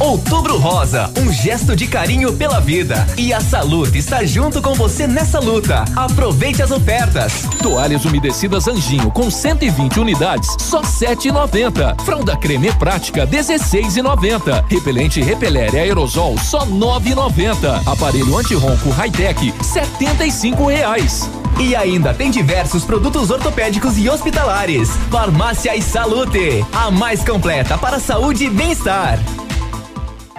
Outubro 0.00 0.56
Rosa, 0.58 1.10
um 1.18 1.32
gesto 1.32 1.74
de 1.74 1.88
carinho 1.88 2.32
pela 2.32 2.60
vida. 2.60 3.04
E 3.16 3.32
a 3.32 3.40
Salute 3.40 3.98
está 3.98 4.24
junto 4.24 4.62
com 4.62 4.72
você 4.72 5.08
nessa 5.08 5.40
luta. 5.40 5.84
Aproveite 5.96 6.62
as 6.62 6.70
ofertas. 6.70 7.32
Toalhas 7.60 8.04
umedecidas 8.04 8.68
Anjinho 8.68 9.10
com 9.10 9.28
120 9.28 9.98
unidades, 9.98 10.48
só 10.60 10.82
7,90. 10.82 12.00
Fralda 12.02 12.36
creme 12.36 12.72
prática 12.74 13.26
16,90. 13.26 14.64
Repelente 14.68 15.20
Repeler 15.20 15.74
aerosol 15.74 16.38
só 16.38 16.64
9,90. 16.64 17.82
Aparelho 17.84 18.36
antirronco 18.36 18.90
high-tech 18.90 19.52
75 19.60 20.68
reais. 20.68 21.28
E 21.58 21.74
ainda 21.74 22.14
tem 22.14 22.30
diversos 22.30 22.84
produtos 22.84 23.30
ortopédicos 23.30 23.98
e 23.98 24.08
hospitalares. 24.08 24.90
Farmácia 25.10 25.74
e 25.74 25.82
Salute, 25.82 26.64
a 26.72 26.88
mais 26.88 27.24
completa 27.24 27.76
para 27.76 27.98
saúde 27.98 28.44
e 28.44 28.50
bem-estar. 28.50 29.18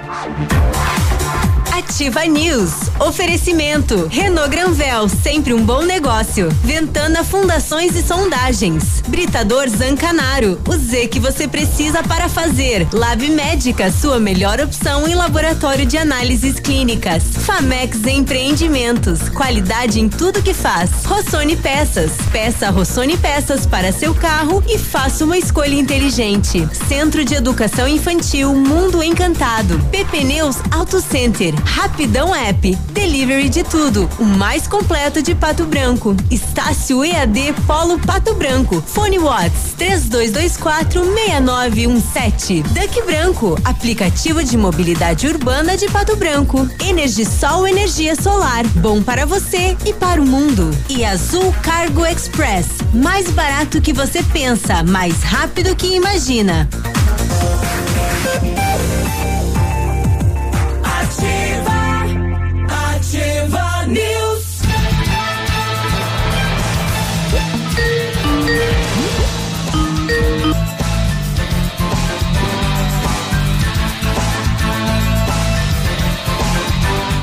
Thank 0.09 0.97
you. 0.97 0.98
Ativa 1.71 2.25
News. 2.25 2.71
Oferecimento. 2.99 4.07
Renault 4.07 4.49
Granvel, 4.49 5.07
sempre 5.07 5.53
um 5.53 5.63
bom 5.63 5.83
negócio. 5.83 6.49
Ventana 6.63 7.23
Fundações 7.23 7.95
e 7.95 8.01
Sondagens. 8.01 9.01
Britador 9.07 9.69
Zancanaro. 9.69 10.59
O 10.67 10.75
Z 10.75 11.07
que 11.07 11.19
você 11.19 11.47
precisa 11.47 12.03
para 12.03 12.27
fazer. 12.27 12.87
Lab 12.91 13.27
Médica, 13.29 13.91
sua 13.91 14.19
melhor 14.19 14.59
opção 14.59 15.07
em 15.07 15.15
laboratório 15.15 15.85
de 15.85 15.97
análises 15.97 16.59
clínicas. 16.59 17.23
Famex 17.23 18.05
Empreendimentos. 18.05 19.29
Qualidade 19.29 19.99
em 19.99 20.09
tudo 20.09 20.41
que 20.41 20.53
faz. 20.53 21.05
Rossoni 21.05 21.55
Peças. 21.55 22.11
Peça 22.31 22.69
Rossoni 22.69 23.17
Peças 23.17 23.65
para 23.65 23.91
seu 23.91 24.13
carro 24.13 24.63
e 24.67 24.77
faça 24.77 25.23
uma 25.23 25.37
escolha 25.37 25.75
inteligente. 25.75 26.67
Centro 26.87 27.23
de 27.23 27.35
Educação 27.35 27.87
Infantil 27.87 28.53
Mundo 28.55 29.03
Encantado. 29.03 29.79
PP 29.91 30.23
Neus 30.23 30.57
Auto 30.71 30.99
Center. 31.01 31.53
Rapidão 31.65 32.35
App, 32.35 32.75
delivery 32.91 33.49
de 33.49 33.63
tudo, 33.63 34.09
o 34.19 34.25
mais 34.25 34.67
completo 34.67 35.21
de 35.21 35.33
Pato 35.33 35.65
Branco. 35.65 36.15
Estácio 36.29 37.03
EAD 37.03 37.53
Polo 37.65 37.99
Pato 37.99 38.33
Branco. 38.35 38.81
Fone 38.85 39.19
Watts 39.19 39.73
3224 39.77 41.03
6917. 41.03 42.63
Duck 42.63 43.01
Branco, 43.03 43.57
aplicativo 43.63 44.43
de 44.43 44.57
mobilidade 44.57 45.27
urbana 45.27 45.77
de 45.77 45.87
Pato 45.89 46.15
Branco. 46.15 46.69
Energisol 46.87 47.67
energia 47.67 48.15
solar, 48.15 48.65
bom 48.75 49.01
para 49.01 49.25
você 49.25 49.75
e 49.85 49.93
para 49.93 50.21
o 50.21 50.25
mundo. 50.25 50.69
E 50.89 51.05
Azul 51.05 51.53
Cargo 51.61 52.05
Express, 52.05 52.67
mais 52.93 53.29
barato 53.31 53.81
que 53.81 53.93
você 53.93 54.21
pensa, 54.23 54.83
mais 54.83 55.21
rápido 55.23 55.75
que 55.75 55.95
imagina. 55.95 56.67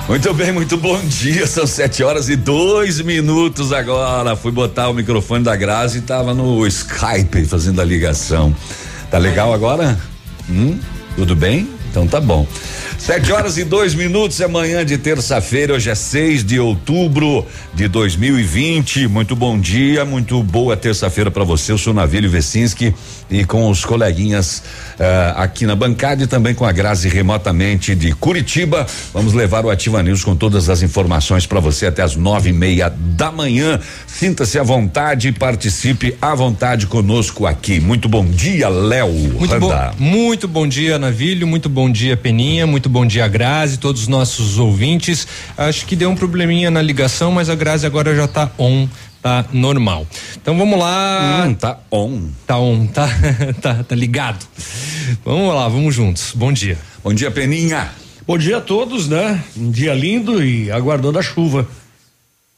Muito 0.08 0.32
bem, 0.32 0.52
muito 0.52 0.76
bom 0.76 1.00
dia. 1.00 1.48
São 1.48 1.66
sete 1.66 2.04
horas 2.04 2.28
e 2.28 2.36
dois 2.36 3.00
minutos 3.00 3.72
agora. 3.72 4.36
Fui 4.36 4.52
botar 4.52 4.88
o 4.88 4.94
microfone 4.94 5.42
da 5.42 5.56
Grazi 5.56 5.98
e 5.98 6.00
tava 6.00 6.32
no 6.32 6.64
Skype 6.64 7.44
fazendo 7.44 7.80
a 7.80 7.84
ligação. 7.84 8.54
Tá 9.10 9.18
legal 9.18 9.52
agora? 9.52 9.98
Hum? 10.48 10.78
Tudo 11.16 11.34
bem? 11.34 11.68
Então 11.90 12.06
tá 12.06 12.20
bom. 12.20 12.46
Sete 13.06 13.30
horas 13.30 13.56
e 13.56 13.62
dois 13.62 13.94
minutos, 13.94 14.40
é 14.40 14.48
manhã 14.48 14.84
de 14.84 14.98
terça-feira, 14.98 15.74
hoje 15.74 15.88
é 15.88 15.94
6 15.94 16.42
de 16.42 16.58
outubro 16.58 17.46
de 17.72 17.86
2020. 17.86 19.06
Muito 19.06 19.36
bom 19.36 19.60
dia, 19.60 20.04
muito 20.04 20.42
boa 20.42 20.76
terça-feira 20.76 21.30
para 21.30 21.44
você. 21.44 21.70
Eu 21.70 21.78
sou 21.78 21.94
Navílio 21.94 22.28
Vecinski 22.28 22.92
e 23.30 23.44
com 23.44 23.70
os 23.70 23.84
coleguinhas 23.84 24.58
uh, 24.98 25.38
aqui 25.38 25.66
na 25.66 25.76
bancada 25.76 26.24
e 26.24 26.26
também 26.26 26.52
com 26.52 26.64
a 26.64 26.72
Grazi 26.72 27.08
remotamente 27.08 27.94
de 27.94 28.10
Curitiba. 28.12 28.84
Vamos 29.14 29.34
levar 29.34 29.64
o 29.64 29.70
Ativa 29.70 30.02
News 30.02 30.24
com 30.24 30.34
todas 30.34 30.68
as 30.68 30.82
informações 30.82 31.46
para 31.46 31.60
você 31.60 31.86
até 31.86 32.02
as 32.02 32.16
nove 32.16 32.50
e 32.50 32.52
meia 32.52 32.88
da 32.88 33.30
manhã. 33.30 33.78
Sinta-se 34.08 34.58
à 34.58 34.64
vontade, 34.64 35.30
participe 35.30 36.16
à 36.20 36.34
vontade 36.34 36.88
conosco 36.88 37.46
aqui. 37.46 37.78
Muito 37.78 38.08
bom 38.08 38.24
dia, 38.24 38.68
Léo. 38.68 39.12
Muito 39.12 39.60
bom, 39.60 39.90
muito 39.96 40.48
bom 40.48 40.66
dia, 40.66 40.98
Navílio. 40.98 41.46
Muito 41.46 41.68
bom 41.68 41.88
dia, 41.88 42.16
Peninha. 42.16 42.66
Muito 42.66 42.88
bom 42.88 42.95
dia, 43.04 43.26
Grazi, 43.26 43.78
todos 43.78 44.02
os 44.02 44.08
nossos 44.08 44.58
ouvintes. 44.58 45.26
Acho 45.58 45.84
que 45.84 45.96
deu 45.96 46.08
um 46.08 46.14
probleminha 46.14 46.70
na 46.70 46.80
ligação, 46.80 47.32
mas 47.32 47.50
a 47.50 47.54
Grazi 47.54 47.84
agora 47.84 48.14
já 48.14 48.24
está 48.24 48.50
on 48.58 48.88
tá 49.26 49.44
normal. 49.52 50.06
Então 50.40 50.56
vamos 50.56 50.78
lá. 50.78 51.44
Hum, 51.48 51.54
tá 51.54 51.78
on. 51.90 52.28
Tá 52.46 52.58
on, 52.60 52.86
tá, 52.86 53.08
tá, 53.60 53.82
tá 53.82 53.96
ligado. 53.96 54.46
Vamos 55.24 55.52
lá, 55.52 55.66
vamos 55.68 55.92
juntos. 55.92 56.32
Bom 56.32 56.52
dia. 56.52 56.78
Bom 57.02 57.12
dia, 57.12 57.30
Peninha. 57.30 57.90
Bom 58.24 58.38
dia 58.38 58.58
a 58.58 58.60
todos, 58.60 59.08
né? 59.08 59.42
Um 59.56 59.70
dia 59.70 59.94
lindo 59.94 60.44
e 60.44 60.70
aguardando 60.70 61.18
a 61.18 61.22
chuva. 61.22 61.66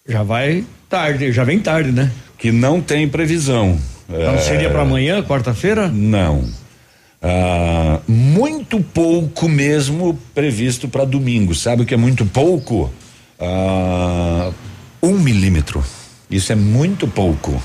Já 0.07 0.23
vai 0.23 0.65
tarde, 0.91 1.33
já 1.33 1.45
vem 1.45 1.59
tarde, 1.59 1.91
né? 1.91 2.11
Que 2.39 2.53
não 2.53 2.83
tem 2.83 3.09
previsão. 3.09 3.79
Não 4.07 4.35
é... 4.35 4.39
seria 4.39 4.71
para 4.71 4.83
amanhã, 4.83 5.23
quarta-feira? 5.23 5.89
Não. 5.89 6.45
Ah, 7.21 8.01
muito 8.07 8.81
pouco 8.81 9.49
mesmo 9.49 10.19
previsto 10.35 10.89
para 10.89 11.05
domingo. 11.05 11.55
Sabe 11.55 11.83
o 11.83 11.87
que 11.87 11.95
é 11.95 11.97
muito 11.97 12.25
pouco? 12.25 12.91
Ah, 13.39 14.51
um 15.03 15.19
milímetro. 15.19 15.85
Isso 16.31 16.53
é 16.53 16.55
muito 16.55 17.09
pouco. 17.09 17.61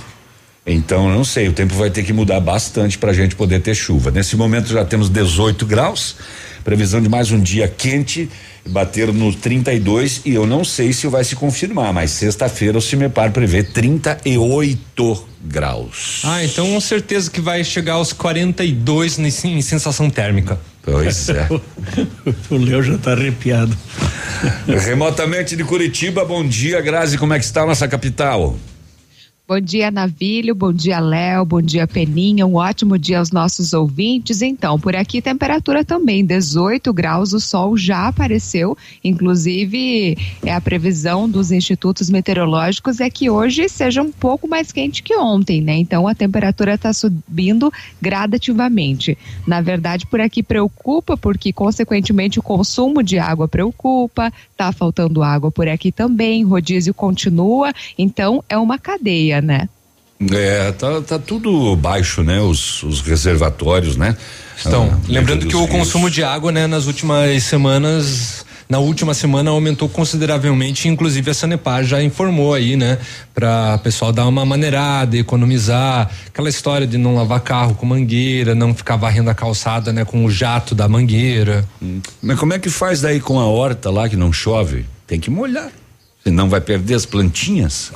Então, 0.65 1.09
não 1.09 1.25
sei, 1.25 1.49
o 1.49 1.53
tempo 1.53 1.73
vai 1.75 1.89
ter 1.89 2.03
que 2.03 2.13
mudar 2.13 2.39
bastante 2.39 2.97
para 2.97 3.11
a 3.11 3.13
gente 3.13 3.35
poder 3.35 3.59
ter 3.59 3.75
chuva. 3.75 4.11
Nesse 4.11 4.37
momento 4.37 4.69
já 4.69 4.85
temos 4.85 5.09
18 5.09 5.65
graus, 5.65 6.15
previsão 6.63 7.01
de 7.01 7.09
mais 7.09 7.31
um 7.31 7.39
dia 7.39 7.67
quente, 7.67 8.29
bater 8.65 9.11
no 9.11 9.33
32 9.33 10.21
e 10.25 10.33
eu 10.33 10.45
não 10.45 10.63
sei 10.63 10.93
se 10.93 11.07
vai 11.07 11.23
se 11.23 11.35
confirmar, 11.35 11.93
mas 11.93 12.11
sexta-feira 12.11 12.77
o 12.77 12.81
Cimepar 12.81 13.31
prevê 13.31 13.63
38 13.63 15.27
graus. 15.43 16.21
Ah, 16.23 16.43
então 16.43 16.67
com 16.71 16.79
certeza 16.79 17.29
que 17.29 17.41
vai 17.41 17.63
chegar 17.63 17.93
aos 17.93 18.13
42 18.13 19.19
em, 19.19 19.27
em 19.27 19.61
sensação 19.61 20.09
térmica. 20.09 20.59
Pois 20.81 21.29
é. 21.29 21.47
o 22.49 22.57
Léo 22.57 22.83
já 22.83 22.95
está 22.95 23.11
arrepiado. 23.13 23.77
Remotamente 24.67 25.55
de 25.55 25.63
Curitiba, 25.63 26.25
bom 26.25 26.45
dia, 26.45 26.81
Grazi, 26.81 27.17
como 27.17 27.33
é 27.33 27.39
que 27.39 27.45
está 27.45 27.61
a 27.61 27.65
nossa 27.65 27.87
capital? 27.87 28.57
Bom 29.45 29.59
dia, 29.59 29.91
Navilho. 29.91 30.55
Bom 30.55 30.71
dia, 30.71 31.01
Léo. 31.01 31.43
Bom 31.43 31.61
dia, 31.61 31.85
Peninha. 31.85 32.47
Um 32.47 32.55
ótimo 32.55 32.97
dia 32.97 33.19
aos 33.19 33.29
nossos 33.29 33.73
ouvintes. 33.73 34.41
Então, 34.41 34.79
por 34.79 34.95
aqui, 34.95 35.21
temperatura 35.21 35.83
também 35.83 36.25
18 36.25 36.93
graus. 36.93 37.33
O 37.33 37.41
sol 37.41 37.75
já 37.75 38.07
apareceu. 38.07 38.77
Inclusive, 39.03 40.17
é 40.45 40.53
a 40.53 40.61
previsão 40.61 41.29
dos 41.29 41.51
institutos 41.51 42.09
meteorológicos 42.09 43.01
é 43.01 43.09
que 43.09 43.29
hoje 43.29 43.67
seja 43.67 44.01
um 44.01 44.13
pouco 44.13 44.47
mais 44.47 44.71
quente 44.71 45.03
que 45.03 45.13
ontem, 45.17 45.59
né? 45.59 45.75
Então, 45.75 46.07
a 46.07 46.15
temperatura 46.15 46.75
está 46.75 46.93
subindo 46.93 47.69
gradativamente. 48.01 49.17
Na 49.45 49.59
verdade, 49.59 50.07
por 50.07 50.21
aqui 50.21 50.41
preocupa, 50.41 51.17
porque, 51.17 51.51
consequentemente, 51.51 52.39
o 52.39 52.43
consumo 52.43 53.03
de 53.03 53.19
água 53.19 53.45
preocupa. 53.49 54.31
Tá 54.55 54.71
faltando 54.71 55.21
água 55.21 55.51
por 55.51 55.67
aqui 55.67 55.91
também. 55.91 56.45
Rodízio 56.45 56.93
continua. 56.93 57.73
Então, 57.97 58.41
é 58.47 58.57
uma 58.57 58.79
cadeia 58.79 59.32
né? 59.41 59.67
É, 60.31 60.71
tá, 60.73 61.01
tá 61.01 61.19
tudo 61.19 61.75
baixo, 61.75 62.23
né? 62.23 62.39
Os, 62.39 62.83
os 62.83 63.01
reservatórios, 63.01 63.97
né? 63.97 64.15
Estão. 64.57 64.89
Ah, 64.93 64.99
Lembrando 65.07 65.47
que 65.47 65.55
o 65.55 65.67
consumo 65.67 66.09
de 66.09 66.23
água, 66.23 66.51
né, 66.51 66.67
nas 66.67 66.85
últimas 66.85 67.43
semanas, 67.43 68.45
na 68.69 68.77
última 68.79 69.13
semana 69.13 69.49
aumentou 69.49 69.89
consideravelmente, 69.89 70.87
inclusive 70.87 71.31
a 71.31 71.33
Sanepar 71.33 71.83
já 71.83 72.01
informou 72.01 72.53
aí, 72.53 72.75
né, 72.75 72.99
para 73.33 73.77
pessoal 73.79 74.13
dar 74.13 74.25
uma 74.27 74.45
maneirada, 74.45 75.17
economizar, 75.17 76.09
aquela 76.27 76.49
história 76.49 76.87
de 76.87 76.97
não 76.97 77.15
lavar 77.15 77.41
carro 77.41 77.75
com 77.75 77.85
mangueira, 77.85 78.55
não 78.55 78.73
ficar 78.73 78.95
varrendo 78.95 79.29
a 79.29 79.33
calçada, 79.33 79.91
né, 79.91 80.05
com 80.05 80.23
o 80.23 80.31
jato 80.31 80.73
da 80.73 80.87
mangueira. 80.87 81.65
Hum. 81.81 81.99
Mas 82.21 82.39
como 82.39 82.53
é 82.53 82.59
que 82.59 82.69
faz 82.69 83.01
daí 83.01 83.19
com 83.19 83.39
a 83.39 83.45
horta 83.45 83.89
lá 83.89 84.07
que 84.07 84.15
não 84.15 84.31
chove? 84.31 84.85
Tem 85.05 85.19
que 85.19 85.29
molhar. 85.29 85.71
Senão 86.23 86.47
vai 86.47 86.61
perder 86.61 86.93
as 86.93 87.05
plantinhas 87.05 87.91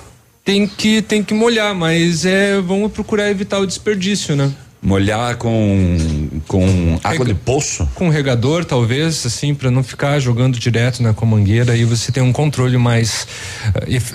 tem 0.47 0.65
que 0.65 1.01
tem 1.01 1.21
que 1.21 1.33
molhar, 1.33 1.75
mas 1.75 2.25
é 2.25 2.61
vamos 2.61 2.89
procurar 2.93 3.29
evitar 3.29 3.59
o 3.59 3.67
desperdício, 3.67 4.33
né? 4.33 4.49
Molhar 4.81 5.35
com, 5.35 6.29
com 6.47 6.97
água 7.03 7.11
Rega- 7.11 7.25
de 7.25 7.33
poço? 7.33 7.85
Com 7.93 8.07
regador, 8.07 8.63
talvez, 8.63 9.25
assim, 9.25 9.53
para 9.53 9.69
não 9.69 9.83
ficar 9.83 10.17
jogando 10.19 10.57
direto 10.57 11.03
na 11.03 11.13
com 11.13 11.25
a 11.25 11.27
mangueira, 11.27 11.73
aí 11.73 11.83
você 11.83 12.13
tem 12.13 12.23
um 12.23 12.31
controle 12.31 12.77
mais, 12.77 13.27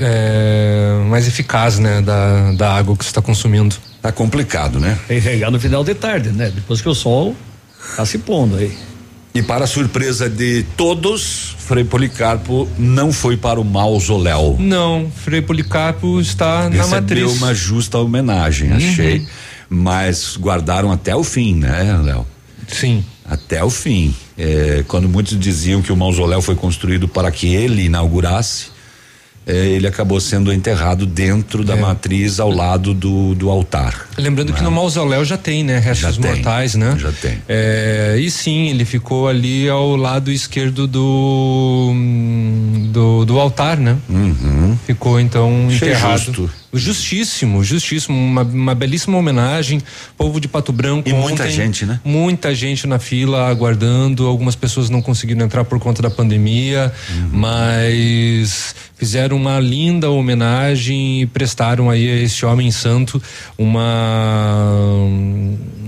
eh, 0.00 1.04
mais 1.10 1.28
eficaz, 1.28 1.78
né, 1.78 2.00
da, 2.00 2.52
da 2.52 2.72
água 2.72 2.96
que 2.96 3.04
você 3.04 3.10
está 3.10 3.20
consumindo. 3.20 3.76
Tá 4.00 4.10
complicado, 4.10 4.80
né? 4.80 4.98
Tem 5.06 5.20
que 5.20 5.28
regar 5.28 5.50
no 5.50 5.60
final 5.60 5.84
de 5.84 5.94
tarde, 5.94 6.30
né? 6.30 6.50
Depois 6.54 6.80
que 6.80 6.88
o 6.88 6.94
sol 6.94 7.36
tá 7.96 8.06
se 8.06 8.16
pondo 8.18 8.56
aí. 8.56 8.72
E 9.34 9.42
para 9.42 9.66
surpresa 9.66 10.28
de 10.28 10.62
todos, 10.76 11.56
Frei 11.58 11.84
Policarpo 11.84 12.68
não 12.78 13.12
foi 13.12 13.36
para 13.36 13.58
o 13.58 13.64
mausoléu. 13.64 14.56
Não, 14.60 15.10
Frei 15.24 15.40
Policarpo 15.40 16.20
está 16.20 16.68
na 16.68 16.76
Recebeu 16.76 16.88
matriz. 16.88 17.30
Uhum. 17.30 17.36
uma 17.38 17.54
justa 17.54 17.98
homenagem, 17.98 18.72
achei. 18.72 19.26
Mas 19.70 20.36
guardaram 20.36 20.92
até 20.92 21.16
o 21.16 21.24
fim, 21.24 21.54
né, 21.54 21.98
Léo? 22.04 22.26
Sim. 22.68 23.02
Até 23.24 23.64
o 23.64 23.70
fim. 23.70 24.14
É, 24.36 24.84
quando 24.86 25.08
muitos 25.08 25.38
diziam 25.38 25.80
que 25.80 25.90
o 25.90 25.96
mausoléu 25.96 26.42
foi 26.42 26.54
construído 26.54 27.08
para 27.08 27.30
que 27.30 27.54
ele 27.54 27.84
inaugurasse, 27.84 28.66
é, 29.46 29.52
ele 29.66 29.86
acabou 29.86 30.20
sendo 30.20 30.52
enterrado 30.52 31.04
dentro 31.04 31.62
É. 31.62 31.64
da 31.64 31.76
matriz 31.76 32.38
ao 32.38 32.50
lado 32.50 32.94
do, 32.94 33.34
do 33.34 33.50
altar. 33.50 34.06
Lembrando 34.16 34.52
que 34.52 34.62
no 34.62 34.70
mausoléu 34.70 35.24
já 35.24 35.36
tem, 35.36 35.64
né? 35.64 35.78
Restos 35.78 36.14
Já 36.16 36.22
tem, 36.22 36.30
mortais, 36.34 36.74
né? 36.74 36.96
já 36.98 37.10
tem. 37.12 37.38
É, 37.48 38.16
e 38.20 38.30
sim, 38.30 38.68
ele 38.68 38.84
ficou 38.84 39.26
ali 39.28 39.68
ao 39.68 39.96
lado 39.96 40.30
esquerdo 40.30 40.86
do 40.86 41.92
do, 42.92 43.24
do 43.24 43.38
altar, 43.40 43.76
né? 43.78 43.96
Ficou 44.86 45.18
então 45.20 45.66
Achei 45.68 45.88
enterrado. 45.88 46.18
justo. 46.18 46.50
Justíssimo, 46.72 47.62
justíssimo, 47.62 48.16
uma, 48.16 48.42
uma 48.42 48.74
belíssima 48.74 49.18
homenagem, 49.18 49.82
povo 50.16 50.40
de 50.40 50.48
Pato 50.48 50.72
Branco. 50.72 51.06
E 51.08 51.12
muita 51.12 51.42
ontem, 51.42 51.50
gente, 51.50 51.84
né? 51.84 52.00
Muita 52.02 52.54
gente 52.54 52.86
na 52.86 52.98
fila 52.98 53.46
aguardando. 53.48 54.26
Algumas 54.26 54.56
pessoas 54.56 54.88
não 54.88 55.02
conseguiram 55.02 55.44
entrar 55.44 55.64
por 55.64 55.78
conta 55.78 56.00
da 56.00 56.10
pandemia, 56.10 56.92
mas 57.30 58.74
fizeram 58.96 59.36
uma 59.36 59.58
linda 59.60 60.10
homenagem 60.10 61.22
e 61.22 61.26
prestaram 61.26 61.90
aí 61.90 62.08
a 62.08 62.22
esse 62.22 62.46
homem 62.46 62.70
santo 62.70 63.20
uma 63.58 64.70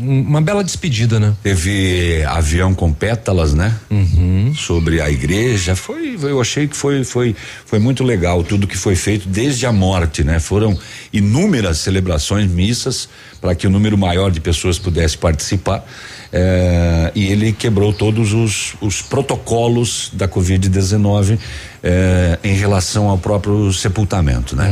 uma 0.04 0.40
bela 0.40 0.62
despedida, 0.62 1.19
né? 1.19 1.34
Teve 1.42 2.22
avião 2.25 2.75
com 2.75 2.92
pétalas, 2.92 3.54
né? 3.54 3.75
Uhum. 3.90 4.52
Sobre 4.54 5.00
a 5.00 5.10
igreja. 5.10 5.75
Foi, 5.75 6.19
eu 6.22 6.40
achei 6.40 6.69
que 6.69 6.76
foi, 6.76 7.04
foi, 7.04 7.34
foi 7.64 7.78
muito 7.78 8.04
legal 8.04 8.44
tudo 8.44 8.66
que 8.66 8.76
foi 8.76 8.94
feito 8.96 9.28
desde 9.28 9.64
a 9.66 9.72
morte, 9.72 10.22
né? 10.22 10.38
Foram 10.38 10.74
inúmeras 11.12 11.79
celebrações, 11.79 12.50
missas, 12.50 13.09
para 13.41 13.55
que 13.55 13.67
o 13.67 13.71
número 13.71 13.97
maior 13.97 14.31
de 14.31 14.41
pessoas 14.41 14.79
pudesse 14.79 15.17
participar. 15.17 15.85
Eh, 16.32 17.12
e 17.15 17.26
ele 17.26 17.53
quebrou 17.53 17.93
todos 17.93 18.32
os, 18.32 18.75
os 18.81 19.03
protocolos 19.03 20.11
da 20.12 20.26
Covid-19 20.26 21.38
eh, 21.82 22.38
em 22.43 22.55
relação 22.55 23.09
ao 23.09 23.19
próprio 23.19 23.73
sepultamento, 23.73 24.56
né? 24.56 24.71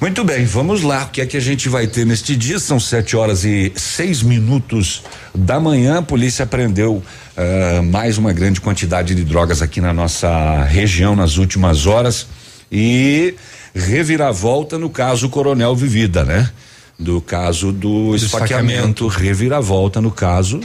Muito 0.00 0.22
bem, 0.24 0.44
vamos 0.44 0.82
lá. 0.82 1.04
O 1.04 1.08
que 1.08 1.20
é 1.20 1.26
que 1.26 1.36
a 1.36 1.40
gente 1.40 1.68
vai 1.68 1.88
ter 1.88 2.06
neste 2.06 2.36
dia? 2.36 2.60
São 2.60 2.78
sete 2.78 3.16
horas 3.16 3.44
e 3.44 3.72
seis 3.74 4.22
minutos 4.22 5.02
da 5.34 5.58
manhã. 5.58 5.98
A 5.98 6.02
polícia 6.02 6.44
apreendeu 6.44 7.02
ah, 7.38 7.82
mais 7.82 8.18
uma 8.18 8.32
grande 8.32 8.60
quantidade 8.60 9.14
de 9.14 9.22
drogas 9.22 9.62
aqui 9.62 9.80
na 9.80 9.92
nossa 9.92 10.64
região 10.64 11.14
nas 11.14 11.36
últimas 11.36 11.86
horas 11.86 12.26
e 12.70 13.36
reviravolta 13.74 14.78
no 14.78 14.90
caso 14.90 15.28
Coronel 15.28 15.74
Vivida, 15.76 16.24
né? 16.24 16.50
Do 16.98 17.20
caso 17.20 17.70
do, 17.72 18.14
esfaqueamento, 18.16 19.06
reviravolta 19.06 20.00
no 20.00 20.10
caso 20.10 20.60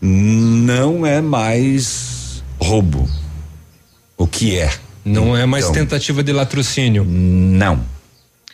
não 0.00 1.04
é 1.06 1.20
mais 1.20 2.42
roubo. 2.58 3.08
O 4.16 4.26
que 4.26 4.56
é? 4.56 4.70
Não 5.04 5.36
é 5.36 5.44
mais 5.46 5.64
Então, 5.64 5.74
tentativa 5.74 6.22
de 6.22 6.32
latrocínio. 6.32 7.04
Não. 7.04 7.80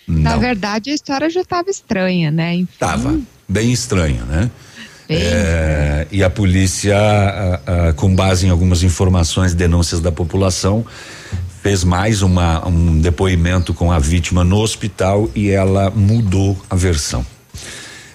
Na 0.06 0.32
Não. 0.32 0.40
verdade, 0.40 0.90
a 0.90 0.94
história 0.94 1.30
já 1.30 1.40
estava 1.42 1.70
estranha, 1.70 2.30
né? 2.30 2.54
Enfim, 2.56 2.72
Tava 2.78 3.18
bem 3.48 3.72
estranho, 3.72 4.24
né? 4.26 4.50
Bem 5.08 5.18
É, 5.20 6.06
e 6.10 6.22
a 6.24 6.30
polícia, 6.30 6.96
ah, 6.96 7.60
ah, 7.66 7.92
com 7.94 8.14
base 8.14 8.46
em 8.46 8.50
algumas 8.50 8.82
informações, 8.82 9.54
denúncias 9.54 10.00
da 10.00 10.10
população, 10.12 10.84
fez 11.62 11.84
mais 11.84 12.22
uma, 12.22 12.66
um 12.66 13.00
depoimento 13.00 13.72
com 13.72 13.92
a 13.92 13.98
vítima 13.98 14.42
no 14.42 14.58
hospital 14.58 15.30
e 15.32 15.48
ela 15.48 15.90
mudou 15.90 16.60
a 16.68 16.74
versão. 16.74 17.24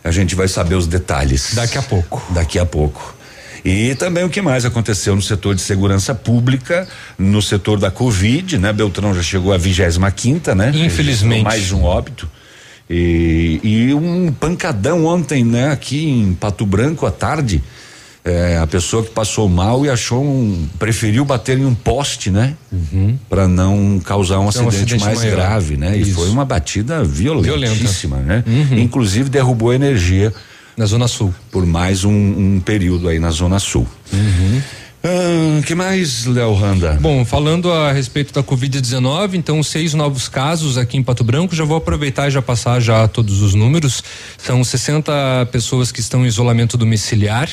A 0.03 0.11
gente 0.11 0.35
vai 0.35 0.49
saber 0.49 0.75
os 0.75 0.85
detalhes. 0.85 1.53
Daqui 1.53 1.77
a 1.77 1.81
pouco. 1.81 2.21
Daqui 2.33 2.59
a 2.59 2.65
pouco. 2.65 3.15
E 3.63 3.95
também 3.95 4.23
o 4.23 4.29
que 4.29 4.41
mais 4.41 4.65
aconteceu 4.65 5.15
no 5.15 5.21
setor 5.21 5.55
de 5.55 5.61
segurança 5.61 6.13
pública, 6.13 6.87
no 7.17 7.41
setor 7.41 7.79
da 7.79 7.89
Covid, 7.89 8.57
né? 8.57 8.71
Beltrão 8.71 9.13
já 9.13 9.23
chegou 9.23 9.53
à 9.53 9.57
25 9.57 10.11
quinta, 10.11 10.53
né? 10.53 10.71
Infelizmente. 10.75 11.43
Mais 11.43 11.71
um 11.71 11.83
óbito. 11.83 12.29
E, 12.89 13.59
e 13.63 13.93
um 13.93 14.31
pancadão 14.31 15.05
ontem, 15.05 15.43
né? 15.43 15.71
Aqui 15.71 16.05
em 16.07 16.33
Pato 16.33 16.65
Branco 16.65 17.05
à 17.05 17.11
tarde. 17.11 17.61
É, 18.29 18.57
a 18.57 18.67
pessoa 18.67 19.03
que 19.03 19.09
passou 19.11 19.47
mal 19.47 19.85
e 19.85 19.89
achou 19.89 20.21
um. 20.23 20.67
preferiu 20.77 21.23
bater 21.23 21.57
em 21.57 21.65
um 21.65 21.73
poste, 21.73 22.29
né? 22.29 22.55
Pra 23.29 23.47
não 23.47 23.99
causar 24.03 24.39
um 24.39 24.49
Então, 24.49 24.65
um 24.65 24.67
acidente, 24.67 24.95
acidente 24.95 25.05
mais 25.05 25.19
maior. 25.19 25.35
grave, 25.35 25.77
né? 25.77 25.97
E 25.97 26.01
Isso. 26.01 26.11
foi 26.15 26.29
uma 26.29 26.43
batida 26.43 27.03
violentíssima, 27.03 28.17
né? 28.17 28.43
Uhum. 28.45 28.79
Inclusive 28.79 29.29
derrubou 29.29 29.73
energia 29.73 30.33
Na 30.75 30.85
Zona 30.85 31.07
Sul. 31.07 31.33
por 31.51 31.65
mais 31.65 32.03
um, 32.03 32.11
um 32.11 32.59
período 32.63 33.07
aí 33.07 33.17
na 33.19 33.31
Zona 33.31 33.59
Sul. 33.59 33.87
Ah, 35.03 35.61
que 35.65 35.73
mais, 35.75 36.25
Léo 36.25 36.53
Randa? 36.53 36.97
Bom, 36.99 37.23
falando 37.23 37.71
a 37.71 37.91
respeito 37.93 38.33
da 38.33 38.43
Covid-19, 38.43 39.35
então 39.35 39.61
seis 39.63 39.93
novos 39.93 40.27
casos 40.27 40.77
aqui 40.77 40.97
em 40.97 41.03
Pato 41.03 41.23
Branco. 41.23 41.55
Já 41.55 41.63
vou 41.63 41.77
aproveitar 41.77 42.27
e 42.27 42.31
já 42.31 42.41
passar 42.41 42.79
já 42.81 43.07
todos 43.07 43.41
os 43.41 43.53
números. 43.53 44.03
São 44.37 44.63
60 44.63 45.47
pessoas 45.51 45.91
que 45.91 45.99
estão 46.01 46.25
em 46.25 46.27
isolamento 46.27 46.77
domiciliar. 46.77 47.49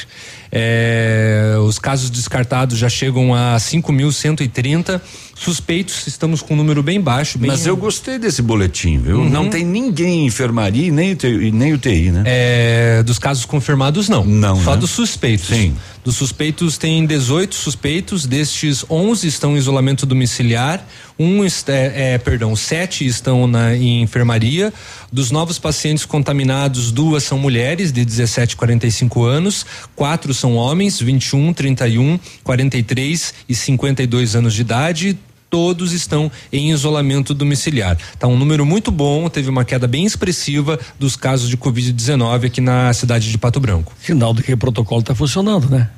É, 0.56 1.56
os 1.67 1.81
casos 1.81 2.11
descartados 2.11 2.79
já 2.79 2.89
chegam 2.89 3.35
a 3.35 3.56
5.130. 3.56 5.01
Suspeitos, 5.35 6.06
estamos 6.06 6.41
com 6.41 6.55
um 6.55 6.56
número 6.56 6.81
bem 6.81 7.01
baixo. 7.01 7.39
Bem 7.39 7.51
Mas 7.51 7.67
eu 7.67 7.77
gostei 7.77 8.21
desse 8.21 8.41
boletim, 8.41 8.99
viu? 8.99 9.25
Não 9.25 9.51
tem 9.51 9.65
ninguém 9.65 10.21
em 10.23 10.27
enfermaria 10.27 10.87
e 10.87 10.91
nem 10.93 11.12
UTI, 11.12 11.51
nem 11.51 11.75
UTI 11.75 12.12
né? 12.12 12.23
É, 12.25 13.03
dos 13.03 13.19
casos 13.19 13.45
confirmados, 13.45 14.09
não. 14.09 14.25
Não, 14.25 14.62
Só 14.62 14.73
né? 14.73 14.77
dos 14.77 14.91
suspeitos. 14.91 15.49
Sim. 15.49 15.75
Dos 16.05 16.17
suspeitos 16.17 16.79
tem 16.79 17.05
18 17.05 17.55
suspeitos, 17.55 18.27
destes 18.27 18.85
11 18.89 19.27
estão 19.27 19.55
em 19.55 19.56
isolamento 19.56 20.06
domiciliar, 20.06 20.87
um 21.19 21.44
é, 21.44 21.51
é, 22.15 22.19
perdão, 22.19 22.56
sete 22.56 23.06
estão 23.06 23.47
na 23.47 23.75
em 23.75 24.03
enfermaria. 24.03 24.73
Dos 25.13 25.31
novos 25.31 25.59
pacientes 25.59 26.05
contaminados, 26.05 26.91
duas 26.91 27.23
são 27.23 27.39
mulheres 27.39 27.93
de 27.93 28.05
17 28.05 28.55
e 28.55 28.56
45 28.56 29.25
anos, 29.25 29.65
quatro 29.94 30.35
são 30.35 30.56
homens, 30.56 31.01
21, 31.01 31.53
31, 31.53 32.19
43 32.43 33.35
e 33.49 33.55
52 33.55 34.35
anos 34.35 34.55
de 34.55 34.61
idade 34.61 35.19
todos 35.51 35.93
estão 35.93 36.33
em 36.53 36.73
isolamento 36.73 37.33
domiciliar. 37.33 37.97
Tá 38.19 38.27
um 38.27 38.37
número 38.37 38.67
muito 38.67 38.91
bom, 38.91 39.29
teve 39.29 39.49
uma 39.49 39.65
queda 39.65 39.87
bem 39.87 40.05
expressiva 40.05 40.81
dos 40.99 41.15
casos 41.15 41.49
de 41.49 41.56
Covid-19 41.56 42.47
aqui 42.47 42.61
na 42.61 42.93
cidade 42.93 43.31
de 43.31 43.39
Pato 43.39 43.61
Branco. 43.61 43.93
Sinal 44.03 44.35
de 44.35 44.43
que 44.43 44.53
o 44.53 44.59
protocolo 44.59 45.03
está 45.03 45.15
funcionando, 45.15 45.71
né? 45.71 45.89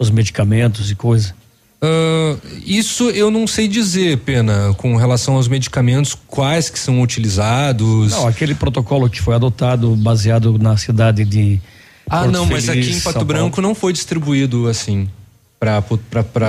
Os 0.00 0.10
medicamentos 0.10 0.90
e 0.90 0.96
coisa. 0.96 1.32
Ah, 1.80 2.36
isso 2.66 3.10
eu 3.10 3.30
não 3.30 3.46
sei 3.46 3.68
dizer, 3.68 4.18
Pena, 4.18 4.74
com 4.76 4.96
relação 4.96 5.34
aos 5.36 5.46
medicamentos, 5.48 6.16
quais 6.26 6.68
que 6.68 6.78
são 6.78 7.00
utilizados. 7.00 8.12
Não, 8.12 8.26
aquele 8.26 8.54
protocolo 8.54 9.08
que 9.08 9.20
foi 9.20 9.34
adotado 9.34 9.94
baseado 9.96 10.58
na 10.58 10.76
cidade 10.76 11.24
de. 11.24 11.60
ah, 12.08 12.20
Porto 12.20 12.32
não, 12.32 12.46
mas 12.46 12.66
Feliz, 12.66 12.86
aqui 12.88 12.96
em 12.96 13.00
Pato 13.00 13.18
São 13.18 13.26
Branco 13.26 13.56
Paulo. 13.56 13.68
não 13.68 13.74
foi 13.74 13.92
distribuído 13.92 14.66
assim 14.68 15.08
para 15.60 15.78
a 15.78 15.82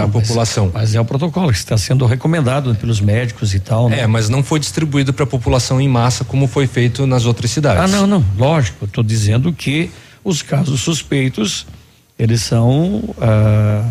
mas- 0.04 0.12
população. 0.12 0.70
Mas 0.74 0.94
é 0.94 1.02
o 1.02 1.06
protocolo 1.06 1.52
que 1.52 1.58
está 1.58 1.76
sendo 1.78 2.06
recomendado 2.06 2.76
pelos 2.76 3.00
médicos 3.02 3.54
e 3.56 3.60
tal. 3.60 3.90
né? 3.90 4.02
É, 4.02 4.08
mas 4.08 4.30
não 4.30 4.44
foi 4.44 4.60
distribuído 4.60 5.12
para 5.14 5.24
a 5.24 5.28
população 5.28 5.82
em 5.82 5.88
massa 5.90 6.24
como 6.24 6.48
foi 6.48 6.68
feito 6.68 7.08
nas 7.08 7.26
outras 7.26 7.50
cidades. 7.52 7.84
Ah, 7.84 7.88
não, 7.88 8.06
não, 8.06 8.24
lógico. 8.38 8.86
Estou 8.86 9.04
dizendo 9.04 9.52
que 9.54 9.90
os 10.24 10.42
casos 10.44 10.82
suspeitos, 10.82 11.66
eles 12.20 12.42
são. 12.44 13.04
ah, 13.20 13.90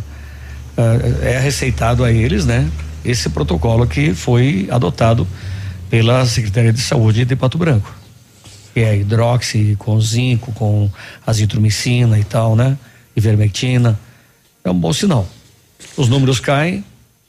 é 1.22 1.38
receitado 1.38 2.04
a 2.04 2.12
eles, 2.12 2.44
né? 2.46 2.70
Esse 3.04 3.28
protocolo 3.30 3.86
que 3.86 4.14
foi 4.14 4.68
adotado 4.70 5.26
pela 5.90 6.24
Secretaria 6.26 6.72
de 6.72 6.80
Saúde 6.80 7.24
de 7.24 7.34
Pato 7.36 7.56
Branco. 7.58 7.94
Que 8.74 8.80
é 8.80 8.96
hidroxi 8.98 9.74
com 9.78 10.00
zinco, 10.00 10.52
com 10.52 10.90
azitromicina 11.26 12.18
e 12.18 12.24
tal, 12.24 12.54
né? 12.54 12.76
Ivermectina. 13.16 13.98
É 14.64 14.70
um 14.70 14.78
bom 14.78 14.92
sinal. 14.92 15.26
Os 15.96 16.08
números 16.08 16.38
caem, 16.40 16.84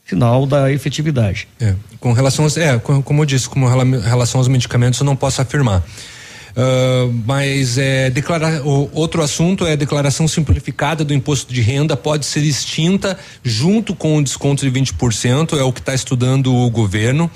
sinal 0.08 0.46
da 0.46 0.72
efetividade. 0.72 1.48
É, 1.60 1.76
com 2.00 2.14
relação 2.14 2.46
aos, 2.46 2.58
é, 2.58 2.78
com- 2.78 3.02
como 3.02 3.22
eu 3.22 3.26
disse, 3.26 3.48
com 3.48 3.66
rela- 3.66 4.00
relação 4.02 4.40
aos 4.40 4.48
medicamentos 4.48 5.00
eu 5.00 5.06
não 5.06 5.16
posso 5.16 5.42
afirmar. 5.42 5.84
Uh, 6.52 7.14
mas 7.26 7.78
é, 7.78 8.10
declarar, 8.10 8.62
o, 8.66 8.90
outro 8.94 9.22
assunto 9.22 9.66
é 9.66 9.74
a 9.74 9.76
declaração 9.76 10.28
simplificada 10.28 11.04
do 11.06 11.14
imposto 11.14 11.54
de 11.54 11.62
renda 11.62 11.96
pode 11.96 12.26
ser 12.26 12.44
extinta 12.44 13.18
junto 13.44 13.96
com 13.96 14.18
o 14.18 14.24
desconto 14.24 14.70
de 14.70 14.80
20%, 14.80 15.58
é 15.58 15.64
o 15.64 15.72
que 15.72 15.80
está 15.80 15.94
estudando 15.94 16.54
o 16.54 16.70
governo. 16.70 17.30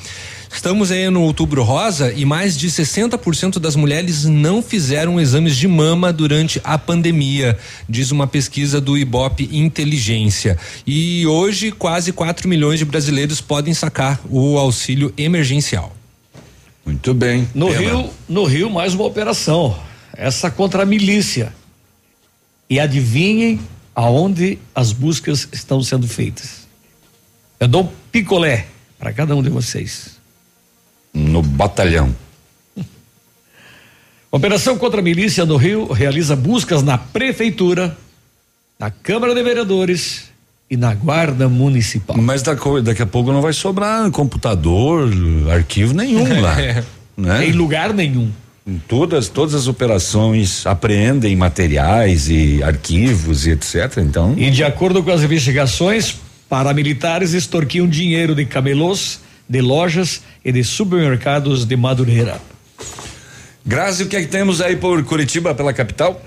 Estamos 0.53 0.91
aí 0.91 1.10
no 1.10 1.24
outubro 1.24 1.63
rosa 1.63 2.13
e 2.13 2.25
mais 2.25 2.55
de 2.55 2.67
60% 2.67 3.58
das 3.58 3.75
mulheres 3.75 4.25
não 4.25 4.62
fizeram 4.62 5.20
exames 5.20 5.55
de 5.55 5.67
mama 5.67 6.13
durante 6.13 6.62
a 6.63 6.77
pandemia, 6.77 7.58
diz 7.89 8.12
uma 8.12 8.27
pesquisa 8.27 8.79
do 8.79 8.96
Ibope 8.96 9.50
Inteligência. 9.51 10.58
E 10.86 11.25
hoje 11.25 11.72
quase 11.72 12.13
4 12.13 12.48
milhões 12.48 12.77
de 12.77 12.86
brasileiros 12.86 13.41
podem 13.41 13.74
sacar 13.74 14.22
o 14.29 14.60
auxílio 14.60 15.12
emergencial. 15.17 15.91
Muito 16.86 17.13
bem. 17.13 17.48
No 17.54 17.70
Rio, 17.70 18.10
no 18.28 18.44
Rio 18.44 18.70
mais 18.70 18.94
uma 18.94 19.06
operação, 19.06 19.80
essa 20.13 20.52
contra 20.52 20.84
a 20.84 20.86
milícia. 20.86 21.54
E 22.70 22.80
adivinhem 22.80 23.60
aonde 23.96 24.58
as 24.74 24.92
buscas 24.92 25.48
estão 25.52 25.82
sendo 25.82 26.08
feitas. 26.08 26.68
Eu 27.60 27.68
dou 27.68 27.94
picolé 28.12 28.68
para 29.00 29.13
cada 29.13 29.36
um 29.36 29.44
de 29.44 29.50
vocês 29.50 30.18
no 31.13 31.42
batalhão. 31.42 32.13
Operação 34.32 34.78
contra 34.78 35.00
a 35.00 35.04
milícia 35.04 35.46
no 35.46 35.58
Rio 35.58 35.92
realiza 35.92 36.36
buscas 36.36 36.82
na 36.82 36.98
prefeitura, 36.98 37.96
na 38.80 38.90
Câmara 38.90 39.36
de 39.36 39.44
Vereadores 39.44 40.33
e 40.74 40.77
na 40.77 40.96
Guarda 40.96 41.48
Municipal. 41.48 42.18
Mas 42.18 42.42
daqui 42.42 43.01
a 43.01 43.06
pouco 43.06 43.32
não 43.32 43.42
vai 43.42 43.53
sobrar 43.53 44.10
computador, 44.10 45.08
arquivo 45.51 45.94
nenhum 45.94 46.25
lá. 46.42 46.60
é. 46.60 46.84
né? 47.15 47.48
Em 47.48 47.51
lugar 47.51 47.94
nenhum. 47.94 48.32
Todas, 48.88 49.27
todas 49.27 49.53
as 49.53 49.68
operações 49.68 50.65
apreendem 50.65 51.36
materiais 51.36 52.27
e 52.27 52.63
arquivos 52.63 53.46
e 53.46 53.51
etc. 53.51 53.98
Então. 53.98 54.34
E 54.36 54.50
de 54.50 54.63
acordo 54.63 55.03
com 55.03 55.12
as 55.12 55.22
investigações, 55.22 56.15
paramilitares 56.50 57.34
extorquiam 57.34 57.88
dinheiro 57.88 58.34
de 58.34 58.46
camelôs 58.46 59.20
de 59.48 59.62
lojas 59.62 60.22
e 60.44 60.51
de 60.51 60.63
supermercados 60.63 61.65
de 61.65 61.75
Madureira. 61.75 62.42
Grazi, 63.63 64.03
o 64.03 64.08
que 64.08 64.15
é 64.15 64.22
que 64.22 64.27
temos 64.27 64.60
aí 64.60 64.75
por 64.75 65.03
Curitiba, 65.03 65.53
pela 65.53 65.72
capital? 65.72 66.20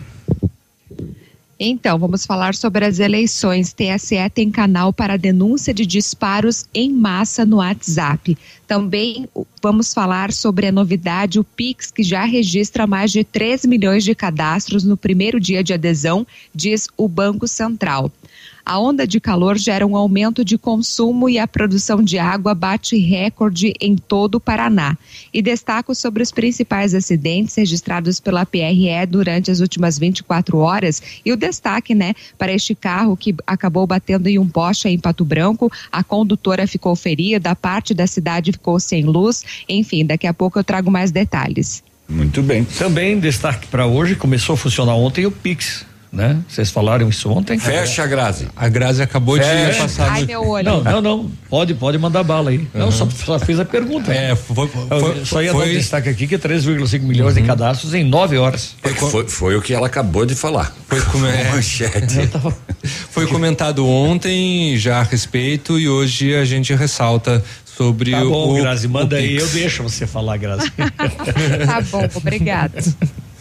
Então, 1.58 1.98
vamos 1.98 2.26
falar 2.26 2.54
sobre 2.54 2.84
as 2.84 2.98
eleições. 2.98 3.72
TSE 3.72 4.28
tem 4.34 4.50
canal 4.50 4.92
para 4.92 5.16
denúncia 5.16 5.72
de 5.72 5.86
disparos 5.86 6.66
em 6.74 6.92
massa 6.92 7.46
no 7.46 7.56
WhatsApp. 7.56 8.36
Também 8.66 9.26
vamos 9.62 9.94
falar 9.94 10.32
sobre 10.32 10.66
a 10.66 10.72
novidade, 10.72 11.40
o 11.40 11.44
Pix, 11.44 11.90
que 11.90 12.02
já 12.02 12.24
registra 12.24 12.86
mais 12.86 13.10
de 13.10 13.24
3 13.24 13.64
milhões 13.64 14.04
de 14.04 14.14
cadastros 14.14 14.84
no 14.84 14.98
primeiro 14.98 15.40
dia 15.40 15.64
de 15.64 15.72
adesão, 15.72 16.26
diz 16.54 16.88
o 16.94 17.08
Banco 17.08 17.48
Central. 17.48 18.12
A 18.66 18.80
onda 18.80 19.06
de 19.06 19.20
calor 19.20 19.56
gera 19.56 19.86
um 19.86 19.96
aumento 19.96 20.44
de 20.44 20.58
consumo 20.58 21.28
e 21.28 21.38
a 21.38 21.46
produção 21.46 22.02
de 22.02 22.18
água 22.18 22.52
bate 22.52 22.98
recorde 22.98 23.72
em 23.80 23.94
todo 23.94 24.34
o 24.34 24.40
Paraná. 24.40 24.98
E 25.32 25.40
destaco 25.40 25.94
sobre 25.94 26.20
os 26.20 26.32
principais 26.32 26.92
acidentes 26.92 27.54
registrados 27.54 28.18
pela 28.18 28.44
PRE 28.44 29.06
durante 29.08 29.52
as 29.52 29.60
últimas 29.60 30.00
24 30.00 30.58
horas 30.58 31.00
e 31.24 31.32
o 31.32 31.36
destaque, 31.36 31.94
né, 31.94 32.12
para 32.36 32.52
este 32.52 32.74
carro 32.74 33.16
que 33.16 33.36
acabou 33.46 33.86
batendo 33.86 34.26
em 34.26 34.36
um 34.36 34.48
poste 34.48 34.88
em 34.88 34.98
Pato 34.98 35.24
Branco. 35.24 35.70
A 35.92 36.02
condutora 36.02 36.66
ficou 36.66 36.96
ferida, 36.96 37.52
a 37.52 37.54
parte 37.54 37.94
da 37.94 38.08
cidade 38.08 38.50
ficou 38.50 38.80
sem 38.80 39.04
luz. 39.04 39.44
Enfim, 39.68 40.04
daqui 40.04 40.26
a 40.26 40.34
pouco 40.34 40.58
eu 40.58 40.64
trago 40.64 40.90
mais 40.90 41.12
detalhes. 41.12 41.84
Muito 42.08 42.42
bem. 42.42 42.64
Também 42.64 43.20
destaque 43.20 43.68
para 43.68 43.86
hoje, 43.86 44.16
começou 44.16 44.54
a 44.54 44.56
funcionar 44.56 44.96
ontem 44.96 45.24
o 45.24 45.30
Pix 45.30 45.85
né? 46.12 46.38
Vocês 46.48 46.70
falaram 46.70 47.08
isso 47.08 47.30
ontem? 47.30 47.58
Fecha 47.58 48.02
a 48.02 48.06
Grazi. 48.06 48.48
A 48.56 48.68
Grazi 48.68 49.02
acabou 49.02 49.36
Fecha. 49.36 49.72
de 49.72 49.78
passar. 49.78 50.10
Ai, 50.10 50.24
meu 50.24 50.46
olho. 50.46 50.64
Não, 50.64 50.82
não, 50.82 51.02
não. 51.02 51.30
Pode, 51.48 51.74
pode 51.74 51.98
mandar 51.98 52.22
bala 52.22 52.50
aí. 52.50 52.58
Uhum. 52.58 52.68
Não, 52.74 52.92
só, 52.92 53.08
só 53.10 53.38
fiz 53.38 53.60
a 53.60 53.64
pergunta. 53.64 54.12
É, 54.12 54.34
foi, 54.34 54.68
foi, 54.68 55.24
só 55.24 55.42
ia 55.42 55.52
foi... 55.52 55.64
dar 55.64 55.70
um 55.70 55.74
destaque 55.74 56.08
aqui 56.08 56.26
que 56.26 56.38
3,5 56.38 57.00
milhões 57.02 57.34
uhum. 57.34 57.42
de 57.42 57.46
cadastros 57.46 57.94
em 57.94 58.04
nove 58.04 58.38
horas. 58.38 58.74
Foi, 58.80 58.94
foi, 58.94 59.28
foi, 59.28 59.56
o 59.56 59.62
que 59.62 59.74
ela 59.74 59.86
acabou 59.86 60.24
de 60.24 60.34
falar. 60.34 60.74
Foi 60.88 61.00
como 61.02 61.26
é. 61.26 61.50
Manchete. 61.50 62.26
Tava... 62.28 62.56
Foi 63.10 63.26
comentado 63.26 63.86
ontem 63.86 64.76
já 64.76 65.00
a 65.00 65.02
respeito 65.02 65.78
e 65.78 65.88
hoje 65.88 66.34
a 66.34 66.44
gente 66.44 66.74
ressalta 66.74 67.42
sobre 67.64 68.12
tá 68.12 68.24
bom, 68.24 68.54
o. 68.54 68.54
Grazi, 68.54 68.88
manda 68.88 69.16
aí, 69.16 69.36
eu 69.36 69.46
deixo 69.48 69.82
você 69.82 70.06
falar, 70.06 70.38
Grazi. 70.38 70.70
tá 71.66 71.80
bom, 71.90 72.08
obrigada. 72.14 72.82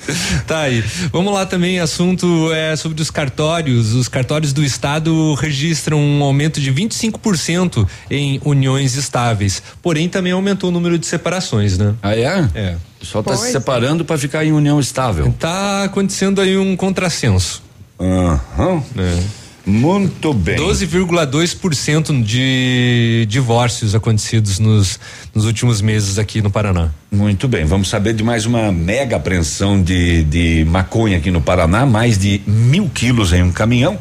tá 0.47 0.61
aí. 0.61 0.83
Vamos 1.11 1.33
lá 1.33 1.45
também, 1.45 1.79
assunto 1.79 2.51
é 2.53 2.75
sobre 2.75 3.01
os 3.01 3.09
cartórios. 3.11 3.93
Os 3.93 4.07
cartórios 4.07 4.53
do 4.53 4.63
estado 4.63 5.33
registram 5.35 5.99
um 5.99 6.23
aumento 6.23 6.59
de 6.59 6.71
25% 6.71 7.87
em 8.09 8.39
uniões 8.43 8.95
estáveis. 8.95 9.61
Porém, 9.81 10.09
também 10.09 10.31
aumentou 10.31 10.69
o 10.69 10.73
número 10.73 10.97
de 10.97 11.05
separações, 11.05 11.77
né? 11.77 11.95
Ah, 12.01 12.15
é? 12.15 12.49
É. 12.53 12.75
O 12.97 12.99
pessoal 12.99 13.23
tá 13.23 13.35
se 13.35 13.51
separando 13.51 14.03
para 14.03 14.17
ficar 14.17 14.43
em 14.45 14.51
união 14.51 14.79
estável. 14.79 15.33
Tá 15.39 15.83
acontecendo 15.83 16.41
aí 16.41 16.57
um 16.57 16.75
contrassenso. 16.75 17.63
Aham. 17.99 18.39
Uhum. 18.57 18.83
É. 18.97 19.44
Muito 19.65 20.31
bem. 20.33 20.57
12,2% 20.57 22.23
de 22.23 23.25
divórcios 23.27 23.95
acontecidos 23.95 24.59
nos, 24.59 24.99
nos 25.33 25.45
últimos 25.45 25.81
meses 25.81 26.19
aqui 26.19 26.41
no 26.41 26.51
Paraná. 26.51 26.91
Muito 27.11 27.47
bem. 27.47 27.65
Vamos 27.65 27.89
saber 27.89 28.13
de 28.13 28.23
mais 28.23 28.45
uma 28.45 28.71
mega 28.71 29.15
apreensão 29.15 29.81
de, 29.81 30.23
de 30.23 30.65
maconha 30.65 31.17
aqui 31.17 31.31
no 31.31 31.41
Paraná, 31.41 31.85
mais 31.85 32.17
de 32.17 32.41
mil 32.45 32.89
quilos 32.89 33.33
em 33.33 33.41
um 33.41 33.51
caminhão. 33.51 33.97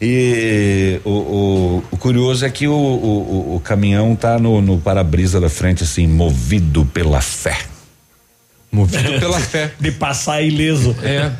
E 0.00 1.00
o, 1.04 1.10
o, 1.10 1.84
o 1.90 1.96
curioso 1.96 2.44
é 2.44 2.50
que 2.50 2.66
o, 2.66 2.72
o, 2.72 3.56
o 3.56 3.60
caminhão 3.60 4.12
está 4.12 4.38
no, 4.38 4.60
no 4.60 4.78
para-brisa 4.78 5.40
da 5.40 5.48
frente, 5.48 5.84
assim, 5.84 6.06
movido 6.06 6.84
pela 6.84 7.20
fé. 7.20 7.56
Movido 8.76 9.18
pela 9.18 9.40
fé. 9.40 9.72
De 9.80 9.90
passar 9.90 10.42
ileso. 10.42 10.94
É, 11.02 11.30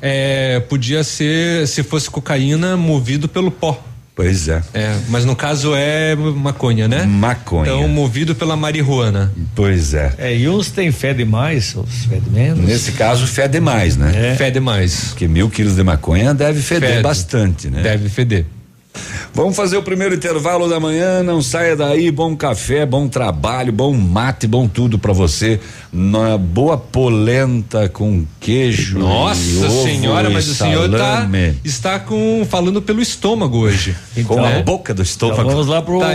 é, 0.00 0.60
podia 0.60 1.04
ser, 1.04 1.68
se 1.68 1.82
fosse 1.82 2.08
cocaína, 2.10 2.76
movido 2.76 3.28
pelo 3.28 3.50
pó. 3.50 3.82
Pois 4.14 4.48
é. 4.48 4.62
É, 4.72 4.96
mas 5.10 5.26
no 5.26 5.36
caso 5.36 5.74
é 5.74 6.16
maconha, 6.16 6.88
né? 6.88 7.04
Maconha. 7.04 7.70
Então, 7.70 7.86
movido 7.86 8.34
pela 8.34 8.56
marihuana. 8.56 9.30
Pois 9.54 9.92
é. 9.92 10.14
É, 10.16 10.34
e 10.34 10.48
uns 10.48 10.70
têm 10.70 10.90
fé 10.90 11.12
demais, 11.12 11.76
outros 11.76 12.06
fé 12.06 12.16
de 12.18 12.30
menos. 12.30 12.64
Nesse 12.64 12.92
caso, 12.92 13.26
fé 13.26 13.46
demais, 13.46 13.94
né? 13.98 14.30
É. 14.32 14.34
Fé 14.34 14.50
demais. 14.50 15.08
Porque 15.10 15.28
mil 15.28 15.50
quilos 15.50 15.76
de 15.76 15.82
maconha 15.82 16.32
deve 16.32 16.62
feder 16.62 16.88
Fede. 16.92 17.02
bastante, 17.02 17.68
né? 17.68 17.82
Deve 17.82 18.08
feder. 18.08 18.46
Vamos 19.34 19.56
fazer 19.56 19.76
o 19.76 19.82
primeiro 19.82 20.14
intervalo 20.14 20.68
da 20.68 20.80
manhã, 20.80 21.22
não 21.22 21.42
saia 21.42 21.76
daí, 21.76 22.10
bom 22.10 22.36
café, 22.36 22.86
bom 22.86 23.08
trabalho, 23.08 23.72
bom 23.72 23.92
mate, 23.92 24.46
bom 24.46 24.66
tudo 24.66 24.98
para 24.98 25.12
você. 25.12 25.60
Uma 25.92 26.38
boa 26.38 26.78
polenta 26.78 27.88
com 27.88 28.24
queijo. 28.40 28.98
Nossa 28.98 29.68
senhora, 29.84 30.30
mas 30.30 30.48
o 30.48 30.54
senhor 30.54 30.90
tá, 30.90 31.28
está 31.64 31.98
com 31.98 32.46
falando 32.48 32.80
pelo 32.80 33.00
estômago 33.00 33.58
hoje. 33.58 33.96
com 34.26 34.44
a 34.44 34.62
boca 34.62 34.94
do 34.94 35.02
estômago. 35.02 35.40
Então 35.40 35.50
vamos 35.50 35.66
lá 35.66 35.82
pro 35.82 35.98
tá 35.98 36.08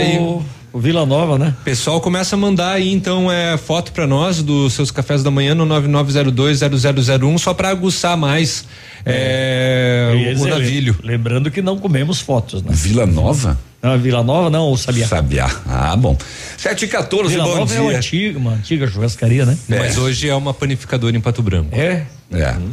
o 0.72 0.78
Vila 0.80 1.04
Nova, 1.04 1.38
né? 1.38 1.54
Pessoal, 1.64 2.00
começa 2.00 2.34
a 2.34 2.38
mandar 2.38 2.72
aí 2.72 2.92
então 2.92 3.30
é 3.30 3.56
foto 3.56 3.92
para 3.92 4.06
nós 4.06 4.42
dos 4.42 4.72
seus 4.72 4.90
cafés 4.90 5.22
da 5.22 5.30
manhã 5.30 5.54
no 5.54 5.66
99020001 5.66 7.38
só 7.38 7.52
para 7.52 7.68
aguçar 7.68 8.16
mais 8.16 8.64
é, 9.04 10.12
é, 10.14 10.34
o, 10.34 10.42
o 10.42 10.46
navilho. 10.48 10.96
Lembrando 11.02 11.50
que 11.50 11.60
não 11.60 11.78
comemos 11.78 12.20
fotos, 12.20 12.62
né? 12.62 12.70
Vila 12.72 13.04
Nova? 13.04 13.58
Não, 13.82 13.98
Vila 13.98 14.22
Nova 14.22 14.48
não, 14.48 14.70
o 14.70 14.76
Sabiá. 14.76 15.06
Sabiá. 15.08 15.50
Ah, 15.66 15.96
bom. 15.96 16.16
7 16.56 16.84
e 16.84 16.88
14, 16.88 17.32
Vila 17.32 17.44
bom 17.44 17.56
Nova 17.56 17.66
dia. 17.66 17.76
é 17.76 17.80
uma 17.80 17.92
antiga, 17.92 18.38
uma 18.38 18.52
antiga 18.52 18.86
churrascaria, 18.86 19.44
né? 19.44 19.58
É. 19.68 19.78
Mas 19.78 19.98
hoje 19.98 20.28
é 20.28 20.34
uma 20.34 20.54
panificadora 20.54 21.16
em 21.16 21.20
Pato 21.20 21.42
Branco. 21.42 21.74
É? 21.74 22.06
É. 22.32 22.52
Hum. 22.52 22.70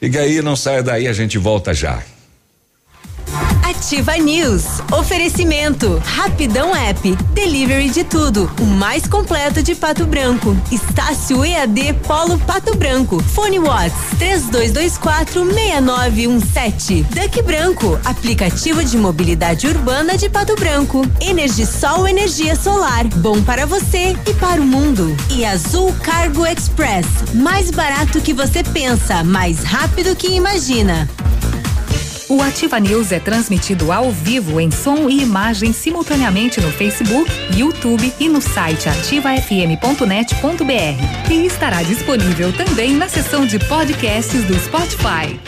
Fica 0.00 0.20
aí, 0.20 0.40
não 0.40 0.54
saia 0.54 0.82
daí, 0.82 1.08
a 1.08 1.12
gente 1.12 1.38
volta 1.38 1.74
já. 1.74 2.00
Ativa 3.62 4.16
News. 4.16 4.64
Oferecimento. 4.92 6.00
Rapidão 6.04 6.74
App. 6.74 7.16
Delivery 7.32 7.90
de 7.90 8.04
tudo. 8.04 8.50
O 8.60 8.64
mais 8.64 9.06
completo 9.06 9.62
de 9.62 9.74
Pato 9.74 10.06
Branco. 10.06 10.56
Estácio 10.70 11.44
EAD 11.44 11.94
Polo 12.06 12.38
Pato 12.38 12.76
Branco. 12.76 13.22
Fone 13.22 13.58
Watts. 13.58 14.18
3224 14.18 15.44
6917. 15.44 17.02
Duck 17.04 17.42
Branco. 17.42 17.98
Aplicativo 18.04 18.84
de 18.84 18.96
mobilidade 18.96 19.66
urbana 19.66 20.16
de 20.16 20.28
Pato 20.28 20.54
Branco. 20.56 21.02
Energisol 21.20 22.06
Energia 22.06 22.56
Solar. 22.56 23.06
Bom 23.16 23.42
para 23.42 23.66
você 23.66 24.16
e 24.26 24.34
para 24.34 24.60
o 24.60 24.64
mundo. 24.64 25.14
E 25.30 25.44
Azul 25.44 25.92
Cargo 26.02 26.46
Express. 26.46 27.06
Mais 27.34 27.70
barato 27.70 28.20
que 28.20 28.32
você 28.32 28.62
pensa, 28.62 29.22
mais 29.24 29.62
rápido 29.64 30.14
que 30.14 30.28
imagina. 30.28 31.08
O 32.34 32.42
Ativa 32.42 32.80
News 32.80 33.12
é 33.12 33.20
transmitido 33.20 33.92
ao 33.92 34.10
vivo 34.10 34.60
em 34.60 34.68
som 34.68 35.08
e 35.08 35.22
imagem 35.22 35.72
simultaneamente 35.72 36.60
no 36.60 36.72
Facebook, 36.72 37.30
YouTube 37.56 38.12
e 38.18 38.28
no 38.28 38.42
site 38.42 38.88
ativafm.net.br. 38.88 41.30
E 41.30 41.46
estará 41.46 41.84
disponível 41.84 42.52
também 42.52 42.92
na 42.92 43.08
seção 43.08 43.46
de 43.46 43.60
podcasts 43.60 44.44
do 44.46 44.58
Spotify. 44.58 45.38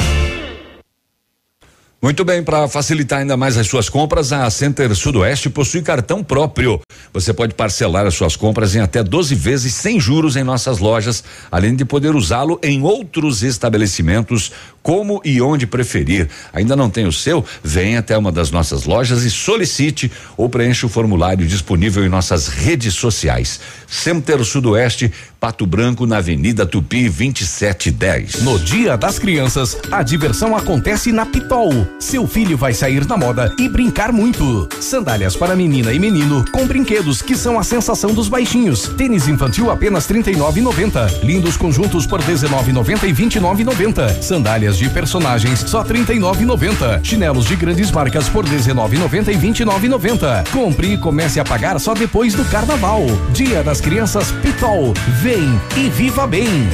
Muito 2.01 2.25
bem, 2.25 2.41
para 2.41 2.69
facilitar 2.69 3.19
ainda 3.19 3.37
mais 3.37 3.57
as 3.57 3.67
suas 3.67 3.89
compras, 3.89 4.33
a 4.33 4.49
Center 4.49 4.95
Sudoeste 4.95 5.51
possui 5.51 5.83
cartão 5.83 6.23
próprio. 6.23 6.81
Você 7.13 7.35
pode 7.35 7.55
parcelar 7.55 8.07
as 8.07 8.15
suas 8.15 8.37
compras 8.37 8.77
em 8.77 8.81
até 8.81 9.03
12 9.03 9.35
vezes 9.35 9.75
sem 9.75 9.99
juros 9.99 10.37
em 10.37 10.45
nossas 10.45 10.79
lojas, 10.79 11.25
além 11.51 11.75
de 11.75 11.85
poder 11.85 12.15
usá-lo 12.15 12.61
em 12.63 12.83
outros 12.83 13.43
estabelecimentos, 13.43 14.53
como 14.87 15.21
e 15.25 15.43
onde 15.43 15.67
preferir. 15.67 16.29
Ainda 16.53 16.77
não 16.77 16.89
tem 16.89 17.09
o 17.09 17.13
seu? 17.13 17.45
Venha 17.61 17.99
até 17.99 18.17
uma 18.17 18.31
das 18.31 18.53
nossas 18.53 18.85
lojas 18.85 19.25
e 19.25 19.31
solicite 19.33 20.13
ou 20.37 20.49
preencha 20.49 20.87
o 20.87 20.89
formulário 20.89 21.45
disponível 21.45 22.05
em 22.05 22.09
nossas 22.09 22.47
redes 22.47 22.95
sociais. 22.95 23.59
Center 23.89 24.45
Sudoeste, 24.45 25.13
Pato 25.41 25.67
Branco, 25.67 26.07
na 26.07 26.19
Avenida 26.19 26.65
Tupi, 26.65 27.09
2710. 27.09 28.43
No 28.43 28.61
Dia 28.61 28.97
das 28.97 29.19
Crianças, 29.19 29.77
a 29.91 30.05
diversão 30.05 30.57
acontece 30.57 31.11
na 31.11 31.27
Pitol. 31.27 31.73
Seu 31.99 32.25
filho 32.29 32.57
vai 32.57 32.73
sair 32.73 33.05
na 33.07 33.17
moda 33.17 33.53
e 33.59 33.69
brincar 33.69 34.13
muito. 34.13 34.69
Sandálias 34.81 35.35
para 35.35 35.57
menina 35.57 35.93
e 35.93 35.99
menino 35.99 36.45
com 36.53 36.65
brinquedos 36.65 37.23
que 37.23 37.37
são 37.37 37.59
a 37.59 37.65
sensação 37.65 38.15
dos 38.15 38.29
baixinhos. 38.29 38.89
Tênis 38.97 39.27
infantil 39.27 39.69
apenas 39.69 40.07
39,90. 40.07 41.25
Lindos 41.25 41.57
conjuntos 41.57 42.07
por 42.07 42.23
19,90 42.23 43.03
e 43.03 43.13
29,90. 43.13 44.23
Sandálias 44.23 44.76
de 44.77 44.89
personagens 44.91 45.61
só 45.61 45.83
39,90. 45.85 47.05
Chinelos 47.05 47.47
de 47.47 47.57
grandes 47.57 47.91
marcas 47.91 48.29
por 48.29 48.45
19,90 48.45 49.29
e 49.29 49.37
29,90. 49.37 50.49
Compre 50.51 50.95
e 50.95 50.99
comece 50.99 51.41
a 51.41 51.45
pagar 51.45 51.79
só 51.79 51.95
depois 51.95 52.35
do 52.35 52.45
carnaval. 52.45 53.03
Dia 53.33 53.63
das 53.63 53.81
Crianças 53.81 54.33
Pitol. 54.43 54.95
Vem 55.21 55.61
e 55.77 55.89
viva 55.89 56.27
bem. 56.27 56.69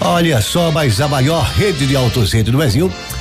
Olha 0.00 0.40
só, 0.40 0.70
mas 0.70 1.00
a 1.00 1.08
maior 1.08 1.42
rede 1.42 1.86
de 1.86 1.96
autocentro 1.96 2.52
do 2.52 2.58
Brasil 2.58 2.90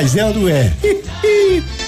mas 0.00 0.14
é 0.14 0.32
não 0.32 0.48
é? 0.48 0.72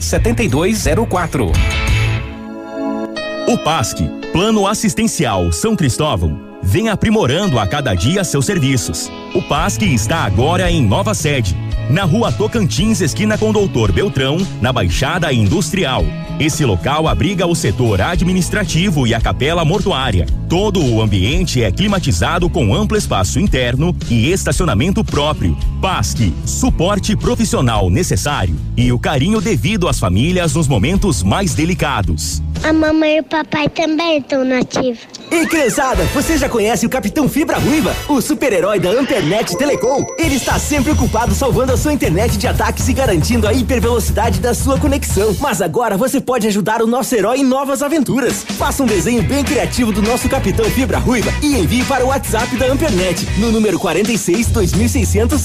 7204. 0.00 1.52
O 3.48 3.58
PASC, 3.58 3.98
Plano 4.32 4.66
Assistencial 4.66 5.52
São 5.52 5.74
Cristóvão, 5.74 6.58
vem 6.62 6.88
aprimorando 6.88 7.58
a 7.58 7.66
cada 7.66 7.94
dia 7.94 8.22
seus 8.24 8.46
serviços. 8.46 9.10
O 9.34 9.42
PASC 9.42 9.82
está 9.82 10.18
agora 10.18 10.70
em 10.70 10.80
nova 10.80 11.12
sede 11.12 11.56
na 11.90 12.04
rua 12.04 12.32
Tocantins, 12.32 13.00
esquina 13.00 13.36
com 13.36 13.52
Doutor 13.52 13.92
Beltrão, 13.92 14.38
na 14.60 14.72
Baixada 14.72 15.32
Industrial. 15.32 16.04
Esse 16.38 16.64
local 16.64 17.06
abriga 17.06 17.46
o 17.46 17.54
setor 17.54 18.00
administrativo 18.00 19.06
e 19.06 19.14
a 19.14 19.20
capela 19.20 19.64
mortuária. 19.64 20.26
Todo 20.48 20.84
o 20.84 21.00
ambiente 21.00 21.62
é 21.62 21.70
climatizado 21.70 22.48
com 22.48 22.74
amplo 22.74 22.96
espaço 22.96 23.38
interno 23.38 23.94
e 24.10 24.30
estacionamento 24.30 25.04
próprio. 25.04 25.56
PASC, 25.80 26.32
suporte 26.44 27.16
profissional 27.16 27.88
necessário 27.90 28.56
e 28.76 28.90
o 28.92 28.98
carinho 28.98 29.40
devido 29.40 29.88
às 29.88 29.98
famílias 29.98 30.54
nos 30.54 30.66
momentos 30.66 31.22
mais 31.22 31.54
delicados. 31.54 32.42
A 32.64 32.72
mamãe 32.72 33.16
e 33.16 33.20
o 33.20 33.24
papai 33.24 33.68
também 33.68 34.18
estão 34.18 34.44
nativos. 34.44 35.11
Ei, 35.32 35.46
criançada, 35.46 36.04
você 36.12 36.36
já 36.36 36.46
conhece 36.46 36.84
o 36.84 36.90
Capitão 36.90 37.26
Fibra 37.26 37.56
Ruiva, 37.56 37.96
o 38.06 38.20
super-herói 38.20 38.78
da 38.78 38.90
Ampernet 38.90 39.56
Telecom? 39.56 40.04
Ele 40.18 40.34
está 40.34 40.58
sempre 40.58 40.92
ocupado 40.92 41.34
salvando 41.34 41.72
a 41.72 41.76
sua 41.78 41.94
internet 41.94 42.36
de 42.36 42.46
ataques 42.46 42.86
e 42.86 42.92
garantindo 42.92 43.48
a 43.48 43.52
hipervelocidade 43.54 44.40
da 44.40 44.52
sua 44.52 44.78
conexão. 44.78 45.34
Mas 45.40 45.62
agora 45.62 45.96
você 45.96 46.20
pode 46.20 46.46
ajudar 46.48 46.82
o 46.82 46.86
nosso 46.86 47.14
herói 47.14 47.38
em 47.38 47.44
novas 47.44 47.82
aventuras. 47.82 48.44
Faça 48.58 48.82
um 48.82 48.86
desenho 48.86 49.22
bem 49.22 49.42
criativo 49.42 49.90
do 49.90 50.02
nosso 50.02 50.28
Capitão 50.28 50.66
Fibra 50.66 50.98
Ruiva 50.98 51.32
e 51.40 51.58
envie 51.58 51.82
para 51.84 52.04
o 52.04 52.08
WhatsApp 52.08 52.54
da 52.58 52.66
Ampernet 52.66 53.26
no 53.38 53.50
número 53.50 53.78
46 53.78 54.48
2600 54.48 55.40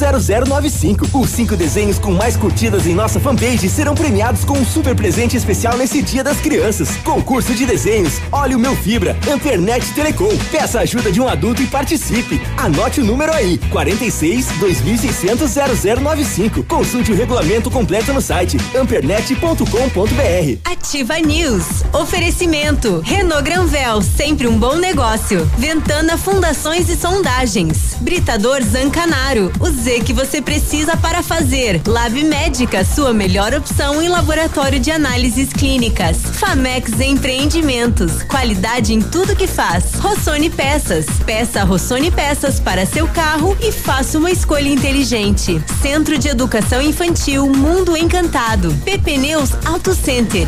0095. 0.49 1.17
Os 1.17 1.29
cinco 1.29 1.55
desenhos 1.55 1.97
com 1.97 2.11
mais 2.11 2.35
curtidas 2.35 2.85
em 2.85 2.93
nossa 2.93 3.21
fanpage 3.21 3.69
serão 3.69 3.95
premiados 3.95 4.43
com 4.43 4.57
um 4.57 4.65
super 4.65 4.93
presente 4.93 5.37
especial 5.37 5.77
nesse 5.77 6.01
Dia 6.01 6.25
das 6.25 6.41
Crianças. 6.41 6.97
Concurso 7.05 7.53
de 7.53 7.65
desenhos. 7.65 8.15
Olha 8.33 8.57
o 8.57 8.59
meu 8.59 8.75
Fibra. 8.75 9.15
Ampernet 9.31 9.76
Telecom. 9.93 10.35
Peça 10.51 10.79
ajuda 10.79 11.11
de 11.11 11.21
um 11.21 11.27
adulto 11.27 11.61
e 11.61 11.67
participe. 11.67 12.41
Anote 12.57 13.01
o 13.01 13.05
número 13.05 13.33
aí: 13.33 13.57
46 13.69 14.47
2600 14.59 15.51
0095. 15.51 16.63
Consulte 16.63 17.11
o 17.11 17.15
regulamento 17.15 17.69
completo 17.69 18.13
no 18.13 18.21
site 18.21 18.57
ampernet.com.br. 18.75 20.59
Ativa 20.65 21.19
News. 21.19 21.65
Oferecimento. 21.93 23.01
Renault 23.03 23.43
Granvel, 23.43 24.01
sempre 24.01 24.47
um 24.47 24.57
bom 24.57 24.75
negócio. 24.75 25.45
Ventana 25.57 26.17
Fundações 26.17 26.89
e 26.89 26.95
Sondagens. 26.95 27.95
Britador 28.01 28.61
Zancanaro. 28.63 29.51
O 29.59 29.69
Z 29.69 30.01
que 30.01 30.13
você 30.13 30.41
precisa 30.41 30.95
para 30.97 31.21
fazer. 31.21 31.81
Lab 31.85 32.23
Médica, 32.23 32.83
sua 32.83 33.13
melhor 33.13 33.53
opção 33.53 34.01
em 34.01 34.07
laboratório 34.07 34.79
de 34.79 34.91
análises 34.91 35.49
clínicas. 35.51 36.17
Famex 36.17 36.99
Empreendimentos. 36.99 38.23
Qualidade 38.23 38.93
em 38.93 39.01
tudo 39.01 39.35
que 39.35 39.47
faz. 39.47 39.66
Rossoni 39.99 40.49
Peças. 40.49 41.05
Peça 41.25 41.63
Rossoni 41.63 42.09
Peças 42.09 42.57
para 42.59 42.85
seu 42.85 43.05
carro 43.07 43.55
e 43.61 43.71
faça 43.71 44.17
uma 44.17 44.31
escolha 44.31 44.69
inteligente. 44.69 45.61
Centro 45.81 46.17
de 46.17 46.29
Educação 46.29 46.81
Infantil 46.81 47.47
Mundo 47.49 47.97
Encantado. 47.97 48.73
PP 48.85 49.17
Neus 49.17 49.49
Auto 49.65 49.93
Center. 49.93 50.47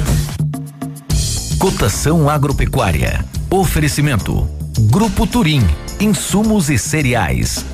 Cotação 1.60 2.30
agropecuária. 2.30 3.26
Oferecimento. 3.52 4.48
Grupo 4.90 5.28
Turim. 5.28 5.68
Insumos 6.00 6.70
e 6.70 6.78
cereais. 6.78 7.66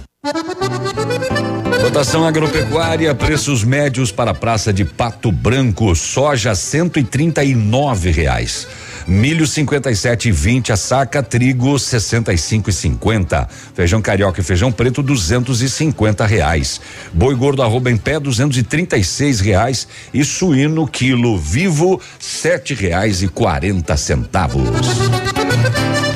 Cotação 1.84 2.26
agropecuária, 2.26 3.14
preços 3.14 3.64
médios 3.64 4.12
para 4.12 4.32
a 4.32 4.34
praça 4.34 4.74
de 4.74 4.84
Pato 4.84 5.32
Branco, 5.32 5.96
soja 5.96 6.56
e 6.56 7.44
e 7.44 7.54
nove 7.54 8.10
reais. 8.10 8.68
Milho 9.08 9.46
57 9.46 10.30
e 10.30 10.32
20 10.32 10.72
a 10.72 10.78
saca, 10.78 11.22
trigo 11.22 11.78
65 11.78 12.70
e 12.70 12.74
50. 12.74 13.48
Feijão 13.74 14.02
carioca 14.02 14.42
e 14.42 14.44
feijão 14.44 14.72
preto 14.72 15.04
250 15.04 16.26
reais. 16.26 16.82
Boi 17.14 17.36
gordo 17.36 17.62
arroba 17.62 17.92
em 17.92 17.98
pé 17.98 18.20
236 18.20 19.40
reais 19.42 19.88
e 20.12 20.26
suíno 20.26 20.88
quilo 20.88 21.38
vivo 21.38 22.02
sete 22.20 22.74
reais 22.74 23.22
e 23.22 23.28
quarenta 23.28 23.96
centavos. 23.96 24.70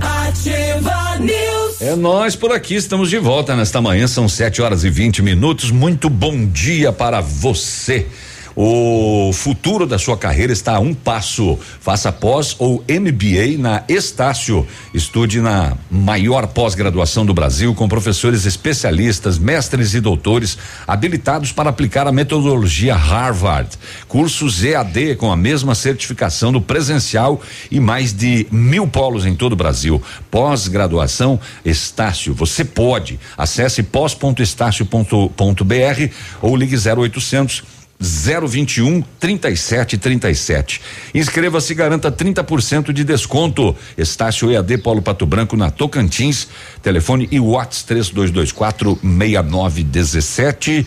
Ativa 0.00 1.18
News. 1.18 1.80
É 1.80 1.96
nós 1.96 2.36
por 2.36 2.52
aqui, 2.52 2.74
estamos 2.74 3.08
de 3.08 3.18
volta 3.18 3.56
nesta 3.56 3.80
manhã, 3.80 4.06
são 4.06 4.28
7 4.28 4.60
horas 4.60 4.84
e 4.84 4.90
20 4.90 5.22
minutos. 5.22 5.70
Muito 5.70 6.10
bom 6.10 6.46
dia 6.46 6.92
para 6.92 7.22
você. 7.22 8.06
O 8.54 9.30
futuro 9.32 9.86
da 9.86 9.98
sua 9.98 10.16
carreira 10.16 10.52
está 10.52 10.76
a 10.76 10.80
um 10.80 10.92
passo. 10.92 11.58
Faça 11.80 12.12
pós 12.12 12.54
ou 12.58 12.84
MBA 12.88 13.58
na 13.58 13.82
Estácio. 13.88 14.66
Estude 14.92 15.40
na 15.40 15.76
maior 15.90 16.46
pós-graduação 16.46 17.24
do 17.24 17.32
Brasil 17.32 17.74
com 17.74 17.88
professores 17.88 18.44
especialistas, 18.44 19.38
mestres 19.38 19.94
e 19.94 20.00
doutores 20.00 20.58
habilitados 20.86 21.52
para 21.52 21.70
aplicar 21.70 22.06
a 22.06 22.12
metodologia 22.12 22.94
Harvard. 22.94 23.70
Cursos 24.06 24.62
EAD 24.62 25.16
com 25.16 25.32
a 25.32 25.36
mesma 25.36 25.74
certificação 25.74 26.52
do 26.52 26.60
presencial 26.60 27.40
e 27.70 27.80
mais 27.80 28.12
de 28.12 28.46
mil 28.50 28.86
polos 28.86 29.24
em 29.24 29.34
todo 29.34 29.54
o 29.54 29.56
Brasil. 29.56 30.02
Pós-graduação 30.30 31.40
Estácio. 31.64 32.34
Você 32.34 32.64
pode. 32.64 33.18
Acesse 33.36 33.82
pós.estácio.br 33.82 36.12
ou 36.42 36.56
ligue 36.56 36.76
0800 36.76 37.81
021 38.02 39.02
3737. 39.18 40.80
Inscreva-se 41.14 41.72
e 41.72 41.76
garanta 41.76 42.10
30% 42.10 42.92
de 42.92 43.04
desconto. 43.04 43.76
Estácio 43.96 44.50
EAD 44.50 44.78
Paulo 44.78 45.02
Pato 45.02 45.24
Branco 45.24 45.56
na 45.56 45.70
Tocantins. 45.70 46.48
Telefone 46.82 47.28
e 47.30 47.38
Whats 47.38 47.82
3224 47.84 48.98
6917. 49.02 50.86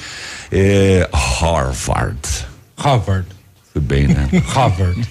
É, 0.51 1.09
Harvard. 1.13 2.19
Harvard. 2.77 3.34
Foi 3.75 3.81
bem, 3.81 4.07
né? 4.07 4.29
Harvard. 4.47 5.01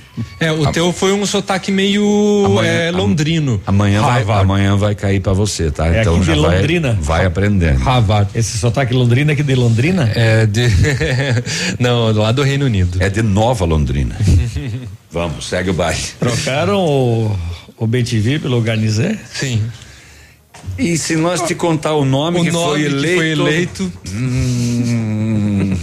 É, 0.41 0.51
o 0.51 0.67
A- 0.67 0.73
teu 0.73 0.91
foi 0.91 1.13
um 1.13 1.27
sotaque 1.27 1.71
meio 1.71 2.03
Amanhã- 2.47 2.71
é, 2.71 2.91
londrino. 2.91 3.61
Amanhã 3.67 4.01
vai, 4.01 4.23
amanhã 4.41 4.75
vai 4.75 4.95
cair 4.95 5.21
pra 5.21 5.35
você, 5.35 5.71
tá? 5.71 5.87
É 5.95 6.01
então 6.01 6.17
aqui 6.17 6.25
já 6.25 6.35
de 6.35 6.41
vai, 6.41 6.57
Londrina. 6.57 6.99
vai 6.99 7.27
aprendendo. 7.27 7.79
Harvard. 7.81 8.31
Esse 8.35 8.57
sotaque 8.57 8.95
Londrina 8.95 9.33
é 9.33 9.35
aqui 9.35 9.43
de 9.43 9.55
Londrina? 9.55 10.11
É 10.15 10.47
de. 10.47 10.63
Não, 11.79 12.11
lá 12.13 12.33
do 12.33 12.43
Reino 12.43 12.65
Unido. 12.65 13.03
É 13.03 13.11
de 13.11 13.21
Nova 13.21 13.67
Londrina. 13.67 14.17
Vamos, 15.13 15.47
segue 15.47 15.69
o 15.69 15.75
baile. 15.75 16.01
Trocaram 16.19 16.81
o, 16.81 17.39
o 17.77 17.87
BTV 17.87 18.39
pelo 18.39 18.63
Garnizé? 18.63 19.19
Sim. 19.31 19.63
E 20.79 20.97
se 20.97 21.17
nós 21.17 21.43
te 21.43 21.55
contar 21.55 21.93
o 21.95 22.05
nome, 22.07 22.41
O 22.41 22.45
que, 22.45 22.51
nome 22.51 22.67
foi 22.71 22.81
que 22.81 22.87
eleito, 22.87 23.17
foi 23.17 23.31
eleito. 23.31 23.93
Hum. 24.11 25.75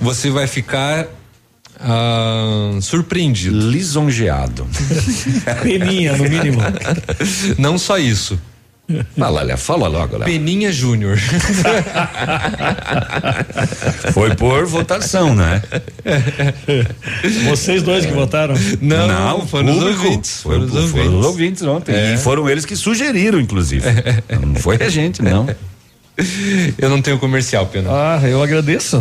Você 0.00 0.30
vai 0.30 0.46
ficar 0.46 1.06
ah, 1.80 2.78
surpreendido. 2.80 3.70
Lisonjeado. 3.70 4.66
Peninha, 5.62 6.16
no 6.16 6.24
mínimo. 6.24 6.60
Não 7.58 7.78
só 7.78 7.98
isso. 7.98 8.38
Fala, 9.18 9.42
Léo, 9.42 9.58
fala 9.58 9.86
logo, 9.86 10.16
Léo. 10.16 10.24
Peninha 10.24 10.72
Júnior. 10.72 11.18
Foi 14.14 14.34
por 14.34 14.64
votação, 14.64 15.34
né? 15.34 15.62
Vocês 17.50 17.82
dois 17.82 18.06
que 18.06 18.12
votaram? 18.12 18.54
Não, 18.80 19.46
foram 19.46 19.68
os 19.68 19.78
público. 19.78 20.04
ouvintes, 20.04 20.40
Foi, 20.40 20.54
foram 20.54 20.64
os 20.64 20.70
foram 20.70 20.84
ouvintes. 20.86 21.18
os 21.18 21.26
ouvintes 21.26 21.62
ontem. 21.64 21.94
É. 21.94 22.14
E 22.14 22.16
foram 22.16 22.48
eles 22.48 22.64
que 22.64 22.74
sugeriram, 22.74 23.38
inclusive. 23.38 23.84
Não 24.40 24.54
foi 24.54 24.76
a 24.76 24.88
gente, 24.88 25.20
não. 25.20 25.46
Eu 26.78 26.88
não 26.88 27.00
tenho 27.00 27.18
comercial, 27.18 27.66
Pena. 27.66 27.90
Ah, 27.90 28.20
eu 28.28 28.42
agradeço. 28.42 29.00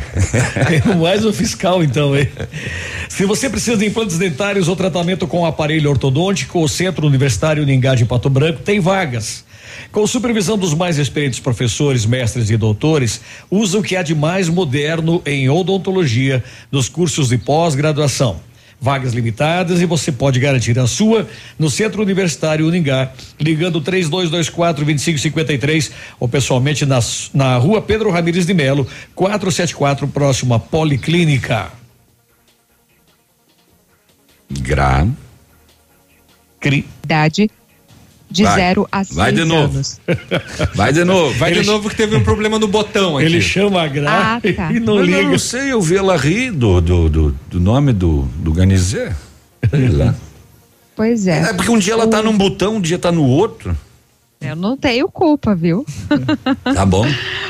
Mais 1.00 1.24
o 1.24 1.32
fiscal, 1.32 1.82
então, 1.82 2.16
hein? 2.16 2.28
Se 3.08 3.24
você 3.24 3.48
precisa 3.48 3.76
de 3.76 3.86
implantes 3.86 4.18
dentários 4.18 4.68
ou 4.68 4.76
tratamento 4.76 5.26
com 5.26 5.46
aparelho 5.46 5.90
ortodôntico, 5.90 6.62
o 6.62 6.68
Centro 6.68 7.06
Universitário 7.06 7.62
Uningá 7.62 7.94
de 7.94 8.04
Pato 8.04 8.28
Branco 8.28 8.60
tem 8.62 8.80
vagas. 8.80 9.44
Com 9.90 10.06
supervisão 10.06 10.58
dos 10.58 10.74
mais 10.74 10.98
experientes 10.98 11.40
professores, 11.40 12.04
mestres 12.04 12.50
e 12.50 12.56
doutores, 12.56 13.20
usa 13.50 13.78
o 13.78 13.82
que 13.82 13.96
há 13.96 14.02
de 14.02 14.14
mais 14.14 14.48
moderno 14.48 15.22
em 15.24 15.48
odontologia 15.48 16.44
nos 16.70 16.88
cursos 16.88 17.28
de 17.28 17.38
pós-graduação. 17.38 18.40
Vagas 18.80 19.12
limitadas 19.12 19.80
e 19.80 19.84
você 19.84 20.10
pode 20.10 20.40
garantir 20.40 20.78
a 20.78 20.86
sua 20.86 21.28
no 21.58 21.68
Centro 21.68 22.02
Universitário 22.02 22.66
Uningá, 22.66 23.12
ligando 23.38 23.80
3224 23.80 24.84
2553 24.84 25.90
ou 26.18 26.26
pessoalmente 26.26 26.86
nas, 26.86 27.30
na 27.34 27.56
rua 27.58 27.82
Pedro 27.82 28.10
Ramires 28.10 28.46
de 28.46 28.54
Melo, 28.54 28.86
474, 29.14 30.08
próximo 30.08 30.54
à 30.54 30.58
Policlínica. 30.58 31.70
Gra. 34.50 35.06
Cri. 36.58 36.86
Idade 37.04 37.50
de 38.30 38.44
Vai. 38.44 38.56
0 38.60 38.88
a 38.92 39.02
6 39.04 39.16
Vai 39.16 39.32
de 39.32 39.44
novo. 39.44 39.74
anos. 39.74 40.00
Vai 40.74 40.92
de 40.92 41.04
novo. 41.04 41.34
Vai 41.38 41.52
de 41.52 41.62
novo 41.66 41.88
que 41.90 41.96
teve 41.96 42.14
um 42.16 42.22
problema 42.22 42.58
no 42.58 42.68
botão 42.68 43.16
aqui. 43.16 43.26
Ele 43.26 43.40
chama 43.40 43.82
a 43.82 43.88
Gra 43.88 44.36
Ah, 44.36 44.40
tá. 44.54 44.72
e 44.72 44.78
não 44.80 44.96
Mas 44.96 45.08
eu 45.08 45.16
liga. 45.18 45.30
não 45.30 45.38
sei, 45.38 45.72
eu 45.72 45.80
vi 45.82 45.96
ela 45.96 46.16
rir 46.16 46.50
do, 46.52 46.80
do, 46.80 47.08
do, 47.08 47.36
do 47.50 47.60
nome 47.60 47.92
do, 47.92 48.22
do 48.36 48.52
Ganizé. 48.52 49.14
Sei 49.68 49.88
lá. 49.88 50.14
Pois 50.94 51.26
é. 51.26 51.50
É 51.50 51.52
porque 51.52 51.70
um 51.70 51.78
dia 51.78 51.94
ela 51.94 52.06
tá 52.06 52.22
num 52.22 52.36
botão, 52.36 52.76
um 52.76 52.80
dia 52.80 52.98
tá 52.98 53.10
no 53.10 53.24
outro. 53.24 53.76
Eu 54.40 54.56
não 54.56 54.76
tenho 54.76 55.06
culpa, 55.08 55.54
viu? 55.54 55.84
Tá 56.74 56.86
bom. 56.86 57.06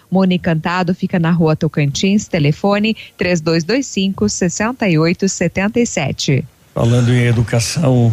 Mundo 0.11 0.33
Encantado 0.33 0.93
fica 0.93 1.17
na 1.17 1.31
rua 1.31 1.55
Tocantins, 1.55 2.27
telefone 2.27 2.97
3225 3.17 4.27
6877. 4.27 6.43
Falando 6.73 7.13
em 7.13 7.23
educação, 7.23 8.11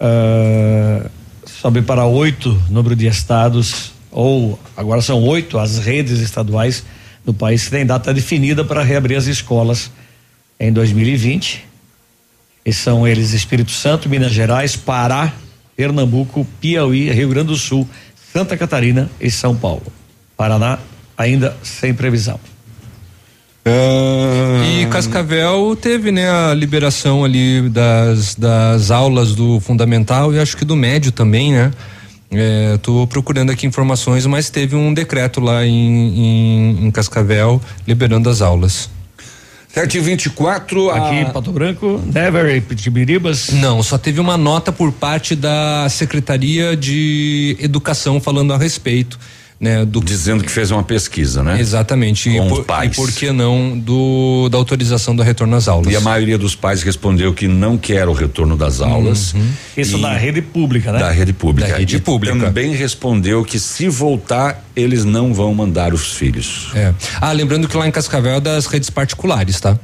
ah, 0.00 1.08
sobe 1.46 1.80
para 1.80 2.04
oito 2.04 2.60
número 2.68 2.96
de 2.96 3.06
estados, 3.06 3.92
ou 4.10 4.58
agora 4.76 5.00
são 5.00 5.22
oito 5.22 5.58
as 5.58 5.78
redes 5.78 6.18
estaduais 6.18 6.84
do 7.24 7.32
país 7.32 7.64
que 7.64 7.70
tem 7.70 7.86
data 7.86 8.12
definida 8.12 8.64
para 8.64 8.82
reabrir 8.82 9.16
as 9.16 9.26
escolas 9.26 9.92
em 10.58 10.72
2020. 10.72 11.64
E 12.66 12.72
são 12.72 13.06
eles 13.06 13.32
Espírito 13.32 13.70
Santo, 13.70 14.08
Minas 14.08 14.32
Gerais, 14.32 14.74
Pará, 14.74 15.32
Pernambuco, 15.76 16.44
Piauí, 16.60 17.10
Rio 17.10 17.28
Grande 17.28 17.48
do 17.48 17.56
Sul, 17.56 17.88
Santa 18.32 18.56
Catarina 18.56 19.10
e 19.20 19.30
São 19.30 19.56
Paulo. 19.56 19.84
Paraná 20.36 20.78
ainda 21.16 21.56
sem 21.62 21.94
previsão. 21.94 22.38
E 23.66 24.86
Cascavel 24.86 25.74
teve, 25.74 26.12
né, 26.12 26.30
a 26.30 26.52
liberação 26.52 27.24
ali 27.24 27.68
das, 27.70 28.34
das 28.34 28.90
aulas 28.90 29.34
do 29.34 29.58
fundamental 29.60 30.34
e 30.34 30.38
acho 30.38 30.56
que 30.56 30.64
do 30.64 30.76
médio 30.76 31.10
também, 31.10 31.52
né? 31.52 31.72
É, 32.30 32.78
tô 32.82 33.06
procurando 33.06 33.50
aqui 33.50 33.66
informações, 33.66 34.26
mas 34.26 34.50
teve 34.50 34.74
um 34.74 34.92
decreto 34.92 35.40
lá 35.40 35.64
em, 35.64 35.72
em, 35.72 36.86
em 36.86 36.90
Cascavel 36.90 37.60
liberando 37.86 38.28
as 38.28 38.42
aulas. 38.42 38.90
7 39.68 39.98
e 39.98 40.00
24 40.00 40.90
Aqui 40.90 41.14
em 41.16 41.24
Pato 41.30 41.50
Branco, 41.50 42.00
Never 42.12 42.62
Pitibiribas. 42.62 43.48
Não, 43.50 43.82
só 43.82 43.98
teve 43.98 44.20
uma 44.20 44.36
nota 44.36 44.70
por 44.70 44.92
parte 44.92 45.34
da 45.34 45.88
Secretaria 45.88 46.76
de 46.76 47.56
Educação 47.60 48.20
falando 48.20 48.52
a 48.52 48.58
respeito. 48.58 49.18
Né, 49.58 49.84
do 49.84 50.00
dizendo 50.00 50.42
que 50.42 50.50
fez 50.50 50.70
uma 50.70 50.82
pesquisa, 50.82 51.42
né? 51.42 51.60
Exatamente. 51.60 52.30
Com 52.30 52.46
e, 52.46 52.48
por, 52.48 52.60
os 52.60 52.66
pais. 52.66 52.92
e 52.92 52.94
por 52.94 53.10
que 53.12 53.32
não 53.32 53.78
do 53.78 54.48
da 54.50 54.58
autorização 54.58 55.14
do 55.14 55.22
retorno 55.22 55.56
às 55.56 55.68
aulas? 55.68 55.92
E 55.92 55.96
a 55.96 56.00
maioria 56.00 56.36
dos 56.36 56.54
pais 56.54 56.82
respondeu 56.82 57.32
que 57.32 57.46
não 57.46 57.78
quer 57.78 58.08
o 58.08 58.12
retorno 58.12 58.56
das 58.56 58.80
aulas. 58.80 59.32
Uhum. 59.32 59.48
Isso 59.76 59.98
da 59.98 60.14
rede 60.16 60.42
pública, 60.42 60.92
né? 60.92 60.98
Da 60.98 61.10
rede 61.10 61.32
pública. 61.32 61.70
Da 61.70 61.78
rede 61.78 61.96
E 61.96 62.00
pública. 62.00 62.38
Também 62.38 62.74
respondeu 62.74 63.44
que 63.44 63.58
se 63.58 63.88
voltar, 63.88 64.64
eles 64.74 65.04
não 65.04 65.32
vão 65.32 65.54
mandar 65.54 65.94
os 65.94 66.12
filhos. 66.14 66.70
É. 66.74 66.92
Ah, 67.20 67.32
lembrando 67.32 67.68
que 67.68 67.76
lá 67.76 67.86
em 67.86 67.90
Cascavel 67.90 68.34
é 68.34 68.40
das 68.40 68.66
redes 68.66 68.90
particulares, 68.90 69.60
tá? 69.60 69.78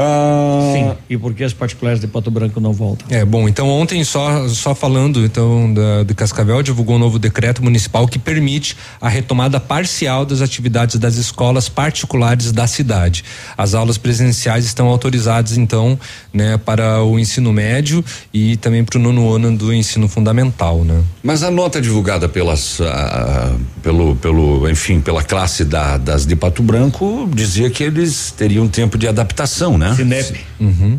Ah, 0.00 0.72
Sim. 0.72 0.96
E 1.10 1.18
por 1.18 1.34
que 1.34 1.42
as 1.42 1.52
particulares 1.52 2.00
de 2.00 2.06
Pato 2.06 2.30
Branco 2.30 2.60
não 2.60 2.72
voltam? 2.72 3.04
É, 3.10 3.24
bom, 3.24 3.48
então 3.48 3.68
ontem 3.68 4.04
só 4.04 4.46
só 4.48 4.72
falando 4.72 5.24
então 5.24 5.74
da, 5.74 6.04
de 6.04 6.14
Cascavel 6.14 6.62
divulgou 6.62 6.94
um 6.94 6.98
novo 7.00 7.18
decreto 7.18 7.64
municipal 7.64 8.06
que 8.06 8.16
permite 8.18 8.76
a 9.00 9.08
retomada 9.08 9.58
parcial 9.58 10.24
das 10.24 10.40
atividades 10.40 10.96
das 11.00 11.16
escolas 11.16 11.68
particulares 11.68 12.52
da 12.52 12.68
cidade. 12.68 13.24
As 13.56 13.74
aulas 13.74 13.98
presenciais 13.98 14.64
estão 14.64 14.86
autorizadas 14.86 15.56
então, 15.58 15.98
né, 16.32 16.56
para 16.58 17.02
o 17.02 17.18
ensino 17.18 17.52
médio 17.52 18.04
e 18.32 18.56
também 18.58 18.84
para 18.84 18.98
o 18.98 19.02
nono 19.02 19.32
ano 19.34 19.56
do 19.56 19.72
ensino 19.74 20.06
fundamental, 20.06 20.84
né? 20.84 21.02
Mas 21.24 21.42
a 21.42 21.50
nota 21.50 21.80
divulgada 21.80 22.28
pelas, 22.28 22.80
ah, 22.80 23.52
pelo, 23.82 24.14
pelo, 24.16 24.68
enfim, 24.70 25.00
pela 25.00 25.24
classe 25.24 25.64
da- 25.64 25.96
das 25.96 26.24
de 26.24 26.36
Pato 26.36 26.62
Branco 26.62 27.28
dizia 27.34 27.68
que 27.68 27.82
eles 27.82 28.30
teriam 28.36 28.68
tempo 28.68 28.96
de 28.96 29.08
adaptação, 29.08 29.76
né? 29.76 29.87
Cinep. 29.94 30.40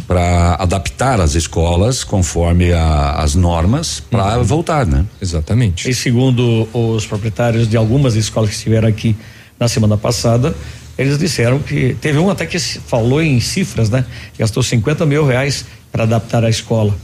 Para 0.08 0.56
adaptar 0.56 1.19
as 1.21 1.36
escolas 1.36 2.04
conforme 2.04 2.71
a- 2.73 3.15
as 3.17 3.36
normas 3.36 3.99
para 3.99 4.38
voltar, 4.43 4.86
né? 4.86 5.06
Exatamente. 5.21 5.89
E 5.89 5.93
segundo 5.93 6.67
os 6.73 7.06
proprietários 7.06 7.67
de 7.67 7.75
algumas 7.78 8.15
escolas 8.15 8.49
que 8.49 8.56
estiveram 8.56 8.88
aqui 8.88 9.15
na 9.60 9.67
semana 9.67 9.97
passada, 9.97 10.56
eles 10.97 11.17
disseram 11.17 11.60
que 11.60 11.95
teve 12.02 12.17
um 12.19 12.30
até 12.30 12.45
que 12.45 12.58
falou 12.60 13.21
em 13.21 13.39
cifras, 13.39 13.89
né? 13.89 14.06
Gastou 14.38 14.62
50 14.63 15.06
mil 15.06 15.25
reais 15.25 15.65
para 15.91 16.04
adaptar 16.04 16.43
a 16.43 16.49
escola. 16.49 16.95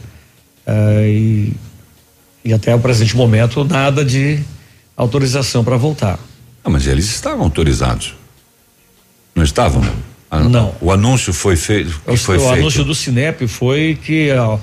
Ah, 0.68 1.02
e, 1.04 1.54
e 2.44 2.54
até 2.54 2.74
o 2.76 2.80
presente 2.80 3.16
momento 3.16 3.64
nada 3.64 4.04
de 4.04 4.40
autorização 4.98 5.64
para 5.64 5.78
voltar. 5.78 6.18
Ah, 6.64 6.70
mas 6.70 6.88
eles 6.88 7.06
estavam 7.06 7.44
autorizados. 7.44 8.16
Não 9.36 9.44
estavam? 9.44 9.84
Ah, 10.30 10.40
Não. 10.40 10.74
O 10.82 10.92
anúncio 10.92 11.34
foi 11.34 11.56
feito. 11.56 12.02
que 12.06 12.12
O, 12.12 12.18
foi 12.18 12.38
o 12.38 12.40
feito. 12.40 12.54
anúncio 12.54 12.84
do 12.84 12.96
Cinep 12.96 13.48
foi 13.48 13.98
que 14.02 14.32
ó, 14.34 14.58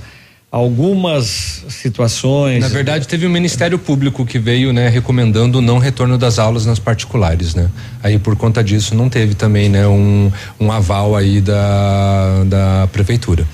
algumas 0.51 1.65
situações. 1.69 2.61
Na 2.61 2.69
verdade, 2.69 3.09
teve 3.09 3.27
o 3.27 3.31
Ministério 3.31 3.79
Público 3.79 4.27
que 4.27 4.39
veio, 4.39 4.73
né, 4.73 4.89
recomendando 4.89 5.59
o 5.59 5.63
não 5.63 5.79
retorno 5.79 6.19
das 6.19 6.39
aulas 6.39 6.67
nas 6.67 6.79
particulares, 6.79 7.55
né? 7.55 7.71
Aí 8.03 8.19
por 8.19 8.37
conta 8.37 8.63
disso 8.63 8.95
não 8.95 9.09
teve 9.09 9.35
também, 9.35 9.69
né, 9.69 9.87
um, 9.87 10.31
um 10.61 10.71
aval 10.71 11.17
aí 11.17 11.41
da, 11.41 12.45
da 12.45 12.89
prefeitura. 12.93 13.47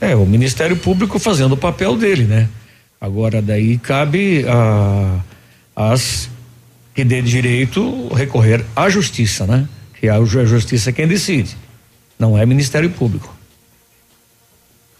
É, 0.00 0.14
o 0.14 0.24
Ministério 0.26 0.76
Público 0.76 1.18
fazendo 1.18 1.52
o 1.52 1.56
papel 1.56 1.96
dele, 1.96 2.24
né? 2.24 2.48
Agora 3.00 3.42
daí 3.42 3.76
cabe 3.78 4.44
a 4.48 5.20
as 5.74 6.30
que 6.94 7.04
dê 7.04 7.20
direito 7.20 8.08
recorrer 8.14 8.64
à 8.74 8.88
justiça, 8.88 9.46
né? 9.46 9.68
Que 10.00 10.08
a 10.08 10.22
ju- 10.24 10.40
a 10.40 10.44
justiça 10.44 10.90
é 10.90 10.92
quem 10.92 11.06
decide. 11.06 11.56
Não 12.18 12.36
é 12.36 12.44
Ministério 12.46 12.90
Público. 12.90 13.34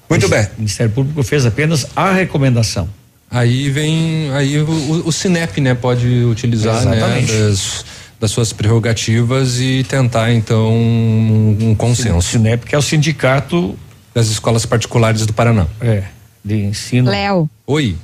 Muito 0.09 0.29
bem. 0.29 0.45
O 0.45 0.59
Ministério 0.59 0.93
Público 0.93 1.23
fez 1.23 1.45
apenas 1.47 1.87
a 1.97 2.13
recomendação. 2.13 2.89
Aí 3.31 3.69
vem, 3.71 4.31
aí 4.33 4.59
o, 4.61 4.69
o, 4.71 5.09
o 5.09 5.13
Cinep, 5.13 5.61
né, 5.61 5.75
pode 5.75 6.07
utilizar, 6.25 6.85
né, 6.85 7.01
das, 7.27 7.85
das 8.21 8.31
suas 8.31 8.53
prerrogativas 8.53 9.59
e 9.61 9.85
tentar 9.89 10.33
então 10.33 10.73
um, 10.73 11.57
um 11.71 11.75
consenso. 11.75 12.29
Cinep 12.29 12.65
que 12.65 12.75
é 12.75 12.79
o 12.79 12.83
sindicato 12.83 13.77
das 14.15 14.29
escolas 14.29 14.65
particulares 14.65 15.27
do 15.27 15.33
Paraná. 15.33 15.67
É, 15.81 16.05
de 16.45 16.55
ensino. 16.55 17.11
Léo. 17.11 17.51
Oi. 17.67 17.97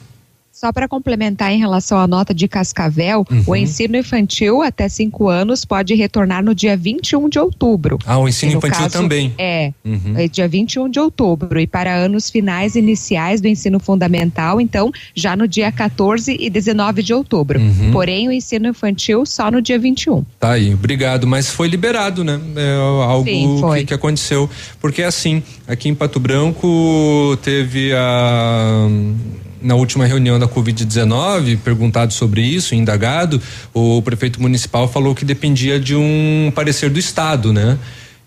Só 0.64 0.72
para 0.72 0.86
complementar 0.86 1.50
em 1.50 1.58
relação 1.58 1.98
à 1.98 2.06
nota 2.06 2.32
de 2.32 2.46
Cascavel, 2.46 3.24
Uhum. 3.28 3.42
o 3.48 3.56
ensino 3.56 3.96
infantil 3.96 4.62
até 4.62 4.88
5 4.88 5.28
anos 5.28 5.64
pode 5.64 5.92
retornar 5.92 6.40
no 6.44 6.54
dia 6.54 6.76
21 6.76 7.28
de 7.28 7.36
outubro. 7.36 7.98
Ah, 8.06 8.16
o 8.16 8.28
ensino 8.28 8.52
no 8.52 8.58
infantil 8.58 8.88
também. 8.88 9.34
É, 9.36 9.72
Uhum. 9.84 10.14
é 10.16 10.28
dia 10.28 10.46
21 10.46 10.88
de 10.88 11.00
outubro. 11.00 11.58
E 11.58 11.66
para 11.66 11.92
anos 11.92 12.30
finais 12.30 12.76
iniciais 12.76 13.40
do 13.40 13.48
ensino 13.48 13.80
fundamental, 13.80 14.60
então, 14.60 14.92
já 15.16 15.34
no 15.34 15.48
dia 15.48 15.72
14 15.72 16.36
e 16.38 16.48
19 16.48 17.02
de 17.02 17.12
outubro. 17.12 17.58
Uhum. 17.58 17.90
Porém, 17.90 18.28
o 18.28 18.32
ensino 18.32 18.68
infantil 18.68 19.26
só 19.26 19.50
no 19.50 19.60
dia 19.60 19.80
21. 19.80 20.24
Tá 20.38 20.52
aí, 20.52 20.72
obrigado. 20.72 21.26
Mas 21.26 21.50
foi 21.50 21.66
liberado, 21.66 22.22
né? 22.22 22.40
É 22.54 22.76
algo 23.04 23.28
Sim, 23.28 23.60
que, 23.80 23.86
que 23.86 23.94
aconteceu. 23.94 24.48
Porque 24.80 25.02
assim, 25.02 25.42
aqui 25.66 25.88
em 25.88 25.94
Pato 25.96 26.20
Branco 26.20 27.36
teve 27.42 27.92
a. 27.94 28.86
Na 29.62 29.74
última 29.74 30.04
reunião 30.04 30.38
da 30.38 30.48
Covid-19, 30.48 31.58
perguntado 31.58 32.12
sobre 32.12 32.42
isso, 32.42 32.74
indagado, 32.74 33.40
o 33.72 34.02
prefeito 34.02 34.40
municipal 34.42 34.88
falou 34.88 35.14
que 35.14 35.24
dependia 35.24 35.78
de 35.78 35.94
um 35.94 36.52
parecer 36.54 36.90
do 36.90 36.98
Estado, 36.98 37.52
né? 37.52 37.78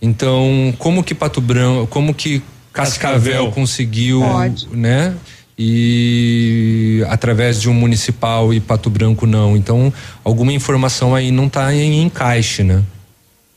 Então, 0.01 0.73
como 0.77 1.03
que 1.03 1.13
Pato 1.13 1.41
Branco, 1.41 1.87
como 1.87 2.13
que 2.13 2.41
Cascavel, 2.71 3.19
Cascavel. 3.19 3.51
conseguiu, 3.51 4.21
Pode. 4.21 4.67
né? 4.71 5.13
E 5.57 7.03
através 7.07 7.61
de 7.61 7.69
um 7.69 7.73
municipal 7.73 8.53
e 8.53 8.59
Pato 8.59 8.89
Branco 8.89 9.25
não. 9.25 9.55
Então, 9.55 9.91
alguma 10.23 10.51
informação 10.51 11.15
aí 11.15 11.31
não 11.31 11.47
está 11.47 11.73
em 11.73 12.01
encaixe, 12.01 12.63
né? 12.63 12.83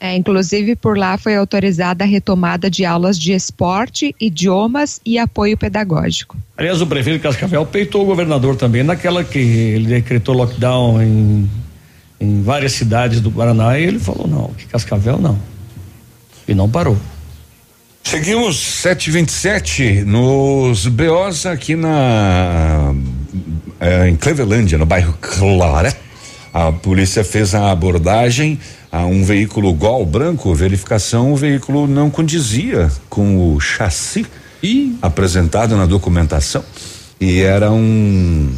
É, 0.00 0.14
inclusive, 0.14 0.76
por 0.76 0.96
lá 0.96 1.18
foi 1.18 1.34
autorizada 1.34 2.04
a 2.04 2.06
retomada 2.06 2.70
de 2.70 2.84
aulas 2.84 3.18
de 3.18 3.32
esporte, 3.32 4.14
idiomas 4.20 5.00
e 5.04 5.18
apoio 5.18 5.56
pedagógico. 5.56 6.36
Aliás, 6.56 6.80
o 6.80 6.86
prefeito 6.86 7.20
Cascavel 7.20 7.66
peitou 7.66 8.02
o 8.02 8.06
governador 8.06 8.54
também 8.54 8.84
naquela 8.84 9.24
que 9.24 9.38
ele 9.38 9.86
decretou 9.86 10.36
lockdown 10.36 11.02
em, 11.02 11.50
em 12.20 12.42
várias 12.42 12.72
cidades 12.72 13.20
do 13.20 13.30
Paraná 13.30 13.76
e 13.78 13.84
ele 13.84 13.98
falou 13.98 14.28
não, 14.28 14.48
que 14.54 14.66
Cascavel 14.66 15.18
não. 15.18 15.38
E 16.46 16.54
não 16.54 16.70
parou. 16.70 16.96
Seguimos 18.04 18.56
727 18.56 20.04
nos 20.06 20.86
BOs 20.86 21.44
aqui 21.44 21.74
na 21.74 22.94
eh, 23.80 24.08
em 24.08 24.16
Clevelândia, 24.16 24.78
no 24.78 24.86
bairro 24.86 25.12
Claré. 25.20 25.92
A 26.54 26.72
polícia 26.72 27.22
fez 27.22 27.54
a 27.54 27.70
abordagem 27.70 28.58
a 28.90 29.04
um 29.04 29.22
veículo 29.24 29.72
Gol 29.74 30.04
branco, 30.06 30.54
verificação, 30.54 31.32
o 31.32 31.36
veículo 31.36 31.86
não 31.86 32.10
condizia 32.10 32.90
com 33.08 33.54
o 33.54 33.60
chassi 33.60 34.26
apresentado 35.00 35.76
na 35.76 35.86
documentação. 35.86 36.64
E 37.20 37.40
era 37.40 37.70
um 37.70 38.50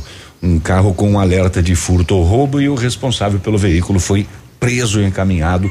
um 0.42 0.58
carro 0.58 0.94
com 0.94 1.10
um 1.10 1.18
alerta 1.18 1.62
de 1.62 1.74
furto 1.74 2.16
ou 2.16 2.24
roubo 2.24 2.60
e 2.60 2.68
o 2.68 2.74
responsável 2.74 3.38
pelo 3.38 3.58
veículo 3.58 4.00
foi 4.00 4.26
preso 4.58 5.00
e 5.00 5.04
encaminhado. 5.04 5.70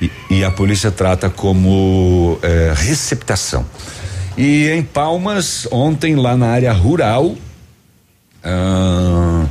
E, 0.00 0.10
e 0.30 0.44
a 0.44 0.50
polícia 0.50 0.90
trata 0.90 1.30
como 1.30 2.38
eh, 2.42 2.72
receptação. 2.74 3.64
E 4.36 4.68
em 4.68 4.82
Palmas, 4.82 5.68
ontem 5.70 6.16
lá 6.16 6.36
na 6.36 6.48
área 6.48 6.72
rural, 6.72 7.36
ah, 8.42 9.46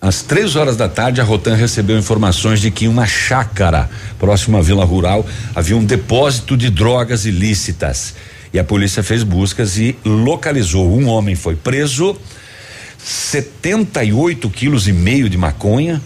às 0.00 0.22
três 0.22 0.54
horas 0.54 0.76
da 0.76 0.88
tarde, 0.88 1.20
a 1.20 1.24
Rotan 1.24 1.56
recebeu 1.56 1.98
informações 1.98 2.60
de 2.60 2.70
que 2.70 2.84
em 2.84 2.88
uma 2.88 3.06
chácara 3.06 3.90
próxima 4.16 4.58
à 4.58 4.62
Vila 4.62 4.84
Rural 4.84 5.26
havia 5.54 5.76
um 5.76 5.84
depósito 5.84 6.56
de 6.56 6.70
drogas 6.70 7.24
ilícitas. 7.24 8.14
E 8.52 8.58
a 8.60 8.64
polícia 8.64 9.02
fez 9.02 9.24
buscas 9.24 9.76
e 9.76 9.96
localizou. 10.04 10.96
Um 10.96 11.08
homem 11.08 11.34
foi 11.34 11.56
preso, 11.56 12.16
78 12.96 14.48
quilos 14.50 14.86
e 14.86 14.92
meio 14.92 15.28
de 15.28 15.36
maconha, 15.36 16.00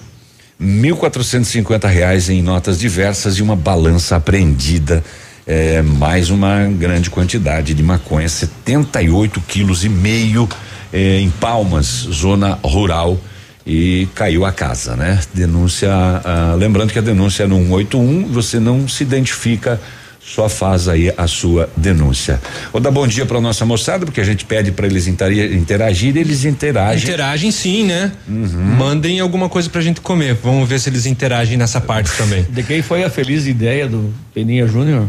1.450 0.60 1.86
reais 1.86 2.30
em 2.30 2.40
notas 2.40 2.78
diversas 2.78 3.36
e 3.36 3.42
uma 3.42 3.54
balança 3.54 4.16
apreendida. 4.16 5.04
É, 5.46 5.82
mais 5.82 6.30
uma 6.30 6.64
grande 6.66 7.10
quantidade 7.10 7.74
de 7.74 7.82
maconha, 7.82 8.28
78 8.28 9.40
quilos 9.42 9.84
e 9.84 9.88
meio 9.88 10.48
é, 10.92 11.18
em 11.18 11.28
Palmas, 11.28 11.86
zona 11.86 12.58
rural 12.62 13.20
e 13.66 14.08
caiu 14.14 14.44
a 14.44 14.52
casa, 14.52 14.96
né? 14.96 15.20
Denúncia, 15.32 15.90
ah, 15.92 16.54
lembrando 16.58 16.92
que 16.92 16.98
a 16.98 17.02
denúncia 17.02 17.44
é 17.44 17.46
no 17.46 17.58
181, 17.58 18.26
você 18.26 18.58
não 18.58 18.88
se 18.88 19.02
identifica, 19.02 19.80
só 20.24 20.48
faz 20.48 20.88
aí 20.88 21.12
a 21.16 21.26
sua 21.26 21.68
denúncia. 21.76 22.40
Vou 22.72 22.80
dar 22.80 22.90
bom 22.90 23.06
dia 23.06 23.26
para 23.26 23.40
nossa 23.40 23.64
moçada, 23.66 24.04
porque 24.04 24.20
a 24.20 24.24
gente 24.24 24.44
pede 24.44 24.70
para 24.70 24.86
eles 24.86 25.06
interagir, 25.06 26.16
eles 26.16 26.44
interagem. 26.44 27.02
Interagem 27.02 27.50
sim, 27.50 27.84
né? 27.84 28.12
Mandem 28.28 29.20
alguma 29.20 29.48
coisa 29.48 29.68
pra 29.68 29.80
gente 29.80 30.00
comer. 30.00 30.34
Vamos 30.34 30.68
ver 30.68 30.78
se 30.78 30.88
eles 30.88 31.06
interagem 31.06 31.56
nessa 31.56 31.80
parte 31.80 32.10
também. 32.16 32.46
De 32.48 32.62
quem 32.62 32.82
foi 32.82 33.02
a 33.04 33.10
feliz 33.10 33.46
ideia 33.46 33.88
do 33.88 34.12
Peninha 34.32 34.66
Júnior? 34.66 35.08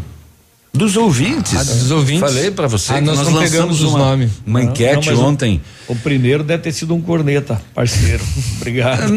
Dos 0.75 0.97
ouvintes. 0.97 1.53
Ah, 1.55 1.63
dos 1.63 1.91
ouvintes. 1.91 2.21
Falei 2.21 2.49
para 2.49 2.65
você 2.67 2.93
ah, 2.93 2.95
que 2.95 3.01
nós, 3.01 3.17
nós 3.19 3.27
não 3.27 3.33
lançamos 3.35 3.51
pegamos 3.51 3.81
os 3.83 3.93
nomes. 3.93 4.31
uma 4.43 4.59
Não, 4.63 4.69
enquete 4.71 5.11
não, 5.11 5.25
ontem. 5.25 5.61
O, 5.87 5.95
primeiro 5.95 6.43
deve 6.43 6.63
ter 6.63 6.71
sido 6.71 6.95
um 6.95 7.01
corneta, 7.01 7.61
parceiro. 7.75 8.23
Obrigado. 8.59 9.13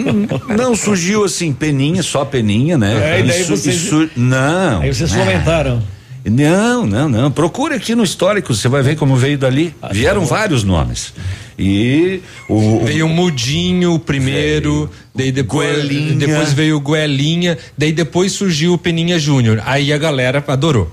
Não, 0.54 0.76
surgiu 0.76 1.24
assim, 1.24 1.54
peninha, 1.54 2.02
só 2.02 2.26
peninha, 2.26 2.76
né? 2.76 3.16
É, 3.16 3.20
e 3.20 3.22
daí 3.22 3.40
Isso- 3.40 3.56
vocês- 3.56 3.74
isso- 3.84 4.10
não. 4.14 4.82
Aí 4.82 4.92
vocês 4.92 5.10
não. 5.10 5.18
fomentaram. 5.24 5.82
Não, 6.26 6.84
não, 6.86 7.08
não. 7.08 7.30
Procure 7.30 7.74
aqui 7.74 7.94
no 7.94 8.04
histórico, 8.04 8.52
você 8.54 8.68
vai 8.68 8.82
ver 8.82 8.96
como 8.96 9.16
veio 9.16 9.38
dali. 9.38 9.74
Vieram 9.92 10.26
vários 10.26 10.62
nomes. 10.62 11.14
E 11.58 12.20
o. 12.50 12.84
Veio 12.84 13.06
o 13.06 13.08
Mudinho 13.08 13.94
o 13.94 13.98
primeiro, 13.98 14.90
daí 15.14 15.32
depois, 15.32 15.74
Goelinha. 15.74 16.16
depois 16.16 16.52
veio 16.52 16.76
o 16.76 16.80
Goelinha, 16.80 17.56
daí 17.78 17.92
depois 17.92 18.32
surgiu 18.32 18.74
o 18.74 18.78
Peninha 18.78 19.18
Júnior. 19.18 19.62
Aí 19.64 19.90
a 19.90 19.96
galera 19.96 20.44
adorou. 20.46 20.92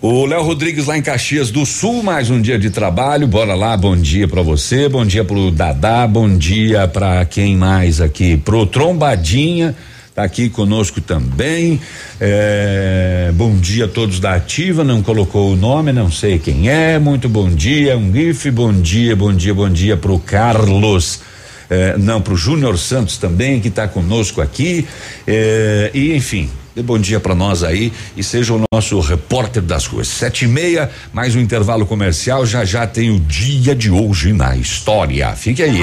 O 0.00 0.24
Léo 0.26 0.42
Rodrigues 0.42 0.86
lá 0.86 0.96
em 0.96 1.02
Caxias 1.02 1.50
do 1.50 1.66
Sul, 1.66 2.02
mais 2.02 2.30
um 2.30 2.40
dia 2.40 2.58
de 2.58 2.70
trabalho. 2.70 3.26
Bora 3.26 3.54
lá, 3.54 3.76
bom 3.76 3.94
dia 3.96 4.26
pra 4.26 4.40
você, 4.42 4.88
bom 4.88 5.04
dia 5.04 5.22
pro 5.24 5.50
Dadá, 5.50 6.06
bom 6.06 6.36
dia 6.36 6.88
pra 6.88 7.24
quem 7.26 7.56
mais 7.56 8.00
aqui? 8.00 8.38
Pro 8.38 8.64
Trombadinha, 8.64 9.76
tá 10.14 10.24
aqui 10.24 10.48
conosco 10.48 11.00
também. 11.00 11.78
É, 12.18 13.30
bom 13.34 13.54
dia 13.56 13.84
a 13.84 13.88
todos 13.88 14.18
da 14.18 14.34
Ativa, 14.34 14.82
não 14.82 15.02
colocou 15.02 15.52
o 15.52 15.56
nome, 15.56 15.92
não 15.92 16.10
sei 16.10 16.38
quem 16.38 16.70
é. 16.70 16.98
Muito 16.98 17.28
bom 17.28 17.50
dia, 17.50 17.98
um 17.98 18.10
GIF, 18.12 18.50
bom 18.50 18.72
dia, 18.72 19.14
bom 19.14 19.32
dia, 19.32 19.52
bom 19.52 19.68
dia 19.68 19.96
pro 19.96 20.18
Carlos. 20.18 21.20
É, 21.68 21.98
não, 21.98 22.20
pro 22.20 22.36
Júnior 22.36 22.78
Santos 22.78 23.18
também, 23.18 23.60
que 23.60 23.68
está 23.68 23.86
conosco 23.86 24.40
aqui. 24.40 24.86
É, 25.26 25.90
e 25.92 26.14
enfim, 26.14 26.48
dê 26.74 26.82
bom 26.82 26.98
dia 26.98 27.20
para 27.20 27.34
nós 27.34 27.62
aí 27.62 27.92
e 28.16 28.22
seja 28.22 28.54
o 28.54 28.62
nosso 28.72 28.98
repórter 29.00 29.62
das 29.62 29.86
ruas. 29.86 30.08
Sete 30.08 30.44
e 30.44 30.48
meia, 30.48 30.90
mais 31.12 31.34
um 31.34 31.40
intervalo 31.40 31.86
comercial. 31.86 32.44
Já 32.44 32.64
já 32.64 32.86
tem 32.86 33.10
o 33.10 33.20
dia 33.20 33.74
de 33.74 33.90
hoje 33.90 34.32
na 34.32 34.56
história. 34.56 35.30
Fique 35.36 35.62
aí. 35.62 35.82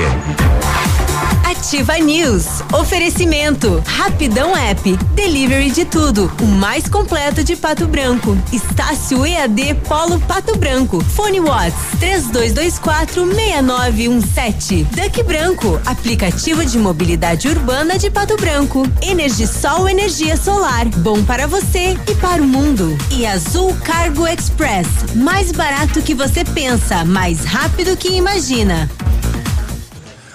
Ativa 1.61 1.99
News. 1.99 2.63
Oferecimento. 2.73 3.83
Rapidão 3.85 4.57
App. 4.57 4.97
Delivery 5.13 5.69
de 5.69 5.85
tudo. 5.85 6.31
O 6.41 6.45
mais 6.47 6.89
completo 6.89 7.43
de 7.43 7.55
Pato 7.55 7.87
Branco. 7.87 8.35
Estácio 8.51 9.23
EAD 9.23 9.75
Polo 9.87 10.19
Pato 10.21 10.57
Branco. 10.57 11.03
Fone 11.03 11.39
Watts. 11.39 11.75
32246917. 11.99 14.85
Duck 14.85 15.21
Branco. 15.21 15.79
Aplicativo 15.85 16.65
de 16.65 16.79
mobilidade 16.79 17.47
urbana 17.47 17.95
de 17.95 18.09
Pato 18.09 18.35
Branco. 18.37 18.81
Energisol 18.99 19.87
Energia 19.87 20.37
Solar. 20.37 20.87
Bom 20.87 21.23
para 21.23 21.45
você 21.45 21.95
e 22.09 22.15
para 22.15 22.41
o 22.41 22.47
mundo. 22.47 22.97
E 23.11 23.27
Azul 23.27 23.71
Cargo 23.83 24.27
Express. 24.27 24.87
Mais 25.13 25.51
barato 25.51 26.01
que 26.01 26.15
você 26.15 26.43
pensa. 26.43 27.05
Mais 27.05 27.45
rápido 27.45 27.95
que 27.95 28.13
imagina. 28.13 28.89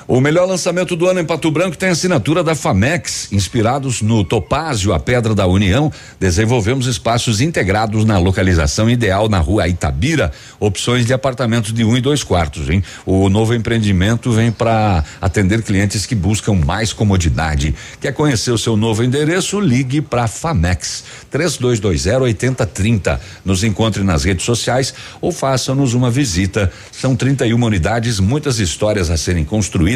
O 0.08 0.20
melhor 0.20 0.46
lançamento 0.46 0.94
do 0.94 1.08
ano 1.08 1.18
em 1.18 1.24
Pato 1.24 1.50
Branco 1.50 1.76
tem 1.76 1.88
assinatura 1.88 2.44
da 2.44 2.54
Famex. 2.54 3.32
Inspirados 3.32 4.02
no 4.02 4.22
Topázio, 4.22 4.92
a 4.92 5.00
Pedra 5.00 5.34
da 5.34 5.48
União, 5.48 5.90
desenvolvemos 6.20 6.86
espaços 6.86 7.40
integrados 7.40 8.04
na 8.04 8.16
localização 8.16 8.88
ideal 8.88 9.28
na 9.28 9.40
rua 9.40 9.66
Itabira. 9.66 10.30
Opções 10.60 11.06
de 11.06 11.12
apartamentos 11.12 11.72
de 11.72 11.84
um 11.84 11.96
e 11.96 12.00
dois 12.00 12.22
quartos, 12.22 12.70
hein? 12.70 12.84
O 13.04 13.28
novo 13.28 13.52
empreendimento 13.52 14.30
vem 14.30 14.52
para 14.52 15.02
atender 15.20 15.60
clientes 15.62 16.06
que 16.06 16.14
buscam 16.14 16.52
mais 16.54 16.92
comodidade. 16.92 17.74
Quer 18.00 18.12
conhecer 18.12 18.52
o 18.52 18.58
seu 18.58 18.76
novo 18.76 19.02
endereço? 19.02 19.58
Ligue 19.58 20.00
para 20.00 20.28
Famex 20.28 21.02
3220 21.32 22.22
8030. 22.22 23.20
Nos 23.44 23.64
encontre 23.64 24.04
nas 24.04 24.22
redes 24.22 24.44
sociais 24.44 24.94
ou 25.20 25.32
faça-nos 25.32 25.94
uma 25.94 26.12
visita. 26.12 26.70
São 26.92 27.16
31 27.16 27.60
unidades, 27.60 28.20
muitas 28.20 28.60
histórias 28.60 29.10
a 29.10 29.16
serem 29.16 29.44
construídas 29.44 29.95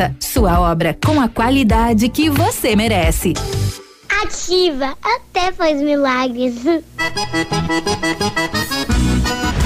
Sua 0.19 0.59
obra 0.59 0.97
com 1.05 1.19
a 1.19 1.27
qualidade 1.27 2.09
que 2.09 2.29
você 2.29 2.75
merece. 2.75 3.33
Ativa, 4.23 4.95
até 5.01 5.51
faz 5.51 5.81
milagres. 5.81 6.55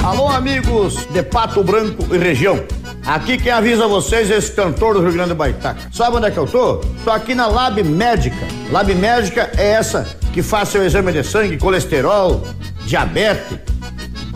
Alô, 0.04 0.28
amigos 0.28 1.06
de 1.08 1.24
Pato 1.24 1.64
Branco 1.64 2.14
e 2.14 2.18
região. 2.18 2.64
Aqui 3.06 3.38
quem 3.38 3.52
avisa 3.52 3.88
vocês 3.88 4.32
é 4.32 4.38
esse 4.38 4.52
cantor 4.52 4.96
do 4.96 5.02
Rio 5.02 5.14
Grande 5.14 5.30
do 5.30 5.36
Baitaca. 5.36 5.90
Sabe 5.92 6.18
onde 6.18 6.28
é 6.28 6.32
que 6.32 6.38
eu 6.38 6.48
tô? 6.48 6.78
Tô 7.04 7.12
aqui 7.12 7.36
na 7.36 7.48
Lab 7.48 7.82
Médica. 7.84 8.48
Lab 8.72 8.94
Médica 8.96 9.52
é 9.58 9.72
essa 9.72 10.18
que 10.34 10.42
faz 10.42 10.70
seu 10.70 10.84
exame 10.84 11.12
de 11.12 11.24
sangue, 11.24 11.58
colesterol, 11.58 12.44
diabetes. 12.86 13.60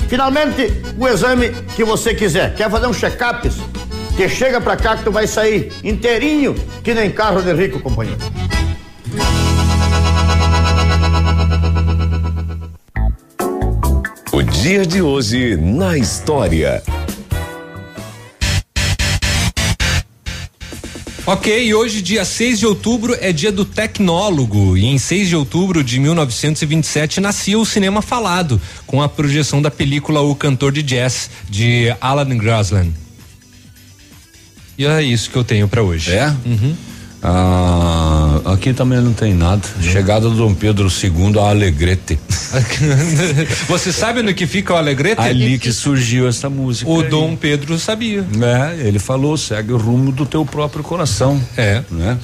Finalmente, 0.08 0.72
o 0.98 1.08
exame 1.08 1.50
que 1.76 1.84
você 1.84 2.14
quiser. 2.14 2.56
Quer 2.56 2.70
fazer 2.70 2.88
um 2.88 2.94
check-up? 2.94 3.50
Que 4.20 4.28
chega 4.28 4.60
pra 4.60 4.76
cá 4.76 4.98
que 4.98 5.06
tu 5.06 5.14
vai 5.14 5.26
sair 5.26 5.72
inteirinho, 5.82 6.54
que 6.84 6.94
nem 6.94 7.10
carro 7.10 7.42
de 7.42 7.54
rico, 7.54 7.80
companheiro. 7.80 8.20
O 14.34 14.44
dia 14.44 14.86
de 14.86 15.02
hoje 15.02 15.56
na 15.56 15.98
história. 15.98 16.84
Ok, 21.26 21.74
hoje, 21.74 22.02
dia 22.02 22.26
6 22.26 22.60
de 22.60 22.66
outubro, 22.66 23.16
é 23.22 23.32
dia 23.32 23.54
do 23.54 23.64
tecnólogo. 23.64 24.76
E 24.76 24.86
em 24.86 24.98
6 24.98 25.30
de 25.30 25.36
outubro 25.38 25.82
de 25.82 25.98
1927 25.98 27.22
nascia 27.22 27.58
o 27.58 27.66
cinema 27.66 28.02
falado, 28.02 28.60
com 28.86 29.02
a 29.02 29.08
projeção 29.08 29.62
da 29.62 29.72
película 29.72 30.20
O 30.20 30.36
Cantor 30.36 30.74
de 30.74 30.84
Jazz, 30.84 31.30
de 31.50 31.96
Alan 32.02 32.38
Grosland. 32.38 33.09
E 34.80 34.86
é 34.86 35.04
isso 35.04 35.30
que 35.30 35.36
eu 35.36 35.44
tenho 35.44 35.68
para 35.68 35.84
hoje. 35.84 36.10
É? 36.14 36.34
Uhum. 36.46 36.74
Ah, 37.22 38.40
aqui 38.46 38.72
também 38.72 39.02
não 39.02 39.12
tem 39.12 39.34
nada. 39.34 39.62
Chegada 39.82 40.30
do 40.30 40.36
Dom 40.36 40.54
Pedro 40.54 40.88
II 40.88 41.38
a 41.38 41.50
Alegrete. 41.50 42.18
Você 43.68 43.92
sabe 43.92 44.22
no 44.22 44.34
que 44.34 44.48
fica 44.48 44.74
o 44.74 44.78
Alegrete? 44.78 45.20
Ali 45.20 45.60
que 45.60 45.74
surgiu 45.74 46.30
essa 46.30 46.50
música. 46.50 46.90
O 46.90 47.02
aí. 47.02 47.10
Dom 47.10 47.36
Pedro 47.36 47.78
sabia. 47.78 48.26
É, 48.42 48.88
ele 48.88 49.00
falou, 49.00 49.36
segue 49.36 49.74
o 49.74 49.78
rumo 49.78 50.14
do 50.14 50.26
teu 50.26 50.46
próprio 50.46 50.82
coração. 50.82 51.42
É. 51.58 51.84
Né? 51.92 52.18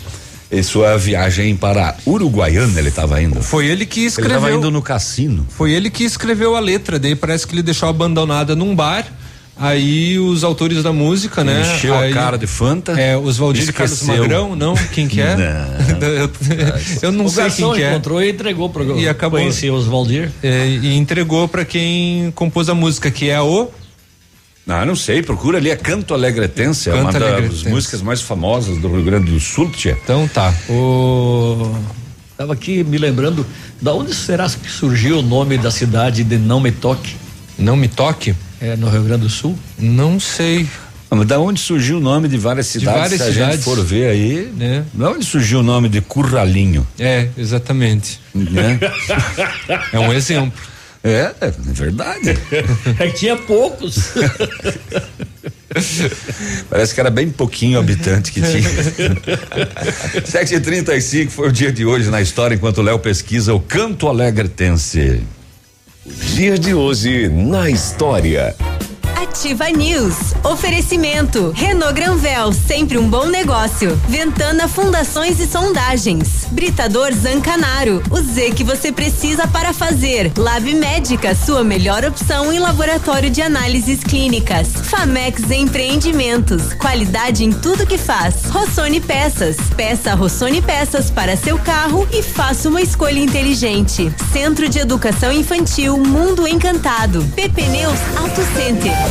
Em 0.50 0.64
sua 0.64 0.98
viagem 0.98 1.58
para 1.58 1.94
Uruguaiana, 2.08 2.80
ele 2.80 2.88
estava 2.88 3.22
indo. 3.22 3.44
Foi 3.44 3.66
ele 3.66 3.86
que 3.86 4.06
escreveu. 4.06 4.38
Ele 4.38 4.46
estava 4.46 4.58
indo 4.58 4.72
no 4.72 4.82
cassino. 4.82 5.46
Foi 5.50 5.74
ele 5.74 5.90
que 5.90 6.06
escreveu 6.06 6.56
a 6.56 6.62
letra, 6.62 6.98
daí 6.98 7.18
parece 7.18 7.46
que 7.46 7.54
ele 7.54 7.64
deixou 7.64 7.90
abandonada 7.90 8.56
num 8.56 8.74
bar. 8.74 9.06
Aí 9.58 10.20
os 10.20 10.44
autores 10.44 10.84
da 10.84 10.92
música, 10.92 11.44
né? 11.44 11.62
Encheu 11.62 11.96
Aí, 11.96 12.12
a 12.12 12.14
cara 12.14 12.38
de 12.38 12.46
Fanta. 12.46 12.92
É, 13.00 13.16
os 13.16 13.38
Valdir 13.38 13.72
Carlos 13.74 13.94
esqueceu. 14.02 14.22
Magrão, 14.24 14.56
não? 14.56 14.76
Quem 14.94 15.08
que 15.08 15.22
é? 15.22 15.36
Não. 15.36 16.08
eu, 16.08 16.32
eu 17.02 17.12
não 17.12 17.26
o 17.26 17.30
sei 17.30 17.50
quem 17.50 17.74
que 17.74 17.82
é. 17.82 17.92
encontrou 17.92 18.22
e 18.22 18.32
entregou 18.32 18.70
pro 18.70 19.00
E 19.00 19.08
acabou. 19.08 19.40
conhecer 19.40 19.70
os 19.72 19.86
Valdir. 19.86 20.30
É, 20.44 20.68
e 20.68 20.98
entregou 20.98 21.48
pra 21.48 21.64
quem 21.64 22.32
compôs 22.36 22.68
a 22.68 22.76
música, 22.76 23.10
que 23.10 23.30
é 23.30 23.40
o 23.40 23.70
Ah, 24.68 24.86
não 24.86 24.96
sei, 24.96 25.24
procura 25.24 25.58
ali, 25.58 25.70
é 25.70 25.76
Canto 25.78 26.14
Alegretense, 26.14 26.90
é 26.90 26.94
uma 26.94 27.14
das 27.14 27.64
músicas 27.64 28.02
mais 28.02 28.22
famosas 28.22 28.78
do 28.78 28.90
Rio 28.90 29.04
Grande 29.04 29.32
do 29.32 29.40
Sul, 29.40 29.70
tia. 29.70 29.98
Então 30.04 30.28
tá. 30.28 30.54
O 30.70 31.74
Tava 32.38 32.52
aqui 32.52 32.84
me 32.84 32.98
lembrando, 32.98 33.46
da 33.82 33.94
onde 33.94 34.14
será 34.14 34.50
que 34.50 34.70
surgiu 34.70 35.20
o 35.20 35.22
nome 35.22 35.58
da 35.58 35.72
cidade 35.72 36.22
de 36.24 36.38
Não 36.38 36.60
Me 36.60 36.70
Toque? 36.70 37.16
Não 37.58 37.78
Me 37.78 37.88
Toque? 37.88 38.36
É 38.72 38.76
no 38.76 38.90
Rio 38.90 39.04
Grande 39.04 39.24
do 39.24 39.30
Sul? 39.30 39.58
Não 39.78 40.20
sei. 40.20 40.68
Ah, 41.12 41.16
Mas 41.16 41.28
da 41.28 41.40
onde 41.40 41.60
surgiu 41.60 41.98
o 41.98 42.00
nome 42.00 42.28
de 42.28 42.38
várias 42.38 42.66
cidades? 42.68 43.00
várias 43.00 43.22
se 43.22 43.30
a 43.30 43.34
cidades. 43.34 43.56
gente 43.58 43.64
for 43.64 43.84
ver 43.84 44.08
aí, 44.10 44.52
É. 44.60 44.82
da 44.94 45.12
onde 45.12 45.24
surgiu 45.24 45.60
o 45.60 45.64
nome 45.64 45.88
de 45.88 46.02
Curralinho? 46.02 46.86
É, 46.98 47.28
exatamente. 47.38 48.20
Né? 48.34 48.80
É 49.94 50.00
um 50.00 50.12
exemplo. 50.12 50.60
É, 51.08 51.36
é 51.40 51.54
verdade. 51.68 52.36
É 52.98 53.08
que 53.10 53.20
tinha 53.20 53.36
poucos. 53.38 54.14
Parece 56.68 56.96
que 56.96 57.00
era 57.00 57.12
bem 57.12 57.30
pouquinho 57.30 57.78
habitante 57.78 58.32
que 58.32 58.42
tinha. 58.42 58.70
7h35 60.22 61.30
foi 61.30 61.50
o 61.50 61.52
dia 61.52 61.72
de 61.72 61.86
hoje 61.86 62.10
na 62.10 62.22
história, 62.22 62.56
enquanto 62.56 62.80
o 62.80 62.82
Léo 62.82 62.98
pesquisa 62.98 63.54
o 63.54 63.60
Canto 63.60 64.08
Alegretense. 64.08 65.22
Dia 66.08 66.56
de 66.56 66.72
hoje 66.72 67.28
na 67.30 67.68
história. 67.68 68.56
Ativa 69.16 69.70
News. 69.70 70.34
Oferecimento. 70.44 71.52
Renault 71.56 71.94
Granvel, 71.94 72.52
sempre 72.52 72.98
um 72.98 73.10
bom 73.10 73.26
negócio. 73.28 73.96
Ventana 74.10 74.68
Fundações 74.68 75.40
e 75.40 75.48
Sondagens. 75.48 76.46
Britador 76.52 77.14
Zancanaro. 77.14 78.04
O 78.12 78.22
Z 78.22 78.52
que 78.52 78.64
você 78.64 78.92
precisa 78.92 79.48
para 79.48 79.74
fazer. 79.74 80.32
Lab 80.38 80.74
Médica, 80.76 81.34
sua 81.34 81.64
melhor 81.64 82.04
opção 82.04 82.52
em 82.52 82.60
laboratório 82.60 83.30
de 83.30 83.42
análises 83.42 84.04
clínicas. 84.04 84.68
Famex 84.84 85.50
Empreendimentos. 85.50 86.74
Qualidade 86.74 87.46
em 87.46 87.52
tudo 87.52 87.88
que 87.88 87.98
faz. 87.98 88.46
Rossoni 88.50 89.00
Peças. 89.00 89.58
Peça 89.78 90.14
Rossoni 90.14 90.62
Peças 90.62 91.10
para 91.10 91.38
seu 91.38 91.58
carro 91.58 92.08
e 92.12 92.22
faça 92.22 92.68
uma 92.68 92.82
escolha 92.82 93.20
inteligente. 93.20 94.14
Centro 94.34 94.68
de 94.68 94.80
Educação 94.80 95.32
Infantil 95.32 95.98
Mundo 95.98 96.48
Encantado. 96.48 97.24
PP 97.36 97.62
Neus 97.70 98.00
Auto 98.18 98.42
Center. 98.54 99.05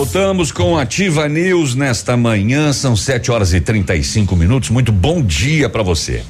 Voltamos 0.00 0.50
com 0.50 0.78
Ativa 0.78 1.28
News 1.28 1.74
nesta 1.74 2.16
manhã, 2.16 2.72
são 2.72 2.96
7 2.96 3.30
horas 3.30 3.52
e 3.52 3.60
35 3.60 4.34
minutos. 4.34 4.70
Muito 4.70 4.90
bom 4.90 5.22
dia 5.22 5.68
para 5.68 5.82
você. 5.82 6.24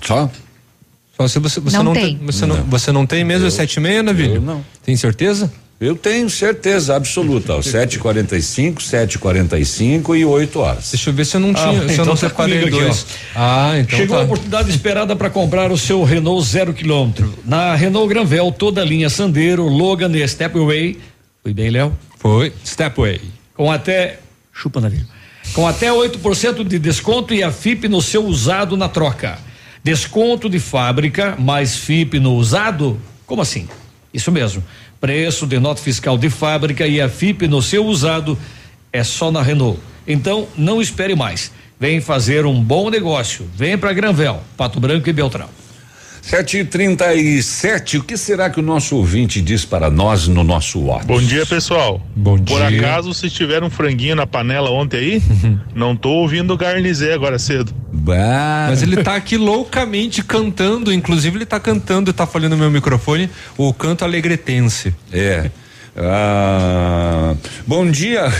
Só? 0.00 0.30
Só 1.16 1.28
se 1.28 1.38
você, 1.38 1.60
você 1.60 1.76
Não 1.76 1.84
não, 1.84 1.92
tem. 1.92 2.16
tem. 2.16 2.26
Você 2.26 2.46
não, 2.46 2.56
você 2.64 2.92
não 2.92 3.06
tem 3.06 3.24
mesmo 3.24 3.50
sete 3.50 3.74
e 3.76 3.80
meia, 3.80 4.02
Navilho? 4.02 4.40
não. 4.40 4.64
Tem 4.84 4.96
certeza? 4.96 5.52
Eu 5.80 5.96
tenho 5.96 6.30
certeza 6.30 6.94
absoluta, 6.94 7.54
ó, 7.54 7.58
7h45, 7.60 8.76
7h45 8.76 10.16
e 10.16 10.24
8 10.24 10.58
horas. 10.60 10.90
Deixa 10.92 11.10
eu 11.10 11.14
ver 11.14 11.24
se 11.26 11.36
eu 11.36 11.40
não 11.40 11.52
tinha, 11.52 11.72
se 11.72 11.78
eu 11.78 11.90
então 11.90 12.04
não 12.04 12.12
tá 12.14 12.28
separei 12.28 12.70
dois. 12.70 13.04
Ah, 13.34 13.72
então 13.78 13.98
Chegou 13.98 14.16
tá. 14.16 14.22
a 14.22 14.24
oportunidade 14.24 14.70
esperada 14.70 15.16
para 15.16 15.28
comprar 15.28 15.72
o 15.72 15.76
seu 15.78 16.02
Renault 16.04 16.46
zero 16.48 16.72
quilômetro. 16.72 17.34
Na 17.44 17.74
Renault 17.74 18.08
Granvel, 18.08 18.52
toda 18.52 18.80
a 18.80 18.84
linha 18.84 19.10
Sandero, 19.10 19.66
Logan 19.66 20.12
e 20.16 20.26
Stepway. 20.26 20.98
Foi 21.42 21.52
bem, 21.52 21.70
Léo? 21.70 21.96
Foi. 22.18 22.52
Stepway. 22.64 23.20
Com 23.56 23.70
até. 23.70 24.20
Chupa, 24.52 24.80
navio. 24.80 25.04
Com 25.52 25.66
até 25.66 25.90
8% 25.90 26.62
de 26.64 26.78
desconto 26.78 27.34
e 27.34 27.42
a 27.42 27.50
FIP 27.50 27.88
no 27.88 28.00
seu 28.00 28.24
usado 28.24 28.76
na 28.76 28.88
troca. 28.88 29.36
Desconto 29.84 30.48
de 30.48 30.60
fábrica, 30.60 31.34
mais 31.36 31.76
FIP 31.76 32.20
no 32.20 32.34
usado? 32.34 33.00
Como 33.26 33.42
assim? 33.42 33.68
Isso 34.14 34.30
mesmo. 34.30 34.62
Preço 35.00 35.44
de 35.46 35.58
nota 35.58 35.82
fiscal 35.82 36.16
de 36.16 36.30
fábrica 36.30 36.86
e 36.86 37.00
a 37.00 37.08
FIP 37.08 37.48
no 37.48 37.60
seu 37.60 37.84
usado 37.84 38.38
é 38.92 39.02
só 39.02 39.32
na 39.32 39.42
Renault. 39.42 39.80
Então, 40.06 40.46
não 40.56 40.80
espere 40.80 41.16
mais. 41.16 41.50
Vem 41.80 42.00
fazer 42.00 42.46
um 42.46 42.62
bom 42.62 42.90
negócio. 42.90 43.48
Vem 43.56 43.76
para 43.76 43.92
Granvel, 43.92 44.40
Pato 44.56 44.78
Branco 44.78 45.08
e 45.08 45.12
Beltrão. 45.12 45.48
7 46.22 46.58
e 46.58 46.64
37 46.64 47.98
o 47.98 48.04
que 48.04 48.16
será 48.16 48.48
que 48.48 48.60
o 48.60 48.62
nosso 48.62 48.96
ouvinte 48.96 49.42
diz 49.42 49.64
para 49.64 49.90
nós 49.90 50.28
no 50.28 50.44
nosso 50.44 50.78
WhatsApp? 50.80 51.06
Bom 51.06 51.20
dia, 51.20 51.44
pessoal. 51.44 52.00
Bom 52.14 52.38
Por 52.38 52.64
dia. 52.68 52.78
acaso, 52.78 53.12
se 53.12 53.28
tiver 53.28 53.62
um 53.64 53.68
franguinho 53.68 54.14
na 54.14 54.24
panela 54.24 54.70
ontem 54.70 54.98
aí, 54.98 55.22
não 55.74 55.96
tô 55.96 56.10
ouvindo 56.10 56.54
o 56.54 56.56
Garnizé 56.56 57.12
agora 57.12 57.40
cedo. 57.40 57.74
Bah. 57.92 58.68
Mas 58.68 58.82
ele 58.82 59.02
tá 59.02 59.16
aqui 59.16 59.36
loucamente 59.36 60.22
cantando, 60.22 60.92
inclusive 60.92 61.36
ele 61.38 61.44
tá 61.44 61.58
cantando, 61.58 62.12
tá 62.12 62.24
falando 62.24 62.52
no 62.52 62.58
meu 62.58 62.70
microfone, 62.70 63.28
o 63.58 63.74
canto 63.74 64.04
alegretense. 64.04 64.94
É. 65.12 65.50
Ah, 65.96 67.34
bom 67.66 67.90
dia. 67.90 68.32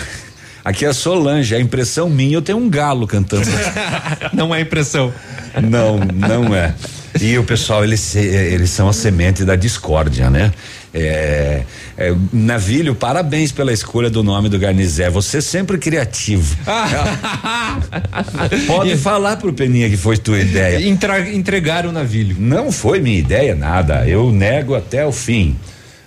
Aqui 0.65 0.85
é 0.85 0.93
Solange, 0.93 1.57
a 1.57 1.61
impressão 1.61 2.09
minha, 2.09 2.37
eu 2.37 2.43
tenho 2.43 2.59
um 2.59 2.71
galo 2.71 3.09
cantando. 3.09 3.47
Não 4.33 4.55
é 4.55 4.61
impressão. 4.61 5.13
Não, 5.61 5.99
não 5.99 6.55
é. 6.55 6.75
E 7.21 7.39
o 7.39 7.45
pessoal, 7.45 7.85
eles, 7.85 8.15
eles 8.17 8.71
são 8.71 8.89
a 8.89 8.93
semente 8.93 9.45
da 9.45 9.57
discórdia, 9.57 10.31
né? 10.31 10.53
É, 10.95 11.63
é, 11.97 12.15
Navilho, 12.33 12.95
parabéns 12.95 13.51
pela 13.51 13.73
escolha 13.73 14.11
do 14.11 14.23
nome 14.23 14.49
do 14.49 14.59
Garnizé. 14.59 15.09
Você 15.09 15.39
é 15.39 15.41
sempre 15.41 15.79
criativo. 15.79 16.57
Pode 18.67 18.97
falar 18.99 19.37
pro 19.37 19.53
Peninha 19.53 19.89
que 19.89 19.97
foi 19.97 20.19
tua 20.19 20.39
ideia. 20.39 20.87
Entra, 20.87 21.31
entregar 21.31 21.87
o 21.87 21.93
navilho. 21.93 22.37
Não 22.39 22.71
foi 22.71 23.01
minha 23.01 23.19
ideia, 23.19 23.55
nada. 23.55 24.07
Eu 24.07 24.31
nego 24.31 24.75
até 24.75 25.07
o 25.07 25.13
fim. 25.13 25.57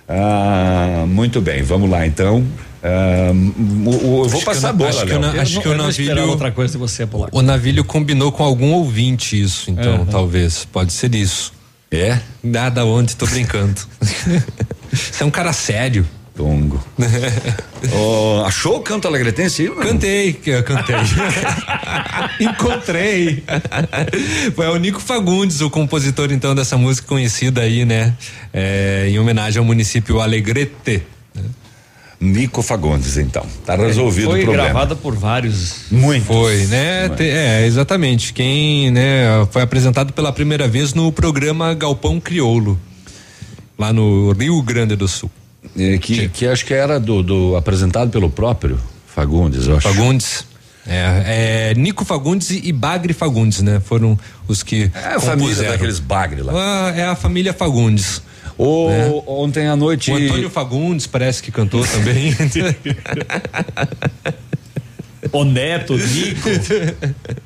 Ah, 0.08 1.04
muito 1.08 1.40
bem, 1.40 1.62
vamos 1.62 1.90
lá 1.90 2.06
então. 2.06 2.44
O- 3.84 3.90
o- 3.90 4.24
eu 4.24 4.28
vou 4.28 4.36
Acho 4.36 4.44
passar 4.44 4.68
eu 4.68 4.70
a 4.70 4.72
bola, 4.72 4.90
acho 4.90 5.04
que 5.06 5.12
eu 5.12 5.20
Léo. 5.20 5.32
não- 5.32 5.40
acho 5.40 5.60
que 5.60 5.68
o 5.68 5.72
eu 5.72 5.78
navilho- 5.78 6.28
outra 6.28 6.50
coisa 6.50 6.72
de 6.72 6.78
você, 6.78 7.06
Polaco. 7.06 7.36
O 7.36 7.42
navilho 7.42 7.84
combinou 7.84 8.30
com 8.32 8.42
algum 8.44 8.72
ouvinte 8.72 9.40
isso, 9.40 9.70
então, 9.70 9.98
Uhum. 10.00 10.06
talvez. 10.06 10.66
Pode 10.72 10.92
ser 10.92 11.14
isso. 11.14 11.52
É? 11.90 12.18
Nada 12.42 12.84
onde, 12.84 13.14
tô 13.16 13.26
brincando. 13.26 13.80
Você 14.92 15.22
é 15.22 15.26
um 15.26 15.30
cara 15.30 15.52
sério. 15.52 16.06
Tongo. 16.34 16.84
Oh, 17.94 18.42
achou 18.44 18.76
o 18.76 18.80
canto 18.80 19.08
alegretense? 19.08 19.64
não? 19.70 19.76
Cantei, 19.76 20.34
que 20.34 20.50
eu 20.50 20.62
cantei. 20.62 20.96
Encontrei. 22.40 23.42
Foi 24.54 24.66
o 24.66 24.76
Nico 24.76 25.00
Fagundes, 25.00 25.60
o 25.62 25.70
compositor 25.70 26.30
então 26.32 26.54
dessa 26.54 26.76
música 26.76 27.06
conhecida 27.08 27.62
aí, 27.62 27.84
né? 27.86 28.12
É, 28.52 29.06
em 29.08 29.18
homenagem 29.18 29.58
ao 29.58 29.64
município 29.64 30.20
Alegrete. 30.20 31.02
Nico 32.18 32.62
Fagundes, 32.62 33.16
então. 33.18 33.44
Tá 33.66 33.76
resolvido 33.76 34.30
Foi 34.30 34.40
o 34.40 34.44
problema. 34.44 34.68
gravada 34.70 34.96
por 34.96 35.14
vários. 35.14 35.82
Muito. 35.90 36.24
Foi, 36.24 36.64
né? 36.66 37.10
É, 37.18 37.66
exatamente. 37.66 38.32
Quem, 38.32 38.90
né, 38.90 39.46
foi 39.50 39.60
apresentado 39.62 40.12
pela 40.14 40.32
primeira 40.32 40.66
vez 40.66 40.94
no 40.94 41.12
programa 41.12 41.74
Galpão 41.74 42.18
Crioulo, 42.18 42.80
lá 43.78 43.92
no 43.92 44.32
Rio 44.32 44.60
Grande 44.62 44.96
do 44.96 45.06
Sul. 45.06 45.30
É, 45.76 45.98
que, 45.98 46.28
que 46.28 46.46
acho 46.46 46.64
que 46.64 46.72
era 46.72 46.98
do, 46.98 47.22
do- 47.22 47.56
apresentado 47.56 48.10
pelo 48.10 48.30
próprio 48.30 48.78
Fagundes, 49.06 49.66
eu 49.66 49.76
acho. 49.76 49.86
Fagundes. 49.88 50.44
É, 50.86 51.72
é, 51.72 51.74
Nico 51.74 52.04
Fagundes 52.04 52.48
e 52.50 52.72
Bagre 52.72 53.12
Fagundes, 53.12 53.60
né? 53.60 53.80
Foram 53.84 54.16
os 54.46 54.62
que. 54.62 54.90
É 54.94 55.14
a 55.16 55.20
família 55.20 55.70
daqueles 55.70 55.98
bagre 55.98 56.42
lá. 56.42 56.52
Ah, 56.54 56.92
é 56.96 57.04
a 57.04 57.16
família 57.16 57.52
Fagundes. 57.52 58.22
O, 58.58 58.88
né? 58.88 59.22
Ontem 59.26 59.66
à 59.68 59.76
noite. 59.76 60.10
O 60.10 60.16
Antônio 60.16 60.48
Fagundes 60.50 61.06
parece 61.06 61.42
que 61.42 61.50
cantou 61.52 61.84
também. 61.86 62.34
O 65.32 65.44
Neto, 65.44 65.94
o 65.94 65.98
Nico, 65.98 66.48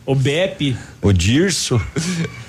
o 0.05 0.15
Bepe. 0.15 0.77
O 1.01 1.13
Dirso. 1.13 1.81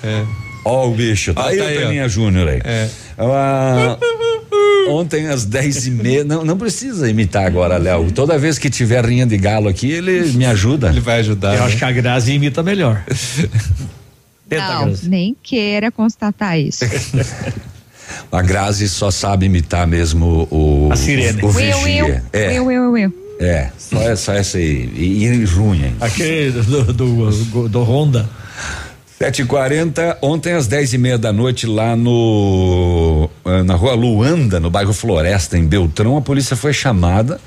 É. 0.04 0.24
Ó, 0.64 0.88
o 0.88 0.94
bicho. 0.94 1.32
Tá 1.32 1.44
Ah, 1.44 1.48
aí 1.48 1.56
tá 1.58 1.64
o. 1.64 1.68
Peninha 1.68 2.08
Júnior 2.08 2.48
aí. 2.48 2.60
É. 2.62 2.88
Ah, 3.18 3.98
ontem 4.90 5.28
às 5.28 5.44
dez 5.46 5.86
e 5.86 5.90
meia. 5.90 6.22
Não, 6.22 6.44
não 6.44 6.56
precisa 6.58 7.08
imitar 7.08 7.46
agora, 7.46 7.78
Léo. 7.78 8.12
Toda 8.12 8.38
vez 8.38 8.58
que 8.58 8.68
tiver 8.68 9.04
rinha 9.04 9.24
de 9.26 9.38
galo 9.38 9.68
aqui, 9.68 9.90
ele 9.90 10.20
me 10.32 10.44
ajuda. 10.44 10.90
Ele 10.90 11.00
vai 11.00 11.20
ajudar. 11.20 11.56
Eu 11.56 11.64
acho 11.64 11.78
que 11.78 11.84
a 11.84 11.90
Grazi 11.90 12.34
imita 12.34 12.62
melhor. 12.62 13.02
Tenta, 14.48 14.68
Não, 14.74 14.84
Grazi. 14.84 15.08
nem 15.08 15.34
queira 15.42 15.90
constatar 15.90 16.58
isso. 16.60 16.84
A 18.32 18.40
Grazi 18.40 18.88
só 18.88 19.10
sabe 19.10 19.44
imitar 19.46 19.86
mesmo 19.86 20.48
o. 20.50 20.88
A 20.90 20.96
sirene. 20.96 21.42
O, 21.42 21.46
o 21.46 21.48
Will, 21.54 21.76
vigia. 21.78 22.04
Will, 22.04 22.20
É, 22.32 22.48
Will, 22.60 22.64
Will, 22.66 22.92
Will. 22.92 23.14
é. 23.38 23.68
Só 23.76 24.00
essa, 24.00 24.32
essa 24.34 24.56
aí. 24.56 24.90
E, 24.96 25.24
e 25.24 25.44
ruim 25.44 25.84
ainda. 25.84 26.06
Aquele 26.06 26.50
do, 26.50 26.92
do, 26.92 27.30
do, 27.30 27.68
do 27.68 27.82
Honda. 27.82 28.28
Sete 29.18 29.42
e 29.42 29.44
quarenta, 29.44 30.18
ontem 30.20 30.52
às 30.52 30.66
dez 30.66 30.92
e 30.92 30.98
meia 30.98 31.16
da 31.16 31.32
noite 31.32 31.64
lá 31.64 31.94
no 31.94 33.30
eh, 33.44 33.62
na 33.62 33.76
rua 33.76 33.94
Luanda, 33.94 34.58
no 34.58 34.68
bairro 34.68 34.92
Floresta, 34.92 35.56
em 35.56 35.64
Beltrão, 35.64 36.16
a 36.16 36.20
polícia 36.20 36.56
foi 36.56 36.72
chamada 36.72 37.38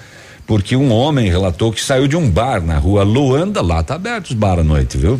porque 0.47 0.75
um 0.75 0.89
homem 0.91 1.27
relatou 1.29 1.73
que 1.73 1.81
saiu 1.81 2.07
de 2.07 2.15
um 2.15 2.29
bar 2.29 2.61
na 2.61 2.77
rua 2.77 3.03
Luanda, 3.03 3.61
lá 3.61 3.83
tá 3.83 3.95
aberto 3.95 4.27
os 4.27 4.33
bar 4.33 4.59
à 4.59 4.63
noite, 4.63 4.97
viu? 4.97 5.19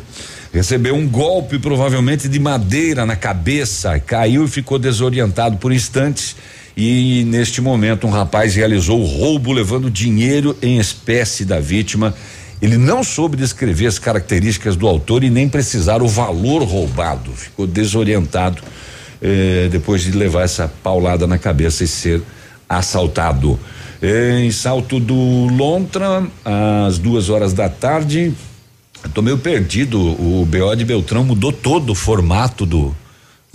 Recebeu 0.55 0.95
um 0.95 1.05
golpe 1.05 1.59
provavelmente 1.59 2.29
de 2.29 2.39
madeira 2.39 3.05
na 3.05 3.17
cabeça, 3.17 3.99
caiu 3.99 4.45
e 4.45 4.47
ficou 4.47 4.79
desorientado 4.79 5.57
por 5.57 5.69
instantes 5.69 6.33
e 6.77 7.25
neste 7.25 7.59
momento 7.59 8.07
um 8.07 8.09
rapaz 8.09 8.55
realizou 8.55 9.01
o 9.01 9.05
roubo 9.05 9.51
levando 9.51 9.91
dinheiro 9.91 10.57
em 10.61 10.77
espécie 10.77 11.43
da 11.43 11.59
vítima. 11.59 12.15
Ele 12.61 12.77
não 12.77 13.03
soube 13.03 13.35
descrever 13.35 13.87
as 13.87 13.99
características 13.99 14.77
do 14.77 14.87
autor 14.87 15.25
e 15.25 15.29
nem 15.29 15.49
precisar 15.49 16.01
o 16.01 16.07
valor 16.07 16.63
roubado. 16.63 17.33
Ficou 17.33 17.67
desorientado 17.67 18.63
eh, 19.21 19.67
depois 19.69 20.03
de 20.03 20.11
levar 20.11 20.43
essa 20.43 20.71
paulada 20.81 21.27
na 21.27 21.37
cabeça 21.37 21.83
e 21.83 21.87
ser 21.87 22.21
assaltado. 22.69 23.59
Em 24.01 24.49
Salto 24.51 25.01
do 25.01 25.47
Lontra, 25.53 26.25
às 26.87 26.97
duas 26.97 27.29
horas 27.29 27.51
da 27.51 27.67
tarde, 27.67 28.33
eu 29.05 29.09
tô 29.11 29.21
meio 29.21 29.37
perdido. 29.37 29.99
O 29.99 30.45
BO 30.45 30.75
de 30.75 30.83
Beltrão 30.83 31.23
mudou 31.23 31.51
todo 31.51 31.91
o 31.91 31.95
formato 31.95 32.65
do. 32.65 32.95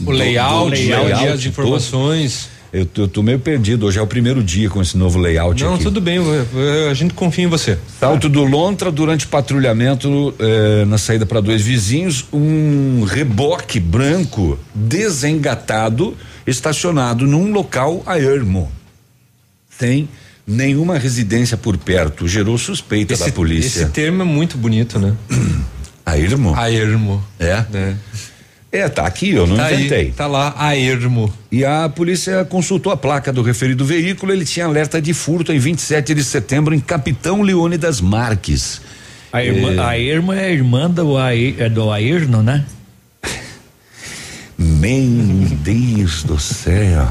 O 0.05 0.11
layout, 0.11 0.71
do 0.83 0.89
né, 0.89 1.01
o 1.01 1.07
dia 1.07 1.29
todo. 1.29 1.39
de 1.39 1.49
informações. 1.49 2.49
Eu 2.73 2.87
tô, 2.87 3.03
eu 3.03 3.09
tô 3.09 3.23
meio 3.23 3.39
perdido. 3.39 3.85
Hoje 3.85 3.99
é 3.99 4.03
o 4.03 4.07
primeiro 4.07 4.43
dia 4.43 4.71
com 4.71 4.81
esse 4.81 4.97
novo 4.97 5.19
layout 5.19 5.63
Não, 5.63 5.75
aqui. 5.75 5.83
tudo 5.83 6.01
bem, 6.01 6.21
a 6.89 6.95
gente 6.95 7.13
confia 7.15 7.45
em 7.45 7.49
você. 7.49 7.77
Salto 7.99 8.29
do 8.29 8.45
Lontra, 8.45 8.93
durante 8.93 9.27
patrulhamento 9.27 10.33
eh, 10.39 10.85
na 10.87 10.97
saída 10.97 11.27
para 11.27 11.41
dois 11.41 11.63
vizinhos, 11.63 12.27
um 12.33 13.03
reboque 13.03 13.81
branco 13.81 14.57
desengatado 14.73 16.17
estacionado 16.47 17.27
num 17.27 17.53
local 17.53 18.05
a 18.07 18.19
ermo. 18.19 18.71
Sem 19.69 20.09
nenhuma 20.47 20.99
residência 20.99 21.57
por 21.57 21.77
perto. 21.77 22.27
Gerou 22.29 22.57
suspeita 22.59 23.17
da 23.17 23.31
polícia. 23.31 23.83
Esse 23.83 23.91
termo 23.91 24.23
é 24.23 24.25
muito 24.25 24.57
bonito, 24.59 24.99
né? 24.99 25.15
A 26.05 26.19
ermo? 26.19 26.55
A 26.57 26.71
ermo. 26.71 27.23
É? 27.39 27.65
É. 27.73 27.95
É, 28.73 28.89
tá 28.89 29.05
aqui, 29.05 29.31
eu 29.31 29.49
não 29.49 29.57
Tá 29.57 29.67
aí, 29.67 29.75
inventei. 29.87 30.13
tá 30.13 30.29
lá, 30.29 30.55
a 30.57 30.77
ermo. 30.77 31.33
E 31.51 31.65
a 31.65 31.89
polícia 31.89 32.45
consultou 32.45 32.93
a 32.93 32.97
placa 32.97 33.33
do 33.33 33.43
referido 33.43 33.85
veículo, 33.85 34.33
ele 34.33 34.45
tinha 34.45 34.65
alerta 34.67 35.03
de 35.03 35.13
furto 35.13 35.53
em 35.53 35.59
27 35.59 36.15
de 36.15 36.23
setembro 36.23 36.73
em 36.73 36.79
Capitão 36.79 37.43
Leone 37.43 37.77
das 37.77 38.01
Marques. 38.01 38.81
A 39.33 39.43
irmã, 39.45 39.73
É. 39.73 39.79
a 39.81 39.99
irmã 39.99 40.37
é 40.37 40.53
irmã 40.53 40.89
do, 40.89 41.19
Ae- 41.19 41.57
é 41.59 41.69
do 41.69 41.91
Ayrno, 41.91 42.43
né? 42.45 42.65
Meu 44.57 45.49
Deus 45.63 46.23
do 46.23 46.39
céu. 46.39 47.09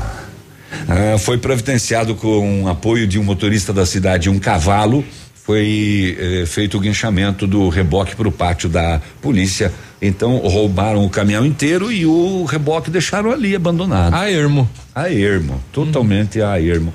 Ah, 0.87 1.17
foi 1.17 1.37
providenciado 1.37 2.15
com 2.15 2.67
apoio 2.67 3.07
de 3.07 3.19
um 3.19 3.23
motorista 3.23 3.73
da 3.73 3.85
cidade, 3.85 4.29
um 4.29 4.39
cavalo. 4.39 5.03
Foi 5.43 6.15
eh, 6.19 6.45
feito 6.45 6.77
o 6.77 6.79
guinchamento 6.79 7.47
do 7.47 7.69
reboque 7.69 8.15
para 8.15 8.27
o 8.27 8.31
pátio 8.31 8.69
da 8.69 9.01
polícia. 9.19 9.73
Então 10.01 10.37
roubaram 10.37 11.03
o 11.03 11.09
caminhão 11.09 11.45
inteiro 11.45 11.91
e 11.91 12.05
o 12.05 12.45
reboque 12.45 12.91
deixaram 12.91 13.31
ali 13.31 13.55
abandonado. 13.55 14.13
A 14.13 14.29
ermo. 14.29 14.69
A 14.93 15.11
ermo, 15.11 15.59
totalmente 15.73 16.41
a 16.41 16.61
ermo. 16.61 16.93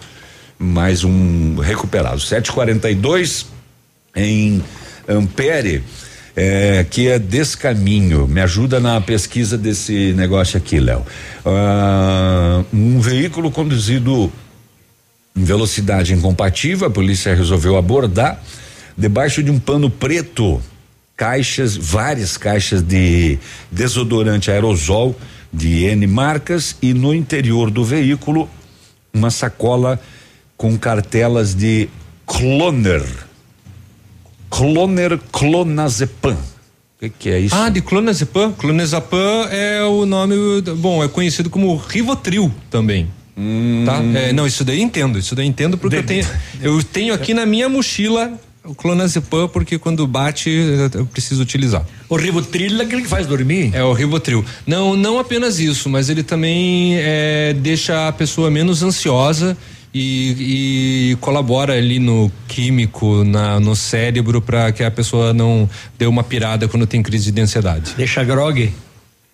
Mais 0.56 1.02
um 1.02 1.56
recuperado. 1.56 2.20
742 2.20 3.46
em 4.14 4.62
Ampere, 5.08 5.82
eh, 6.36 6.84
que 6.90 7.08
é 7.08 7.18
descaminho. 7.18 8.26
Me 8.26 8.40
ajuda 8.40 8.80
na 8.80 9.00
pesquisa 9.00 9.56
desse 9.56 10.12
negócio 10.14 10.56
aqui, 10.56 10.80
Léo. 10.80 11.04
Ah, 11.44 12.64
um 12.72 13.00
veículo 13.00 13.50
conduzido 13.50 14.32
em 15.36 15.44
velocidade 15.44 16.14
incompatível, 16.14 16.86
a 16.86 16.90
polícia 16.90 17.34
resolveu 17.34 17.76
abordar 17.76 18.40
debaixo 18.96 19.42
de 19.42 19.50
um 19.50 19.58
pano 19.58 19.90
preto, 19.90 20.62
caixas, 21.16 21.76
várias 21.76 22.36
caixas 22.36 22.82
de 22.82 23.38
desodorante 23.70 24.50
aerosol 24.50 25.16
de 25.52 25.84
N 25.84 26.06
marcas 26.06 26.76
e 26.80 26.94
no 26.94 27.14
interior 27.14 27.70
do 27.70 27.84
veículo 27.84 28.48
uma 29.12 29.30
sacola 29.30 30.00
com 30.56 30.76
cartelas 30.76 31.54
de 31.54 31.88
Cloner. 32.26 33.04
Cloner 34.56 35.18
Clonazepam. 35.32 36.34
O 36.34 37.00
que, 37.00 37.08
que 37.10 37.28
é 37.30 37.40
isso? 37.40 37.54
Ah, 37.54 37.68
de 37.68 37.80
clonazepam. 37.82 38.52
Clonazepam 38.52 39.48
é 39.50 39.82
o 39.82 40.06
nome, 40.06 40.36
bom, 40.76 41.02
é 41.02 41.08
conhecido 41.08 41.50
como 41.50 41.74
Rivotril 41.76 42.52
também. 42.70 43.08
Tá? 43.84 44.00
É, 44.16 44.32
não, 44.32 44.46
isso 44.46 44.64
daí 44.64 44.78
eu 44.78 44.84
entendo, 44.84 45.18
isso 45.18 45.34
daí 45.34 45.44
eu 45.44 45.48
entendo 45.48 45.76
porque 45.76 45.96
eu 45.96 46.02
tenho, 46.04 46.24
eu 46.62 46.80
tenho 46.84 47.12
aqui 47.12 47.34
na 47.34 47.44
minha 47.44 47.68
mochila 47.68 48.32
o 48.64 48.74
clonazepam 48.76 49.48
porque 49.48 49.76
quando 49.76 50.06
bate 50.06 50.48
eu- 50.48 51.00
eu 51.00 51.06
preciso 51.06 51.42
utilizar. 51.42 51.84
O 52.08 52.14
Rivotril 52.16 52.80
é 52.80 52.84
aquele 52.84 53.02
que 53.02 53.08
faz 53.08 53.26
dormir? 53.26 53.70
É 53.74 53.82
o 53.82 53.92
Rivotril. 53.92 54.44
Não, 54.64 54.94
não 54.96 55.18
apenas 55.18 55.58
isso, 55.58 55.88
mas 55.90 56.08
ele 56.08 56.22
também 56.22 56.94
é, 56.96 57.54
deixa 57.58 58.06
a 58.08 58.12
pessoa 58.12 58.50
menos 58.52 58.84
ansiosa 58.84 59.56
e, 59.94 61.12
e 61.12 61.16
colabora 61.16 61.74
ali 61.74 61.98
no 61.98 62.30
químico, 62.48 63.22
na, 63.22 63.60
no 63.60 63.76
cérebro 63.76 64.42
para 64.42 64.72
que 64.72 64.82
a 64.82 64.90
pessoa 64.90 65.32
não 65.32 65.70
dê 65.96 66.06
uma 66.06 66.24
pirada 66.24 66.66
quando 66.66 66.86
tem 66.86 67.02
crise 67.02 67.30
de 67.30 67.40
ansiedade. 67.40 67.94
Deixa 67.96 68.24
grog? 68.24 68.72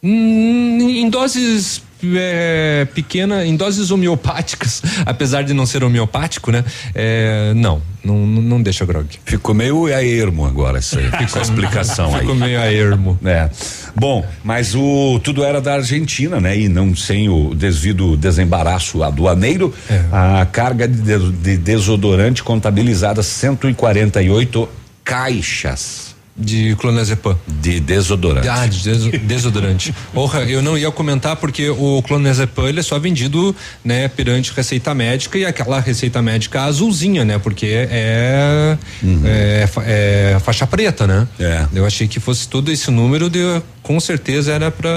Hum, 0.02 0.78
em 0.80 1.08
doses 1.08 1.82
é, 2.16 2.86
pequena, 2.94 3.44
em 3.44 3.56
doses 3.56 3.90
homeopáticas, 3.90 4.82
apesar 5.06 5.42
de 5.42 5.52
não 5.54 5.66
ser 5.66 5.82
homeopático, 5.84 6.50
né? 6.50 6.64
É, 6.94 7.52
não, 7.54 7.82
não, 8.04 8.16
não 8.26 8.62
deixa 8.62 8.84
grog. 8.84 9.06
Ficou 9.24 9.54
meio 9.54 9.86
a 9.86 10.02
ermo 10.04 10.46
agora 10.46 10.78
essa, 10.78 11.00
explicação 11.40 12.14
aí. 12.14 12.20
Ficou 12.20 12.34
meio 12.34 12.60
a 12.60 12.72
ermo. 12.72 13.18
É. 13.24 13.50
Bom, 13.94 14.24
mas 14.44 14.74
o 14.74 15.20
tudo 15.22 15.42
era 15.44 15.60
da 15.60 15.74
Argentina, 15.74 16.40
né? 16.40 16.58
E 16.58 16.68
não 16.68 16.94
sem 16.94 17.28
o 17.28 17.54
desvido 17.54 18.16
desembaraço 18.16 19.02
aduaneiro, 19.02 19.74
a 20.12 20.46
carga 20.46 20.86
de- 20.88 21.32
de 21.32 21.56
desodorante 21.56 22.42
contabilizada 22.42 23.22
148 23.22 24.68
caixas. 25.04 26.09
De 26.36 26.74
clonazepam. 26.76 27.36
De 27.46 27.80
desodorante. 27.80 28.48
Ah, 28.48 28.66
de 28.66 28.82
deso- 28.82 29.10
desodorante. 29.10 29.94
Porra, 30.14 30.40
eu 30.44 30.62
não 30.62 30.78
ia 30.78 30.90
comentar 30.90 31.36
porque 31.36 31.68
o 31.68 32.02
clonazepam 32.06 32.66
ele 32.68 32.80
é 32.80 32.82
só 32.82 32.98
vendido, 32.98 33.54
né, 33.84 34.08
perante 34.08 34.52
receita 34.56 34.94
médica 34.94 35.36
e 35.36 35.44
aquela 35.44 35.80
receita 35.80 36.22
médica 36.22 36.62
azulzinha, 36.62 37.24
né? 37.24 37.38
Porque 37.38 37.66
é, 37.66 38.78
é, 39.24 39.66
fa- 39.66 39.82
é 39.84 40.38
faixa 40.40 40.66
preta, 40.66 41.06
né? 41.06 41.26
É. 41.38 41.66
Eu 41.74 41.84
achei 41.84 42.06
que 42.08 42.18
fosse 42.20 42.48
todo 42.48 42.70
esse 42.70 42.90
número, 42.90 43.28
de, 43.28 43.40
com 43.82 43.98
certeza 44.00 44.52
era 44.52 44.70
para 44.70 44.90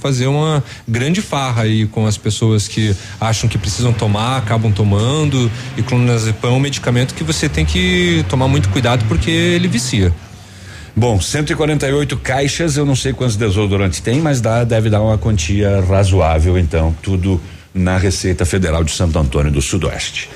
fazer 0.00 0.26
uma 0.26 0.62
grande 0.86 1.22
farra 1.22 1.62
aí 1.62 1.86
com 1.86 2.06
as 2.06 2.16
pessoas 2.18 2.68
que 2.68 2.94
acham 3.20 3.48
que 3.48 3.56
precisam 3.56 3.92
tomar, 3.92 4.36
acabam 4.38 4.70
tomando. 4.72 5.50
E 5.76 5.82
clonazepam 5.82 6.50
é 6.50 6.52
um 6.52 6.60
medicamento 6.60 7.14
que 7.14 7.24
você 7.24 7.48
tem 7.48 7.64
que 7.64 8.24
tomar 8.28 8.48
muito 8.48 8.68
cuidado 8.68 9.04
porque 9.08 9.30
ele 9.30 9.68
vicia. 9.68 10.12
Bom, 10.94 11.20
148 11.20 12.16
caixas, 12.18 12.76
eu 12.76 12.84
não 12.84 12.94
sei 12.94 13.12
quantos 13.12 13.36
desodorantes 13.36 14.00
tem, 14.00 14.20
mas 14.20 14.40
dá, 14.40 14.62
deve 14.62 14.90
dar 14.90 15.00
uma 15.00 15.16
quantia 15.16 15.80
razoável, 15.80 16.58
então, 16.58 16.94
tudo 17.02 17.40
na 17.74 17.96
Receita 17.96 18.44
Federal 18.44 18.84
de 18.84 18.92
Santo 18.92 19.18
Antônio 19.18 19.50
do 19.50 19.62
Sudoeste. 19.62 20.28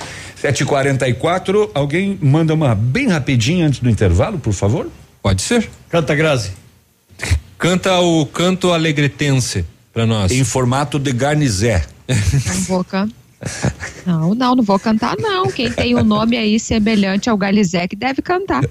7h44, 0.43 1.71
alguém 1.75 2.19
manda 2.23 2.55
uma 2.55 2.75
bem 2.75 3.09
rapidinha 3.09 3.67
antes 3.67 3.81
do 3.81 3.91
intervalo, 3.91 4.39
por 4.39 4.53
favor? 4.53 4.89
Pode 5.23 5.43
ser. 5.43 5.69
Canta 5.91 6.15
Grazi. 6.15 6.53
Canta 7.59 7.99
o 8.01 8.25
canto 8.27 8.73
alegretense 8.73 9.65
para 9.93 10.07
nós. 10.07 10.31
Em 10.31 10.45
formato 10.45 10.99
de 10.99 11.13
garnizé. 11.13 11.85
Não 12.09 12.61
vou 12.63 12.85
cantar. 12.85 13.26
Não, 14.07 14.35
não, 14.35 14.55
não 14.57 14.65
vou 14.65 14.79
cantar, 14.79 15.15
não. 15.19 15.51
Quem 15.51 15.71
tem 15.71 15.95
um 15.95 16.03
nome 16.03 16.37
aí 16.37 16.59
semelhante 16.59 17.29
ao 17.29 17.37
Galizé 17.37 17.87
que 17.87 17.95
deve 17.97 18.23
cantar. 18.23 18.63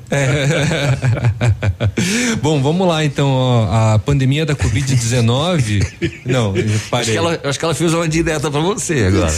Bom, 2.41 2.61
vamos 2.61 2.87
lá 2.87 3.03
então. 3.05 3.27
ó, 3.29 3.93
a 3.93 3.99
pandemia 3.99 4.45
da 4.45 4.55
Covid-19. 4.55 5.85
não, 6.25 6.55
eu 6.55 6.65
Acho 6.65 6.89
parei. 6.89 7.11
que, 7.11 7.17
ela, 7.17 7.39
acho 7.43 7.59
que 7.59 7.65
ela 7.65 7.75
fez 7.75 7.93
uma 7.93 8.07
direta 8.07 8.49
pra 8.49 8.59
você 8.59 9.05
agora. 9.05 9.31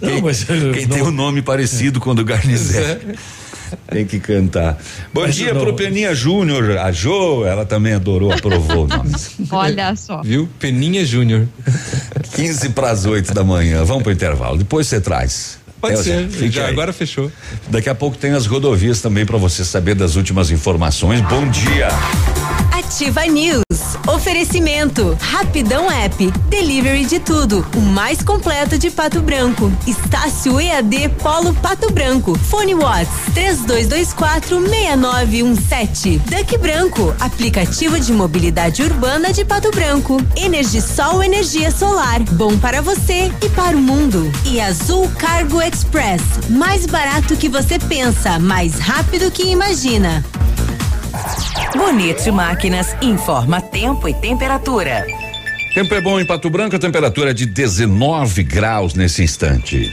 Não, 0.00 0.20
mas 0.22 0.48
eu 0.48 0.72
Quem 0.72 0.86
não- 0.86 0.94
tem 0.96 1.02
um 1.02 1.10
nome 1.10 1.42
parecido 1.42 2.00
com 2.00 2.10
o 2.10 2.14
do 2.14 2.24
Garnizé. 2.24 2.98
Tem 3.90 4.04
que 4.04 4.18
cantar. 4.20 4.78
Bom 5.12 5.22
Mas 5.22 5.34
dia 5.34 5.54
pro 5.54 5.74
Peninha 5.74 6.14
Júnior. 6.14 6.78
A 6.78 6.92
Jo, 6.92 7.44
ela 7.44 7.64
também 7.64 7.92
adorou, 7.94 8.32
aprovou 8.32 8.84
o 8.84 8.88
nome. 8.88 9.12
Olha 9.50 9.94
só. 9.96 10.22
Viu? 10.22 10.48
Peninha 10.58 11.04
Júnior. 11.04 11.46
15 12.34 12.70
para 12.70 12.90
as 12.90 13.04
8 13.04 13.32
da 13.34 13.44
manhã. 13.44 13.84
Vamos 13.84 14.02
pro 14.02 14.12
intervalo. 14.12 14.58
Depois 14.58 14.86
você 14.86 15.00
traz. 15.00 15.58
Pode 15.80 15.94
Elza, 15.94 16.28
ser. 16.28 16.50
Já 16.50 16.66
aí. 16.66 16.72
agora 16.72 16.92
fechou. 16.92 17.30
Daqui 17.68 17.88
a 17.88 17.94
pouco 17.94 18.16
tem 18.16 18.32
as 18.32 18.46
rodovias 18.46 19.00
também 19.00 19.24
para 19.24 19.38
você 19.38 19.64
saber 19.64 19.94
das 19.94 20.16
últimas 20.16 20.50
informações. 20.50 21.20
Bom 21.22 21.48
dia. 21.48 21.88
Ativa 22.72 23.24
News. 23.26 23.67
Oferecimento. 24.08 25.16
Rapidão 25.20 25.88
App. 25.90 26.30
Delivery 26.48 27.04
de 27.04 27.20
tudo. 27.20 27.66
O 27.76 27.80
mais 27.80 28.22
completo 28.22 28.78
de 28.78 28.90
Pato 28.90 29.20
Branco. 29.20 29.70
Estácio 29.86 30.58
EAD 30.58 31.10
Polo 31.22 31.52
Pato 31.54 31.92
Branco. 31.92 32.34
Fone 32.38 32.74
Watts. 32.74 33.10
32246917. 33.34 36.20
Duck 36.20 36.56
Branco. 36.56 37.14
Aplicativo 37.20 38.00
de 38.00 38.14
mobilidade 38.14 38.82
urbana 38.82 39.30
de 39.30 39.44
Pato 39.44 39.70
Branco. 39.70 40.16
Energisol 40.34 41.22
Energia 41.22 41.70
Solar. 41.70 42.22
Bom 42.32 42.56
para 42.58 42.80
você 42.80 43.30
e 43.42 43.50
para 43.50 43.76
o 43.76 43.80
mundo. 43.80 44.32
E 44.46 44.58
Azul 44.58 45.06
Cargo 45.18 45.60
Express. 45.60 46.22
Mais 46.48 46.86
barato 46.86 47.36
que 47.36 47.50
você 47.50 47.78
pensa. 47.78 48.38
Mais 48.38 48.78
rápido 48.78 49.30
que 49.30 49.50
imagina. 49.50 50.24
Bonito 51.76 52.32
Máquinas 52.32 52.96
informa 53.00 53.60
tempo 53.60 54.08
e 54.08 54.14
temperatura. 54.14 55.06
Tempo 55.74 55.94
é 55.94 56.00
bom 56.00 56.18
em 56.18 56.26
Pato 56.26 56.50
Branco, 56.50 56.76
a 56.76 56.78
temperatura 56.78 57.30
é 57.30 57.34
de 57.34 57.46
19 57.46 58.42
graus 58.42 58.94
nesse 58.94 59.22
instante. 59.22 59.92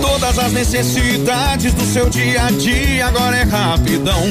Todas 0.00 0.38
as 0.38 0.52
necessidades 0.52 1.72
do 1.74 1.84
seu 1.84 2.08
dia 2.08 2.46
a 2.46 2.50
dia, 2.50 3.06
agora 3.06 3.36
é 3.36 3.42
rapidão. 3.42 4.22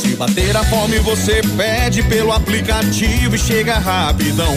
Se 0.00 0.16
bater 0.16 0.56
a 0.56 0.64
fome, 0.64 0.98
você 0.98 1.40
pede 1.56 2.02
pelo 2.04 2.32
aplicativo 2.32 3.34
e 3.34 3.38
chega 3.38 3.78
rapidão. 3.78 4.54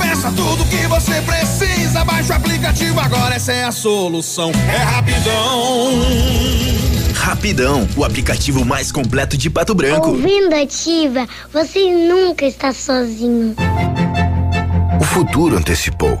Peça 0.00 0.30
tudo 0.32 0.64
que 0.66 0.86
você 0.86 1.20
precisa, 1.22 2.04
baixa 2.04 2.34
o 2.34 2.36
aplicativo, 2.36 3.00
agora 3.00 3.34
essa 3.34 3.52
é 3.52 3.64
a 3.64 3.72
solução. 3.72 4.50
É 4.72 4.78
rapidão. 4.78 5.92
Rapidão, 7.14 7.88
o 7.96 8.04
aplicativo 8.04 8.64
mais 8.64 8.92
completo 8.92 9.36
de 9.36 9.50
Pato 9.50 9.74
Branco. 9.74 10.10
Ouvindo 10.10 10.54
Ativa, 10.54 11.26
você 11.52 11.92
nunca 11.92 12.46
está 12.46 12.72
sozinho. 12.72 13.56
O 15.00 15.04
futuro 15.04 15.56
antecipou. 15.56 16.20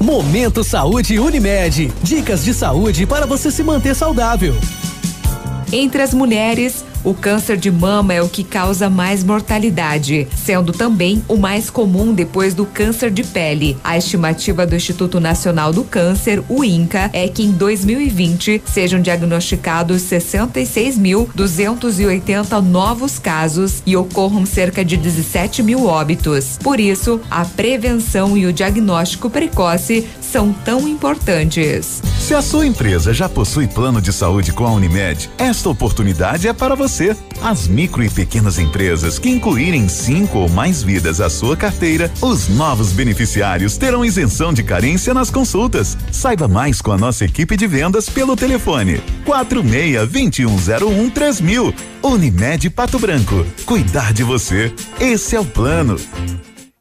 Momento 0.00 0.62
Saúde 0.62 1.18
Unimed. 1.18 1.92
Dicas 2.02 2.44
de 2.44 2.54
saúde 2.54 3.04
para 3.04 3.26
você 3.26 3.50
se 3.50 3.64
manter 3.64 3.96
saudável. 3.96 4.54
Entre 5.72 6.00
as 6.00 6.14
mulheres, 6.14 6.84
o 7.04 7.14
câncer 7.14 7.56
de 7.56 7.70
mama 7.70 8.12
é 8.12 8.20
o 8.20 8.28
que 8.28 8.42
causa 8.42 8.90
mais 8.90 9.22
mortalidade, 9.22 10.26
sendo 10.36 10.72
também 10.72 11.22
o 11.28 11.36
mais 11.36 11.70
comum 11.70 12.12
depois 12.12 12.54
do 12.54 12.66
câncer 12.66 13.08
de 13.10 13.22
pele. 13.22 13.76
A 13.84 13.96
estimativa 13.96 14.66
do 14.66 14.74
Instituto 14.74 15.20
Nacional 15.20 15.72
do 15.72 15.84
Câncer, 15.84 16.42
o 16.48 16.64
INCA, 16.64 17.08
é 17.12 17.28
que 17.28 17.44
em 17.44 17.52
2020 17.52 18.62
sejam 18.66 19.00
diagnosticados 19.00 20.02
66.280 20.02 22.60
novos 22.60 23.16
casos 23.18 23.82
e 23.86 23.96
ocorram 23.96 24.44
cerca 24.44 24.84
de 24.84 24.96
17 24.96 25.62
mil 25.62 25.86
óbitos. 25.86 26.58
Por 26.62 26.80
isso, 26.80 27.20
a 27.30 27.44
prevenção 27.44 28.36
e 28.36 28.44
o 28.46 28.52
diagnóstico 28.52 29.30
precoce 29.30 30.04
são 30.20 30.52
tão 30.52 30.88
importantes. 30.88 32.02
Se 32.18 32.34
a 32.34 32.42
sua 32.42 32.66
empresa 32.66 33.14
já 33.14 33.28
possui 33.28 33.68
plano 33.68 34.02
de 34.02 34.12
saúde 34.12 34.52
com 34.52 34.66
a 34.66 34.72
Unimed, 34.72 35.30
esta 35.38 35.70
oportunidade 35.70 36.48
é 36.48 36.52
para 36.52 36.74
você. 36.74 36.87
Você. 36.88 37.14
As 37.42 37.68
micro 37.68 38.02
e 38.02 38.10
pequenas 38.10 38.58
empresas 38.58 39.18
que 39.18 39.28
incluírem 39.28 39.88
cinco 39.88 40.38
ou 40.38 40.48
mais 40.48 40.82
vidas 40.82 41.20
à 41.20 41.30
sua 41.30 41.56
carteira, 41.56 42.10
os 42.20 42.48
novos 42.48 42.92
beneficiários 42.92 43.76
terão 43.76 44.04
isenção 44.04 44.52
de 44.52 44.62
carência 44.62 45.14
nas 45.14 45.30
consultas. 45.30 45.96
Saiba 46.10 46.48
mais 46.48 46.80
com 46.80 46.90
a 46.90 46.98
nossa 46.98 47.24
equipe 47.24 47.56
de 47.56 47.66
vendas 47.66 48.08
pelo 48.08 48.34
telefone 48.34 49.00
46 49.24 50.08
2101 50.08 51.10
3000. 51.10 51.74
Unimed 52.02 52.70
Pato 52.70 52.98
Branco. 52.98 53.44
Cuidar 53.66 54.12
de 54.12 54.22
você. 54.22 54.72
Esse 54.98 55.36
é 55.36 55.40
o 55.40 55.44
plano. 55.44 55.96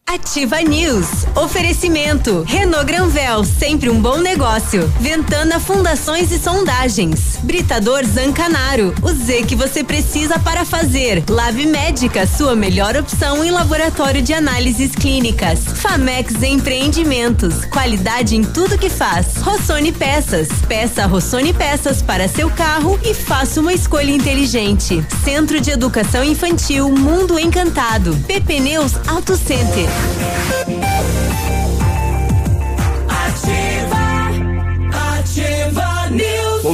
Ativa 0.09 0.61
News. 0.61 1.25
Oferecimento. 1.35 2.45
Renault 2.47 2.85
Granvel, 2.85 3.43
sempre 3.43 3.89
um 3.89 3.99
bom 3.99 4.19
negócio. 4.19 4.87
Ventana 5.01 5.59
Fundações 5.59 6.31
e 6.31 6.39
Sondagens. 6.39 7.37
Britador 7.43 8.05
Zancanaro. 8.05 8.95
O 9.01 9.11
Z 9.11 9.43
que 9.43 9.53
você 9.53 9.83
precisa 9.83 10.39
para 10.39 10.63
fazer. 10.63 11.25
Lab 11.29 11.65
Médica, 11.65 12.25
sua 12.25 12.55
melhor 12.55 12.95
opção 12.95 13.43
em 13.43 13.51
laboratório 13.51 14.21
de 14.21 14.33
análises 14.33 14.95
clínicas. 14.95 15.59
Famex 15.65 16.41
Empreendimentos. 16.41 17.65
Qualidade 17.65 18.37
em 18.37 18.43
tudo 18.43 18.77
que 18.77 18.89
faz. 18.89 19.35
Rossoni 19.41 19.91
Peças. 19.91 20.47
Peça 20.69 21.05
Rossoni 21.05 21.51
Peças 21.51 22.01
para 22.01 22.29
seu 22.29 22.49
carro 22.49 22.97
e 23.03 23.13
faça 23.13 23.59
uma 23.59 23.73
escolha 23.73 24.11
inteligente. 24.11 25.05
Centro 25.25 25.59
de 25.59 25.69
Educação 25.69 26.23
Infantil 26.23 26.89
Mundo 26.89 27.37
Encantado. 27.37 28.15
PP 28.25 28.61
Neus 28.61 28.93
Auto 29.05 29.35
Center. 29.35 29.96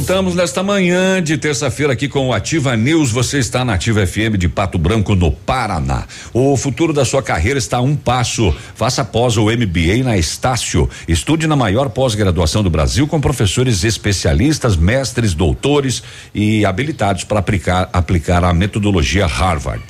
Voltamos 0.04 0.34
nesta 0.34 0.62
manhã 0.62 1.22
de 1.22 1.38
terça-feira 1.38 1.94
aqui 1.94 2.08
com 2.08 2.28
o 2.28 2.32
Ativa 2.34 2.76
News. 2.76 3.10
Você 3.10 3.38
está 3.38 3.64
na 3.64 3.72
Ativa 3.72 4.06
FM 4.06 4.36
de 4.36 4.50
Pato 4.50 4.76
Branco, 4.76 5.14
no 5.14 5.32
Paraná. 5.32 6.04
O 6.30 6.56
futuro 6.58 6.92
da 6.92 7.06
sua 7.06 7.22
carreira 7.22 7.58
está 7.58 7.78
a 7.78 7.80
um 7.80 7.96
passo. 7.96 8.54
Faça 8.74 9.02
pós 9.02 9.38
ou 9.38 9.46
MBA 9.46 10.04
na 10.04 10.18
Estácio. 10.18 10.90
Estude 11.08 11.46
na 11.46 11.56
maior 11.56 11.88
pós-graduação 11.88 12.62
do 12.62 12.68
Brasil 12.68 13.06
com 13.06 13.18
professores 13.18 13.82
especialistas, 13.82 14.76
mestres, 14.76 15.32
doutores 15.32 16.02
e 16.34 16.66
habilitados 16.66 17.24
para 17.24 17.38
aplicar, 17.38 17.88
aplicar 17.90 18.44
a 18.44 18.52
metodologia 18.52 19.26
Harvard. 19.26 19.82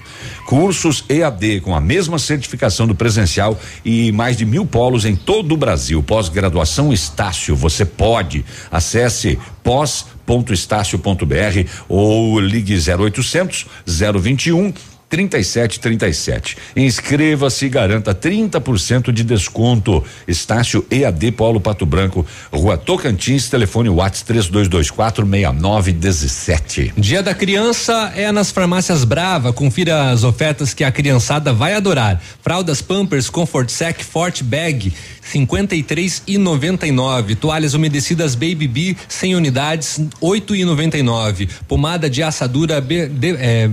Cursos 0.44 1.04
EAD 1.08 1.60
com 1.60 1.74
a 1.74 1.80
mesma 1.80 2.18
certificação 2.18 2.86
do 2.86 2.94
presencial 2.94 3.58
e 3.84 4.12
mais 4.12 4.36
de 4.36 4.44
mil 4.44 4.66
polos 4.66 5.04
em 5.04 5.16
todo 5.16 5.52
o 5.52 5.56
Brasil. 5.56 6.02
Pós-graduação 6.02 6.92
Estácio, 6.92 7.56
você 7.56 7.84
pode. 7.84 8.44
Acesse 8.70 9.38
pós.estácio.br 9.62 11.68
ou 11.88 12.38
ligue 12.38 12.74
0800 12.74 13.66
021 13.86 14.93
3737. 15.08 16.56
Inscreva-se 16.76 17.66
e 17.66 17.68
garanta 17.68 18.14
30% 18.14 19.12
de 19.12 19.22
desconto. 19.22 20.04
Estácio 20.26 20.84
EAD 20.90 21.32
Paulo 21.32 21.60
Pato 21.60 21.86
Branco, 21.86 22.26
Rua 22.52 22.76
Tocantins, 22.76 23.48
telefone 23.48 23.88
Whats 23.88 24.22
3224 24.22 25.26
6917. 25.26 26.94
Dia 26.96 27.22
da 27.22 27.34
Criança 27.34 28.12
é 28.16 28.30
nas 28.32 28.50
farmácias 28.50 29.04
Brava. 29.04 29.52
Confira 29.52 30.10
as 30.10 30.24
ofertas 30.24 30.74
que 30.74 30.84
a 30.84 30.90
criançada 30.90 31.52
vai 31.52 31.74
adorar. 31.74 32.20
Fraldas 32.42 32.82
Pampers 32.82 33.30
Comfort 33.30 33.70
Sec 33.70 34.02
Forte 34.02 34.42
Bag 34.42 34.92
53 35.22 36.22
e 36.26 36.38
99. 36.38 37.34
Toalhas 37.34 37.74
umedecidas 37.74 38.34
Baby 38.34 38.68
B 38.68 38.96
100 39.08 39.34
unidades 39.36 40.00
8 40.20 40.56
e 40.56 40.64
99. 40.64 41.48
Pomada 41.66 42.08
de 42.10 42.22
assadura 42.22 42.80
B, 42.80 43.06
de, 43.06 43.36
é, 43.36 43.68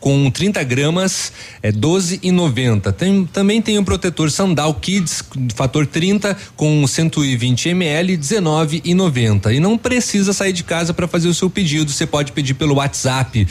com 0.00 0.30
30 0.30 0.62
gramas 0.64 1.32
é 1.62 1.72
12 1.72 2.20
e 2.22 2.30
90. 2.30 2.92
Tem, 2.92 3.24
também 3.26 3.60
tem 3.60 3.78
o 3.78 3.84
protetor 3.84 4.30
Sandal 4.30 4.72
Kids 4.74 5.22
fator 5.54 5.86
30 5.86 6.36
com 6.56 6.86
120 6.86 7.70
ml 7.70 8.16
19 8.16 8.82
e 8.84 8.94
90. 8.94 9.52
E 9.52 9.60
não 9.60 9.76
precisa 9.76 10.32
sair 10.32 10.52
de 10.52 10.64
casa 10.64 10.94
para 10.94 11.08
fazer 11.08 11.28
o 11.28 11.34
seu 11.34 11.50
pedido. 11.50 11.90
Você 11.90 12.06
pode 12.06 12.32
pedir 12.32 12.54
pelo 12.54 12.76
WhatsApp 12.76 13.46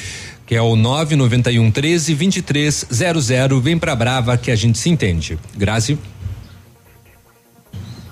que 0.45 0.55
é 0.55 0.61
o 0.61 0.77
991 0.77 1.69
13 1.69 2.15
2300. 2.15 3.61
Vem 3.61 3.77
pra 3.77 3.93
Brava 3.95 4.37
que 4.37 4.49
a 4.49 4.55
gente 4.55 4.77
se 4.77 4.89
entende. 4.89 5.37
Grazi. 5.57 5.99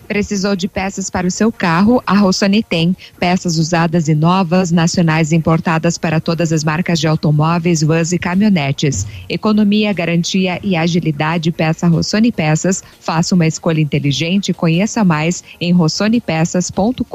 Precisou 0.08 0.56
de 0.56 0.68
peças 0.68 1.10
para 1.10 1.28
o 1.28 1.32
seu 1.32 1.51
carro? 1.51 2.01
A 2.06 2.18
Rossoni 2.18 2.64
tem. 2.64 2.95
Peças 3.20 3.58
usadas 3.58 4.08
e 4.08 4.16
novas, 4.16 4.72
nacionais 4.72 5.32
importadas 5.32 5.97
para 5.97 6.20
todas 6.20 6.51
as 6.51 6.64
marcas 6.64 6.99
de 6.99 7.08
automóveis, 7.08 7.82
vans 7.82 8.12
e 8.12 8.20
caminhonetes. 8.20 9.06
Economia, 9.28 9.91
garantia 9.93 10.60
e 10.64 10.76
agilidade. 10.76 11.51
Peça 11.51 11.88
Rossoni 11.88 12.32
Peças. 12.32 12.84
Faça 12.99 13.36
uma 13.36 13.47
escolha 13.47 13.82
inteligente. 13.82 14.53
Conheça 14.53 15.03
mais 15.03 15.43
em 15.60 15.72
rossonepeças.com.br. 15.72 17.06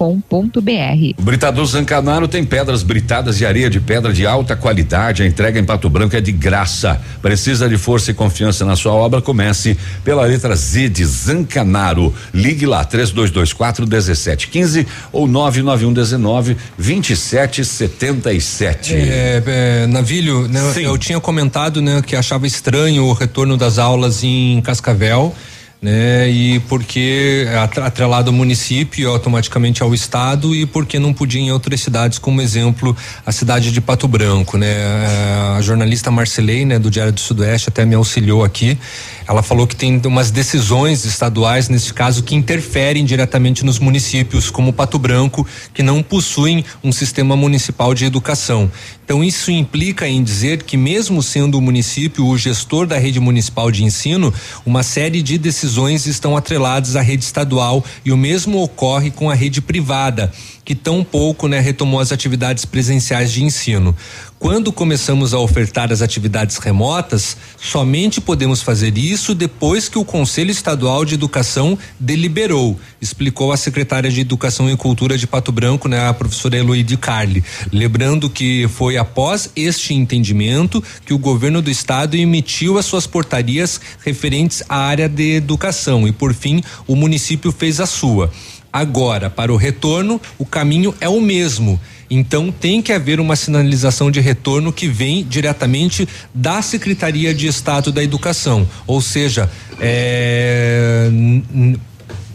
O 1.19 1.23
Britador 1.23 1.67
Zancanaro 1.67 2.27
tem 2.27 2.45
pedras 2.45 2.83
britadas 2.83 3.41
e 3.41 3.47
areia 3.47 3.71
de 3.71 3.81
pedra 3.81 4.13
de 4.13 4.27
alta 4.27 4.57
qualidade. 4.57 5.23
A 5.23 5.27
entrega 5.27 5.59
em 5.59 5.65
Pato 5.65 5.89
Branco 5.89 6.17
é 6.17 6.21
de 6.21 6.33
graça. 6.33 7.01
Precisa 7.23 7.69
de 7.69 7.79
força 7.79 8.11
e 8.11 8.15
confiança 8.15 8.65
na 8.65 8.77
sua 8.77 8.93
obra? 8.93 9.23
Comece 9.23 9.79
pela 10.05 10.25
letra 10.25 10.57
Z 10.57 10.89
de 10.89 11.05
Zancanaro. 11.05 12.13
Ligue 12.35 12.67
lá 12.67 12.80
3224 12.85 13.87
1715 13.87 14.87
ou 15.13 15.27
99119 15.27 16.57
2777. 16.79 18.95
É, 18.95 19.43
é, 19.47 19.87
Navilho, 19.87 20.47
né, 20.49 20.61
eu 20.77 20.97
tinha 20.99 21.21
comentado 21.21 21.83
né, 21.83 22.03
que 22.03 22.17
achava 22.17 22.47
estranho 22.47 23.05
o 23.05 23.13
retorno 23.13 23.57
das 23.57 23.79
aulas 23.79 24.25
em 24.25 24.61
Cascavel 24.63 25.35
né? 25.81 26.29
E 26.29 26.61
porque 26.61 27.47
atrelado 27.83 28.31
ao 28.31 28.37
município 28.37 29.09
automaticamente 29.09 29.83
ao 29.83 29.95
estado 29.95 30.55
e 30.55 30.67
porque 30.67 30.99
não 30.99 31.13
podia 31.13 31.41
em 31.41 31.51
outras 31.51 31.81
cidades, 31.81 32.19
como 32.19 32.43
exemplo 32.43 32.95
a 33.25 33.33
cidade 33.33 33.73
de 33.73 33.81
Pato 33.81 34.07
Branco, 34.07 34.59
né? 34.59 34.69
É, 34.71 35.57
a 35.57 35.61
jornalista 35.63 36.11
Marcelei, 36.11 36.65
né, 36.65 36.79
do 36.79 36.91
Diário 36.91 37.13
do 37.13 37.21
Sudoeste 37.21 37.69
até 37.69 37.85
me 37.85 37.95
auxiliou 37.95 38.45
aqui. 38.45 38.79
Ela 39.27 39.43
falou 39.43 39.67
que 39.67 39.77
tem 39.77 40.01
umas 40.05 40.31
decisões 40.31 41.05
estaduais 41.05 41.69
nesse 41.69 41.95
caso 41.95 42.23
que 42.23 42.35
interferem 42.35 43.05
diretamente 43.05 43.65
nos 43.65 43.79
municípios, 43.79 44.51
como 44.51 44.73
Pato 44.73 44.99
Branco, 44.99 45.47
que 45.73 45.83
não 45.83 46.03
possuem 46.03 46.65
um 46.83 46.93
sistema 46.93 47.37
municipal 47.37 47.95
de 47.95 48.05
educação. 48.05 48.71
Então 49.11 49.25
isso 49.25 49.51
implica 49.51 50.07
em 50.07 50.23
dizer 50.23 50.63
que 50.63 50.77
mesmo 50.77 51.21
sendo 51.21 51.59
o 51.59 51.61
município 51.61 52.25
o 52.25 52.39
gestor 52.39 52.87
da 52.87 52.97
rede 52.97 53.19
municipal 53.19 53.69
de 53.69 53.83
ensino, 53.83 54.33
uma 54.65 54.85
série 54.85 55.21
de 55.21 55.37
decisões 55.37 56.07
estão 56.07 56.37
atreladas 56.37 56.95
à 56.95 57.01
rede 57.01 57.25
estadual 57.25 57.85
e 58.05 58.13
o 58.13 58.17
mesmo 58.17 58.63
ocorre 58.63 59.11
com 59.11 59.29
a 59.29 59.35
rede 59.35 59.61
privada, 59.61 60.33
que 60.71 60.75
tão 60.77 61.03
pouco 61.03 61.49
né, 61.49 61.59
retomou 61.59 61.99
as 61.99 62.13
atividades 62.13 62.65
presenciais 62.65 63.33
de 63.33 63.43
ensino. 63.43 63.93
Quando 64.39 64.71
começamos 64.71 65.35
a 65.35 65.39
ofertar 65.41 65.93
as 65.93 66.01
atividades 66.01 66.59
remotas, 66.59 67.37
somente 67.61 68.21
podemos 68.21 68.63
fazer 68.63 68.97
isso 68.97 69.35
depois 69.35 69.89
que 69.89 69.99
o 69.99 70.05
Conselho 70.05 70.53
Estadual 70.53 71.05
de 71.05 71.15
Educação 71.15 71.77
deliberou, 71.99 72.79
explicou 73.01 73.51
a 73.51 73.57
secretária 73.57 74.09
de 74.13 74.21
Educação 74.21 74.71
e 74.71 74.77
Cultura 74.77 75.19
de 75.19 75.27
Pato 75.27 75.51
Branco, 75.51 75.89
né, 75.89 76.07
a 76.07 76.15
professora 76.15 76.57
Eloide 76.57 76.97
Carli. 76.97 77.43
Lembrando 77.73 78.31
que 78.31 78.69
foi 78.69 78.97
após 78.97 79.51
este 79.57 79.93
entendimento 79.93 80.81
que 81.05 81.13
o 81.13 81.19
governo 81.19 81.61
do 81.61 81.69
estado 81.69 82.15
emitiu 82.15 82.79
as 82.79 82.87
suas 82.87 83.09
portarias 83.09 83.81
referentes 84.05 84.63
à 84.69 84.77
área 84.77 85.09
de 85.09 85.35
educação 85.35 86.07
e, 86.07 86.13
por 86.13 86.33
fim, 86.33 86.63
o 86.87 86.95
município 86.95 87.51
fez 87.51 87.81
a 87.81 87.87
sua. 87.87 88.31
Agora, 88.73 89.29
para 89.29 89.53
o 89.53 89.57
retorno, 89.57 90.21
o 90.39 90.47
caminho 90.47 90.95
é 91.01 91.09
o 91.09 91.21
mesmo 91.21 91.81
então 92.11 92.51
tem 92.51 92.83
que 92.83 92.93
haver 92.93 93.21
uma 93.21 93.37
sinalização 93.37 94.11
de 94.11 94.19
retorno 94.19 94.73
que 94.73 94.89
vem 94.89 95.23
diretamente 95.23 96.09
da 96.35 96.61
Secretaria 96.61 97.33
de 97.33 97.47
Estado 97.47 97.93
da 97.93 98.03
Educação, 98.03 98.69
ou 98.85 99.01
seja, 99.01 99.49
é, 99.79 101.09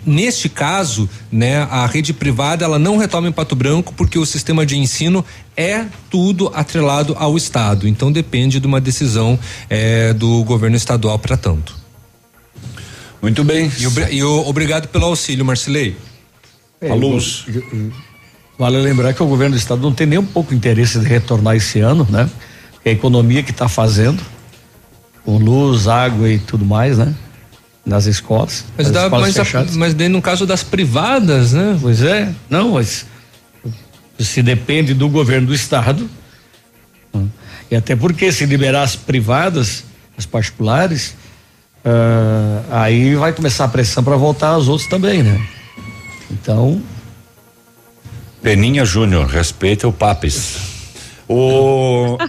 neste 0.05 0.47
caso, 0.47 1.09
né, 1.29 1.57
a 1.69 1.85
rede 1.85 2.13
privada 2.13 2.63
ela 2.63 2.79
não 2.79 2.95
retoma 2.95 3.27
em 3.27 3.33
Pato 3.33 3.55
Branco 3.55 3.93
porque 3.93 4.17
o 4.17 4.25
sistema 4.25 4.65
de 4.65 4.77
ensino 4.77 5.25
é 5.57 5.85
tudo 6.09 6.49
atrelado 6.55 7.13
ao 7.19 7.35
Estado. 7.35 7.85
Então 7.85 8.11
depende 8.11 8.61
de 8.61 8.67
uma 8.67 8.79
decisão 8.79 9.37
é, 9.69 10.13
do 10.13 10.41
governo 10.45 10.77
estadual 10.77 11.19
para 11.19 11.35
tanto. 11.35 11.75
Muito 13.21 13.43
bem. 13.43 13.69
E, 13.77 14.17
e 14.17 14.23
obrigado 14.23 14.87
pelo 14.87 15.05
auxílio, 15.05 15.43
Marcilei. 15.43 15.97
É, 16.81 16.89
a 16.89 16.93
luz. 16.93 17.45
Eu, 17.47 17.63
eu, 17.71 17.91
Vale 18.57 18.77
lembrar 18.77 19.13
que 19.13 19.21
o 19.21 19.27
governo 19.27 19.55
do 19.55 19.59
estado 19.59 19.81
não 19.81 19.91
tem 19.91 20.07
nem 20.07 20.17
um 20.17 20.25
pouco 20.25 20.53
interesse 20.53 20.97
de 20.97 21.05
retornar 21.05 21.55
esse 21.55 21.81
ano, 21.81 22.07
né? 22.09 22.29
É 22.85 22.91
a 22.91 22.93
economia 22.93 23.43
que 23.43 23.51
está 23.51 23.67
fazendo, 23.67 24.23
com 25.25 25.37
luz, 25.37 25.87
água 25.87 26.29
e 26.29 26.39
tudo 26.39 26.63
mais, 26.63 26.97
né? 26.97 27.13
Nas 27.85 28.05
escolas. 28.05 28.63
Mas, 28.77 28.89
dá, 28.91 29.05
escolas 29.05 29.53
mas, 29.53 29.75
mas 29.75 29.93
daí 29.93 30.07
no 30.07 30.21
caso 30.21 30.45
das 30.45 30.63
privadas, 30.63 31.51
né? 31.51 31.77
Pois 31.81 32.01
é, 32.01 32.33
não, 32.49 32.73
mas 32.73 33.05
se 34.17 34.41
depende 34.41 34.93
do 34.93 35.09
governo 35.09 35.47
do 35.47 35.53
estado, 35.53 36.09
E 37.69 37.75
até 37.75 37.95
porque 37.95 38.31
se 38.31 38.45
liberar 38.45 38.83
as 38.83 38.95
privadas, 38.95 39.83
as 40.17 40.25
particulares, 40.25 41.15
uh, 41.83 42.63
aí 42.71 43.15
vai 43.15 43.33
começar 43.33 43.65
a 43.65 43.67
pressão 43.67 44.03
para 44.03 44.15
voltar 44.15 44.55
as 44.55 44.67
outras 44.67 44.87
também, 44.87 45.23
né? 45.23 45.45
Então. 46.41 46.81
Peninha 48.41 48.83
Júnior, 48.85 49.25
respeita 49.25 49.87
o 49.87 49.93
Papes. 49.93 50.57
O. 51.27 52.17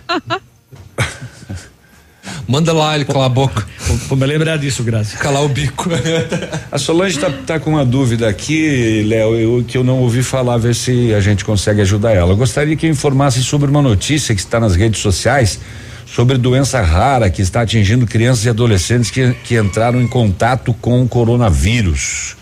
Manda 2.49 2.73
lá 2.73 2.95
ele 2.95 3.05
calar 3.05 3.27
a 3.27 3.29
boca. 3.29 3.67
Vou 4.09 4.17
me 4.17 4.25
lembrar 4.25 4.57
disso, 4.57 4.85
Graça. 4.85 5.17
Calar 5.17 5.43
o 5.43 5.49
bico. 5.49 5.91
a 6.71 6.79
Solange 6.79 7.19
tá, 7.19 7.29
tá 7.45 7.59
com 7.59 7.71
uma 7.71 7.85
dúvida 7.85 8.29
aqui, 8.29 9.03
Léo, 9.03 9.65
que 9.65 9.77
eu 9.77 9.83
não 9.83 9.99
ouvi 9.99 10.23
falar, 10.23 10.57
ver 10.57 10.75
se 10.75 11.13
a 11.13 11.21
gente 11.21 11.45
consegue 11.45 11.81
ajudar 11.81 12.13
ela. 12.13 12.33
Eu 12.33 12.37
gostaria 12.37 12.77
que 12.77 12.87
informasse 12.87 13.43
sobre 13.43 13.69
uma 13.69 13.83
notícia 13.83 14.33
que 14.35 14.41
está 14.41 14.61
nas 14.61 14.77
redes 14.77 15.01
sociais 15.01 15.59
sobre 16.07 16.39
doença 16.39 16.81
rara 16.81 17.29
que 17.29 17.43
está 17.43 17.63
atingindo 17.63 18.07
crianças 18.07 18.45
e 18.45 18.49
adolescentes 18.49 19.11
que, 19.11 19.35
que 19.45 19.59
entraram 19.59 20.01
em 20.01 20.07
contato 20.07 20.73
com 20.75 21.03
o 21.03 21.09
coronavírus. 21.09 22.37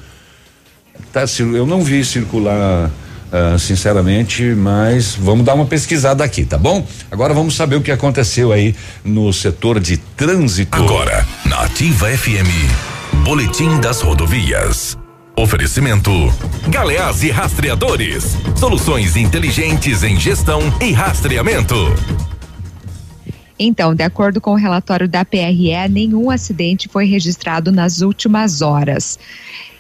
Tá, 1.13 1.25
eu 1.39 1.67
não 1.67 1.83
vi 1.83 2.05
circular 2.05 2.91
Uh, 3.35 3.59
sinceramente, 3.59 4.45
mas 4.55 5.17
vamos 5.17 5.45
dar 5.45 5.55
uma 5.55 5.67
pesquisada 5.67 6.23
aqui, 6.23 6.45
tá 6.45 6.57
bom? 6.57 6.87
Agora 7.11 7.35
vamos 7.35 7.57
saber 7.57 7.75
o 7.75 7.81
que 7.81 7.91
aconteceu 7.91 8.53
aí 8.53 8.77
no 9.05 9.33
setor 9.33 9.81
de 9.81 9.97
trânsito. 9.97 10.77
Agora, 10.77 11.27
na 11.45 11.63
Ativa 11.63 12.07
FM, 12.17 13.25
Boletim 13.25 13.81
das 13.81 14.03
Rodovias. 14.03 14.97
Oferecimento: 15.37 16.13
Galeás 16.69 17.25
e 17.25 17.31
Rastreadores. 17.33 18.37
Soluções 18.55 19.17
inteligentes 19.17 20.05
em 20.05 20.17
gestão 20.17 20.61
e 20.81 20.93
rastreamento. 20.93 21.75
Então, 23.59 23.97
de 23.97 24.05
acordo 24.05 24.41
com 24.41 24.53
o 24.53 24.57
relatório 24.57 25.09
da 25.09 25.25
PRE, 25.25 25.89
nenhum 25.91 26.31
acidente 26.31 26.89
foi 26.89 27.07
registrado 27.07 27.73
nas 27.73 28.01
últimas 28.01 28.63
horas. 28.63 29.19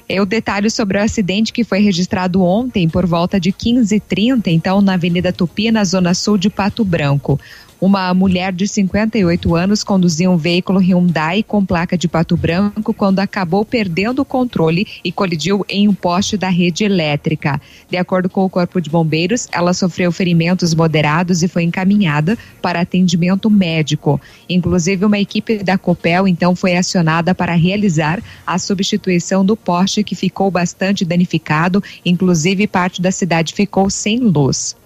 Eu 0.08 0.26
detalho 0.26 0.70
sobre 0.70 0.98
o 0.98 1.02
acidente 1.02 1.52
que 1.52 1.64
foi 1.64 1.78
registrado 1.80 2.42
ontem 2.42 2.88
por 2.88 3.06
volta 3.06 3.40
de 3.40 3.50
15h30, 3.50 4.48
então, 4.48 4.80
na 4.80 4.94
Avenida 4.94 5.32
Tupi, 5.32 5.70
na 5.70 5.84
zona 5.84 6.12
sul 6.12 6.36
de 6.36 6.50
Pato 6.50 6.84
Branco. 6.84 7.40
Uma 7.80 8.14
mulher 8.14 8.52
de 8.52 8.66
58 8.66 9.54
anos 9.54 9.84
conduzia 9.84 10.30
um 10.30 10.36
veículo 10.36 10.80
Hyundai 10.80 11.42
com 11.42 11.64
placa 11.64 11.98
de 11.98 12.08
pato 12.08 12.36
branco 12.36 12.94
quando 12.94 13.18
acabou 13.18 13.64
perdendo 13.64 14.20
o 14.20 14.24
controle 14.24 14.86
e 15.04 15.10
colidiu 15.10 15.64
em 15.68 15.88
um 15.88 15.94
poste 15.94 16.36
da 16.36 16.48
rede 16.48 16.84
elétrica. 16.84 17.60
De 17.90 17.96
acordo 17.96 18.30
com 18.30 18.44
o 18.44 18.50
Corpo 18.50 18.80
de 18.80 18.88
Bombeiros, 18.88 19.48
ela 19.52 19.74
sofreu 19.74 20.12
ferimentos 20.12 20.74
moderados 20.74 21.42
e 21.42 21.48
foi 21.48 21.64
encaminhada 21.64 22.38
para 22.62 22.80
atendimento 22.80 23.50
médico. 23.50 24.20
Inclusive, 24.48 25.04
uma 25.04 25.18
equipe 25.18 25.62
da 25.62 25.76
Copel 25.76 26.28
então 26.28 26.54
foi 26.54 26.76
acionada 26.76 27.34
para 27.34 27.54
realizar 27.54 28.22
a 28.46 28.58
substituição 28.58 29.44
do 29.44 29.56
poste 29.56 30.04
que 30.04 30.14
ficou 30.14 30.50
bastante 30.50 31.04
danificado, 31.04 31.82
inclusive 32.04 32.66
parte 32.66 33.02
da 33.02 33.10
cidade 33.10 33.52
ficou 33.52 33.90
sem 33.90 34.18
luz. 34.18 34.76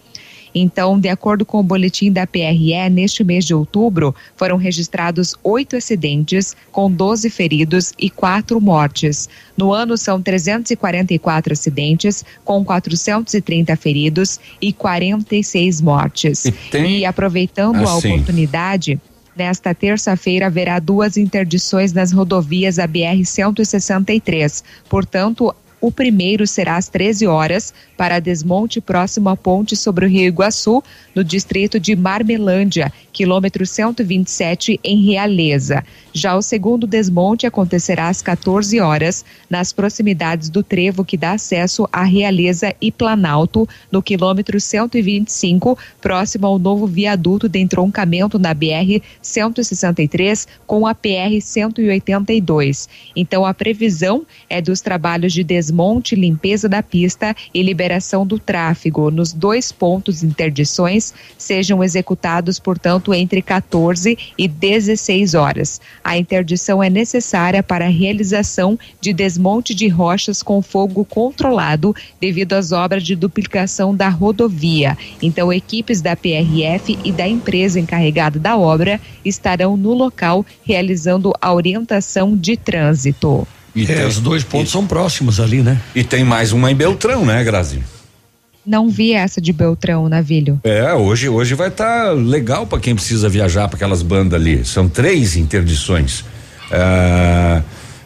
Então, 0.61 0.99
de 0.99 1.09
acordo 1.09 1.47
com 1.47 1.61
o 1.61 1.63
boletim 1.63 2.11
da 2.11 2.27
PRE, 2.27 2.91
neste 2.91 3.23
mês 3.23 3.45
de 3.45 3.55
outubro, 3.55 4.15
foram 4.37 4.57
registrados 4.57 5.35
oito 5.45 5.77
acidentes, 5.77 6.57
com 6.73 6.91
12 6.91 7.31
feridos 7.31 7.93
e 7.99 8.11
quatro 8.11 8.61
mortes. 8.61 9.29
No 9.57 9.73
ano, 9.73 9.97
são 9.97 10.21
344 10.21 11.53
acidentes, 11.53 12.25
com 12.45 12.65
430 12.65 13.77
feridos 13.77 14.41
e 14.61 14.73
46 14.73 15.81
mortes. 15.81 16.45
E, 16.45 16.53
tem... 16.53 16.99
e 16.99 17.05
aproveitando 17.05 17.77
a 17.77 17.97
assim. 17.97 18.13
oportunidade. 18.13 19.01
Nesta 19.37 19.73
terça-feira 19.73 20.47
haverá 20.47 20.81
duas 20.81 21.17
interdições 21.17 21.93
nas 21.93 22.11
rodovias 22.11 22.75
da 22.77 22.89
BR-163. 22.89 24.65
Portanto, 24.89 25.55
o 25.81 25.91
primeiro 25.91 26.47
será 26.47 26.76
às 26.76 26.89
13 26.89 27.26
horas 27.26 27.72
para 27.97 28.18
desmonte 28.18 28.81
próximo 28.81 29.29
à 29.29 29.37
ponte 29.37 29.76
sobre 29.76 30.07
o 30.07 30.09
Rio 30.09 30.26
Iguaçu, 30.26 30.83
no 31.14 31.22
distrito 31.22 31.79
de 31.79 31.95
Marmelândia, 31.95 32.93
quilômetro 33.19 33.66
127 33.66 34.79
em 34.85 35.03
Realeza. 35.03 35.83
Já 36.12 36.37
o 36.37 36.43
segundo 36.43 36.87
desmonte 36.87 37.49
acontecerá 37.49 38.09
às 38.09 38.23
14 38.23 38.79
horas 38.79 39.25
nas 39.51 39.73
proximidades 39.73 40.49
do 40.49 40.62
trevo 40.62 41.05
que 41.05 41.16
dá 41.16 41.33
acesso 41.33 41.89
à 41.93 42.05
Realeza 42.05 42.73
e 42.81 42.93
Planalto, 42.93 43.69
no 43.91 44.01
quilômetro 44.01 44.61
125, 44.61 45.77
próximo 46.01 46.47
ao 46.47 46.61
novo 46.61 46.87
viaduto 46.87 47.49
de 47.49 47.59
entroncamento 47.59 48.39
na 48.39 48.55
BR 48.55 49.03
163 49.21 50.47
com 50.64 50.87
a 50.87 50.95
PR 50.95 51.41
182. 51.43 52.89
Então 53.16 53.45
a 53.45 53.53
previsão 53.53 54.25
é 54.49 54.62
dos 54.62 54.81
trabalhos 54.81 55.33
de 55.33 55.43
desmonte 55.43 56.14
limpeza 56.14 56.69
da 56.69 56.85
pista 56.85 57.35
e 57.53 57.64
liberação 57.64 58.25
do 58.25 58.39
tráfego 58.39 59.11
nos 59.11 59.33
dois 59.33 59.73
pontos 59.73 60.23
interdições 60.23 61.12
sejam 61.37 61.83
executados, 61.83 62.61
portanto, 62.61 63.08
entre 63.15 63.43
14 63.43 64.19
e 64.37 64.49
16 64.49 65.35
horas. 65.35 65.81
A 66.03 66.17
interdição 66.17 66.83
é 66.83 66.91
necessária 66.91 67.63
para 67.63 67.87
a 67.87 67.91
realização 67.91 68.79
de 69.01 69.13
desmonte 69.13 69.75
de 69.75 69.89
rochas 69.89 70.43
com 70.43 70.63
fogo 70.63 71.05
controlado 71.05 71.95
devido 72.21 72.55
às 72.55 72.73
obras 72.73 73.03
de 73.03 73.15
duplicação 73.15 73.95
da 73.95 74.09
rodovia. 74.09 74.97
Então, 75.23 75.53
equipes 75.53 76.01
da 76.01 76.17
PRF 76.17 76.99
e 77.05 77.13
da 77.13 77.27
empresa 77.27 77.81
encarregada 77.81 78.39
da 78.39 78.57
obra 78.57 79.01
estarão 79.25 79.77
no 79.77 79.93
local 79.93 80.45
realizando 80.65 81.33
a 81.41 81.53
orientação 81.53 82.37
de 82.37 82.57
trânsito. 82.57 83.47
E 83.75 83.83
é, 83.85 83.87
tem, 83.87 84.07
os 84.07 84.19
dois 84.19 84.43
pontos 84.43 84.71
e, 84.71 84.73
são 84.73 84.87
próximos 84.87 85.39
ali, 85.39 85.63
né? 85.63 85.81
E 85.95 86.03
tem 86.03 86.25
mais 86.25 86.53
uma 86.53 86.71
em 86.71 86.75
Beltrão, 86.75 87.25
né, 87.25 87.45
Grazi? 87.45 87.81
Não 88.69 88.91
vi 88.91 89.14
essa 89.14 89.41
de 89.41 89.51
Beltrão, 89.51 90.11
Navilho. 90.11 90.61
É, 90.62 90.93
hoje, 90.93 91.27
hoje 91.27 91.55
vai 91.55 91.69
estar 91.69 92.05
tá 92.05 92.12
legal 92.12 92.66
para 92.66 92.79
quem 92.79 92.95
precisa 92.95 93.27
viajar 93.27 93.66
para 93.66 93.77
aquelas 93.77 94.03
bandas 94.03 94.39
ali. 94.39 94.62
São 94.62 94.87
três 94.87 95.37
interdições. 95.37 96.23
É, 96.71 97.62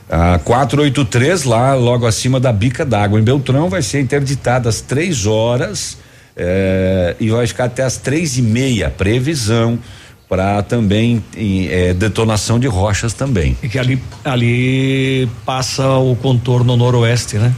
a 0.08 0.38
483 0.38 1.42
lá, 1.42 1.74
logo 1.74 2.06
acima 2.06 2.38
da 2.38 2.52
bica 2.52 2.84
d'água 2.84 3.18
em 3.18 3.24
Beltrão, 3.24 3.68
vai 3.68 3.82
ser 3.82 4.00
interditada 4.00 4.68
às 4.68 4.80
três 4.80 5.26
horas 5.26 5.98
é, 6.36 7.16
e 7.18 7.28
vai 7.28 7.44
ficar 7.44 7.64
até 7.64 7.82
às 7.82 7.96
três 7.96 8.38
e 8.38 8.42
meia. 8.42 8.88
Previsão 8.88 9.80
para 10.28 10.62
também 10.62 11.24
é, 11.68 11.92
detonação 11.92 12.60
de 12.60 12.68
rochas 12.68 13.12
também. 13.12 13.56
E 13.64 13.68
que 13.68 13.80
ali, 13.80 14.00
ali 14.24 15.28
passa 15.44 15.88
o 15.96 16.14
contorno 16.14 16.76
noroeste, 16.76 17.36
né? 17.36 17.52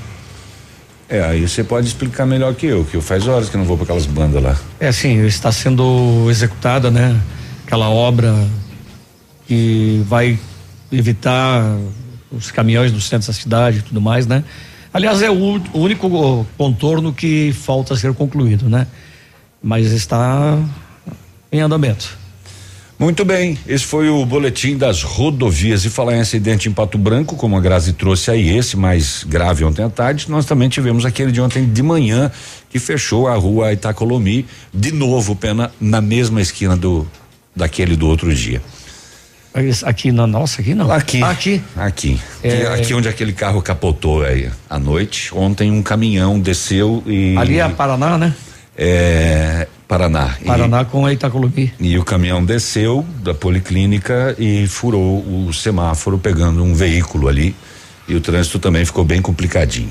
É, 1.09 1.23
aí 1.23 1.47
você 1.47 1.63
pode 1.63 1.87
explicar 1.87 2.25
melhor 2.25 2.55
que 2.55 2.67
eu, 2.67 2.85
que 2.85 2.97
eu 2.97 3.03
faz 3.03 3.27
horas 3.29 3.49
que 3.49 3.57
não 3.57 3.65
vou 3.65 3.77
para 3.77 3.85
aquelas 3.85 4.07
bandas 4.07 4.43
lá. 4.43 4.57
É, 4.81 4.91
sim, 4.91 5.25
está 5.27 5.53
sendo 5.53 6.27
executada, 6.31 6.91
né? 6.91 7.21
Aquela 7.67 7.91
obra 7.91 8.35
que 9.47 10.03
vai 10.07 10.39
evitar 10.91 11.77
os 12.31 12.51
caminhões 12.51 12.91
do 12.91 13.01
centro 13.01 13.27
da 13.27 13.33
cidade 13.33 13.79
e 13.79 13.83
tudo 13.83 14.01
mais, 14.01 14.27
né? 14.27 14.45
Aliás, 14.93 15.23
é 15.23 15.31
o, 15.31 15.61
único 15.75 16.47
contorno 16.57 17.13
que 17.13 17.53
falta 17.53 17.97
ser 17.97 18.15
concluído, 18.15 18.69
né? 18.69 18.87
Mas 19.63 19.91
está 19.93 20.59
em 21.51 21.61
andamento. 21.61 22.17
Muito 22.99 23.25
bem, 23.25 23.59
esse 23.67 23.85
foi 23.85 24.09
o 24.09 24.25
boletim 24.25 24.77
das 24.77 25.03
rodovias. 25.03 25.85
E 25.85 25.91
falar 25.91 26.17
em 26.17 26.21
acidente 26.21 26.69
em 26.69 26.73
Pato 26.73 26.97
Branco, 26.97 27.35
como 27.35 27.57
a 27.57 27.61
Grazi 27.61 27.93
trouxe 27.93 28.31
aí, 28.31 28.57
esse 28.57 28.77
mais 28.77 29.25
grave 29.25 29.65
ontem 29.65 29.83
à 29.83 29.91
tarde, 29.91 30.27
nós 30.29 30.47
também 30.47 30.69
tivemos 30.69 31.05
aquele 31.05 31.33
de 31.33 31.41
ontem 31.41 31.67
de 31.67 31.83
manhã, 31.83 32.31
que 32.71 32.79
fechou 32.79 33.27
a 33.27 33.35
rua 33.35 33.73
Itacolomi, 33.73 34.47
de 34.73 34.93
novo, 34.93 35.35
pena, 35.35 35.73
na 35.81 36.01
mesma 36.01 36.41
esquina 36.41 36.77
do 36.77 37.07
daquele 37.55 37.97
do 37.97 38.09
outro 38.09 38.35
dia. 38.35 38.61
Aqui 39.85 40.11
na 40.11 40.27
nossa, 40.27 40.61
aqui 40.61 40.75
não? 40.75 40.91
Aqui. 40.91 41.23
Aqui? 41.23 41.63
Aqui. 41.77 42.21
É... 42.43 42.67
Aqui 42.67 42.93
onde 42.93 43.09
aquele 43.09 43.33
carro 43.33 43.63
capotou 43.63 44.25
aí 44.25 44.51
à 44.69 44.81
noite. 44.81 45.33
Ontem 45.33 45.71
um 45.71 45.81
caminhão 45.81 46.41
desceu 46.41 47.05
e. 47.07 47.37
Ali 47.37 47.59
é 47.59 47.63
a 47.63 47.71
Paraná, 47.71 48.19
né? 48.19 48.35
É, 48.77 49.69
Paraná. 49.87 50.37
Paraná 50.45 50.83
e, 50.83 50.85
com 50.85 51.05
a 51.05 51.13
Itacolomi. 51.13 51.73
E 51.79 51.99
o 51.99 52.05
caminhão 52.05 52.45
desceu 52.45 53.05
da 53.23 53.35
policlínica 53.35 54.35
e 54.39 54.67
furou 54.67 55.19
o 55.19 55.53
semáforo 55.53 56.19
pegando 56.19 56.63
um 56.63 56.75
veículo 56.75 57.29
ali 57.29 57.55
e 58.09 58.15
o 58.15 58.21
trânsito 58.21 58.59
também 58.59 58.85
ficou 58.85 59.05
bem 59.05 59.21
complicadinho. 59.21 59.91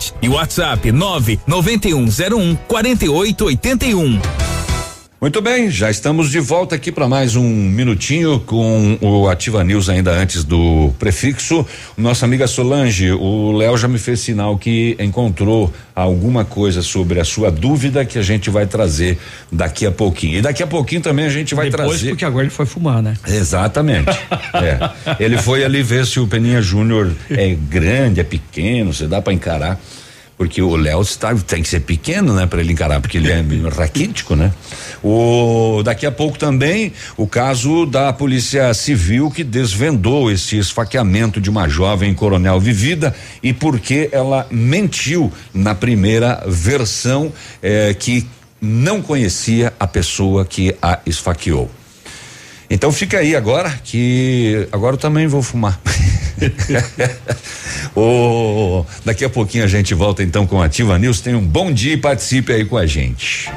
e 0.21 0.29
WhatsApp 0.29 0.91
99101 0.91 2.57
4881. 2.67 4.19
Muito 5.21 5.39
bem, 5.39 5.69
já 5.69 5.91
estamos 5.91 6.31
de 6.31 6.39
volta 6.39 6.73
aqui 6.73 6.91
para 6.91 7.07
mais 7.07 7.35
um 7.35 7.47
minutinho 7.47 8.39
com 8.39 8.97
o 8.99 9.29
Ativa 9.29 9.63
News 9.63 9.87
ainda 9.87 10.09
antes 10.09 10.43
do 10.43 10.91
prefixo. 10.97 11.63
Nossa 11.95 12.25
amiga 12.25 12.47
Solange, 12.47 13.11
o 13.11 13.51
Léo 13.51 13.77
já 13.77 13.87
me 13.87 13.99
fez 13.99 14.21
sinal 14.21 14.57
que 14.57 14.97
encontrou 14.99 15.71
alguma 15.93 16.43
coisa 16.43 16.81
sobre 16.81 17.19
a 17.19 17.23
sua 17.23 17.51
dúvida 17.51 18.03
que 18.03 18.17
a 18.17 18.23
gente 18.23 18.49
vai 18.49 18.65
trazer 18.65 19.19
daqui 19.51 19.85
a 19.85 19.91
pouquinho. 19.91 20.39
E 20.39 20.41
daqui 20.41 20.63
a 20.63 20.67
pouquinho 20.67 21.01
também 21.01 21.25
a 21.25 21.29
gente 21.29 21.53
vai 21.53 21.69
Depois, 21.69 21.89
trazer. 21.89 22.09
porque 22.09 22.25
agora 22.25 22.45
ele 22.45 22.51
foi 22.51 22.65
fumar, 22.65 23.03
né? 23.03 23.13
Exatamente. 23.27 24.09
é. 24.55 25.23
Ele 25.23 25.37
foi 25.37 25.63
ali 25.63 25.83
ver 25.83 26.07
se 26.07 26.19
o 26.19 26.25
Peninha 26.25 26.63
Júnior 26.63 27.11
é 27.29 27.53
grande, 27.69 28.19
é 28.19 28.23
pequeno, 28.23 28.91
se 28.91 29.05
dá 29.05 29.21
para 29.21 29.33
encarar. 29.33 29.79
Porque 30.41 30.59
o 30.59 30.75
Léo 30.75 31.01
está, 31.03 31.35
tem 31.35 31.61
que 31.61 31.69
ser 31.69 31.81
pequeno, 31.81 32.33
né, 32.33 32.47
para 32.47 32.61
ele 32.61 32.73
encarar, 32.73 32.99
porque 32.99 33.19
ele 33.19 33.31
é 33.31 33.45
raquítico, 33.69 34.35
né? 34.35 34.51
O 35.03 35.83
daqui 35.85 36.03
a 36.03 36.11
pouco 36.11 36.35
também 36.35 36.93
o 37.15 37.27
caso 37.27 37.85
da 37.85 38.11
Polícia 38.11 38.73
Civil 38.73 39.29
que 39.29 39.43
desvendou 39.43 40.31
esse 40.31 40.57
esfaqueamento 40.57 41.39
de 41.39 41.47
uma 41.47 41.69
jovem 41.69 42.11
Coronel 42.15 42.59
Vivida 42.59 43.15
e 43.43 43.53
porque 43.53 44.09
ela 44.11 44.47
mentiu 44.49 45.31
na 45.53 45.75
primeira 45.75 46.43
versão 46.47 47.31
eh, 47.61 47.93
que 47.93 48.25
não 48.59 48.99
conhecia 48.99 49.71
a 49.79 49.85
pessoa 49.85 50.43
que 50.43 50.75
a 50.81 50.97
esfaqueou. 51.05 51.69
Então 52.71 52.89
fica 52.89 53.17
aí 53.19 53.35
agora 53.35 53.69
que 53.83 54.65
agora 54.71 54.93
eu 54.93 54.97
também 54.97 55.27
vou 55.27 55.41
fumar. 55.41 55.77
o, 57.93 58.85
daqui 59.03 59.25
a 59.25 59.29
pouquinho 59.29 59.65
a 59.65 59.67
gente 59.67 59.93
volta 59.93 60.23
então 60.23 60.47
com 60.47 60.61
a 60.61 60.65
Ativa 60.65 60.97
News. 60.97 61.19
Tenha 61.19 61.37
um 61.37 61.45
bom 61.45 61.69
dia 61.69 61.95
e 61.95 61.97
participe 61.97 62.53
aí 62.53 62.63
com 62.63 62.77
a 62.77 62.85
gente. 62.85 63.51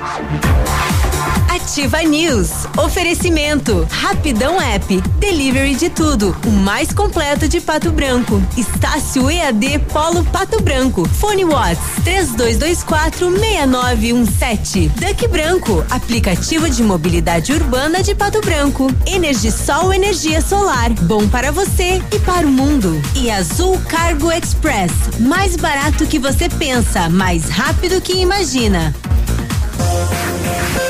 Ativa 1.64 2.02
News. 2.02 2.50
Oferecimento. 2.76 3.88
Rapidão 3.90 4.60
App. 4.60 5.00
Delivery 5.18 5.74
de 5.74 5.88
tudo. 5.88 6.36
O 6.46 6.50
mais 6.50 6.92
completo 6.92 7.48
de 7.48 7.58
Pato 7.58 7.90
Branco. 7.90 8.40
Estácio 8.54 9.30
EAD 9.30 9.78
Polo 9.90 10.22
Pato 10.26 10.62
Branco. 10.62 11.08
Fone 11.08 11.46
Watts. 11.46 12.04
3224 12.04 13.30
6917. 13.30 14.88
Duck 14.88 15.26
Branco. 15.28 15.82
Aplicativo 15.88 16.68
de 16.68 16.82
mobilidade 16.82 17.54
urbana 17.54 18.02
de 18.02 18.14
Pato 18.14 18.42
Branco. 18.42 18.92
Energisol 19.06 19.94
energia 19.94 20.42
solar. 20.42 20.90
Bom 20.90 21.26
para 21.26 21.50
você 21.50 22.02
e 22.14 22.18
para 22.18 22.46
o 22.46 22.50
mundo. 22.50 23.00
E 23.16 23.30
Azul 23.30 23.80
Cargo 23.88 24.30
Express. 24.30 24.92
Mais 25.18 25.56
barato 25.56 26.04
que 26.04 26.18
você 26.18 26.46
pensa, 26.46 27.08
mais 27.08 27.48
rápido 27.48 28.02
que 28.02 28.12
imagina. 28.18 28.94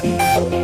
Aqui, 0.04 0.63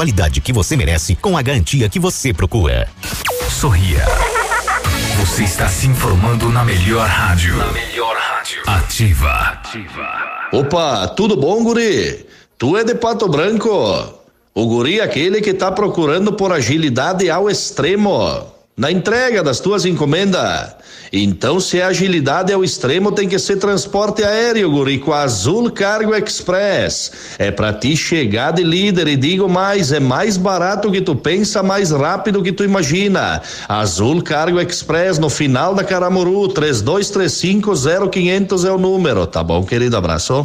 qualidade 0.00 0.40
que 0.40 0.50
você 0.50 0.78
merece 0.78 1.14
com 1.14 1.36
a 1.36 1.42
garantia 1.42 1.86
que 1.86 1.98
você 1.98 2.32
procura. 2.32 2.88
Sorria. 3.50 4.02
Você 5.18 5.44
está 5.44 5.68
se 5.68 5.86
informando 5.88 6.48
na 6.48 6.64
melhor 6.64 7.06
rádio. 7.06 7.54
Na 7.58 7.70
melhor 7.70 8.16
rádio. 8.16 8.62
Ativa. 8.66 9.60
Opa, 10.52 11.06
tudo 11.08 11.36
bom, 11.36 11.62
guri? 11.62 12.26
Tu 12.56 12.78
é 12.78 12.82
de 12.82 12.94
Pato 12.94 13.28
Branco? 13.28 13.68
O 14.54 14.66
guri 14.66 15.00
é 15.00 15.02
aquele 15.02 15.42
que 15.42 15.52
tá 15.52 15.70
procurando 15.70 16.32
por 16.32 16.50
agilidade 16.50 17.28
ao 17.28 17.50
extremo 17.50 18.46
na 18.74 18.90
entrega 18.90 19.42
das 19.42 19.60
tuas 19.60 19.84
encomendas. 19.84 20.76
Então, 21.12 21.58
se 21.58 21.82
a 21.82 21.88
agilidade 21.88 22.52
é 22.52 22.56
o 22.56 22.62
extremo, 22.62 23.10
tem 23.10 23.28
que 23.28 23.36
ser 23.38 23.56
transporte 23.56 24.22
aéreo, 24.22 24.70
guri, 24.70 24.98
com 24.98 25.12
a 25.12 25.22
Azul 25.22 25.68
Cargo 25.70 26.14
Express. 26.14 27.10
É 27.38 27.50
pra 27.50 27.72
ti 27.72 27.96
chegar 27.96 28.52
de 28.52 28.62
líder 28.62 29.08
e 29.08 29.16
digo 29.16 29.48
mais, 29.48 29.90
é 29.92 29.98
mais 29.98 30.36
barato 30.36 30.90
que 30.90 31.00
tu 31.00 31.16
pensa, 31.16 31.62
mais 31.62 31.90
rápido 31.90 32.42
que 32.42 32.52
tu 32.52 32.62
imagina. 32.62 33.42
Azul 33.68 34.22
Cargo 34.22 34.60
Express 34.60 35.18
no 35.18 35.28
final 35.28 35.74
da 35.74 35.82
Caramuru, 35.82 36.48
32350500 36.48 38.64
é 38.64 38.70
o 38.70 38.78
número, 38.78 39.26
tá 39.26 39.42
bom, 39.42 39.64
querido? 39.64 39.96
Abraço. 39.96 40.44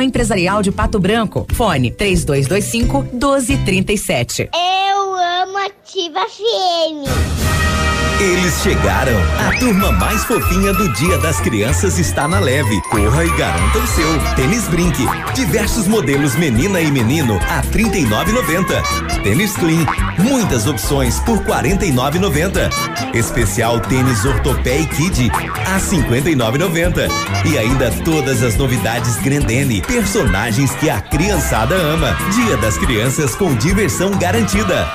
Empresarial 0.00 0.62
de 0.62 0.72
Pato 0.72 0.98
Branco. 0.98 1.46
Fone 1.52 1.90
3225 1.90 3.02
1237. 3.12 4.50
Eu 4.52 5.14
amo 5.14 5.58
Ativa 5.58 6.20
FM. 6.20 7.77
Eles 8.20 8.62
chegaram. 8.64 9.16
A 9.38 9.56
turma 9.60 9.92
mais 9.92 10.24
fofinha 10.24 10.72
do 10.72 10.92
Dia 10.94 11.16
das 11.18 11.40
Crianças 11.40 12.00
está 12.00 12.26
na 12.26 12.40
leve. 12.40 12.80
Corra 12.90 13.24
e 13.24 13.30
garanta 13.36 13.78
o 13.78 13.86
seu. 13.86 14.34
Tênis 14.34 14.66
Brinque. 14.66 15.06
Diversos 15.34 15.86
modelos 15.86 16.34
menina 16.34 16.80
e 16.80 16.90
menino 16.90 17.38
a 17.48 17.62
39,90. 17.62 19.22
Tênis 19.22 19.52
Clean. 19.52 19.86
Muitas 20.18 20.66
opções 20.66 21.20
por 21.20 21.38
49,90. 21.44 23.14
Especial 23.14 23.78
tênis 23.78 24.24
Ortopé 24.24 24.80
e 24.80 24.86
Kid 24.86 25.30
a 25.64 25.78
59,90. 25.78 27.08
E 27.44 27.56
ainda 27.56 27.92
todas 28.04 28.42
as 28.42 28.56
novidades 28.56 29.14
Grendene. 29.18 29.80
Personagens 29.82 30.72
que 30.74 30.90
a 30.90 31.00
criançada 31.00 31.76
ama. 31.76 32.16
Dia 32.34 32.56
das 32.56 32.76
Crianças 32.78 33.36
com 33.36 33.54
diversão 33.54 34.10
garantida. 34.18 34.88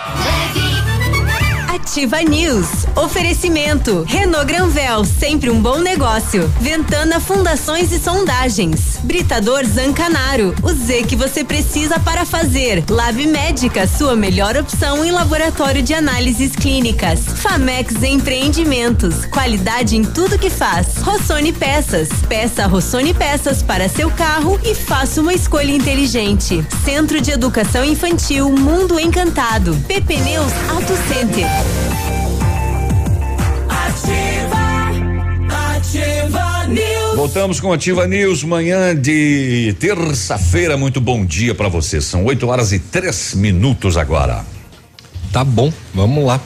Ativa 1.84 2.21
News. 2.21 2.88
Oferecimento. 2.95 4.05
Renault 4.07 4.45
Granvel, 4.45 5.03
sempre 5.03 5.49
um 5.49 5.61
bom 5.61 5.79
negócio. 5.79 6.49
Ventana 6.61 7.19
Fundações 7.19 7.91
e 7.91 7.99
Sondagens. 7.99 8.99
Britador 9.03 9.65
Zancanaro. 9.65 10.55
O 10.63 10.69
Z 10.69 11.03
que 11.03 11.17
você 11.17 11.43
precisa 11.43 11.99
para 11.99 12.25
fazer. 12.25 12.86
Lab 12.89 13.27
Médica, 13.27 13.86
sua 13.86 14.15
melhor 14.15 14.55
opção 14.55 15.03
em 15.03 15.11
laboratório 15.11 15.84
de 15.84 15.93
análises 15.93 16.55
clínicas. 16.55 17.19
Famex 17.19 18.01
Empreendimentos. 18.01 19.25
Qualidade 19.25 19.97
em 19.97 20.05
tudo 20.05 20.39
que 20.39 20.49
faz. 20.49 20.99
Rossoni 20.99 21.51
Peças. 21.51 22.07
Peça 22.29 22.65
Rossoni 22.65 23.13
Peças 23.13 23.61
para 23.61 23.89
seu 23.89 24.09
carro 24.09 24.57
e 24.63 24.73
faça 24.73 25.19
uma 25.19 25.34
escolha 25.34 25.73
inteligente. 25.73 26.65
Centro 26.86 27.19
de 27.19 27.31
Educação 27.31 27.84
Infantil 27.84 28.49
Mundo 28.49 28.97
Encantado. 28.97 29.75
PP 29.86 30.15
Neus 30.21 30.53
Auto 30.69 30.93
Center. 31.09 31.72
Voltamos 37.15 37.59
com 37.59 37.71
Ativa 37.71 38.05
News, 38.05 38.43
manhã 38.43 38.95
de 38.95 39.76
terça-feira. 39.80 40.76
Muito 40.76 40.99
bom 40.99 41.26
dia 41.26 41.55
para 41.55 41.69
você. 41.69 42.01
São 42.01 42.26
8 42.26 42.47
horas 42.47 42.71
e 42.74 42.80
três 42.80 43.34
minutos 43.34 43.97
agora. 43.97 44.45
Tá 45.32 45.43
bom, 45.43 45.71
vamos 45.93 46.26
lá. 46.26 46.39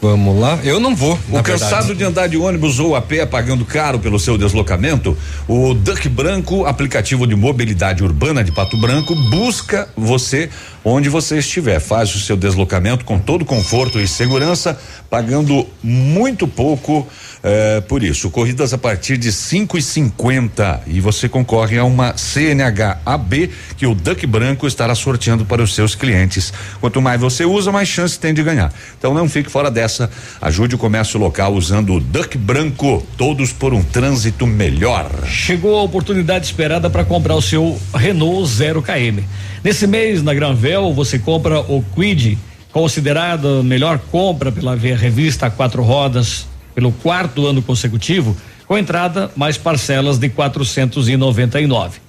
Vamos 0.00 0.38
lá. 0.38 0.58
Eu 0.62 0.78
não 0.78 0.94
vou. 0.94 1.18
O 1.30 1.42
cansado 1.42 1.94
de 1.94 2.04
andar 2.04 2.26
de 2.26 2.36
ônibus 2.36 2.78
ou 2.78 2.94
a 2.94 3.00
pé 3.00 3.24
pagando 3.24 3.64
caro 3.64 3.98
pelo 3.98 4.18
seu 4.18 4.36
deslocamento, 4.36 5.16
o 5.48 5.72
Duck 5.72 6.06
Branco, 6.08 6.66
aplicativo 6.66 7.26
de 7.26 7.34
mobilidade 7.34 8.04
urbana 8.04 8.44
de 8.44 8.52
Pato 8.52 8.76
Branco, 8.78 9.14
busca 9.30 9.88
você 9.96 10.50
onde 10.84 11.08
você 11.08 11.38
estiver. 11.38 11.80
Faz 11.80 12.14
o 12.14 12.20
seu 12.20 12.36
deslocamento 12.36 13.04
com 13.04 13.18
todo 13.18 13.44
conforto 13.44 13.98
e 13.98 14.06
segurança, 14.06 14.78
pagando 15.08 15.66
muito 15.82 16.46
pouco 16.46 17.06
eh, 17.48 17.80
por 17.82 18.02
isso. 18.02 18.28
Corridas 18.28 18.74
a 18.74 18.78
partir 18.78 19.16
de 19.16 19.30
cinco 19.30 19.78
e 19.78 19.82
cinquenta 19.82 20.82
e 20.84 21.00
você 21.00 21.28
concorre 21.28 21.78
a 21.78 21.84
uma 21.84 22.16
CNH 22.16 22.98
AB 23.06 23.50
que 23.76 23.86
o 23.86 23.94
Duck 23.94 24.26
Branco 24.26 24.66
estará 24.66 24.96
sorteando 24.96 25.44
para 25.44 25.62
os 25.62 25.72
seus 25.72 25.94
clientes. 25.94 26.52
Quanto 26.80 27.00
mais 27.00 27.20
você 27.20 27.44
usa, 27.44 27.70
mais 27.70 27.88
chance 27.88 28.18
tem 28.18 28.34
de 28.34 28.42
ganhar. 28.42 28.72
Então 28.98 29.14
não 29.14 29.28
fique 29.28 29.48
fora 29.48 29.70
dessa. 29.70 30.10
Ajude 30.40 30.74
o 30.74 30.78
comércio 30.78 31.20
local 31.20 31.54
usando 31.54 31.94
o 31.94 32.00
Duck 32.00 32.36
Branco. 32.36 33.06
Todos 33.16 33.52
por 33.52 33.72
um 33.72 33.82
trânsito 33.82 34.44
melhor. 34.44 35.08
Chegou 35.28 35.78
a 35.78 35.84
oportunidade 35.84 36.46
esperada 36.46 36.90
para 36.90 37.04
comprar 37.04 37.36
o 37.36 37.42
seu 37.42 37.80
Renault 37.94 38.48
0 38.48 38.82
KM. 38.82 39.22
Nesse 39.62 39.86
mês, 39.86 40.20
na 40.20 40.34
Granvel, 40.34 40.92
você 40.92 41.16
compra 41.16 41.60
o 41.60 41.84
Quid, 41.94 42.36
considerado 42.72 43.60
a 43.60 43.62
melhor 43.62 44.00
compra 44.10 44.50
pela 44.50 44.74
via 44.74 44.96
revista 44.96 45.48
Quatro 45.48 45.84
Rodas, 45.84 46.46
pelo 46.76 46.92
quarto 46.92 47.46
ano 47.46 47.62
consecutivo, 47.62 48.36
com 48.66 48.76
entrada 48.76 49.30
mais 49.34 49.56
parcelas 49.56 50.18
de 50.18 50.28
499. 50.28 52.00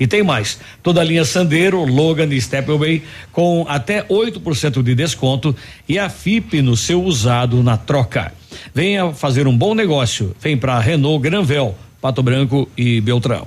E 0.00 0.06
tem 0.06 0.24
mais, 0.24 0.58
toda 0.82 1.00
a 1.00 1.04
linha 1.04 1.24
Sandero, 1.24 1.84
Logan 1.84 2.26
e 2.34 2.40
Stepway 2.40 3.04
com 3.30 3.64
até 3.68 4.02
8% 4.02 4.82
de 4.82 4.96
desconto 4.96 5.54
e 5.88 5.96
a 5.96 6.08
FIP 6.08 6.60
no 6.60 6.76
seu 6.76 7.04
usado 7.04 7.62
na 7.62 7.76
troca. 7.76 8.32
Venha 8.74 9.14
fazer 9.14 9.46
um 9.46 9.56
bom 9.56 9.76
negócio. 9.76 10.34
Vem 10.40 10.56
para 10.56 10.80
Renault 10.80 11.22
Granvel, 11.22 11.76
Pato 12.00 12.20
Branco 12.20 12.68
e 12.76 13.00
Beltrão. 13.00 13.46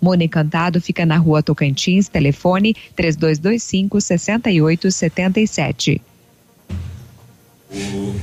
Mone 0.00 0.24
Encantado 0.24 0.80
fica 0.80 1.04
na 1.04 1.16
rua 1.16 1.42
Tocantins, 1.42 2.08
telefone 2.08 2.74
3225 2.96 4.00
6877. 4.00 6.07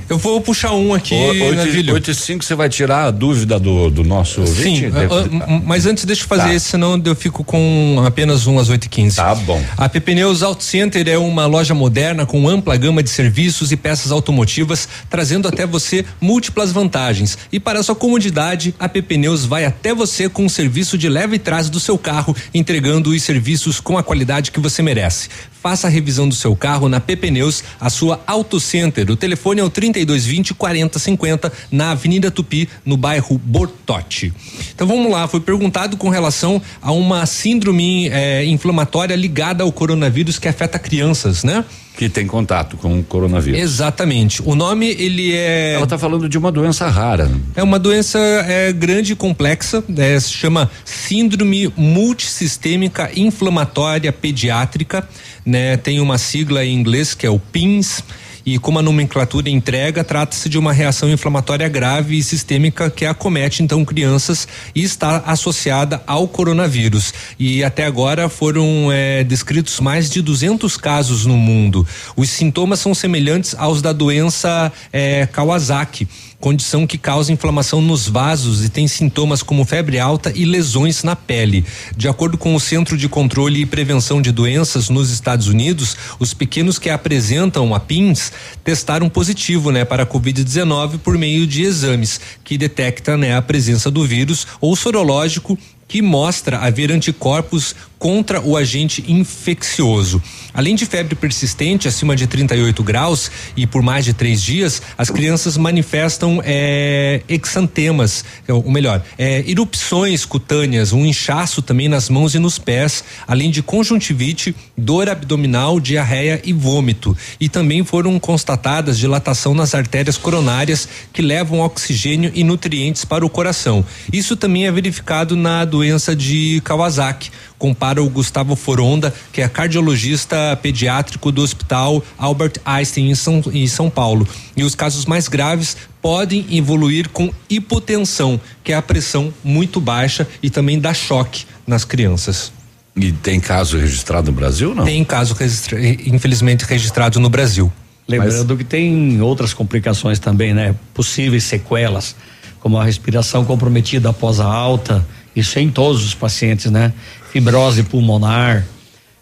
Eu 0.08 0.18
vou 0.18 0.40
puxar 0.40 0.72
um 0.72 0.92
aqui, 0.92 1.14
Navilho. 1.54 1.94
8 1.94 2.10
e 2.10 2.14
5 2.14 2.44
você 2.44 2.54
vai 2.54 2.68
tirar 2.68 3.06
a 3.06 3.10
dúvida 3.12 3.58
do, 3.60 3.90
do 3.90 4.02
nosso 4.02 4.44
Sim, 4.46 4.86
ouvinte? 4.86 4.86
ah, 4.86 5.60
mas 5.64 5.86
antes 5.86 6.04
deixa 6.04 6.24
eu 6.24 6.26
fazer 6.28 6.42
Tá. 6.48 6.54
esse, 6.54 6.66
senão 6.70 7.00
eu 7.04 7.14
fico 7.14 7.44
com 7.44 8.02
apenas 8.04 8.46
um 8.46 8.58
às 8.58 8.68
8 8.68 8.84
e 8.84 8.88
15 8.88 9.16
Tá 9.16 9.34
bom. 9.34 9.62
A 9.76 9.88
PP 9.88 10.14
Neus 10.16 10.42
Auto 10.42 10.64
Center 10.64 11.06
é 11.08 11.16
uma 11.16 11.46
loja 11.46 11.74
moderna 11.74 12.26
com 12.26 12.48
ampla 12.48 12.76
gama 12.76 13.02
de 13.02 13.10
serviços 13.10 13.70
e 13.70 13.76
peças 13.76 14.10
automotivas, 14.10 14.88
trazendo 15.08 15.46
até 15.48 15.64
você 15.66 16.04
múltiplas 16.20 16.72
vantagens. 16.72 17.38
E 17.52 17.60
para 17.60 17.82
sua 17.82 17.94
comodidade, 17.94 18.74
a 18.80 18.88
PP 18.88 19.16
Neus 19.16 19.44
vai 19.44 19.64
até 19.64 19.94
você 19.94 20.28
com 20.28 20.44
um 20.44 20.48
serviço 20.48 20.98
de 20.98 21.08
leve 21.08 21.36
e 21.36 21.38
trás 21.38 21.70
do 21.70 21.78
seu 21.80 21.96
carro, 21.96 22.34
entregando 22.52 23.10
os 23.10 23.22
serviços 23.22 23.80
com 23.80 23.96
a 23.96 24.02
qualidade 24.02 24.50
que 24.50 24.58
você 24.60 24.82
merece. 24.82 25.28
Faça 25.62 25.86
a 25.86 25.90
revisão 25.90 26.28
do 26.28 26.34
seu 26.34 26.54
carro 26.54 26.88
na 26.88 27.00
PP 27.00 27.30
Neus, 27.30 27.64
a 27.80 27.90
sua 27.90 28.20
Auto 28.26 28.60
Center. 28.60 29.10
O 29.10 29.16
telefone 29.16 29.60
é 29.60 29.64
o 29.64 29.70
3220 29.70 30.54
4050 30.54 31.52
na 31.70 31.90
Avenida 31.90 32.30
Tupi, 32.30 32.68
no 32.84 32.96
bairro 32.96 33.38
Bortote. 33.38 34.32
Então 34.74 34.86
vamos 34.86 35.10
lá, 35.10 35.26
foi 35.26 35.40
perguntado 35.40 35.96
com 35.96 36.08
relação 36.08 36.60
a 36.80 36.92
uma 36.92 37.26
síndrome 37.26 38.08
eh, 38.08 38.44
inflamatória 38.44 39.14
ligada 39.14 39.64
ao 39.64 39.72
coronavírus 39.72 40.38
que 40.38 40.48
afeta 40.48 40.78
crianças, 40.78 41.42
né? 41.42 41.64
Que 41.96 42.10
tem 42.10 42.26
contato 42.26 42.76
com 42.76 42.98
o 42.98 43.02
coronavírus. 43.02 43.58
Exatamente. 43.58 44.42
O 44.44 44.54
nome 44.54 44.86
ele 44.86 45.32
é. 45.32 45.72
Ela 45.72 45.84
está 45.84 45.96
falando 45.96 46.28
de 46.28 46.36
uma 46.36 46.52
doença 46.52 46.86
rara. 46.88 47.30
É 47.54 47.62
uma 47.62 47.78
doença 47.78 48.18
é, 48.18 48.70
grande 48.70 49.14
e 49.14 49.16
complexa, 49.16 49.82
é, 49.96 50.20
se 50.20 50.30
chama 50.30 50.70
Síndrome 50.84 51.72
Multissistêmica 51.74 53.10
Inflamatória 53.16 54.12
Pediátrica, 54.12 55.08
né? 55.46 55.76
Tem 55.76 56.00
uma 56.00 56.18
sigla 56.18 56.64
em 56.64 56.74
inglês 56.74 57.14
que 57.14 57.24
é 57.24 57.30
o 57.30 57.38
PINS. 57.38 58.02
E 58.44 58.60
como 58.60 58.78
a 58.78 58.82
nomenclatura 58.82 59.50
entrega, 59.50 60.04
trata-se 60.04 60.48
de 60.48 60.56
uma 60.56 60.72
reação 60.72 61.10
inflamatória 61.10 61.68
grave 61.68 62.16
e 62.16 62.22
sistêmica 62.22 62.88
que 62.88 63.04
acomete 63.04 63.60
então 63.60 63.84
crianças 63.84 64.46
e 64.72 64.84
está 64.84 65.16
associada 65.26 66.00
ao 66.06 66.28
coronavírus. 66.28 67.12
E 67.40 67.64
até 67.64 67.84
agora 67.84 68.28
foram 68.28 68.88
eh, 68.92 69.24
descritos 69.24 69.80
mais 69.80 70.08
de 70.08 70.22
200 70.22 70.76
casos 70.76 71.26
no 71.26 71.36
mundo. 71.36 71.84
Os 72.16 72.30
sintomas 72.30 72.78
são 72.78 72.94
semelhantes 72.94 73.52
aos 73.58 73.82
da 73.82 73.92
doença 73.92 74.72
eh, 74.92 75.26
Kawasaki 75.32 76.06
condição 76.40 76.86
que 76.86 76.98
causa 76.98 77.32
inflamação 77.32 77.80
nos 77.80 78.08
vasos 78.08 78.64
e 78.64 78.68
tem 78.68 78.86
sintomas 78.86 79.42
como 79.42 79.64
febre 79.64 79.98
alta 79.98 80.32
e 80.34 80.44
lesões 80.44 81.02
na 81.02 81.16
pele. 81.16 81.64
De 81.96 82.08
acordo 82.08 82.36
com 82.36 82.54
o 82.54 82.60
Centro 82.60 82.96
de 82.96 83.08
Controle 83.08 83.60
e 83.60 83.66
Prevenção 83.66 84.20
de 84.20 84.30
Doenças 84.30 84.88
nos 84.88 85.10
Estados 85.10 85.48
Unidos, 85.48 85.96
os 86.18 86.34
pequenos 86.34 86.78
que 86.78 86.90
apresentam 86.90 87.74
a 87.74 87.80
PINS 87.80 88.32
testaram 88.62 89.08
positivo, 89.08 89.70
né, 89.70 89.84
para 89.84 90.02
a 90.02 90.06
COVID-19 90.06 90.98
por 90.98 91.16
meio 91.16 91.46
de 91.46 91.62
exames 91.62 92.20
que 92.44 92.58
detecta, 92.58 93.16
né, 93.16 93.36
a 93.36 93.42
presença 93.42 93.90
do 93.90 94.04
vírus 94.04 94.46
ou 94.60 94.76
sorológico 94.76 95.58
que 95.88 96.02
mostra 96.02 96.58
haver 96.58 96.90
anticorpos 96.90 97.74
contra 97.98 98.40
o 98.40 98.56
agente 98.56 99.04
infeccioso. 99.08 100.22
Além 100.52 100.74
de 100.74 100.86
febre 100.86 101.14
persistente 101.14 101.88
acima 101.88 102.14
de 102.16 102.26
38 102.26 102.82
graus 102.82 103.30
e 103.56 103.66
por 103.66 103.82
mais 103.82 104.04
de 104.04 104.12
três 104.12 104.42
dias, 104.42 104.82
as 104.96 105.10
crianças 105.10 105.56
manifestam 105.56 106.40
é, 106.44 107.22
exantemas, 107.28 108.24
ou 108.48 108.70
melhor, 108.70 109.02
é, 109.18 109.44
erupções 109.46 110.24
cutâneas, 110.24 110.92
um 110.92 111.04
inchaço 111.04 111.62
também 111.62 111.88
nas 111.88 112.08
mãos 112.08 112.34
e 112.34 112.38
nos 112.38 112.58
pés, 112.58 113.04
além 113.26 113.50
de 113.50 113.62
conjuntivite, 113.62 114.54
dor 114.76 115.08
abdominal, 115.08 115.80
diarreia 115.80 116.40
e 116.44 116.52
vômito. 116.52 117.16
E 117.40 117.48
também 117.48 117.84
foram 117.84 118.18
constatadas 118.18 118.98
dilatação 118.98 119.54
nas 119.54 119.74
artérias 119.74 120.16
coronárias 120.16 120.88
que 121.12 121.22
levam 121.22 121.60
oxigênio 121.60 122.30
e 122.34 122.44
nutrientes 122.44 123.04
para 123.04 123.24
o 123.24 123.30
coração. 123.30 123.84
Isso 124.12 124.36
também 124.36 124.66
é 124.66 124.72
verificado 124.72 125.36
na 125.36 125.64
doença 125.64 126.14
de 126.14 126.60
Kawasaki 126.64 127.30
compara 127.58 128.02
o 128.02 128.08
Gustavo 128.08 128.54
Foronda, 128.54 129.12
que 129.32 129.40
é 129.40 129.48
cardiologista 129.48 130.58
pediátrico 130.62 131.32
do 131.32 131.42
Hospital 131.42 132.02
Albert 132.18 132.54
Einstein 132.64 133.10
em 133.10 133.14
São, 133.14 133.42
em 133.52 133.66
São 133.66 133.88
Paulo. 133.88 134.26
E 134.56 134.62
os 134.62 134.74
casos 134.74 135.06
mais 135.06 135.28
graves 135.28 135.76
podem 136.00 136.46
evoluir 136.50 137.08
com 137.08 137.32
hipotensão, 137.48 138.40
que 138.62 138.72
é 138.72 138.76
a 138.76 138.82
pressão 138.82 139.32
muito 139.42 139.80
baixa 139.80 140.26
e 140.42 140.50
também 140.50 140.78
dá 140.78 140.94
choque 140.94 141.44
nas 141.66 141.84
crianças. 141.84 142.52
E 142.94 143.12
tem 143.12 143.38
caso 143.38 143.76
registrado 143.76 144.30
no 144.30 144.36
Brasil, 144.36 144.74
não? 144.74 144.84
Tem 144.84 145.04
caso 145.04 145.34
registra 145.34 145.78
infelizmente 145.86 146.64
registrado 146.64 147.20
no 147.20 147.28
Brasil. 147.28 147.70
Lembrando 148.08 148.50
Mas... 148.50 148.58
que 148.58 148.64
tem 148.64 149.20
outras 149.20 149.52
complicações 149.52 150.18
também, 150.18 150.54
né? 150.54 150.74
Possíveis 150.94 151.44
sequelas, 151.44 152.16
como 152.60 152.78
a 152.78 152.84
respiração 152.84 153.44
comprometida 153.44 154.10
após 154.10 154.40
a 154.40 154.46
alta, 154.46 155.06
isso 155.34 155.58
é 155.58 155.62
em 155.62 155.68
todos 155.68 156.04
os 156.04 156.14
pacientes, 156.14 156.70
né? 156.70 156.92
Fibrose 157.36 157.82
pulmonar, 157.82 158.64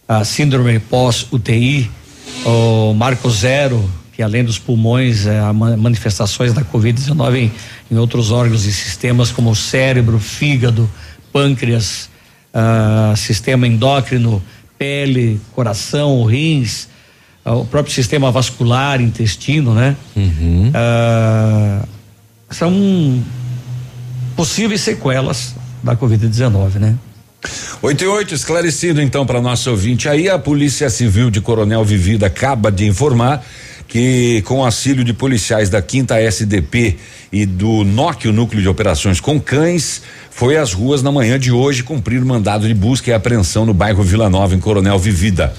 a 0.07 0.25
síndrome 0.25 0.79
pós-UTI, 0.79 1.91
o 2.47 2.95
marco 2.95 3.29
zero, 3.29 3.91
que 4.13 4.23
além 4.23 4.45
dos 4.45 4.57
pulmões, 4.57 5.27
é, 5.27 5.41
manifestações 5.53 6.53
da 6.55 6.63
Covid-19 6.63 7.35
em, 7.35 7.53
em, 7.91 7.99
outros 7.99 8.31
órgãos 8.31 8.67
e 8.67 8.73
sistemas 8.73 9.33
como 9.33 9.51
o 9.51 9.57
cérebro, 9.57 10.21
fígado, 10.21 10.89
pâncreas, 11.33 12.09
sistema 13.17 13.67
endócrino, 13.67 14.41
pele, 14.79 15.41
coração, 15.51 16.25
rins, 16.25 16.87
o 17.45 17.65
próprio 17.65 17.93
sistema 17.93 18.31
vascular, 18.31 19.01
intestino, 19.01 19.75
né? 19.75 19.97
Uhum. 20.15 20.71
Uh, 20.71 21.89
são 22.49 23.25
possíveis 24.37 24.83
sequelas 24.83 25.57
da 25.83 25.97
Covid-19, 25.97 26.75
né? 26.77 26.97
8 27.83 28.05
e 28.05 28.07
8, 28.07 28.35
esclarecido 28.35 29.01
então 29.03 29.27
para 29.27 29.41
nosso 29.41 29.71
ouvinte. 29.71 30.09
Aí 30.09 30.29
a 30.29 30.39
Polícia 30.39 30.89
Civil 30.89 31.31
de 31.31 31.41
Coronel 31.41 31.85
Vivida 31.85 32.27
acaba 32.27 32.71
de 32.73 32.87
informar 32.87 33.45
que 33.87 34.43
com 34.43 34.65
auxílio 34.65 35.05
de 35.05 35.13
policiais 35.13 35.69
da 35.69 35.81
quinta 35.83 36.19
SDP 36.19 36.97
e 37.31 37.45
do 37.45 37.85
NOC, 37.85 38.27
o 38.27 38.33
Núcleo 38.33 38.63
de 38.63 38.69
Operações 38.69 39.21
com 39.21 39.41
Cães, 39.41 40.03
foi 40.31 40.57
às 40.57 40.73
ruas 40.73 41.03
na 41.03 41.13
manhã 41.13 41.39
de 41.39 41.53
hoje 41.53 41.83
cumprir 41.83 42.25
mandado 42.25 42.67
de 42.67 42.75
busca 42.75 43.11
e 43.11 43.15
apreensão 43.15 43.67
no 43.67 43.75
bairro 43.75 44.03
Vila 44.03 44.31
Nova, 44.31 44.55
em 44.55 44.61
Coronel 44.61 44.99
Vivida. 44.99 45.55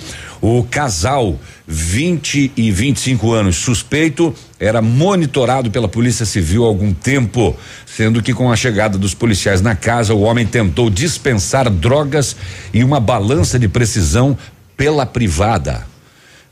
O 0.48 0.62
casal, 0.62 1.40
20 1.68 2.52
e 2.56 2.70
25 2.70 3.34
anos, 3.34 3.56
suspeito, 3.56 4.32
era 4.60 4.80
monitorado 4.80 5.72
pela 5.72 5.88
Polícia 5.88 6.24
Civil 6.24 6.64
há 6.64 6.68
algum 6.68 6.94
tempo, 6.94 7.58
sendo 7.84 8.22
que 8.22 8.32
com 8.32 8.52
a 8.52 8.56
chegada 8.56 8.96
dos 8.96 9.16
policiais 9.16 9.60
na 9.60 9.76
casa, 9.76 10.14
o 10.14 10.22
homem 10.22 10.46
tentou 10.46 10.88
dispensar 10.88 11.68
drogas 11.68 12.36
e 12.72 12.84
uma 12.84 13.00
balança 13.00 13.58
de 13.58 13.68
precisão 13.68 14.38
pela 14.78 15.04
privada. 15.04 15.88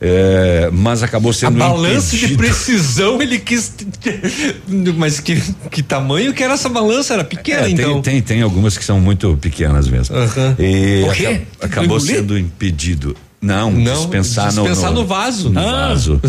É, 0.02 0.72
mas 0.74 1.04
acabou 1.04 1.32
sendo 1.32 1.62
a 1.64 1.68
balança 1.68 2.16
impedido. 2.16 2.32
de 2.32 2.38
precisão 2.38 3.22
ele 3.22 3.40
quis 3.40 3.74
mas 4.98 5.22
que, 5.22 5.42
que 5.72 5.82
tamanho 5.82 6.34
que 6.34 6.44
era 6.44 6.56
essa 6.56 6.68
balança 6.68 7.14
era 7.14 7.24
pequena 7.24 7.68
é, 7.68 7.70
então 7.70 8.02
tem, 8.02 8.16
tem 8.16 8.22
tem 8.22 8.42
algumas 8.42 8.78
que 8.78 8.84
são 8.84 9.00
muito 9.00 9.38
pequenas 9.40 9.88
mesmo 9.88 10.14
uhum. 10.18 10.56
e 10.60 11.06
aca 11.10 11.42
acabou 11.62 12.02
sendo 12.02 12.38
impedido 12.38 13.16
não, 13.44 13.70
não 13.70 13.94
dispensar, 13.94 14.48
dispensar 14.48 14.92
no, 14.92 15.02
no, 15.02 15.06
vaso. 15.06 15.50
No 15.50 15.60
ah. 15.60 15.90
vaso. 15.90 16.22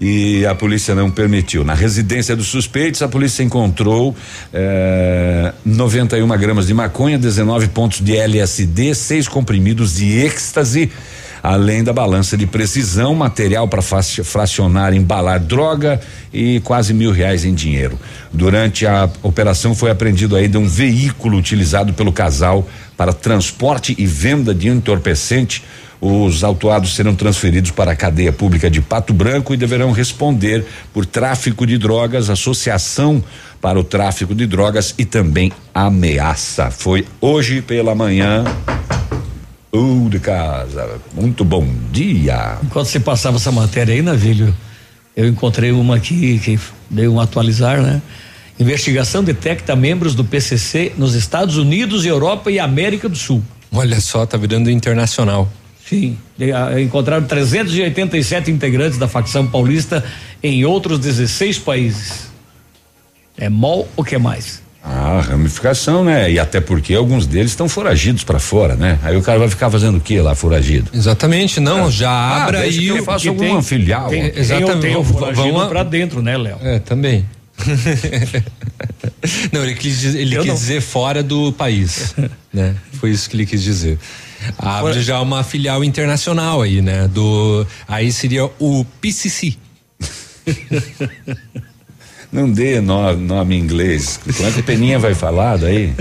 E 0.00 0.44
a 0.44 0.54
polícia 0.54 0.92
não 0.94 1.08
permitiu. 1.08 1.64
Na 1.64 1.72
residência 1.72 2.34
dos 2.34 2.48
suspeitos, 2.48 3.00
a 3.00 3.08
polícia 3.08 3.44
encontrou 3.44 4.14
eh, 4.52 5.52
91 5.64 6.26
gramas 6.36 6.66
de 6.66 6.74
maconha, 6.74 7.16
19 7.16 7.68
pontos 7.68 8.00
de 8.00 8.16
LSD, 8.16 8.92
seis 8.94 9.28
comprimidos 9.28 9.94
de 9.94 10.18
êxtase, 10.18 10.90
além 11.40 11.84
da 11.84 11.92
balança 11.92 12.36
de 12.36 12.46
precisão, 12.46 13.14
material 13.14 13.68
para 13.68 13.80
fracionar 13.82 14.92
e 14.92 14.96
embalar 14.96 15.38
droga 15.38 16.00
e 16.32 16.60
quase 16.64 16.92
mil 16.92 17.12
reais 17.12 17.44
em 17.44 17.54
dinheiro. 17.54 17.98
Durante 18.32 18.84
a 18.86 19.08
operação 19.22 19.74
foi 19.74 19.92
apreendido 19.92 20.34
ainda 20.34 20.58
um 20.58 20.66
veículo 20.66 21.38
utilizado 21.38 21.94
pelo 21.94 22.12
casal 22.12 22.68
para 22.96 23.12
transporte 23.12 23.94
e 23.96 24.06
venda 24.06 24.52
de 24.52 24.68
entorpecente 24.68 25.62
os 26.06 26.44
autuados 26.44 26.94
serão 26.94 27.14
transferidos 27.14 27.70
para 27.70 27.92
a 27.92 27.96
cadeia 27.96 28.30
pública 28.30 28.68
de 28.68 28.82
Pato 28.82 29.14
Branco 29.14 29.54
e 29.54 29.56
deverão 29.56 29.90
responder 29.90 30.62
por 30.92 31.06
tráfico 31.06 31.66
de 31.66 31.78
drogas, 31.78 32.28
associação 32.28 33.24
para 33.58 33.80
o 33.80 33.82
tráfico 33.82 34.34
de 34.34 34.46
drogas 34.46 34.94
e 34.98 35.06
também 35.06 35.50
ameaça. 35.72 36.70
Foi 36.70 37.06
hoje 37.22 37.62
pela 37.62 37.94
manhã. 37.94 38.44
Uh, 39.72 40.06
de 40.10 40.18
casa. 40.18 41.00
Muito 41.14 41.42
bom 41.42 41.66
dia. 41.90 42.58
Enquanto 42.62 42.88
você 42.88 43.00
passava 43.00 43.38
essa 43.38 43.50
matéria 43.50 43.94
aí, 43.94 44.02
Navilho, 44.02 44.54
eu 45.16 45.26
encontrei 45.26 45.72
uma 45.72 45.96
aqui 45.96 46.38
que 46.38 46.60
deu 46.90 47.14
um 47.14 47.20
atualizar, 47.20 47.80
né? 47.80 48.02
Investigação 48.60 49.24
detecta 49.24 49.74
membros 49.74 50.14
do 50.14 50.22
PCC 50.22 50.92
nos 50.98 51.14
Estados 51.14 51.56
Unidos, 51.56 52.04
Europa 52.04 52.50
e 52.50 52.60
América 52.60 53.08
do 53.08 53.16
Sul. 53.16 53.42
Olha 53.72 53.98
só, 54.02 54.26
tá 54.26 54.36
virando 54.36 54.70
internacional. 54.70 55.50
Sim, 55.88 56.16
encontraram 56.82 57.26
387 57.26 58.50
integrantes 58.50 58.98
da 58.98 59.06
facção 59.06 59.46
paulista 59.46 60.02
em 60.42 60.64
outros 60.64 60.98
16 60.98 61.58
países. 61.58 62.28
É 63.36 63.48
mol 63.48 63.88
o 63.96 64.02
que 64.02 64.16
mais? 64.16 64.62
Ah, 64.82 65.22
ramificação, 65.22 66.04
né? 66.04 66.30
E 66.30 66.38
até 66.38 66.60
porque 66.60 66.94
alguns 66.94 67.26
deles 67.26 67.52
estão 67.52 67.66
foragidos 67.68 68.22
para 68.22 68.38
fora, 68.38 68.76
né? 68.76 68.98
Aí 69.02 69.16
o 69.16 69.22
cara 69.22 69.38
vai 69.38 69.48
ficar 69.48 69.70
fazendo 69.70 69.96
o 69.96 70.00
que 70.00 70.20
lá 70.20 70.34
foragido? 70.34 70.90
Exatamente, 70.92 71.58
não, 71.58 71.88
é. 71.88 71.90
já 71.90 72.10
ah, 72.10 72.44
abra 72.44 72.60
aí 72.60 72.88
eu 72.88 73.02
faço 73.02 73.30
alguma 73.30 73.54
tem, 73.54 73.62
filial. 73.62 74.10
Tem, 74.10 74.30
exatamente. 74.36 74.80
Tem, 74.80 74.94
tem 74.94 75.32
vamos 75.32 75.68
para 75.68 75.82
dentro, 75.84 76.20
né, 76.20 76.36
Léo? 76.36 76.58
É, 76.60 76.78
também. 76.78 77.24
não, 79.52 79.62
ele 79.62 79.74
quis, 79.74 80.14
ele 80.14 80.36
quis 80.36 80.52
dizer 80.52 80.82
fora 80.82 81.22
do 81.22 81.50
país, 81.52 82.14
né? 82.52 82.74
Foi 82.92 83.10
isso 83.10 83.30
que 83.30 83.36
ele 83.36 83.46
quis 83.46 83.62
dizer. 83.62 83.98
Abre 84.58 85.02
já 85.02 85.20
uma 85.20 85.42
filial 85.42 85.82
internacional 85.84 86.62
aí, 86.62 86.80
né? 86.80 87.08
Do 87.08 87.66
aí 87.86 88.12
seria 88.12 88.44
o 88.58 88.84
PCC. 89.00 89.56
Não 92.34 92.50
dê 92.50 92.80
nome, 92.80 93.22
nome 93.22 93.54
em 93.54 93.60
inglês. 93.60 94.18
Quanto 94.36 94.60
Peninha 94.64 94.98
vai 94.98 95.14
falar 95.14 95.56
daí? 95.56 95.94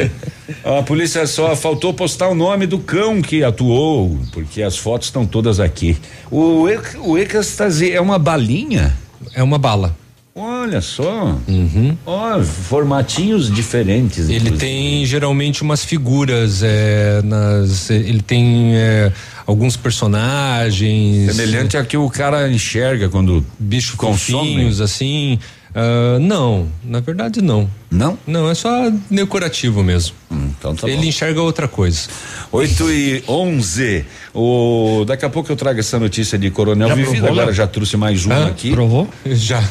A 0.64 0.82
polícia 0.82 1.28
só 1.28 1.56
faltou 1.56 1.94
postar 1.94 2.28
o 2.28 2.34
nome 2.34 2.66
do 2.66 2.80
cão 2.80 3.22
que 3.22 3.44
atuou, 3.44 4.20
porque 4.32 4.64
as 4.64 4.76
fotos 4.76 5.10
estão 5.10 5.28
todas 5.28 5.60
aqui. 5.60 5.96
O, 6.32 6.66
o 7.04 7.18
êxtase 7.20 7.92
é 7.92 8.02
uma 8.02 8.18
balinha? 8.18 8.98
É 9.36 9.44
uma 9.44 9.60
bala. 9.60 9.96
Olha 10.36 10.82
só. 10.82 11.40
Uhum. 11.48 11.96
Oh, 12.06 12.44
formatinhos 12.44 13.52
diferentes. 13.52 14.30
Ele 14.30 14.38
inclusive. 14.38 14.58
tem 14.58 15.06
geralmente 15.06 15.62
umas 15.62 15.86
figuras, 15.86 16.64
é, 16.64 17.22
nas, 17.24 17.92
ele 17.92 18.22
tem 18.22 18.76
é, 18.76 19.12
alguns 19.46 19.78
personagens. 19.78 21.36
Semelhante 21.36 21.78
a 21.78 21.86
que 21.86 21.98
o 21.98 22.10
cara 22.10 22.52
enxerga 22.52 23.10
quando 23.10 23.46
bicho 23.60 23.96
confinhos, 23.96 24.82
assim. 24.82 25.38
Uh, 25.76 26.20
não, 26.20 26.68
na 26.84 27.00
verdade 27.00 27.42
não. 27.42 27.68
Não? 27.90 28.18
Não, 28.28 28.50
é 28.50 28.54
só 28.54 28.92
decorativo 29.10 29.84
mesmo. 29.84 30.16
Hum, 30.32 30.50
então 30.58 30.76
tá 30.76 30.88
Ele 30.88 30.98
bom. 30.98 31.04
enxerga 31.04 31.42
outra 31.42 31.68
coisa. 31.68 32.10
8 32.52 32.92
e 32.92 33.24
11. 33.28 34.06
O, 34.36 35.04
daqui 35.06 35.26
a 35.26 35.30
pouco 35.30 35.52
eu 35.52 35.56
trago 35.56 35.80
essa 35.80 36.00
notícia 36.00 36.38
de 36.38 36.52
Coronel 36.52 36.90
já 36.90 36.96
Vivida. 36.96 37.28
Agora 37.28 37.52
já 37.52 37.66
trouxe 37.66 37.98
mais 37.98 38.24
uma 38.26 38.36
ah, 38.36 38.48
aqui. 38.48 38.72
Provou? 38.72 39.10
Já. 39.26 39.64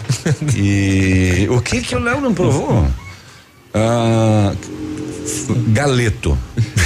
E 0.56 1.46
o 1.50 1.60
que 1.60 1.80
que 1.80 1.94
o 1.94 2.00
Léo 2.00 2.20
não 2.20 2.34
provou? 2.34 2.84
Ah, 3.72 4.52
Galeto. 5.68 6.38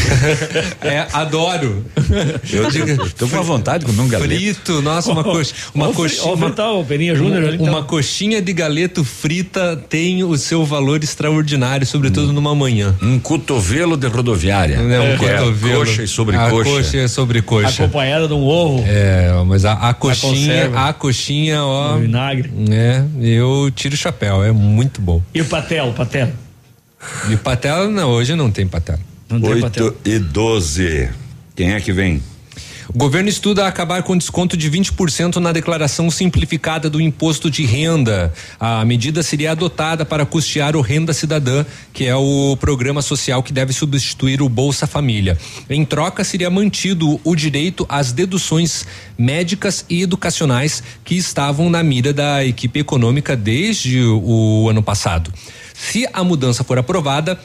é, 0.82 1.06
adoro. 1.12 1.84
Eu 2.50 2.70
digo, 2.70 3.08
tô 3.10 3.28
com 3.28 3.38
a 3.38 3.42
vontade 3.42 3.84
de 3.84 3.90
comer 3.90 4.02
um 4.02 4.08
galeto. 4.08 4.34
Frito, 4.34 4.82
nossa, 4.82 5.10
uma, 5.10 5.24
coxa, 5.24 5.54
uma 5.74 5.92
coxinha. 5.92 6.32
Uma, 6.32 6.46
uma, 6.46 6.84
Peninha 6.84 7.14
Júnior, 7.14 7.42
uma, 7.42 7.54
então. 7.54 7.66
uma 7.66 7.82
coxinha 7.84 8.40
de 8.40 8.52
galeto 8.52 9.04
frita 9.04 9.76
tem 9.88 10.22
o 10.22 10.36
seu 10.36 10.64
valor 10.64 11.02
extraordinário, 11.02 11.86
sobretudo 11.86 12.30
hum. 12.30 12.32
numa 12.32 12.54
manhã. 12.54 12.94
Um 13.02 13.18
cotovelo 13.18 13.96
de 13.96 14.06
rodoviária. 14.06 14.76
É, 14.76 14.80
um 14.80 14.92
é, 14.92 15.16
cotovelo. 15.16 15.86
Coxa 15.86 16.02
e 16.02 16.08
sobre 16.08 16.36
a 16.36 16.50
coxa. 16.50 16.70
coxa 16.70 16.98
é 16.98 17.08
sobre 17.08 17.42
coxa. 17.42 17.84
Acompanhada 17.84 18.28
de 18.28 18.34
um 18.34 18.44
ovo. 18.44 18.84
É, 18.86 19.32
mas 19.46 19.64
a, 19.64 19.72
a 19.72 19.94
coxinha, 19.94 20.70
a, 20.74 20.88
a 20.88 20.92
coxinha, 20.92 21.62
ó. 21.62 21.96
Um 21.96 22.00
vinagre. 22.00 22.50
É, 22.70 23.02
eu 23.20 23.70
tiro 23.74 23.94
o 23.94 23.98
chapéu, 23.98 24.44
é 24.44 24.52
muito 24.52 25.00
bom. 25.00 25.22
E 25.34 25.40
o 25.40 25.44
patel, 25.44 25.92
patel? 25.92 26.45
E 27.30 27.36
patel, 27.36 27.90
não, 27.90 28.10
hoje 28.10 28.34
não 28.34 28.50
tem 28.50 28.66
patel. 28.66 28.98
Não 29.28 29.40
tem 29.40 29.50
8 29.50 29.62
patel. 29.62 29.96
e 30.04 30.18
12. 30.18 31.08
Quem 31.54 31.72
é 31.72 31.80
que 31.80 31.92
vem? 31.92 32.22
O 32.94 32.98
governo 32.98 33.28
estuda 33.28 33.66
acabar 33.66 34.02
com 34.02 34.16
desconto 34.16 34.56
de 34.56 34.70
20% 34.70 35.36
na 35.36 35.50
declaração 35.50 36.10
simplificada 36.10 36.88
do 36.88 37.00
imposto 37.00 37.50
de 37.50 37.64
renda. 37.64 38.32
A 38.60 38.84
medida 38.84 39.22
seria 39.22 39.52
adotada 39.52 40.04
para 40.04 40.24
custear 40.24 40.76
o 40.76 40.80
Renda 40.80 41.12
Cidadã, 41.12 41.64
que 41.92 42.04
é 42.04 42.14
o 42.14 42.56
programa 42.60 43.02
social 43.02 43.42
que 43.42 43.52
deve 43.52 43.72
substituir 43.72 44.40
o 44.40 44.48
Bolsa 44.48 44.86
Família. 44.86 45.36
Em 45.68 45.84
troca, 45.84 46.22
seria 46.22 46.48
mantido 46.48 47.20
o 47.24 47.34
direito 47.34 47.84
às 47.88 48.12
deduções 48.12 48.86
médicas 49.18 49.84
e 49.90 50.02
educacionais 50.02 50.82
que 51.04 51.16
estavam 51.16 51.68
na 51.68 51.82
mira 51.82 52.12
da 52.12 52.44
equipe 52.44 52.78
econômica 52.78 53.36
desde 53.36 54.00
o 54.00 54.68
ano 54.70 54.82
passado. 54.82 55.32
Se 55.74 56.08
a 56.12 56.22
mudança 56.22 56.62
for 56.62 56.78
aprovada, 56.78 57.38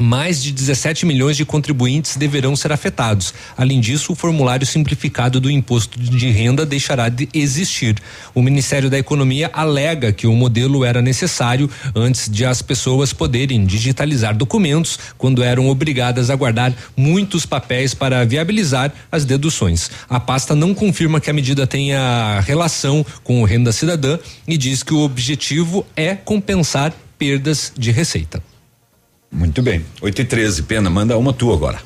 mais 0.00 0.40
de 0.40 0.52
17 0.52 1.04
milhões 1.04 1.36
de 1.36 1.44
contribuintes 1.44 2.16
deverão 2.16 2.54
ser 2.54 2.70
afetados. 2.70 3.34
Além 3.56 3.80
disso, 3.80 4.12
o 4.12 4.14
formulário 4.14 4.64
simplificado 4.64 5.40
do 5.40 5.50
imposto 5.50 5.98
de 5.98 6.30
renda 6.30 6.64
deixará 6.64 7.08
de 7.08 7.28
existir. 7.34 7.96
O 8.32 8.40
Ministério 8.40 8.88
da 8.88 8.96
Economia 8.96 9.50
alega 9.52 10.12
que 10.12 10.28
o 10.28 10.36
modelo 10.36 10.84
era 10.84 11.02
necessário 11.02 11.68
antes 11.96 12.30
de 12.30 12.44
as 12.44 12.62
pessoas 12.62 13.12
poderem 13.12 13.66
digitalizar 13.66 14.36
documentos 14.36 14.98
quando 15.18 15.42
eram 15.42 15.68
obrigadas 15.68 16.30
a 16.30 16.36
guardar 16.36 16.72
muitos 16.96 17.44
papéis 17.44 17.92
para 17.92 18.24
viabilizar 18.24 18.92
as 19.10 19.24
deduções. 19.24 19.90
A 20.08 20.20
pasta 20.20 20.54
não 20.54 20.72
confirma 20.72 21.20
que 21.20 21.28
a 21.28 21.34
medida 21.34 21.66
tenha 21.66 22.40
relação 22.46 23.04
com 23.24 23.42
o 23.42 23.44
renda 23.44 23.72
cidadã 23.72 24.16
e 24.46 24.56
diz 24.56 24.84
que 24.84 24.94
o 24.94 25.00
objetivo 25.00 25.84
é 25.96 26.14
compensar 26.14 26.92
perdas 27.18 27.72
de 27.76 27.90
receita. 27.90 28.40
Muito 29.30 29.62
bem. 29.62 29.84
8 30.00 30.22
e 30.22 30.24
13, 30.24 30.62
Pena, 30.64 30.88
manda 30.88 31.16
uma 31.16 31.32
tua 31.32 31.54
agora. 31.54 31.78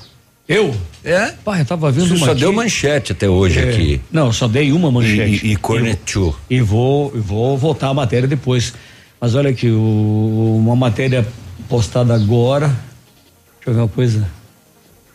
Eu? 0.48 0.74
É? 1.04 1.32
Pai, 1.44 1.60
eu 1.60 1.64
tava 1.64 1.90
vendo 1.90 2.08
Você 2.08 2.14
uma 2.14 2.26
só 2.26 2.32
aqui. 2.32 2.40
deu 2.40 2.52
manchete 2.52 3.12
até 3.12 3.28
hoje 3.28 3.58
É, 3.58 3.70
aqui. 3.70 4.00
Não, 4.10 4.32
só 4.32 4.46
dei 4.48 4.72
uma 4.72 4.90
manchete. 4.90 5.46
E, 5.46 5.52
e 5.52 5.56
cornetou. 5.56 6.36
E 6.50 6.60
vou, 6.60 7.12
e 7.14 7.18
vou 7.18 7.56
voltar 7.56 7.88
a 7.88 7.94
matéria 7.94 8.28
depois. 8.28 8.74
Mas 9.20 9.34
olha 9.34 9.50
aqui, 9.50 9.70
o, 9.70 10.56
uma 10.58 10.76
matéria 10.76 11.26
postada 11.68 12.14
agora. 12.14 12.66
Deixa 12.68 13.68
eu 13.70 13.74
ver 13.74 13.80
uma 13.80 13.88
coisa. 13.88 14.28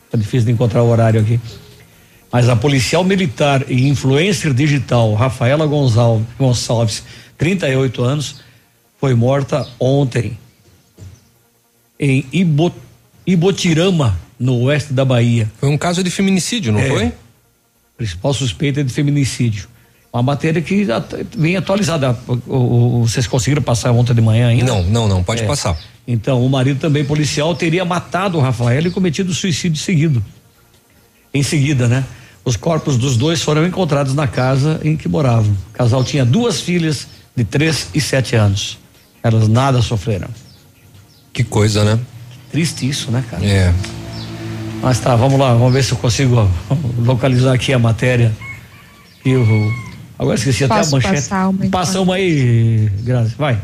Tá 0.09 0.17
difícil 0.17 0.45
de 0.47 0.51
encontrar 0.53 0.81
o 0.83 0.89
horário 0.89 1.19
aqui. 1.19 1.39
Mas 2.31 2.49
a 2.49 2.55
policial 2.55 3.03
militar 3.03 3.65
e 3.69 3.87
influencer 3.87 4.53
digital 4.53 5.13
Rafaela 5.13 5.65
Gonçalves, 5.65 6.25
Gonçalves 6.37 7.03
38 7.37 8.03
anos, 8.03 8.41
foi 8.99 9.13
morta 9.13 9.67
ontem 9.79 10.37
em 11.99 12.25
Ibo, 12.31 12.73
Ibotirama, 13.25 14.17
no 14.39 14.61
oeste 14.63 14.93
da 14.93 15.03
Bahia. 15.03 15.51
Foi 15.59 15.69
um 15.69 15.77
caso 15.77 16.03
de 16.03 16.09
feminicídio, 16.11 16.71
não 16.71 16.79
É. 16.79 16.89
foi? 16.89 17.11
Principal 17.97 18.33
suspeita 18.33 18.81
é 18.81 18.83
de 18.83 18.93
feminicídio. 18.93 19.67
Uma 20.13 20.23
matéria 20.23 20.61
que 20.61 20.87
vem 21.35 21.57
atualizada. 21.57 22.13
Vocês 23.03 23.27
conseguiram 23.27 23.61
passar 23.61 23.91
ontem 23.91 24.13
de 24.13 24.21
manhã 24.21 24.47
ainda? 24.47 24.65
Não, 24.65 24.83
não, 24.83 25.07
não, 25.07 25.23
pode 25.23 25.43
É. 25.43 25.45
passar. 25.47 25.77
Então, 26.07 26.45
o 26.45 26.49
marido 26.49 26.79
também 26.79 27.03
policial 27.03 27.53
teria 27.53 27.83
matado 27.83 28.37
o 28.37 28.41
Rafael 28.41 28.85
e 28.87 28.89
cometido 28.89 29.33
suicídio 29.33 29.81
seguido. 29.81 30.23
Em 31.33 31.43
seguida, 31.43 31.87
né? 31.87 32.05
Os 32.45 32.55
corpos 32.55 32.97
dos 32.97 33.17
dois 33.17 33.41
foram 33.41 33.65
encontrados 33.65 34.13
na 34.13 34.25
casa 34.25 34.79
em 34.83 34.95
que 34.95 35.09
moravam. 35.09 35.51
O 35.69 35.73
casal 35.73 36.03
tinha 36.03 36.23
duas 36.23 36.61
filhas 36.61 37.07
de 37.35 37.43
três 37.43 37.89
e 37.93 37.99
sete 37.99 38.35
anos. 38.35 38.77
Elas 39.21 39.47
nada 39.49 39.81
sofreram. 39.81 40.29
Que 41.37 41.43
coisa, 41.43 41.83
né? 41.85 41.99
Triste 42.51 42.89
isso, 42.89 43.11
né, 43.11 43.23
cara? 43.29 43.45
É. 43.45 43.71
Mas 44.81 44.99
tá, 44.99 45.15
vamos 45.15 45.39
lá, 45.39 45.53
vamos 45.53 45.71
ver 45.71 45.83
se 45.83 45.91
eu 45.91 45.97
consigo 45.99 46.49
localizar 46.97 47.53
aqui 47.53 47.71
a 47.71 47.77
matéria. 47.77 48.35
E 49.23 49.29
eu 49.29 49.45
agora 50.17 50.35
esqueci 50.35 50.63
até 50.63 50.77
Posso 50.77 50.95
a 50.95 50.97
manchete. 50.97 51.13
passar 51.13 51.49
uma 51.49 51.69
Passa 51.69 52.01
uma 52.01 52.15
aí, 52.15 52.89
Grazi, 53.03 53.35
vai. 53.37 53.61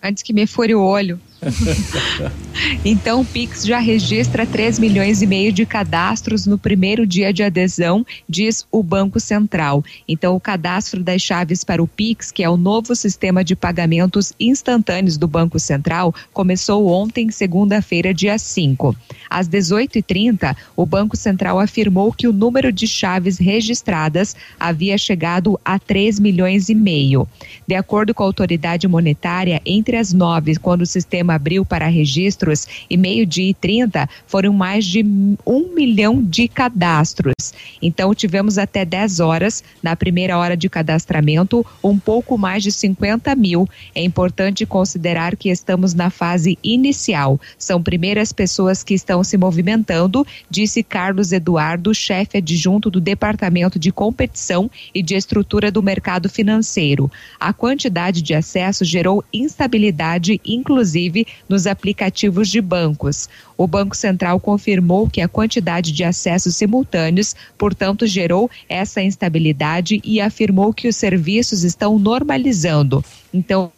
Antes 0.00 0.22
que 0.22 0.32
me 0.32 0.46
fure 0.46 0.72
o 0.72 0.80
olho. 0.80 1.18
Então, 2.84 3.20
o 3.20 3.24
Pix 3.24 3.64
já 3.64 3.78
registra 3.78 4.46
3 4.46 4.78
milhões 4.78 5.22
e 5.22 5.26
meio 5.26 5.52
de 5.52 5.64
cadastros 5.64 6.46
no 6.46 6.58
primeiro 6.58 7.06
dia 7.06 7.32
de 7.32 7.42
adesão, 7.42 8.04
diz 8.28 8.66
o 8.70 8.82
Banco 8.82 9.18
Central. 9.20 9.84
Então, 10.06 10.34
o 10.34 10.40
cadastro 10.40 11.02
das 11.02 11.22
chaves 11.22 11.64
para 11.64 11.82
o 11.82 11.86
Pix, 11.86 12.30
que 12.30 12.42
é 12.42 12.50
o 12.50 12.56
novo 12.56 12.94
sistema 12.94 13.44
de 13.44 13.54
pagamentos 13.54 14.32
instantâneos 14.38 15.16
do 15.16 15.28
Banco 15.28 15.58
Central, 15.58 16.14
começou 16.32 16.88
ontem, 16.88 17.30
segunda-feira, 17.30 18.12
dia 18.12 18.38
5. 18.38 18.94
Às 19.28 19.48
18h30, 19.48 20.56
o 20.76 20.84
Banco 20.84 21.16
Central 21.16 21.58
afirmou 21.58 22.12
que 22.12 22.26
o 22.26 22.32
número 22.32 22.72
de 22.72 22.86
chaves 22.86 23.38
registradas 23.38 24.34
havia 24.58 24.98
chegado 24.98 25.58
a 25.64 25.78
3 25.78 26.18
milhões 26.18 26.68
e 26.68 26.74
meio. 26.74 27.28
De 27.66 27.74
acordo 27.74 28.12
com 28.12 28.22
a 28.22 28.26
autoridade 28.26 28.88
monetária, 28.88 29.62
entre 29.64 29.96
as 29.96 30.12
nove, 30.12 30.56
quando 30.56 30.82
o 30.82 30.86
sistema 30.86 31.29
abriu 31.30 31.64
para 31.64 31.86
registros, 31.86 32.66
e 32.88 32.96
meio-dia 32.96 33.50
e 33.50 33.54
30, 33.54 34.08
foram 34.26 34.52
mais 34.52 34.84
de 34.84 35.04
um 35.46 35.74
milhão 35.74 36.22
de 36.22 36.48
cadastros. 36.48 37.52
Então, 37.80 38.14
tivemos 38.14 38.58
até 38.58 38.84
10 38.84 39.20
horas, 39.20 39.62
na 39.82 39.96
primeira 39.96 40.38
hora 40.38 40.56
de 40.56 40.68
cadastramento, 40.68 41.64
um 41.82 41.98
pouco 41.98 42.36
mais 42.36 42.62
de 42.62 42.72
50 42.72 43.34
mil. 43.34 43.68
É 43.94 44.02
importante 44.02 44.66
considerar 44.66 45.36
que 45.36 45.48
estamos 45.48 45.94
na 45.94 46.10
fase 46.10 46.58
inicial. 46.62 47.40
São 47.58 47.82
primeiras 47.82 48.32
pessoas 48.32 48.82
que 48.82 48.94
estão 48.94 49.22
se 49.24 49.36
movimentando, 49.36 50.26
disse 50.48 50.82
Carlos 50.82 51.32
Eduardo, 51.32 51.94
chefe 51.94 52.38
adjunto 52.38 52.90
do 52.90 53.00
Departamento 53.00 53.78
de 53.78 53.92
Competição 53.92 54.70
e 54.94 55.02
de 55.02 55.14
Estrutura 55.14 55.70
do 55.70 55.82
Mercado 55.82 56.28
Financeiro. 56.28 57.10
A 57.38 57.52
quantidade 57.52 58.22
de 58.22 58.34
acesso 58.34 58.84
gerou 58.84 59.24
instabilidade, 59.32 60.40
inclusive 60.44 61.19
nos 61.48 61.66
aplicativos 61.66 62.48
de 62.48 62.60
bancos. 62.60 63.28
O 63.56 63.66
Banco 63.66 63.96
Central 63.96 64.40
confirmou 64.40 65.08
que 65.08 65.20
a 65.20 65.28
quantidade 65.28 65.92
de 65.92 66.04
acessos 66.04 66.56
simultâneos, 66.56 67.34
portanto, 67.56 68.06
gerou 68.06 68.50
essa 68.68 69.02
instabilidade 69.02 70.00
e 70.04 70.20
afirmou 70.20 70.72
que 70.72 70.88
os 70.88 70.96
serviços 70.96 71.64
estão 71.64 71.98
normalizando. 71.98 73.04
Então, 73.32 73.72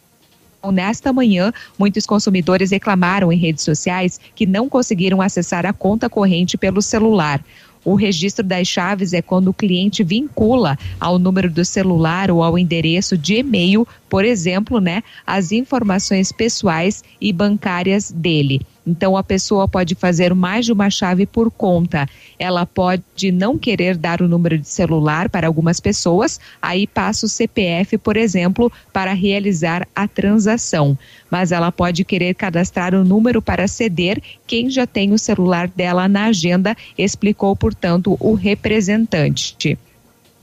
Nesta 0.71 1.11
manhã, 1.11 1.51
muitos 1.77 2.05
consumidores 2.05 2.71
reclamaram 2.71 3.33
em 3.33 3.37
redes 3.37 3.65
sociais 3.65 4.17
que 4.33 4.45
não 4.45 4.69
conseguiram 4.69 5.21
acessar 5.21 5.65
a 5.65 5.73
conta 5.73 6.09
corrente 6.09 6.57
pelo 6.57 6.81
celular. 6.81 7.43
O 7.85 7.95
registro 7.95 8.43
das 8.43 8.67
chaves 8.67 9.13
é 9.13 9.21
quando 9.21 9.49
o 9.49 9.53
cliente 9.53 10.03
vincula 10.03 10.77
ao 10.99 11.19
número 11.19 11.49
do 11.49 11.65
celular 11.65 12.31
ou 12.31 12.41
ao 12.41 12.57
endereço 12.57 13.17
de 13.17 13.35
e-mail, 13.35 13.87
por 14.09 14.23
exemplo, 14.23 14.79
né, 14.79 15.03
as 15.25 15.51
informações 15.51 16.31
pessoais 16.31 17.03
e 17.19 17.33
bancárias 17.33 18.11
dele. 18.11 18.61
Então, 18.85 19.15
a 19.15 19.23
pessoa 19.23 19.67
pode 19.67 19.95
fazer 19.95 20.33
mais 20.33 20.65
de 20.65 20.73
uma 20.73 20.89
chave 20.89 21.25
por 21.25 21.49
conta. 21.49 22.07
Ela 22.37 22.65
pode 22.65 23.31
não 23.31 23.57
querer 23.57 23.97
dar 23.97 24.21
o 24.21 24.27
número 24.27 24.57
de 24.57 24.67
celular 24.67 25.29
para 25.29 25.47
algumas 25.47 25.79
pessoas, 25.79 26.39
aí 26.61 26.85
passa 26.85 27.25
o 27.25 27.29
CPF, 27.29 27.97
por 27.97 28.17
exemplo, 28.17 28.71
para 28.91 29.13
realizar 29.13 29.87
a 29.95 30.07
transação. 30.07 30.97
Mas 31.29 31.51
ela 31.51 31.71
pode 31.71 32.03
querer 32.03 32.35
cadastrar 32.35 32.93
o 32.93 33.03
número 33.03 33.41
para 33.41 33.67
ceder 33.67 34.21
quem 34.45 34.69
já 34.69 34.85
tem 34.85 35.13
o 35.13 35.17
celular 35.17 35.67
dela 35.67 36.07
na 36.07 36.25
agenda, 36.25 36.75
explicou, 36.97 37.55
portanto, 37.55 38.17
o 38.19 38.33
representante. 38.33 39.77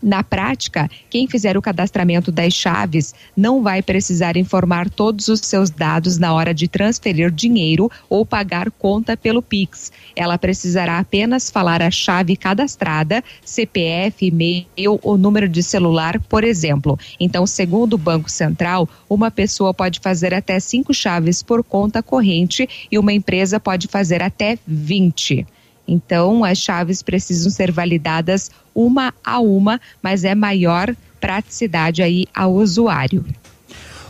Na 0.02 0.24
prática, 0.24 0.90
quem 1.10 1.28
fizer 1.28 1.58
o 1.58 1.62
cadastramento 1.62 2.32
das 2.32 2.54
chaves 2.54 3.14
não 3.36 3.62
vai 3.62 3.82
precisar 3.82 4.36
informar 4.36 4.88
todos 4.88 5.28
os 5.28 5.40
seus 5.40 5.68
dados 5.68 6.16
na 6.16 6.32
hora 6.32 6.54
de 6.54 6.66
transferir 6.66 7.30
dinheiro 7.30 7.90
ou 8.08 8.24
pagar 8.24 8.70
conta 8.70 9.16
pelo 9.16 9.42
Pix. 9.42 9.92
Ela 10.16 10.38
precisará 10.38 10.98
apenas 10.98 11.50
falar 11.50 11.82
a 11.82 11.90
chave 11.90 12.34
cadastrada, 12.34 13.22
CPF, 13.44 14.26
e-mail 14.26 14.98
ou 15.02 15.18
número 15.18 15.48
de 15.48 15.62
celular, 15.62 16.18
por 16.20 16.44
exemplo. 16.44 16.98
Então, 17.18 17.46
segundo 17.46 17.94
o 17.94 17.98
Banco 17.98 18.30
Central, 18.30 18.88
uma 19.08 19.30
pessoa 19.30 19.74
pode 19.74 20.00
fazer 20.00 20.32
até 20.32 20.58
cinco 20.58 20.94
chaves 20.94 21.42
por 21.42 21.62
conta 21.62 22.02
corrente 22.02 22.66
e 22.90 22.98
uma 22.98 23.12
empresa 23.12 23.60
pode 23.60 23.86
fazer 23.86 24.22
até 24.22 24.58
20. 24.66 25.46
Então, 25.90 26.44
as 26.44 26.58
chaves 26.58 27.02
precisam 27.02 27.50
ser 27.50 27.72
validadas 27.72 28.48
uma 28.72 29.12
a 29.24 29.40
uma, 29.40 29.80
mas 30.00 30.22
é 30.22 30.36
maior 30.36 30.94
praticidade 31.20 32.00
aí 32.00 32.26
ao 32.32 32.54
usuário. 32.54 33.24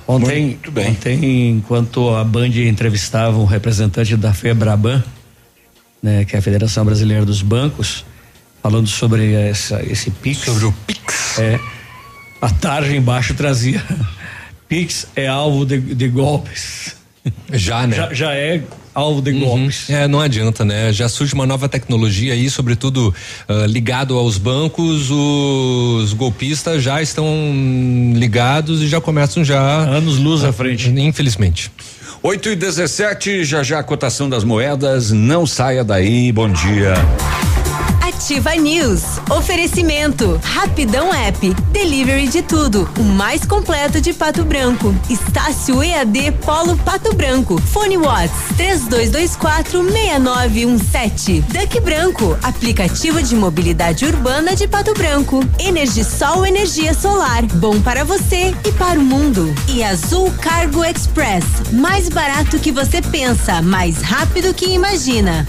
Ontem, 0.06 0.58
ontem, 0.68 1.48
enquanto 1.48 2.10
a 2.10 2.22
Band 2.22 2.48
entrevistava 2.48 3.38
um 3.38 3.46
representante 3.46 4.14
da 4.14 4.34
FEBRABAN, 4.34 5.02
né, 6.02 6.26
que 6.26 6.36
é 6.36 6.38
a 6.38 6.42
Federação 6.42 6.84
Brasileira 6.84 7.24
dos 7.24 7.40
Bancos, 7.40 8.04
falando 8.62 8.86
sobre 8.86 9.32
essa, 9.32 9.82
esse 9.82 10.10
Pix. 10.10 10.40
Sobre 10.40 10.66
o 10.66 10.72
Pix. 10.86 11.38
É, 11.38 11.58
a 12.42 12.50
tarja 12.50 12.94
embaixo 12.94 13.32
trazia 13.32 13.82
Pix 14.68 15.06
é 15.16 15.26
alvo 15.26 15.64
de, 15.64 15.80
de 15.80 16.08
golpes. 16.08 16.96
Já, 17.52 17.86
né? 17.86 17.96
Já, 17.96 18.12
já 18.12 18.34
é 18.34 18.62
alvo 18.94 19.20
de 19.20 19.32
golpes. 19.32 19.88
É, 19.88 20.06
não 20.08 20.20
adianta, 20.20 20.64
né? 20.64 20.92
Já 20.92 21.08
surge 21.08 21.34
uma 21.34 21.46
nova 21.46 21.68
tecnologia 21.68 22.32
aí, 22.32 22.50
sobretudo 22.50 23.14
uh, 23.48 23.66
ligado 23.66 24.16
aos 24.16 24.38
bancos, 24.38 25.10
os 25.10 26.12
golpistas 26.12 26.82
já 26.82 27.00
estão 27.00 27.26
ligados 28.14 28.82
e 28.82 28.88
já 28.88 29.00
começam 29.00 29.44
já. 29.44 29.60
Anos 29.60 30.18
luz 30.18 30.44
à 30.44 30.52
frente. 30.52 30.88
Infelizmente. 30.88 31.70
8 32.22 32.50
e 32.50 32.56
17 32.56 33.44
já 33.44 33.62
já 33.62 33.78
a 33.78 33.82
cotação 33.82 34.28
das 34.28 34.44
moedas. 34.44 35.10
Não 35.10 35.46
saia 35.46 35.82
daí. 35.82 36.30
Bom 36.32 36.50
dia. 36.50 36.94
Ativa 38.30 38.54
News. 38.54 39.02
Oferecimento. 39.28 40.40
Rapidão 40.44 41.12
App. 41.12 41.52
Delivery 41.72 42.28
de 42.28 42.42
tudo. 42.42 42.88
O 42.96 43.02
mais 43.02 43.44
completo 43.44 44.00
de 44.00 44.12
Pato 44.12 44.44
Branco. 44.44 44.94
Estácio 45.10 45.82
EAD 45.82 46.30
Polo 46.44 46.76
Pato 46.76 47.12
Branco. 47.12 47.60
Fone 47.60 47.98
Watts. 47.98 48.30
32246917. 48.56 51.42
Duck 51.42 51.80
Branco. 51.80 52.38
Aplicativo 52.40 53.20
de 53.20 53.34
mobilidade 53.34 54.06
urbana 54.06 54.54
de 54.54 54.68
Pato 54.68 54.94
Branco. 54.94 55.44
Energisol 55.58 56.46
Energia 56.46 56.94
Solar. 56.94 57.42
Bom 57.54 57.80
para 57.80 58.04
você 58.04 58.54
e 58.64 58.70
para 58.70 59.00
o 59.00 59.02
mundo. 59.02 59.52
E 59.66 59.82
Azul 59.82 60.32
Cargo 60.40 60.84
Express. 60.84 61.44
Mais 61.72 62.08
barato 62.08 62.60
que 62.60 62.70
você 62.70 63.02
pensa. 63.02 63.60
Mais 63.60 64.00
rápido 64.00 64.54
que 64.54 64.66
imagina. 64.66 65.48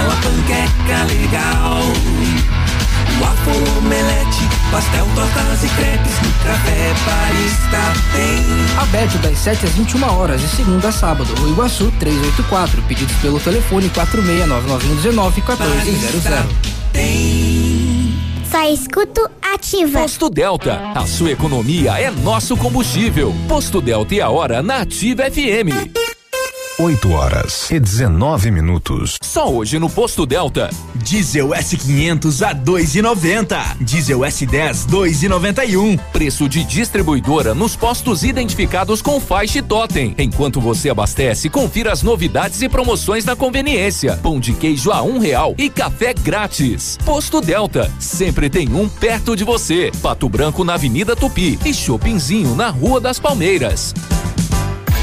aquela 0.00 0.16
panqueca 0.16 1.04
legal. 1.04 1.82
Waffle, 3.20 3.78
omelete, 3.78 4.48
pastel, 4.70 5.06
tortas 5.14 5.62
e 5.62 5.68
crepes, 5.68 6.12
no 6.22 6.32
café 6.42 6.94
barista 7.04 7.82
tem. 8.14 8.80
Aberto 8.80 9.18
das 9.18 9.38
7 9.38 9.66
às 9.66 9.72
21 9.72 10.04
horas, 10.04 10.40
de 10.40 10.48
segunda 10.48 10.88
a 10.88 10.92
sábado. 10.92 11.28
O 11.42 11.48
Iguaçu 11.50 11.92
384, 11.98 12.82
pedidos 12.82 13.14
pelo 13.16 13.38
telefone 13.38 13.90
469919 13.90 15.42
1400. 15.42 16.22
Só 18.50 18.72
escuto 18.72 19.30
ativa. 19.54 20.00
Posto 20.00 20.30
Delta, 20.30 20.92
a 20.94 21.06
sua 21.06 21.30
economia 21.30 22.00
é 22.00 22.10
nosso 22.10 22.56
combustível. 22.56 23.34
Posto 23.46 23.82
Delta 23.82 24.14
e 24.14 24.20
a 24.20 24.30
hora 24.30 24.62
na 24.62 24.78
Ativa 24.78 25.24
FM. 25.30 26.09
8 26.80 27.12
horas 27.12 27.70
e 27.70 27.78
19 27.78 28.50
minutos. 28.50 29.18
Só 29.22 29.52
hoje 29.52 29.78
no 29.78 29.90
Posto 29.90 30.24
Delta. 30.24 30.70
Diesel 30.94 31.48
S500 31.48 32.40
a 32.40 32.54
2,90. 32.54 33.76
Diesel 33.82 34.20
S10 34.20 34.86
2,91. 34.88 36.00
Preço 36.10 36.48
de 36.48 36.64
distribuidora 36.64 37.54
nos 37.54 37.76
postos 37.76 38.24
identificados 38.24 39.02
com 39.02 39.20
faixa 39.20 39.58
e 39.58 39.62
totem. 39.62 40.14
Enquanto 40.16 40.58
você 40.58 40.88
abastece, 40.88 41.50
confira 41.50 41.92
as 41.92 42.02
novidades 42.02 42.62
e 42.62 42.68
promoções 42.68 43.26
na 43.26 43.36
conveniência. 43.36 44.16
Pão 44.16 44.40
de 44.40 44.54
queijo 44.54 44.90
a 44.90 45.02
um 45.02 45.18
real 45.18 45.54
e 45.58 45.68
café 45.68 46.14
grátis. 46.14 46.96
Posto 47.04 47.42
Delta, 47.42 47.92
sempre 47.98 48.48
tem 48.48 48.72
um 48.72 48.88
perto 48.88 49.36
de 49.36 49.44
você. 49.44 49.92
Pato 50.00 50.30
Branco 50.30 50.64
na 50.64 50.74
Avenida 50.74 51.14
Tupi 51.14 51.58
e 51.62 51.74
Shoppingzinho 51.74 52.54
na 52.54 52.70
Rua 52.70 52.98
das 52.98 53.20
Palmeiras. 53.20 53.92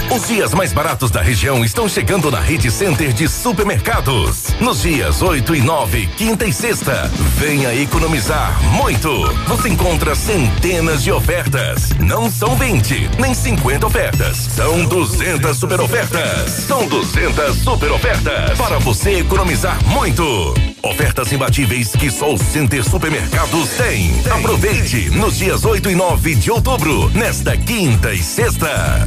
Os 0.10 0.26
dias 0.26 0.54
mais 0.54 0.72
baratos 0.72 1.12
da 1.12 1.22
região 1.22 1.66
estão 1.66 1.88
chegando 1.88 2.32
na 2.32 2.40
Rede 2.40 2.72
Center 2.72 3.12
de 3.12 3.28
Supermercados. 3.28 4.48
Nos 4.60 4.82
dias 4.82 5.22
8 5.22 5.54
e 5.56 5.62
9, 5.62 6.08
quinta 6.16 6.46
e 6.46 6.54
sexta. 6.54 7.12
Venha 7.36 7.76
economizar 7.76 8.58
muito. 8.72 9.10
Você 9.48 9.68
encontra 9.68 10.16
centenas 10.16 11.04
de 11.04 11.12
ofertas. 11.12 11.90
Não 12.00 12.32
são 12.32 12.56
20, 12.56 13.12
nem 13.20 13.34
50 13.34 13.86
ofertas. 13.86 14.38
São 14.38 14.86
200 14.86 15.58
super 15.58 15.82
ofertas. 15.82 16.52
São 16.52 16.88
200 16.88 17.58
super 17.58 17.92
ofertas 17.92 18.58
para 18.58 18.80
você 18.80 19.20
economizar 19.20 19.78
muito. 19.88 20.54
Ofertas 20.84 21.34
imbatíveis 21.34 21.92
que 21.92 22.10
só 22.10 22.34
o 22.34 22.38
Center 22.38 22.82
Supermercados 22.82 23.72
tem. 23.72 24.10
Aproveite 24.32 25.10
nos 25.10 25.38
dias 25.38 25.66
8 25.66 25.92
e 25.92 25.96
9 25.96 26.36
de 26.36 26.50
outubro, 26.50 27.10
nesta 27.10 27.58
quinta 27.58 28.14
e 28.14 28.24
sexta. 28.24 29.06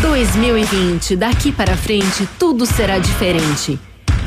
2020, 0.00 1.16
daqui 1.16 1.52
para 1.52 1.76
frente, 1.76 2.28
tudo 2.38 2.66
será 2.66 2.98
diferente. 2.98 3.78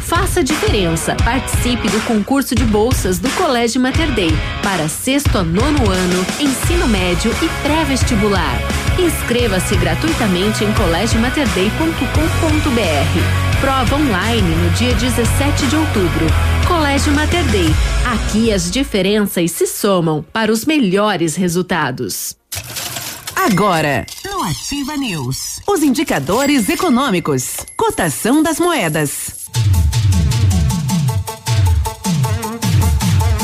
Faça 0.08 0.42
diferença. 0.42 1.16
Participe 1.16 1.90
do 1.90 2.00
concurso 2.06 2.56
de 2.56 2.64
bolsas 2.64 3.20
do 3.20 3.30
Colégio 3.32 3.82
Mater 3.82 4.10
Dei 4.14 4.32
para 4.64 4.88
sexto 4.88 5.38
a 5.38 5.44
nono 5.44 5.90
ano, 5.90 6.26
ensino 6.40 6.88
médio 6.88 7.30
e 7.44 7.50
pré-vestibular. 7.62 8.58
Inscreva-se 8.98 9.76
gratuitamente 9.76 10.64
em 10.64 10.72
colégiomaterdei.com.br. 10.74 13.60
Prova 13.60 13.96
online 13.96 14.56
no 14.56 14.70
dia 14.72 14.94
17 14.94 15.68
de 15.68 15.76
outubro. 15.76 16.26
Colégio 16.66 17.12
Mater 17.12 17.44
Dei. 17.46 17.68
Aqui 18.06 18.54
as 18.54 18.72
diferenças 18.72 19.52
se 19.52 19.68
somam 19.68 20.24
para 20.32 20.52
os 20.52 20.64
melhores 20.64 21.36
resultados. 21.36 22.38
Agora, 23.40 24.04
no 24.26 24.44
Ativa 24.44 24.98
News, 24.98 25.62
os 25.68 25.84
indicadores 25.84 26.68
econômicos, 26.70 27.58
cotação 27.78 28.42
das 28.42 28.60
moedas. 28.60 29.48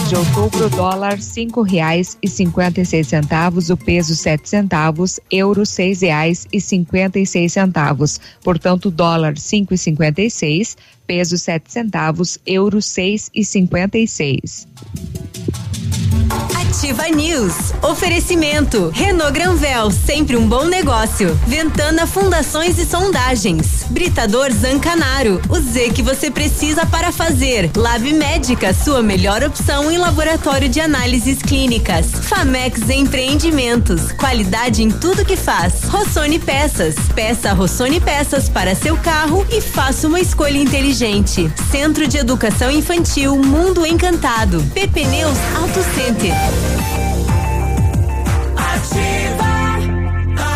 De 0.10 0.16
outubro, 0.16 0.68
dólar 0.72 1.22
cinco 1.22 1.62
reais 1.62 2.18
e 2.24 2.28
cinquenta 2.28 2.82
e 2.82 2.86
seis 2.86 3.08
centavos, 3.08 3.70
o 3.70 3.78
peso 3.78 4.16
sete 4.16 4.50
centavos, 4.50 5.20
euro 5.32 5.64
seis 5.64 6.02
reais 6.02 6.48
e 6.52 6.60
cinquenta 6.60 7.20
e 7.20 7.26
seis 7.26 7.54
centavos. 7.54 8.20
Portanto, 8.44 8.90
dólar 8.90 9.38
cinco 9.38 9.76
e 9.76 9.78
cinquenta 9.78 10.24
e 10.24 10.30
seis, 10.30 10.76
peso 11.06 11.38
sete 11.38 11.72
centavos, 11.72 12.40
euro 12.48 12.82
seis 12.82 13.30
e 13.34 13.46
cinquenta 13.46 14.00
e 14.00 14.08
seis. 14.08 14.68
Ativa 16.74 17.08
News. 17.10 17.74
Oferecimento. 17.82 18.90
Renault 18.94 19.32
Granvel, 19.32 19.92
sempre 19.92 20.36
um 20.36 20.48
bom 20.48 20.66
negócio. 20.66 21.38
Ventana 21.48 22.08
Fundações 22.08 22.78
e 22.78 22.86
Sondagens. 22.86 23.86
Britador 23.90 24.52
Zancanaro. 24.52 25.42
O 25.50 25.60
Z 25.60 25.92
que 25.92 26.02
você 26.02 26.32
precisa 26.32 26.86
para 26.86 27.12
fazer. 27.12 27.72
Lab 27.76 28.12
Médica, 28.14 28.74
sua 28.74 29.02
melhor 29.02 29.44
opção 29.44 29.92
em 29.92 29.98
laboratório 29.98 30.68
de 30.68 30.80
análises 30.80 31.42
clínicas. 31.42 32.08
Famex 32.12 32.90
Empreendimentos. 32.90 34.12
Qualidade 34.14 34.84
em 34.84 34.90
tudo 34.90 35.26
que 35.26 35.36
faz. 35.38 35.84
Rossoni 35.84 36.40
Peças. 36.40 36.96
Peça 37.16 37.54
Rossoni 37.54 38.00
Peças 38.00 38.50
para 38.50 38.76
seu 38.76 38.98
carro 38.98 39.46
e 39.50 39.62
faça 39.62 40.08
uma 40.08 40.20
escolha 40.20 40.58
inteligente. 40.58 41.52
Centro 41.72 42.08
de 42.08 42.18
Educação 42.18 42.72
Infantil 42.72 43.38
Mundo 43.38 43.86
Encantado. 43.86 44.64
PP 44.74 45.06
Neus 45.06 45.38
Auto 45.56 45.84
Center. 45.96 46.13
Ativa, 46.14 46.36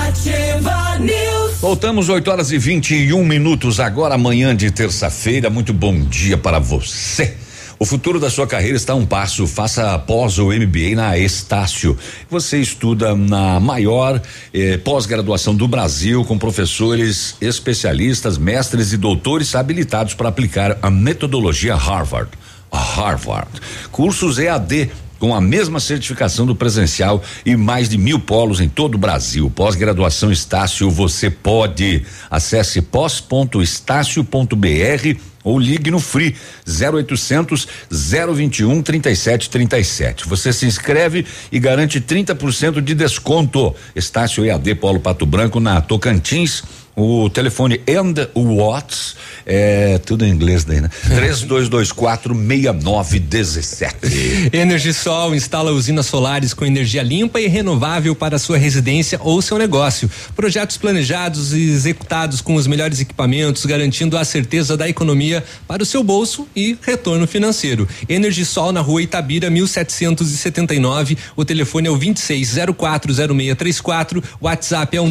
ativa 0.05 0.99
News. 0.99 1.57
Voltamos 1.59 2.09
8 2.09 2.29
horas 2.29 2.51
e 2.51 2.59
21 2.59 3.25
minutos 3.25 3.79
agora, 3.79 4.13
amanhã 4.13 4.55
de 4.55 4.69
terça-feira. 4.69 5.49
Muito 5.49 5.73
bom 5.73 5.99
dia 6.01 6.37
para 6.37 6.59
você. 6.59 7.35
O 7.79 7.85
futuro 7.85 8.19
da 8.19 8.29
sua 8.29 8.45
carreira 8.45 8.77
está 8.77 8.93
a 8.93 8.95
um 8.95 9.03
passo. 9.03 9.47
Faça 9.47 9.95
após 9.95 10.37
o 10.37 10.51
MBA 10.51 10.95
na 10.95 11.17
Estácio. 11.17 11.97
Você 12.29 12.59
estuda 12.59 13.15
na 13.15 13.59
maior 13.59 14.21
eh, 14.53 14.77
pós-graduação 14.77 15.55
do 15.55 15.67
Brasil, 15.67 16.23
com 16.23 16.37
professores 16.37 17.35
especialistas, 17.41 18.37
mestres 18.37 18.93
e 18.93 18.97
doutores 18.97 19.55
habilitados 19.55 20.13
para 20.13 20.29
aplicar 20.29 20.77
a 20.83 20.91
metodologia 20.91 21.75
Harvard. 21.75 22.29
A 22.71 22.77
Harvard. 22.79 23.49
Cursos 23.91 24.37
EAD 24.37 24.91
com 25.19 25.33
a 25.33 25.41
mesma 25.41 25.79
certificação 25.79 26.45
do 26.45 26.55
presencial 26.55 27.21
e 27.45 27.55
mais 27.55 27.89
de 27.89 27.97
mil 27.97 28.19
polos 28.19 28.59
em 28.59 28.69
todo 28.69 28.95
o 28.95 28.99
Brasil. 28.99 29.49
Pós-graduação 29.49 30.31
Estácio, 30.31 30.89
você 30.89 31.29
pode. 31.29 32.03
Acesse 32.29 32.81
pós.estácio.br 32.81 35.17
ou 35.47 35.57
ligue 35.57 35.89
no 35.89 35.99
Free 35.99 36.35
0800 36.67 37.67
021 37.89 38.81
3737. 38.81 40.27
Você 40.27 40.51
se 40.51 40.65
inscreve 40.65 41.25
e 41.49 41.57
garante 41.57 42.01
30% 42.01 42.81
de 42.81 42.93
desconto. 42.93 43.73
Estácio 43.95 44.45
EAD 44.45 44.75
Polo 44.75 44.99
Pato 44.99 45.25
Branco 45.25 45.61
na 45.61 45.79
Tocantins. 45.79 46.63
O 46.99 47.29
telefone 47.29 47.79
and 47.87 48.15
Watts 48.33 49.15
é 49.45 49.99
tudo 49.99 50.25
em 50.25 50.31
inglês 50.31 50.63
daí, 50.63 50.81
né? 50.81 50.89
3224 51.05 52.33
6917. 52.33 54.49
Energisol 54.51 55.35
instala 55.35 55.69
usinas 55.69 56.07
solares 56.07 56.55
com 56.55 56.65
energia 56.65 57.03
limpa 57.03 57.39
e 57.39 57.47
renovável 57.47 58.15
para 58.15 58.39
sua 58.39 58.57
residência 58.57 59.19
ou 59.21 59.39
seu 59.43 59.59
negócio. 59.59 60.09
Projetos 60.35 60.75
planejados 60.77 61.53
e 61.53 61.69
executados 61.69 62.41
com 62.41 62.55
os 62.55 62.65
melhores 62.65 62.99
equipamentos, 62.99 63.63
garantindo 63.67 64.17
a 64.17 64.25
certeza 64.25 64.75
da 64.75 64.89
economia 64.89 65.43
para 65.67 65.83
o 65.83 65.85
seu 65.85 66.03
bolso 66.03 66.47
e 66.55 66.75
retorno 66.81 67.27
financeiro. 67.27 67.87
Energisol 68.09 68.71
na 68.71 68.81
rua 68.81 69.03
Itabira, 69.03 69.51
1779. 69.51 71.15
O 71.35 71.45
telefone 71.45 71.89
é 71.89 71.91
o 71.91 71.99
26040634. 71.99 74.23
O 74.41 74.47
WhatsApp 74.47 74.97
é 74.97 75.01
o 75.01 75.07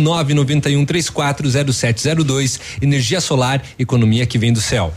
991340702. 1.77 2.61
Energia 2.81 3.21
solar, 3.21 3.63
economia 3.79 4.27
que 4.27 4.39
vem 4.39 4.53
do 4.53 4.61
céu. 4.61 4.93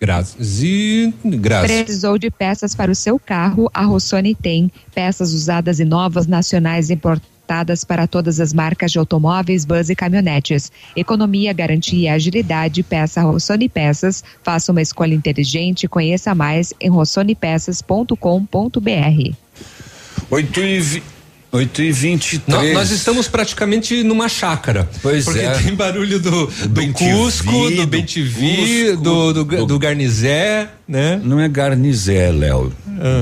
Grazi, 0.00 1.12
Grazi. 1.22 1.66
Precisou 1.66 2.16
de 2.16 2.30
peças 2.30 2.74
para 2.74 2.90
o 2.90 2.94
seu 2.94 3.18
carro? 3.18 3.70
A 3.74 3.84
Rossoni 3.84 4.34
tem. 4.34 4.72
Peças 4.94 5.34
usadas 5.34 5.78
e 5.78 5.84
novas, 5.84 6.26
nacionais 6.26 6.88
importadas 6.88 7.84
para 7.84 8.06
todas 8.06 8.40
as 8.40 8.54
marcas 8.54 8.92
de 8.92 8.98
automóveis, 8.98 9.66
bus 9.66 9.90
e 9.90 9.94
caminhonetes. 9.94 10.72
Economia, 10.96 11.52
garantia 11.52 11.98
e 11.98 12.08
agilidade. 12.08 12.82
Peça 12.82 13.20
Rossoni 13.20 13.68
Peças. 13.68 14.24
Faça 14.42 14.72
uma 14.72 14.80
escolha 14.80 15.14
inteligente. 15.14 15.86
Conheça 15.86 16.34
mais 16.34 16.72
em 16.80 16.88
rossonipeças.com.br. 16.88 19.34
8 20.30 20.60
e, 20.60 21.02
8 21.52 21.82
e 21.82 21.90
23. 21.92 22.42
Nós, 22.46 22.72
nós 22.74 22.90
estamos 22.92 23.26
praticamente 23.26 24.02
numa 24.04 24.28
chácara. 24.28 24.88
Pois 25.02 25.24
porque 25.24 25.40
é. 25.40 25.50
tem 25.50 25.74
barulho 25.74 26.20
do, 26.20 26.46
do 26.46 26.92
Cusco, 26.92 27.70
do 27.70 27.86
Bentivi, 27.88 28.92
do, 28.96 29.32
do, 29.32 29.44
do- 29.44 29.66
do 29.66 29.78
Garnizé, 29.78 30.68
né? 30.86 31.20
Não 31.24 31.40
é 31.40 31.48
Garnizé, 31.48 32.30
Léo. 32.30 32.72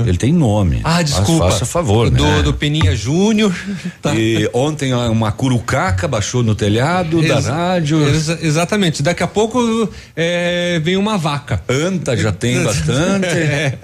Ele 0.05 0.17
tem 0.17 0.33
nome. 0.33 0.81
Ah, 0.83 1.01
desculpa. 1.01 1.49
Faça 1.51 1.65
favor, 1.65 2.09
do, 2.09 2.21
né? 2.21 2.41
do 2.41 2.53
Peninha 2.53 2.93
Júnior. 2.95 3.55
Tá. 4.01 4.13
E 4.19 4.49
ontem 4.53 4.93
uma 4.93 5.31
curucaca 5.31 6.05
baixou 6.05 6.43
no 6.43 6.53
telhado 6.53 7.21
da 7.25 7.37
Exa- 7.37 7.51
rádio. 7.53 8.05
exa- 8.09 8.37
exatamente. 8.41 9.01
Daqui 9.01 9.23
a 9.23 9.27
pouco 9.27 9.89
é, 10.15 10.81
vem 10.83 10.97
uma 10.97 11.17
vaca. 11.17 11.63
Anta 11.69 12.17
já 12.17 12.31
tem 12.31 12.61
bastante. 12.63 13.27
É. 13.39 13.77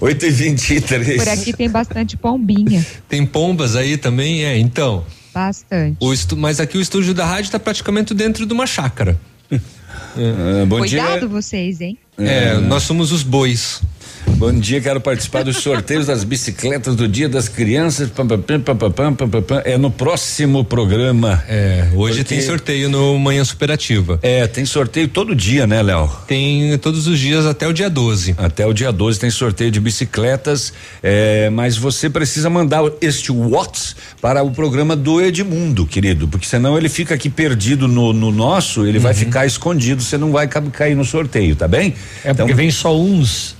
8 0.00 0.26
e 0.26 0.30
23 0.30 1.16
Por 1.16 1.28
aqui 1.28 1.52
tem 1.52 1.68
bastante 1.68 2.16
pombinha. 2.16 2.84
Tem 3.08 3.24
pombas 3.38 3.76
aí 3.76 3.96
também, 3.96 4.44
é. 4.44 4.58
Então. 4.58 5.04
Bastante. 5.32 5.96
O 6.00 6.12
estu- 6.12 6.36
mas 6.36 6.58
aqui 6.58 6.76
o 6.76 6.80
estúdio 6.80 7.14
da 7.14 7.24
rádio 7.24 7.44
está 7.44 7.58
praticamente 7.60 8.12
dentro 8.12 8.44
de 8.44 8.52
uma 8.52 8.66
chácara. 8.66 9.16
Ah, 9.52 10.64
bom 10.66 10.78
Cuidado 10.78 11.20
dia. 11.20 11.28
vocês, 11.28 11.80
hein? 11.80 11.96
É, 12.18 12.54
nós 12.58 12.82
somos 12.82 13.12
os 13.12 13.22
bois. 13.22 13.80
Bom 14.26 14.52
dia, 14.52 14.80
quero 14.80 15.00
participar 15.00 15.42
dos 15.42 15.56
sorteios 15.56 16.06
das 16.06 16.22
bicicletas 16.22 16.94
do 16.94 17.08
Dia 17.08 17.28
das 17.28 17.48
Crianças. 17.48 18.08
Pam, 18.08 18.26
pam, 18.26 18.60
pam, 18.60 19.62
é 19.64 19.76
no 19.76 19.90
próximo 19.90 20.64
programa. 20.64 21.42
É, 21.48 21.88
hoje 21.94 22.18
porque... 22.18 22.36
tem 22.36 22.44
sorteio 22.44 22.88
no 22.88 23.18
Manhã 23.18 23.44
Superativa. 23.44 24.18
É, 24.22 24.46
tem 24.46 24.64
sorteio 24.64 25.08
todo 25.08 25.34
dia, 25.34 25.66
né, 25.66 25.82
Léo? 25.82 26.08
Tem 26.26 26.78
todos 26.78 27.08
os 27.08 27.18
dias 27.18 27.46
até 27.46 27.66
o 27.66 27.72
dia 27.72 27.90
12. 27.90 28.36
Até 28.38 28.64
o 28.64 28.72
dia 28.72 28.92
12 28.92 29.18
tem 29.18 29.30
sorteio 29.30 29.70
de 29.70 29.80
bicicletas, 29.80 30.72
é, 31.02 31.50
mas 31.50 31.76
você 31.76 32.08
precisa 32.08 32.48
mandar 32.48 32.82
este 33.00 33.32
Whats 33.32 33.96
para 34.20 34.42
o 34.42 34.50
programa 34.52 34.94
do 34.94 35.20
Edmundo, 35.20 35.84
querido, 35.86 36.28
porque 36.28 36.46
senão 36.46 36.76
ele 36.78 36.88
fica 36.88 37.14
aqui 37.14 37.28
perdido 37.28 37.88
no, 37.88 38.12
no 38.12 38.30
nosso, 38.30 38.86
ele 38.86 38.98
uhum. 38.98 39.04
vai 39.04 39.14
ficar 39.14 39.46
escondido, 39.46 40.02
você 40.02 40.16
não 40.16 40.30
vai 40.30 40.46
cair 40.48 40.94
no 40.94 41.04
sorteio, 41.04 41.56
tá 41.56 41.66
bem? 41.66 41.94
É 42.24 42.30
então, 42.30 42.46
porque 42.46 42.54
vem 42.54 42.70
só 42.70 42.96
uns. 42.96 43.57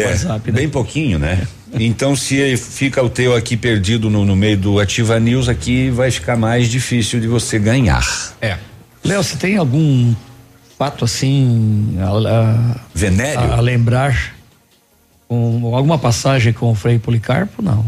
É, 0.00 0.06
WhatsApp, 0.06 0.50
né? 0.50 0.58
bem 0.58 0.68
pouquinho, 0.68 1.18
né? 1.18 1.46
Então, 1.74 2.14
se 2.14 2.56
fica 2.56 3.02
o 3.02 3.08
teu 3.08 3.34
aqui 3.34 3.56
perdido 3.56 4.10
no, 4.10 4.24
no 4.24 4.36
meio 4.36 4.56
do 4.58 4.78
Ativa 4.78 5.18
News, 5.18 5.48
aqui 5.48 5.88
vai 5.90 6.10
ficar 6.10 6.36
mais 6.36 6.68
difícil 6.68 7.18
de 7.20 7.26
você 7.26 7.58
ganhar. 7.58 8.06
É. 8.40 8.58
Léo, 9.04 9.22
você 9.22 9.36
tem 9.36 9.56
algum 9.56 10.14
fato 10.78 11.04
assim 11.04 11.96
a, 11.98 12.08
a- 12.10 12.76
Venéreo? 12.94 13.52
a- 13.52 13.56
a 13.56 13.60
lembrar 13.60 14.34
com 15.28 15.74
alguma 15.74 15.98
passagem 15.98 16.52
com 16.52 16.70
o 16.70 16.74
Frei 16.74 16.98
Policarpo? 16.98 17.62
Não. 17.62 17.84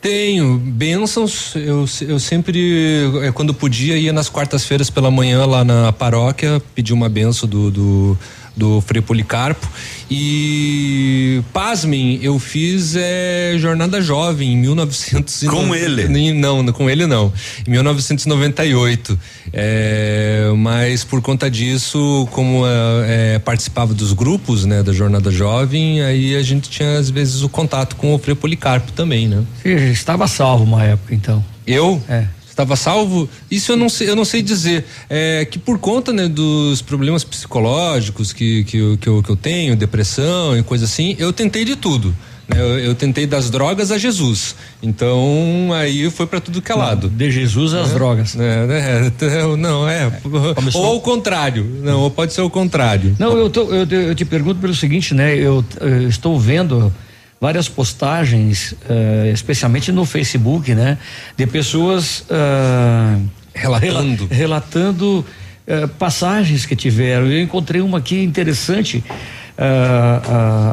Tenho 0.00 0.56
bênçãos. 0.56 1.52
Eu, 1.54 1.84
eu 2.08 2.18
sempre, 2.18 3.04
eh, 3.22 3.32
quando 3.32 3.52
podia, 3.52 3.98
ia 3.98 4.14
nas 4.14 4.30
quartas-feiras 4.30 4.88
pela 4.88 5.10
manhã 5.10 5.44
lá 5.44 5.62
na 5.62 5.92
paróquia, 5.92 6.60
pedir 6.74 6.94
uma 6.94 7.06
benção 7.10 7.46
do, 7.46 7.70
do, 7.70 8.18
do 8.56 8.80
Frei 8.80 9.00
Policarpo. 9.00 9.66
E, 10.10 11.40
pasmem, 11.52 12.18
eu 12.22 12.38
fiz 12.38 12.94
eh, 12.96 13.54
Jornada 13.58 14.00
Jovem 14.02 14.52
em 14.52 14.56
1900. 14.56 15.42
e 15.42 15.46
Com 15.46 15.66
no- 15.66 15.74
ele? 15.74 16.18
em- 16.18 16.32
Não, 16.34 16.64
com 16.72 16.90
ele 16.90 17.06
não. 17.06 17.32
Em 17.66 17.70
1998. 17.70 19.18
Eh, 19.52 20.50
mas 20.56 21.04
por 21.04 21.20
conta 21.22 21.50
disso, 21.50 22.28
como 22.32 22.62
eh, 22.66 23.38
participava 23.44 23.94
dos 23.94 24.12
grupos, 24.12 24.64
né, 24.64 24.82
da 24.82 24.92
Jornada 24.92 25.30
Jovem, 25.30 26.02
aí 26.02 26.34
a 26.36 26.42
gente 26.42 26.68
tinha 26.68 26.98
às 26.98 27.08
vezes 27.10 27.42
o 27.42 27.48
contato 27.48 27.96
com 27.96 28.14
o 28.14 28.18
Frei 28.18 28.34
Policarpo 28.34 28.92
também, 28.92 29.28
né? 29.28 29.42
Você 29.62 29.70
estava 29.92 30.26
salvo 30.26 30.64
uma 30.64 30.82
época, 30.84 31.14
então. 31.14 31.44
Eu? 31.66 32.02
É. 32.08 32.24
Estava 32.60 32.76
salvo? 32.76 33.26
Isso 33.50 33.72
eu 33.72 33.76
não 33.78 33.88
sei, 33.88 34.10
eu 34.10 34.14
não 34.14 34.24
sei 34.24 34.42
dizer. 34.42 34.84
É 35.08 35.46
que 35.50 35.58
por 35.58 35.78
conta 35.78 36.12
né, 36.12 36.28
dos 36.28 36.82
problemas 36.82 37.24
psicológicos 37.24 38.34
que, 38.34 38.64
que, 38.64 38.76
eu, 38.76 38.98
que, 38.98 39.08
eu, 39.08 39.22
que 39.22 39.30
eu 39.30 39.36
tenho, 39.36 39.74
depressão 39.74 40.54
e 40.58 40.62
coisa 40.62 40.84
assim, 40.84 41.16
eu 41.18 41.32
tentei 41.32 41.64
de 41.64 41.74
tudo. 41.74 42.14
né? 42.46 42.60
Eu, 42.60 42.78
eu 42.80 42.94
tentei 42.94 43.26
das 43.26 43.48
drogas 43.48 43.90
a 43.90 43.96
Jesus. 43.96 44.54
Então 44.82 45.70
aí 45.72 46.10
foi 46.10 46.26
para 46.26 46.38
tudo 46.38 46.60
que 46.60 46.70
é 46.70 46.74
lado. 46.74 47.08
De 47.08 47.30
Jesus 47.30 47.72
às 47.72 47.90
É, 47.92 47.94
drogas. 47.94 48.36
é, 48.36 48.66
né, 48.66 49.12
é, 49.22 49.56
não, 49.56 49.88
é. 49.88 50.10
Começou- 50.54 50.82
Ou 50.82 50.86
ao 50.96 51.00
contrário. 51.00 51.64
Não, 51.82 52.00
ou 52.00 52.10
pode 52.10 52.34
ser 52.34 52.42
o 52.42 52.50
contrário. 52.50 53.16
Não, 53.18 53.38
eu, 53.38 53.48
tô- 53.48 53.72
eu, 53.74 53.86
te- 53.86 53.94
eu 53.94 54.14
te 54.14 54.26
pergunto 54.26 54.60
pelo 54.60 54.74
seguinte, 54.74 55.14
né? 55.14 55.34
Eu, 55.34 55.64
eh, 55.80 56.02
estou 56.10 56.38
vendo 56.38 56.92
várias 57.40 57.68
postagens, 57.68 58.74
eh, 58.88 59.30
especialmente 59.32 59.90
no 59.90 60.04
Facebook, 60.04 60.74
né? 60.74 60.98
De 61.36 61.46
pessoas 61.46 62.24
ah, 62.30 63.18
Relatando. 63.54 64.26
rela- 64.26 64.34
relatando 64.34 65.24
eh, 65.66 65.86
passagens 65.98 66.66
que 66.66 66.76
tiveram. 66.76 67.26
Eu 67.26 67.40
encontrei 67.42 67.80
uma 67.80 67.98
aqui 67.98 68.22
interessante. 68.22 69.02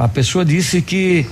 A 0.03 0.09
pessoa 0.13 0.45
disse 0.45 0.81
que 0.81 1.25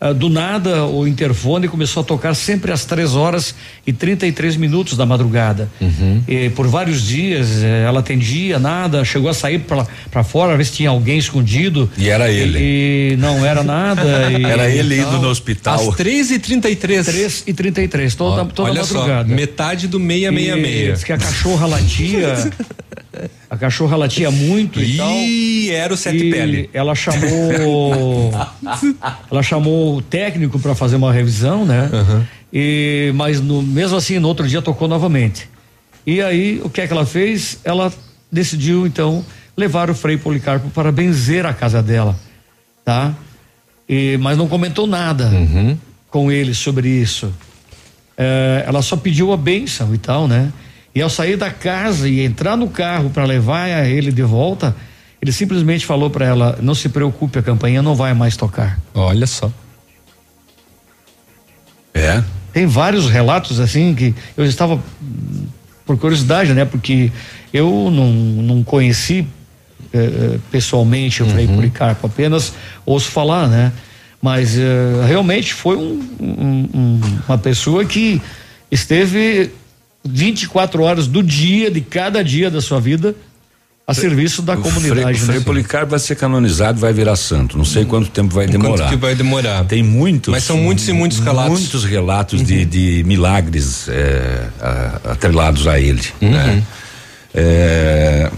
ah, 0.00 0.12
do 0.12 0.28
nada 0.28 0.84
o 0.86 1.08
interfone 1.08 1.66
começou 1.66 2.02
a 2.02 2.04
tocar 2.04 2.34
sempre 2.34 2.70
às 2.70 2.84
três 2.84 3.14
horas 3.16 3.54
e 3.86 3.92
33 3.92 4.56
minutos 4.56 4.96
da 4.96 5.04
madrugada. 5.04 5.68
Uhum. 5.80 6.22
E 6.28 6.50
por 6.50 6.68
vários 6.68 7.02
dias 7.02 7.62
eh, 7.62 7.84
ela 7.86 7.98
atendia, 8.00 8.58
nada, 8.58 9.04
chegou 9.04 9.28
a 9.28 9.34
sair 9.34 9.60
para 10.10 10.22
fora, 10.22 10.56
ver 10.56 10.64
se 10.66 10.72
tinha 10.72 10.90
alguém 10.90 11.18
escondido. 11.18 11.90
E 11.98 12.08
era 12.08 12.30
ele. 12.30 12.58
E, 12.58 13.12
e 13.14 13.16
não 13.16 13.44
era 13.44 13.62
nada. 13.64 14.02
e, 14.30 14.44
Era 14.44 14.70
ele 14.70 14.94
e 14.94 15.02
tal. 15.02 15.14
indo 15.14 15.22
no 15.22 15.28
hospital. 15.28 15.90
Às 15.90 15.96
3 15.96 16.30
e 16.30 16.38
33 16.38 17.06
3 17.06 17.44
e 17.46 17.52
33 17.52 18.14
toda, 18.14 18.42
Ó, 18.42 18.44
toda 18.44 18.70
olha 18.70 18.80
madrugada. 18.82 19.28
só, 19.28 19.34
metade 19.34 19.88
do 19.88 19.98
E 19.98 20.06
666. 20.06 20.92
diz 20.94 21.04
que 21.04 21.12
a 21.12 21.18
cachorra 21.18 21.66
latia. 21.66 22.34
a 23.50 23.56
cachorra 23.56 23.96
latia 23.96 24.30
muito 24.30 24.80
e 24.80 24.96
tal. 24.96 25.10
Ih, 25.10 25.70
era 25.70 25.94
o 25.94 25.96
sete 25.96 26.26
E 26.26 26.30
pele. 26.30 26.70
Ela 26.72 26.94
chamou. 26.94 28.30
ela 29.30 29.42
chamou 29.42 29.96
o 29.96 30.02
técnico 30.02 30.58
para 30.58 30.74
fazer 30.74 30.96
uma 30.96 31.12
revisão, 31.12 31.64
né? 31.64 31.88
E, 32.52 33.12
mas 33.14 33.40
no, 33.40 33.62
mesmo 33.62 33.96
assim, 33.96 34.18
no 34.18 34.28
outro 34.28 34.46
dia 34.46 34.60
tocou 34.60 34.86
novamente. 34.86 35.48
E 36.06 36.20
aí, 36.20 36.60
o 36.62 36.68
que 36.70 36.80
é 36.80 36.86
que 36.86 36.92
ela 36.92 37.06
fez? 37.06 37.58
Ela 37.64 37.92
decidiu, 38.30 38.86
então, 38.86 39.24
levar 39.56 39.90
o 39.90 39.94
Frei 39.94 40.16
Policarpo 40.16 40.68
para 40.70 40.92
benzer 40.92 41.44
a 41.46 41.52
casa 41.52 41.82
dela, 41.82 42.18
tá? 42.84 43.14
E, 43.88 44.18
mas 44.18 44.36
não 44.36 44.46
comentou 44.46 44.86
nada 44.86 45.30
com 46.10 46.30
ele 46.30 46.54
sobre 46.54 46.88
isso. 46.88 47.32
É, 48.16 48.64
ela 48.66 48.82
só 48.82 48.96
pediu 48.96 49.32
a 49.32 49.36
bênção 49.36 49.94
e 49.94 49.98
tal, 49.98 50.28
né? 50.28 50.52
E 50.94 51.00
ao 51.02 51.08
sair 51.10 51.36
da 51.36 51.50
casa 51.50 52.08
e 52.08 52.20
entrar 52.24 52.56
no 52.56 52.68
carro 52.68 53.10
para 53.10 53.24
levar 53.24 53.68
ele 53.86 54.10
de 54.10 54.22
volta, 54.22 54.74
ele 55.22 55.30
simplesmente 55.32 55.84
falou 55.86 56.10
para 56.10 56.24
ela: 56.26 56.58
"Não 56.62 56.74
se 56.74 56.88
preocupe, 56.88 57.38
a 57.38 57.42
campainha 57.42 57.82
não 57.82 57.94
vai 57.94 58.14
mais 58.14 58.36
tocar". 58.36 58.80
Olha 58.94 59.26
só. 59.26 59.50
É. 61.94 62.22
Tem 62.52 62.66
vários 62.66 63.08
relatos 63.08 63.60
assim 63.60 63.94
que 63.94 64.14
eu 64.36 64.44
estava 64.44 64.80
por 65.84 65.96
curiosidade, 65.98 66.52
né? 66.54 66.64
Porque 66.64 67.10
eu 67.52 67.90
não, 67.92 68.10
não 68.12 68.62
conheci 68.64 69.26
eh, 69.92 69.98
eh, 70.34 70.38
pessoalmente 70.50 71.22
o 71.22 71.26
Frei 71.26 71.46
Policarpo, 71.46 72.06
apenas 72.06 72.52
ouço 72.84 73.10
falar, 73.10 73.48
né? 73.48 73.72
Mas 74.20 74.58
eh, 74.58 75.04
realmente 75.06 75.54
foi 75.54 75.76
um- 75.76 76.00
um- 76.20 76.68
um- 76.74 77.00
uma 77.28 77.38
pessoa 77.38 77.84
que 77.84 78.20
esteve 78.70 79.50
24 80.12 80.82
horas 80.82 81.06
do 81.06 81.22
dia, 81.22 81.70
de 81.70 81.80
cada 81.80 82.22
dia 82.24 82.50
da 82.50 82.60
sua 82.60 82.80
vida, 82.80 83.14
a 83.86 83.94
serviço 83.94 84.42
da 84.42 84.52
O 84.54 84.60
Frei, 84.62 84.72
comunidade. 84.72 85.18
o 85.18 85.24
Frei 85.24 85.38
né? 85.38 85.44
Policarpo 85.44 85.90
vai 85.92 85.98
ser 85.98 86.14
canonizado, 86.16 86.78
vai 86.78 86.92
virar 86.92 87.16
santo. 87.16 87.56
Não 87.56 87.64
sei 87.64 87.86
quanto 87.86 88.10
tempo 88.10 88.34
vai 88.34 88.46
demorar. 88.46 88.76
Quanto 88.84 88.90
que 88.90 88.96
vai 88.96 89.14
demorar? 89.14 89.64
Tem 89.64 89.82
muitos. 89.82 90.30
Mas 90.30 90.44
são 90.44 90.58
muitos 90.58 90.86
e 90.88 90.92
muitos 90.92 91.20
relatos. 91.20 91.52
Uhum. 91.54 91.58
Muitos 91.60 91.84
relatos 91.84 92.42
de, 92.44 92.64
de 92.66 93.02
milagres 93.06 93.88
é, 93.88 94.46
a- 94.60 95.12
atrelados 95.12 95.66
a 95.66 95.80
ele. 95.80 96.02
Uhum. 96.20 96.30
Né? 96.30 96.62
É, 97.34 98.30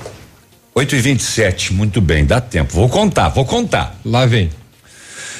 8 0.74 0.94
e 0.96 1.00
27 1.00 1.72
muito 1.74 2.00
bem, 2.00 2.24
dá 2.24 2.40
tempo. 2.40 2.72
Vou 2.72 2.88
contar, 2.88 3.28
vou 3.30 3.44
contar. 3.44 3.98
Lá 4.04 4.26
vem. 4.26 4.50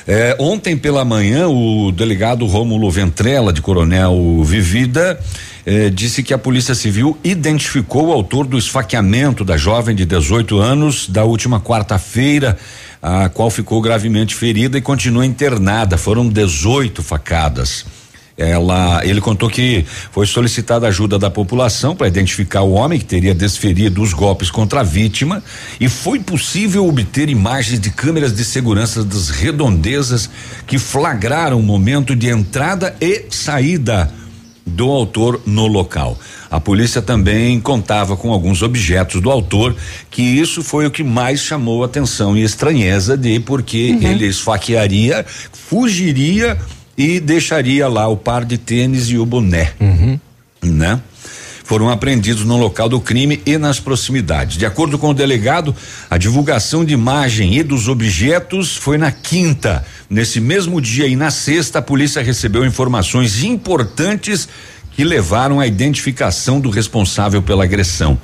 É, 0.07 0.37
ontem 0.39 0.77
pela 0.77 1.05
manhã, 1.05 1.49
o 1.49 1.93
delegado 1.93 2.47
Rômulo 2.47 2.91
Ventrella, 2.91 3.53
de 3.53 3.61
Coronel 3.61 4.43
Vivida, 4.45 5.19
eh, 5.65 5.91
disse 5.91 6.23
que 6.23 6.33
a 6.33 6.39
Polícia 6.39 6.75
Civil 6.75 7.19
identificou 7.23 8.09
o 8.09 8.13
autor 8.13 8.47
do 8.47 8.59
esfaqueamento 8.59 9.45
da 9.45 9.57
jovem 9.57 9.95
de 9.95 10.05
18 10.05 10.59
anos 10.59 11.09
da 11.09 11.25
última 11.25 11.61
quarta-feira, 11.61 12.59
a 13.03 13.29
qual 13.29 13.51
ficou 13.51 13.81
gravemente 13.81 14.35
ferida 14.35 14.79
e 14.79 14.81
continua 14.81 15.25
internada. 15.27 15.99
Foram 15.99 16.29
18 16.29 17.03
facadas. 17.03 17.85
Ela, 18.41 19.05
ele 19.05 19.21
contou 19.21 19.51
que 19.51 19.85
foi 20.11 20.27
solicitada 20.27 20.89
ajuda 20.89 21.19
da 21.19 21.29
população 21.29 21.95
para 21.95 22.09
identificar 22.09 22.63
o 22.63 22.73
homem 22.73 22.99
que 22.99 23.05
teria 23.05 23.35
desferido 23.35 24.01
os 24.01 24.15
golpes 24.15 24.51
contra 24.51 24.81
a 24.81 24.83
vítima 24.83 25.43
e 25.79 25.91
foi 25.91 26.19
possível 26.19 26.89
obter 26.89 27.29
imagens 27.29 27.79
de 27.79 27.91
câmeras 27.91 28.33
de 28.33 28.43
segurança 28.43 29.05
das 29.05 29.29
redondezas 29.29 30.31
que 30.67 30.79
flagraram 30.79 31.61
o 31.61 31.63
momento 31.63 32.17
de 32.17 32.29
entrada 32.29 32.97
e 32.99 33.27
saída 33.29 34.11
do 34.67 34.91
autor 34.91 35.43
no 35.45 35.67
local. 35.67 36.19
A 36.51 36.59
polícia 36.59 37.03
também 37.03 37.61
contava 37.61 38.17
com 38.17 38.33
alguns 38.33 38.63
objetos 38.63 39.21
do 39.21 39.31
autor, 39.31 39.77
que 40.11 40.23
isso 40.23 40.63
foi 40.63 40.87
o 40.87 40.91
que 40.91 41.03
mais 41.03 41.41
chamou 41.41 41.85
atenção 41.85 42.37
e 42.37 42.43
estranheza 42.43 43.17
de 43.17 43.39
porque 43.41 43.99
ele 44.01 44.27
esfaquearia, 44.27 45.27
fugiria 45.53 46.59
e 47.01 47.19
deixaria 47.19 47.89
lá 47.89 48.07
o 48.09 48.17
par 48.17 48.45
de 48.45 48.59
tênis 48.59 49.09
e 49.09 49.17
o 49.17 49.25
boné, 49.25 49.73
né? 50.63 51.01
Foram 51.65 51.89
apreendidos 51.89 52.45
no 52.45 52.59
local 52.59 52.91
do 52.91 53.01
crime 53.01 53.41
e 53.47 53.57
nas 53.57 53.81
proximidades. 53.81 54.59
De 54.59 54.67
acordo 54.67 54.99
com 54.99 55.09
o 55.09 55.15
delegado, 55.15 55.75
a 56.11 56.19
divulgação 56.19 56.85
de 56.85 56.93
imagem 56.93 57.57
e 57.57 57.63
dos 57.63 57.89
objetos 57.89 58.77
foi 58.77 58.99
na 58.99 59.11
quinta. 59.11 59.83
Nesse 60.11 60.43
mesmo 60.43 60.79
dia 60.79 61.07
e 61.07 61.17
na 61.17 61.31
sexta, 61.31 61.79
a 61.79 61.83
polícia 61.83 62.23
recebeu 62.23 62.67
informações 62.67 63.43
importantes 63.45 64.47
que 64.91 65.03
levaram 65.03 65.59
à 65.59 65.67
identificação 65.67 66.61
do 66.61 66.69
responsável 66.69 67.41
pela 67.41 67.65
agressão. 67.65 68.19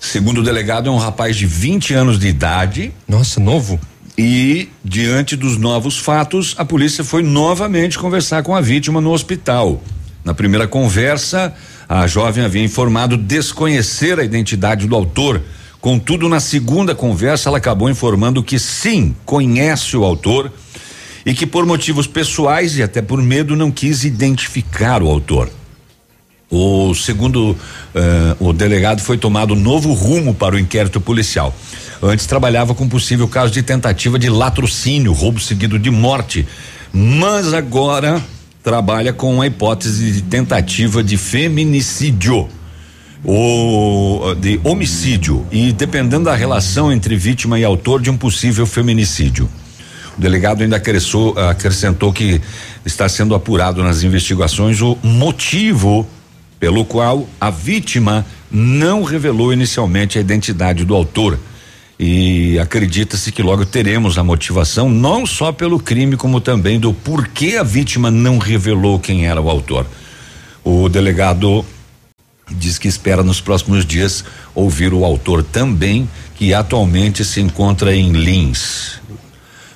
Segundo 0.00 0.40
o 0.40 0.42
delegado, 0.42 0.88
é 0.88 0.90
um 0.90 0.98
rapaz 0.98 1.36
de 1.36 1.46
20 1.46 1.94
anos 1.94 2.18
de 2.18 2.26
idade. 2.26 2.92
Nossa, 3.06 3.38
novo. 3.38 3.78
E, 4.22 4.68
diante 4.84 5.34
dos 5.34 5.56
novos 5.56 5.96
fatos, 5.96 6.54
a 6.58 6.62
polícia 6.62 7.02
foi 7.02 7.22
novamente 7.22 7.98
conversar 7.98 8.42
com 8.42 8.54
a 8.54 8.60
vítima 8.60 9.00
no 9.00 9.12
hospital. 9.12 9.82
Na 10.22 10.34
primeira 10.34 10.68
conversa, 10.68 11.54
a 11.88 12.06
jovem 12.06 12.44
havia 12.44 12.62
informado 12.62 13.16
desconhecer 13.16 14.20
a 14.20 14.22
identidade 14.22 14.86
do 14.86 14.94
autor. 14.94 15.40
Contudo, 15.80 16.28
na 16.28 16.38
segunda 16.38 16.94
conversa, 16.94 17.48
ela 17.48 17.56
acabou 17.56 17.88
informando 17.88 18.42
que 18.42 18.58
sim, 18.58 19.16
conhece 19.24 19.96
o 19.96 20.04
autor 20.04 20.52
e 21.24 21.32
que, 21.32 21.46
por 21.46 21.64
motivos 21.64 22.06
pessoais 22.06 22.76
e 22.76 22.82
até 22.82 23.00
por 23.00 23.22
medo, 23.22 23.56
não 23.56 23.70
quis 23.70 24.04
identificar 24.04 25.02
o 25.02 25.08
autor. 25.08 25.48
O 26.50 26.94
segundo, 26.94 27.56
eh, 27.94 28.36
o 28.38 28.52
delegado 28.52 29.00
foi 29.00 29.16
tomado 29.16 29.54
novo 29.54 29.94
rumo 29.94 30.34
para 30.34 30.56
o 30.56 30.58
inquérito 30.58 31.00
policial. 31.00 31.54
Antes 32.02 32.24
trabalhava 32.26 32.74
com 32.74 32.88
possível 32.88 33.28
caso 33.28 33.52
de 33.52 33.62
tentativa 33.62 34.18
de 34.18 34.30
latrocínio, 34.30 35.12
roubo 35.12 35.38
seguido 35.38 35.78
de 35.78 35.90
morte, 35.90 36.46
mas 36.92 37.52
agora 37.52 38.22
trabalha 38.62 39.12
com 39.12 39.42
a 39.42 39.46
hipótese 39.46 40.12
de 40.12 40.22
tentativa 40.22 41.02
de 41.02 41.18
feminicídio 41.18 42.48
ou 43.22 44.34
de 44.34 44.58
homicídio 44.64 45.46
e 45.52 45.72
dependendo 45.72 46.24
da 46.24 46.34
relação 46.34 46.90
entre 46.90 47.16
vítima 47.16 47.58
e 47.58 47.64
autor 47.64 48.00
de 48.00 48.08
um 48.08 48.16
possível 48.16 48.66
feminicídio. 48.66 49.48
O 50.16 50.20
delegado 50.20 50.62
ainda 50.62 50.76
acrescentou, 50.76 51.38
acrescentou 51.38 52.12
que 52.12 52.40
está 52.84 53.08
sendo 53.10 53.34
apurado 53.34 53.82
nas 53.82 54.02
investigações 54.02 54.80
o 54.80 54.96
motivo 55.02 56.06
pelo 56.58 56.84
qual 56.84 57.26
a 57.38 57.50
vítima 57.50 58.24
não 58.50 59.02
revelou 59.02 59.52
inicialmente 59.52 60.16
a 60.16 60.20
identidade 60.20 60.84
do 60.84 60.94
autor. 60.94 61.38
E 62.02 62.58
acredita-se 62.58 63.30
que 63.30 63.42
logo 63.42 63.66
teremos 63.66 64.16
a 64.16 64.24
motivação, 64.24 64.88
não 64.88 65.26
só 65.26 65.52
pelo 65.52 65.78
crime, 65.78 66.16
como 66.16 66.40
também 66.40 66.80
do 66.80 66.94
porquê 66.94 67.58
a 67.60 67.62
vítima 67.62 68.10
não 68.10 68.38
revelou 68.38 68.98
quem 68.98 69.26
era 69.26 69.38
o 69.38 69.50
autor. 69.50 69.86
O 70.64 70.88
delegado 70.88 71.62
diz 72.50 72.78
que 72.78 72.88
espera 72.88 73.22
nos 73.22 73.42
próximos 73.42 73.84
dias 73.84 74.24
ouvir 74.54 74.94
o 74.94 75.04
autor 75.04 75.42
também, 75.42 76.08
que 76.36 76.54
atualmente 76.54 77.22
se 77.22 77.38
encontra 77.42 77.94
em 77.94 78.12
Lins. 78.12 78.99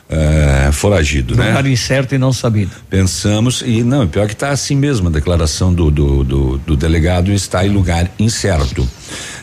É, 0.07 0.71
foragido, 0.71 1.35
né? 1.35 1.49
Lugar 1.49 1.65
incerto 1.67 2.15
e 2.15 2.19
não 2.19 2.31
sabido. 2.33 2.71
Pensamos, 2.91 3.63
e 3.65 3.83
não, 3.83 4.07
pior 4.07 4.27
que 4.27 4.35
está 4.35 4.51
assim 4.51 4.77
mesmo, 4.77 5.09
a 5.09 5.11
declaração 5.11 5.73
do, 5.73 5.91
do, 5.91 6.23
do, 6.23 6.59
do 6.59 6.77
delegado 6.77 7.33
está 7.33 7.65
em 7.67 7.71
lugar 7.71 8.11
incerto. 8.19 8.87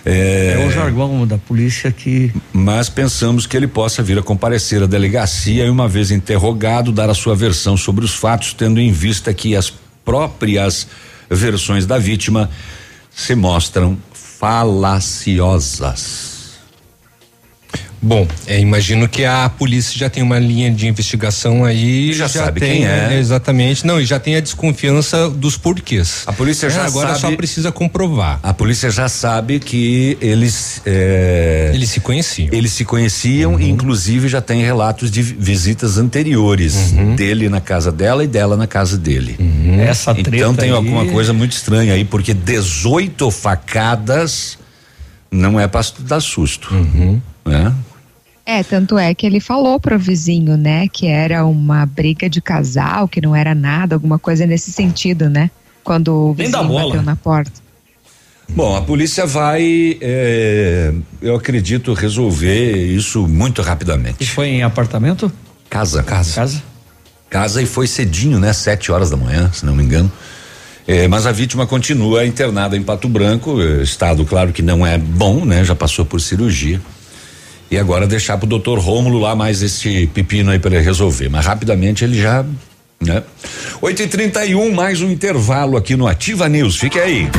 É, 0.05 0.59
É 0.61 0.67
o 0.67 0.71
jargão 0.71 1.25
da 1.25 1.37
polícia 1.37 1.91
que. 1.91 2.31
mas 2.53 2.89
pensamos 2.89 3.47
que 3.47 3.57
ele 3.57 3.67
possa 3.67 4.03
vir 4.03 4.19
a 4.19 4.23
comparecer 4.23 4.83
à 4.83 4.85
delegacia 4.85 5.65
e, 5.65 5.69
uma 5.69 5.87
vez 5.87 6.11
interrogado, 6.11 6.91
dar 6.91 7.09
a 7.09 7.15
sua 7.15 7.35
versão 7.35 7.75
sobre 7.75 8.05
os 8.05 8.13
fatos, 8.13 8.53
tendo 8.53 8.79
em 8.79 8.91
vista 8.91 9.33
que 9.33 9.55
as 9.55 9.73
próprias 10.05 10.87
versões 11.29 11.85
da 11.87 11.97
vítima 11.97 12.49
se 13.09 13.33
mostram 13.35 13.97
falaciosas. 14.13 16.30
Bom, 18.03 18.27
é, 18.47 18.59
imagino 18.59 19.07
que 19.07 19.23
a 19.23 19.47
polícia 19.47 19.95
já 19.95 20.09
tem 20.09 20.23
uma 20.23 20.39
linha 20.39 20.71
de 20.71 20.87
investigação 20.87 21.63
aí. 21.63 22.11
Já, 22.13 22.27
já 22.27 22.45
sabe 22.45 22.59
tem, 22.59 22.77
quem 22.81 22.87
é. 22.87 23.19
Exatamente. 23.19 23.85
Não, 23.85 24.01
e 24.01 24.05
já 24.05 24.19
tem 24.19 24.35
a 24.35 24.39
desconfiança 24.39 25.29
dos 25.29 25.55
porquês. 25.55 26.23
A 26.25 26.33
polícia 26.33 26.67
já 26.67 26.81
é, 26.81 26.85
agora 26.87 27.09
sabe. 27.09 27.19
só 27.19 27.31
precisa 27.35 27.71
comprovar. 27.71 28.39
A 28.41 28.53
polícia 28.55 28.89
já 28.89 29.07
sabe 29.07 29.59
que 29.59 30.17
eles. 30.19 30.81
É, 30.83 31.69
eles 31.75 31.89
se 31.89 31.99
conheciam. 31.99 32.49
Eles 32.51 32.71
se 32.73 32.83
conheciam 32.83 33.53
Uhum. 33.53 33.59
e, 33.59 33.69
inclusive, 33.69 34.27
já 34.27 34.41
tem 34.41 34.63
relatos 34.63 35.11
de 35.11 35.21
visitas 35.21 35.99
anteriores 35.99 36.93
Uhum. 36.93 37.15
dele 37.15 37.49
na 37.49 37.61
casa 37.61 37.91
dela 37.91 38.23
e 38.23 38.27
dela 38.27 38.57
na 38.57 38.65
casa 38.65 38.97
dele. 38.97 39.37
Essa 39.87 40.13
treta 40.15 40.35
Então 40.37 40.55
tem 40.55 40.69
aí- 40.69 40.75
alguma 40.75 41.05
coisa 41.05 41.33
muito 41.33 41.51
estranha 41.51 41.93
aí, 41.93 42.03
porque 42.03 42.33
18 42.33 43.29
facadas 43.29 44.57
não 45.31 45.59
é 45.59 45.67
pra 45.67 45.81
dar 45.99 46.19
susto. 46.19 46.73
Uhum. 46.73 47.21
Né? 47.45 47.73
É, 48.51 48.63
tanto 48.63 48.97
é 48.97 49.13
que 49.15 49.25
ele 49.25 49.39
falou 49.39 49.79
pro 49.79 49.97
vizinho, 49.97 50.57
né, 50.57 50.85
que 50.89 51.07
era 51.07 51.45
uma 51.45 51.85
briga 51.85 52.29
de 52.29 52.41
casal, 52.41 53.07
que 53.07 53.21
não 53.21 53.33
era 53.33 53.55
nada, 53.55 53.95
alguma 53.95 54.19
coisa 54.19 54.45
nesse 54.45 54.73
sentido, 54.73 55.29
né? 55.29 55.49
Quando 55.85 56.31
o 56.31 56.35
Nem 56.37 56.51
dá 56.51 56.59
vizinho 56.59 56.77
bola. 56.77 56.87
bateu 56.89 57.01
na 57.01 57.15
porta. 57.15 57.53
Bom, 58.49 58.75
a 58.75 58.81
polícia 58.81 59.25
vai, 59.25 59.97
é, 60.01 60.93
eu 61.21 61.33
acredito, 61.33 61.93
resolver 61.93 62.75
isso 62.75 63.25
muito 63.25 63.61
rapidamente. 63.61 64.25
Foi 64.25 64.47
em 64.49 64.63
apartamento? 64.63 65.31
Casa. 65.69 66.03
Casa. 66.03 66.35
Casa? 66.35 66.63
Casa 67.29 67.61
e 67.61 67.65
foi 67.65 67.87
cedinho, 67.87 68.37
né? 68.37 68.51
Sete 68.51 68.91
horas 68.91 69.09
da 69.09 69.15
manhã, 69.15 69.49
se 69.53 69.65
não 69.65 69.73
me 69.73 69.81
engano. 69.81 70.11
É, 70.85 71.07
mas 71.07 71.25
a 71.25 71.31
vítima 71.31 71.65
continua 71.65 72.25
internada 72.25 72.75
em 72.75 72.83
Pato 72.83 73.07
Branco, 73.07 73.61
é, 73.61 73.81
estado 73.81 74.25
claro 74.25 74.51
que 74.51 74.61
não 74.61 74.85
é 74.85 74.97
bom, 74.97 75.45
né? 75.45 75.63
Já 75.63 75.73
passou 75.73 76.03
por 76.03 76.19
cirurgia. 76.19 76.81
E 77.71 77.77
agora 77.79 78.05
deixar 78.05 78.37
pro 78.37 78.45
doutor 78.45 78.77
Rômulo 78.79 79.17
lá 79.17 79.33
mais 79.33 79.61
esse 79.61 80.05
pepino 80.13 80.51
aí 80.51 80.59
para 80.59 80.75
ele 80.75 80.83
resolver. 80.83 81.29
Mas 81.29 81.45
rapidamente 81.45 82.03
ele 82.03 82.21
já, 82.21 82.45
né? 83.01 83.23
8 83.81 84.01
e 84.03 84.07
31 84.07 84.73
mais 84.73 85.01
um 85.01 85.09
intervalo 85.09 85.77
aqui 85.77 85.95
no 85.95 86.05
Ativa 86.05 86.49
News. 86.49 86.75
Fique 86.75 86.99
aí. 86.99 87.29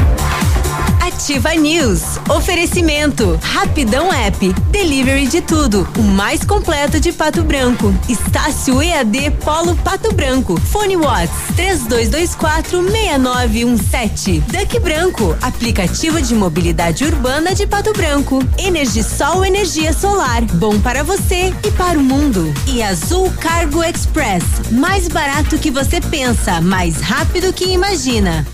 Ativa 1.03 1.55
News. 1.55 2.03
Oferecimento. 2.31 3.39
Rapidão 3.43 4.13
App. 4.13 4.53
Delivery 4.71 5.27
de 5.27 5.41
tudo. 5.41 5.89
O 5.99 6.03
mais 6.03 6.45
completo 6.45 7.01
de 7.01 7.11
Pato 7.11 7.43
Branco. 7.43 7.93
Estácio 8.09 8.81
EAD 8.81 9.33
Polo 9.45 9.75
Pato 9.75 10.15
Branco. 10.15 10.57
Fone 10.61 10.97
Watts. 10.97 11.57
32246917. 11.57 14.43
Duck 14.43 14.79
Branco. 14.79 15.37
Aplicativo 15.43 16.23
de 16.23 16.37
mobilidade 16.37 17.05
urbana 17.05 17.53
de 17.53 17.67
Pato 17.67 17.93
Branco. 17.93 18.39
Energisol 18.57 19.45
Energia 19.45 19.93
Solar. 19.93 20.45
Bom 20.55 20.79
para 20.79 21.03
você 21.03 21.53
e 21.67 21.71
para 21.73 21.99
o 21.99 22.03
mundo. 22.03 22.55
E 22.69 22.81
Azul 22.81 23.29
Cargo 23.41 23.83
Express. 23.83 24.45
Mais 24.71 25.09
barato 25.09 25.59
que 25.59 25.73
você 25.73 26.01
pensa. 26.01 26.61
Mais 26.61 27.01
rápido 27.01 27.53
que 27.53 27.65
imagina. 27.65 28.47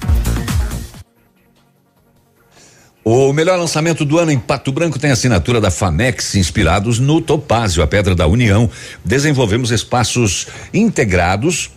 O 3.11 3.33
melhor 3.33 3.59
lançamento 3.59 4.05
do 4.05 4.19
ano 4.19 4.31
em 4.31 4.39
Pato 4.39 4.71
Branco 4.71 4.99
tem 4.99 5.11
assinatura 5.11 5.63
da 5.63 5.71
Famex, 5.71 6.35
inspirados 6.35 6.99
no 6.99 7.23
Topázio, 7.23 7.83
a 7.83 7.87
Pedra 7.87 8.15
da 8.15 8.27
União. 8.27 8.71
Desenvolvemos 9.03 9.71
espaços 9.71 10.47
integrados 10.75 11.71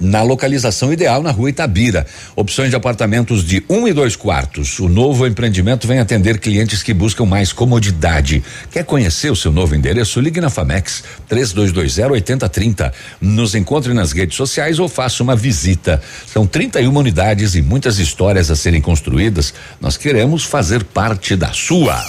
na 0.00 0.22
localização 0.22 0.92
ideal 0.92 1.22
na 1.22 1.30
rua 1.30 1.50
Itabira. 1.50 2.06
Opções 2.34 2.70
de 2.70 2.76
apartamentos 2.76 3.44
de 3.44 3.62
um 3.68 3.86
e 3.86 3.92
dois 3.92 4.16
quartos. 4.16 4.78
O 4.78 4.88
novo 4.88 5.26
empreendimento 5.26 5.86
vem 5.86 5.98
atender 5.98 6.38
clientes 6.38 6.82
que 6.82 6.94
buscam 6.94 7.26
mais 7.26 7.52
comodidade. 7.52 8.42
Quer 8.70 8.84
conhecer 8.84 9.30
o 9.30 9.36
seu 9.36 9.52
novo 9.52 9.74
endereço? 9.74 10.20
Ligue 10.20 10.40
na 10.40 10.48
Famex 10.48 11.04
3220 11.28 12.10
8030. 12.10 12.92
Nos 13.20 13.54
encontre 13.54 13.92
nas 13.92 14.12
redes 14.12 14.36
sociais 14.36 14.78
ou 14.78 14.88
faça 14.88 15.22
uma 15.22 15.36
visita. 15.36 16.00
São 16.26 16.46
31 16.46 16.96
unidades 16.96 17.54
e 17.54 17.62
muitas 17.62 17.98
histórias 17.98 18.50
a 18.50 18.56
serem 18.56 18.80
construídas. 18.80 19.52
Nós 19.80 19.96
queremos 19.96 20.44
fazer 20.44 20.84
parte 20.84 21.36
da 21.36 21.52
sua. 21.52 22.02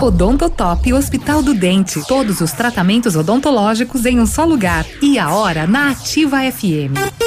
Odontotop 0.00 0.92
Hospital 0.92 1.42
do 1.42 1.54
Dente. 1.54 2.00
Todos 2.06 2.40
os 2.40 2.52
tratamentos 2.52 3.16
odontológicos 3.16 4.06
em 4.06 4.20
um 4.20 4.26
só 4.26 4.44
lugar. 4.44 4.86
E 5.02 5.18
a 5.18 5.30
hora 5.30 5.66
na 5.66 5.90
Ativa 5.90 6.38
FM. 6.50 7.17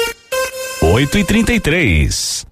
8 0.80 1.18
e 1.18 1.24
33 1.24 2.51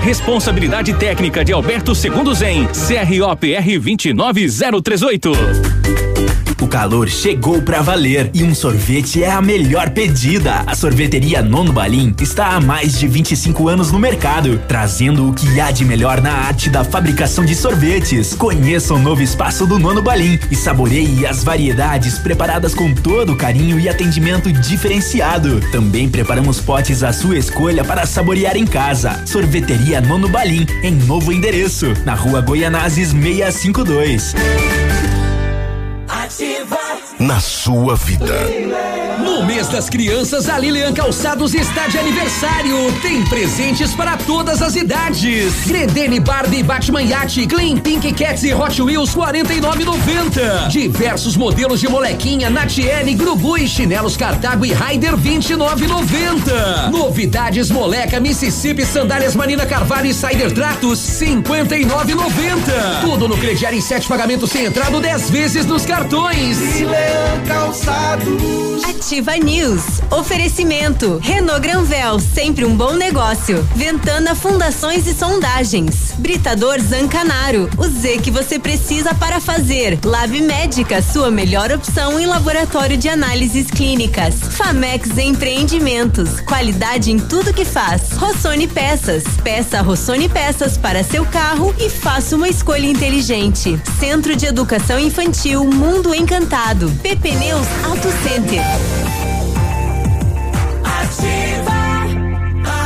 Responsabilidade 0.00 0.94
técnica 0.94 1.44
de 1.44 1.52
Alberto 1.52 1.94
Segundo 1.94 2.34
Zen, 2.34 2.66
CROPR 2.66 3.80
29038. 3.80 5.32
O 6.64 6.66
calor 6.66 7.10
chegou 7.10 7.60
pra 7.60 7.82
valer 7.82 8.30
e 8.32 8.42
um 8.42 8.54
sorvete 8.54 9.22
é 9.22 9.30
a 9.30 9.42
melhor 9.42 9.90
pedida. 9.90 10.62
A 10.66 10.74
sorveteria 10.74 11.42
Nono 11.42 11.74
Balim 11.74 12.14
está 12.18 12.56
há 12.56 12.60
mais 12.60 12.98
de 12.98 13.06
25 13.06 13.68
anos 13.68 13.92
no 13.92 13.98
mercado, 13.98 14.58
trazendo 14.66 15.28
o 15.28 15.34
que 15.34 15.60
há 15.60 15.70
de 15.70 15.84
melhor 15.84 16.22
na 16.22 16.32
arte 16.32 16.70
da 16.70 16.82
fabricação 16.82 17.44
de 17.44 17.54
sorvetes. 17.54 18.32
Conheça 18.32 18.94
o 18.94 18.98
novo 18.98 19.20
espaço 19.20 19.66
do 19.66 19.78
Nono 19.78 20.00
Balim 20.00 20.38
e 20.50 20.56
saboreie 20.56 21.26
as 21.26 21.44
variedades 21.44 22.18
preparadas 22.18 22.74
com 22.74 22.94
todo 22.94 23.36
carinho 23.36 23.78
e 23.78 23.86
atendimento 23.86 24.50
diferenciado. 24.50 25.60
Também 25.70 26.08
preparamos 26.08 26.62
potes 26.62 27.02
à 27.02 27.12
sua 27.12 27.36
escolha 27.36 27.84
para 27.84 28.06
saborear 28.06 28.56
em 28.56 28.66
casa. 28.66 29.20
Sorveteria 29.26 30.00
Nono 30.00 30.30
Balim, 30.30 30.64
em 30.82 30.92
novo 30.92 31.30
endereço, 31.30 31.92
na 32.06 32.14
rua 32.14 32.40
Goianazes 32.40 33.10
652. 33.10 34.34
Ativa. 36.08 36.83
Na 37.18 37.40
sua 37.40 37.96
vida. 37.96 38.34
No 39.18 39.44
mês 39.44 39.68
das 39.68 39.88
crianças, 39.88 40.48
a 40.48 40.58
Lilian 40.58 40.92
Calçados 40.92 41.54
está 41.54 41.86
de 41.86 41.98
aniversário. 41.98 42.76
Tem 43.00 43.24
presentes 43.24 43.94
para 43.94 44.16
todas 44.16 44.60
as 44.60 44.76
idades. 44.76 45.64
Gredene 45.66 46.20
Barbie, 46.20 46.62
Batman 46.62 47.02
Yacht, 47.02 47.46
Clean 47.46 47.78
Pink 47.78 48.12
Cats 48.12 48.42
e 48.42 48.52
Hot 48.52 48.82
Wheels 48.82 49.14
49,90. 49.14 50.68
Diversos 50.68 51.36
modelos 51.36 51.80
de 51.80 51.88
molequinha, 51.88 52.50
Natiele, 52.50 53.14
Grugu 53.14 53.56
e 53.56 53.68
chinelos 53.68 54.16
Cartago 54.16 54.66
e 54.66 54.72
Raider 54.72 55.16
29,90. 55.16 56.90
Novidades 56.90 57.70
Moleca, 57.70 58.20
Mississippi, 58.20 58.84
Sandálias 58.84 59.34
Marina 59.34 59.64
Carvalho 59.64 60.06
e 60.06 60.14
Cider 60.14 60.52
Tratos 60.52 60.98
59,90. 60.98 63.00
Tudo 63.00 63.28
no 63.28 63.38
crediário 63.38 63.78
em 63.78 63.82
sete 63.82 64.08
pagamentos 64.08 64.50
sem 64.50 64.64
entrada 64.64 65.00
10 65.00 65.30
vezes 65.30 65.66
nos 65.66 65.86
cartões. 65.86 66.58
Calçados. 67.46 68.64
Ativa 68.84 69.36
News. 69.36 69.82
Oferecimento. 70.10 71.18
Renault 71.22 71.60
Granvel, 71.60 72.18
sempre 72.18 72.64
um 72.64 72.74
bom 72.74 72.94
negócio. 72.94 73.62
Ventana 73.74 74.34
Fundações 74.34 75.06
e 75.06 75.14
Sondagens. 75.14 76.14
Britador 76.18 76.80
Zancanaro. 76.80 77.68
O 77.76 77.86
Z 77.86 78.18
que 78.22 78.30
você 78.30 78.58
precisa 78.58 79.14
para 79.14 79.40
fazer. 79.40 79.98
Lab 80.04 80.40
Médica, 80.40 81.02
sua 81.02 81.30
melhor 81.30 81.70
opção 81.70 82.18
em 82.18 82.26
laboratório 82.26 82.96
de 82.96 83.08
análises 83.08 83.70
clínicas. 83.70 84.34
Famex 84.34 85.16
Empreendimentos. 85.18 86.40
Qualidade 86.40 87.10
em 87.10 87.18
tudo 87.18 87.52
que 87.52 87.64
faz. 87.64 88.12
Rossoni 88.12 88.66
Peças. 88.66 89.24
Peça 89.42 89.82
Rossoni 89.82 90.28
Peças 90.28 90.76
para 90.78 91.04
seu 91.04 91.26
carro 91.26 91.74
e 91.78 91.90
faça 91.90 92.36
uma 92.36 92.48
escolha 92.48 92.86
inteligente. 92.86 93.78
Centro 94.00 94.34
de 94.34 94.46
Educação 94.46 94.98
Infantil 94.98 95.64
Mundo 95.64 96.14
Encantado. 96.14 96.73
PP 96.74 97.30
Neus 97.36 97.66
Auto 97.84 98.08
Center. 98.24 98.60
Ativa. 100.82 101.70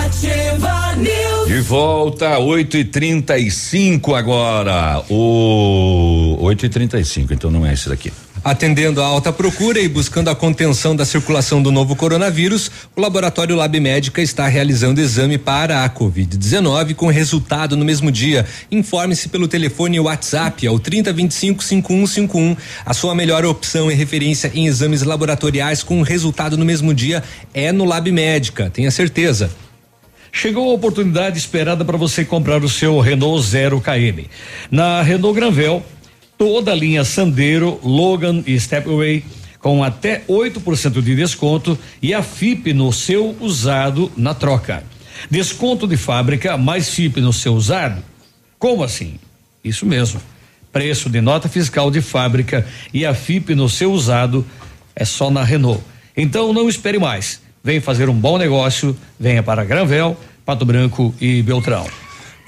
Ativa 0.04 0.94
News. 0.96 1.48
De 1.48 1.60
volta, 1.60 2.38
8 2.38 2.76
e 2.76 2.84
35 2.84 4.14
agora. 4.14 5.02
O 5.08 6.36
8 6.40 6.66
e 6.66 6.68
35 6.68 7.32
então 7.32 7.50
não 7.50 7.64
é 7.64 7.72
esse 7.72 7.88
daqui. 7.88 8.12
Atendendo 8.48 9.02
a 9.02 9.04
alta 9.04 9.30
procura 9.30 9.78
e 9.78 9.86
buscando 9.86 10.30
a 10.30 10.34
contenção 10.34 10.96
da 10.96 11.04
circulação 11.04 11.62
do 11.62 11.70
novo 11.70 11.94
coronavírus, 11.94 12.70
o 12.96 13.00
laboratório 13.02 13.54
Lab 13.54 13.78
Médica 13.78 14.22
está 14.22 14.48
realizando 14.48 15.02
exame 15.02 15.36
para 15.36 15.84
a 15.84 15.90
Covid-19 15.90 16.94
com 16.94 17.08
resultado 17.08 17.76
no 17.76 17.84
mesmo 17.84 18.10
dia. 18.10 18.46
Informe-se 18.72 19.28
pelo 19.28 19.46
telefone 19.46 20.00
WhatsApp 20.00 20.66
ao 20.66 20.78
3025 20.78 21.62
5151. 21.62 22.56
A 22.86 22.94
sua 22.94 23.14
melhor 23.14 23.44
opção 23.44 23.90
e 23.90 23.94
referência 23.94 24.50
em 24.54 24.66
exames 24.66 25.02
laboratoriais 25.02 25.82
com 25.82 26.00
resultado 26.00 26.56
no 26.56 26.64
mesmo 26.64 26.94
dia 26.94 27.22
é 27.52 27.70
no 27.70 27.84
Lab 27.84 28.10
Médica, 28.10 28.70
tenha 28.70 28.90
certeza. 28.90 29.50
Chegou 30.32 30.70
a 30.70 30.74
oportunidade 30.74 31.38
esperada 31.38 31.84
para 31.84 31.98
você 31.98 32.24
comprar 32.24 32.62
o 32.62 32.68
seu 32.68 32.98
Renault 33.00 33.46
Zero 33.46 33.78
KM. 33.78 34.26
Na 34.70 35.02
Renault 35.02 35.34
Granvel, 35.34 35.82
toda 36.38 36.72
a 36.72 36.74
linha 36.74 37.04
Sandero, 37.04 37.80
Logan 37.82 38.42
e 38.46 38.58
Stepway 38.58 39.24
com 39.58 39.82
até 39.82 40.22
8% 40.28 41.02
de 41.02 41.16
desconto 41.16 41.76
e 42.00 42.14
a 42.14 42.22
FIP 42.22 42.72
no 42.72 42.92
seu 42.92 43.36
usado 43.40 44.10
na 44.16 44.32
troca. 44.32 44.84
Desconto 45.28 45.86
de 45.86 45.96
fábrica 45.96 46.56
mais 46.56 46.88
FIP 46.90 47.20
no 47.20 47.32
seu 47.32 47.54
usado? 47.54 48.02
Como 48.58 48.84
assim? 48.84 49.18
Isso 49.64 49.84
mesmo. 49.84 50.22
Preço 50.72 51.10
de 51.10 51.20
nota 51.20 51.48
fiscal 51.48 51.90
de 51.90 52.00
fábrica 52.00 52.64
e 52.94 53.04
a 53.04 53.12
FIP 53.12 53.54
no 53.54 53.68
seu 53.68 53.92
usado 53.92 54.46
é 54.94 55.04
só 55.04 55.30
na 55.30 55.42
Renault. 55.42 55.82
Então 56.16 56.52
não 56.52 56.68
espere 56.68 56.98
mais. 56.98 57.40
Vem 57.62 57.80
fazer 57.80 58.08
um 58.08 58.14
bom 58.14 58.38
negócio, 58.38 58.96
venha 59.18 59.42
para 59.42 59.64
Granvel, 59.64 60.16
Pato 60.44 60.64
Branco 60.64 61.12
e 61.20 61.42
Beltrão. 61.42 61.86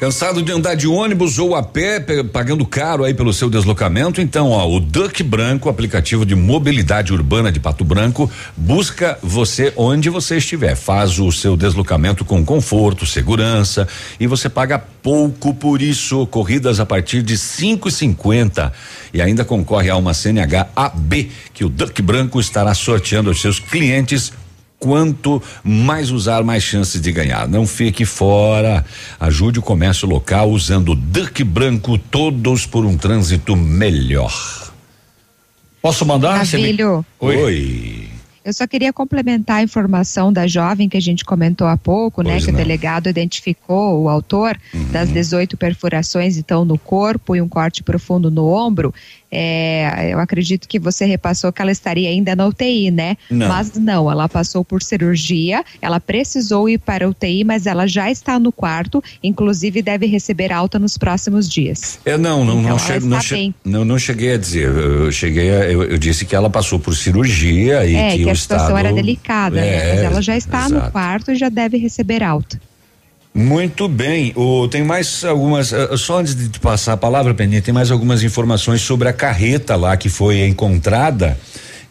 Cansado 0.01 0.43
de 0.43 0.51
andar 0.51 0.77
de 0.77 0.89
ônibus 0.89 1.39
ou 1.39 1.55
a 1.55 1.63
pé, 1.63 2.01
pagando 2.33 2.65
caro 2.65 3.05
aí 3.05 3.13
pelo 3.13 3.35
seu 3.35 3.51
deslocamento? 3.51 4.19
Então, 4.19 4.49
ó, 4.49 4.67
o 4.67 4.81
Duck 4.81 5.23
Branco, 5.23 5.69
aplicativo 5.69 6.25
de 6.25 6.35
mobilidade 6.35 7.13
urbana 7.13 7.53
de 7.53 7.61
Pato 7.61 7.85
Branco, 7.85 8.33
busca 8.57 9.19
você 9.23 9.75
onde 9.77 10.09
você 10.09 10.39
estiver. 10.39 10.75
Faz 10.75 11.19
o 11.19 11.31
seu 11.31 11.55
deslocamento 11.55 12.25
com 12.25 12.43
conforto, 12.43 13.05
segurança 13.05 13.87
e 14.19 14.27
você 14.27 14.49
paga 14.49 14.79
pouco 14.79 15.53
por 15.53 15.83
isso. 15.83 16.27
Corridas 16.29 16.81
a 16.81 16.87
partir 16.87 17.23
de 17.23 17.37
cinco 17.37 17.91
e 17.91 17.93
cinquenta 17.93 18.73
e 19.13 19.21
ainda 19.21 19.45
concorre 19.45 19.91
a 19.91 19.99
uma 19.99 20.15
CNH 20.15 20.69
AB 20.75 21.31
que 21.53 21.63
o 21.63 21.69
Duck 21.69 22.01
Branco 22.01 22.41
estará 22.41 22.73
sorteando 22.73 23.29
aos 23.29 23.43
seus 23.43 23.59
clientes 23.59 24.33
quanto 24.81 25.41
mais 25.63 26.11
usar, 26.11 26.43
mais 26.43 26.65
chances 26.65 27.01
de 27.01 27.13
ganhar. 27.13 27.47
Não 27.47 27.67
fique 27.67 28.05
fora. 28.07 28.85
Ajude 29.21 29.59
o 29.59 29.63
comércio 29.63 30.09
local 30.09 30.51
usando 30.51 30.95
Duck 30.95 31.45
Branco, 31.45 31.99
todos 31.99 32.67
por 32.67 32.87
um 32.87 32.97
trânsito 32.97 33.55
melhor. 33.55 34.33
Posso 35.83 36.05
mandar? 36.05 36.45
Filho. 36.47 37.05
Oi. 37.21 37.37
Oi. 37.37 38.11
Eu 38.43 38.55
só 38.55 38.67
queria 38.67 38.91
complementar 38.91 39.59
a 39.59 39.63
informação 39.63 40.33
da 40.33 40.47
jovem 40.47 40.89
que 40.89 40.97
a 40.97 41.01
gente 41.01 41.25
comentou 41.25 41.67
há 41.67 41.77
pouco, 41.77 42.23
né, 42.23 42.33
pois 42.33 42.43
né? 42.43 42.47
Que 42.47 42.53
não. 42.53 42.59
o 42.59 42.63
delegado 42.63 43.09
identificou 43.09 44.03
o 44.03 44.09
autor 44.09 44.59
uhum. 44.73 44.91
das 44.91 45.11
18 45.11 45.59
perfurações, 45.59 46.39
então, 46.39 46.65
no 46.65 46.79
corpo 46.79 47.37
e 47.37 47.43
um 47.43 47.49
corte 47.49 47.83
profundo 47.83 48.31
no 48.31 48.49
ombro. 48.49 48.95
É, 49.31 50.11
eu 50.13 50.19
acredito 50.19 50.69
que 50.69 50.79
você 50.79 51.05
repassou 51.05 51.53
que 51.53 51.63
ela 51.63 51.71
estaria 51.71 52.09
ainda 52.09 52.35
na 52.35 52.47
UTI, 52.47 52.91
né? 52.91 53.17
Não. 53.31 53.49
Mas 53.49 53.75
não, 53.75 54.11
ela 54.11 54.29
passou 54.29 54.65
por 54.65 54.83
cirurgia, 54.83 55.65
ela 55.81 56.01
precisou 56.01 56.69
ir 56.69 56.79
para 56.79 57.07
a 57.07 57.09
UTI, 57.09 57.45
mas 57.45 57.67
ela 57.67 57.87
já 57.87 58.11
está 58.11 58.39
no 58.39 58.51
quarto, 58.51 59.03
inclusive 59.23 59.83
deve 59.83 60.07
receber 60.07 60.53
alta 60.53 60.79
nos 60.79 60.99
próximos 60.99 61.49
dias. 61.49 61.99
Eu 62.05 62.19
não, 62.19 62.45
não, 62.45 62.61
então, 62.61 62.77
não, 62.77 63.09
não, 63.09 63.21
che 63.21 63.55
não, 63.65 63.85
não, 63.85 63.99
cheguei 63.99 64.35
a 64.35 64.37
dizer. 64.37 64.69
Eu 64.69 65.13
cheguei, 65.13 65.51
a, 65.51 65.71
eu, 65.71 65.85
eu, 65.85 65.99
disse 65.99 66.25
que 66.25 66.35
ela 66.35 66.51
passou 66.51 66.79
por 66.79 66.97
cirurgia 66.97 67.87
e 67.87 67.95
é, 67.95 68.11
que, 68.11 68.25
que 68.25 68.31
a 68.31 68.35
situação 68.35 68.69
estado, 68.69 68.79
era 68.79 68.93
delicada, 68.93 69.61
é, 69.61 69.63
né? 69.63 69.95
Mas 69.95 70.03
ela 70.03 70.23
já 70.23 70.37
está 70.37 70.67
exato. 70.67 70.87
no 70.87 70.91
quarto 70.91 71.31
e 71.31 71.37
já 71.37 71.49
deve 71.49 71.77
receber 71.77 72.23
alta. 72.23 72.61
Muito 73.33 73.89
bem. 73.89 74.33
O, 74.35 74.67
tem 74.69 74.83
mais 74.83 75.25
algumas. 75.25 75.73
Uh, 75.73 75.97
só 75.97 76.19
antes 76.19 76.35
de 76.35 76.59
passar 76.59 76.95
a 76.95 76.97
palavra, 76.97 77.33
Peninha, 77.33 77.63
tem 77.63 77.73
mais 77.73 77.91
algumas 77.91 78.23
informações 78.23 78.81
sobre 78.81 79.09
a 79.09 79.13
carreta 79.13 79.77
lá 79.77 79.97
que 79.97 80.09
foi 80.09 80.47
encontrada. 80.47 81.39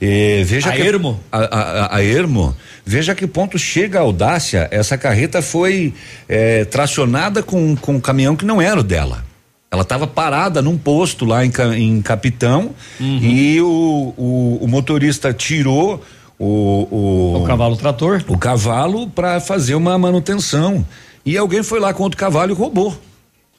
Eh, 0.02 0.44
veja 0.45 0.70
a 0.70 0.74
que, 0.74 0.82
Ermo? 0.82 1.20
A, 1.32 1.40
a, 1.40 1.95
a, 1.98 2.03
Ermo. 2.03 2.56
Veja 2.86 3.14
que 3.14 3.28
ponto 3.28 3.57
chega 3.60 3.99
a 3.99 4.02
audácia. 4.02 4.68
Essa 4.72 4.98
carreta 4.98 5.41
foi 5.41 5.94
eh, 6.28 6.66
tracionada 6.66 7.44
com, 7.44 7.76
com 7.76 7.95
um 7.95 7.99
caminhão 7.99 8.36
que 8.36 8.45
não 8.45 8.61
era 8.61 8.80
o 8.80 8.84
dela. 8.84 9.26
Ela 9.72 9.84
estava 9.84 10.07
parada 10.07 10.61
num 10.61 10.78
posto 10.78 11.26
lá 11.26 11.45
em, 11.45 11.52
em 11.76 12.02
Capitão 12.02 12.72
uhum. 12.99 13.20
e 13.22 13.61
o, 13.61 14.14
o, 14.18 14.60
o 14.61 14.68
motorista 14.68 15.32
tirou 15.32 16.03
o, 16.40 16.88
o, 16.90 17.44
o 17.44 17.45
cavalo 17.45 17.76
trator 17.76 18.24
o 18.30 18.38
cavalo 18.38 19.10
para 19.10 19.40
fazer 19.41 19.76
uma 19.76 19.95
manutenção 19.98 20.84
e 21.25 21.37
alguém 21.37 21.63
foi 21.63 21.79
lá 21.79 21.93
com 21.93 22.03
outro 22.03 22.17
cavalo 22.17 22.51
e 22.51 22.55
roubou. 22.55 22.99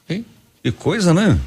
Hein? 0.09 0.25
Que 0.63 0.71
coisa, 0.71 1.13
né? 1.13 1.37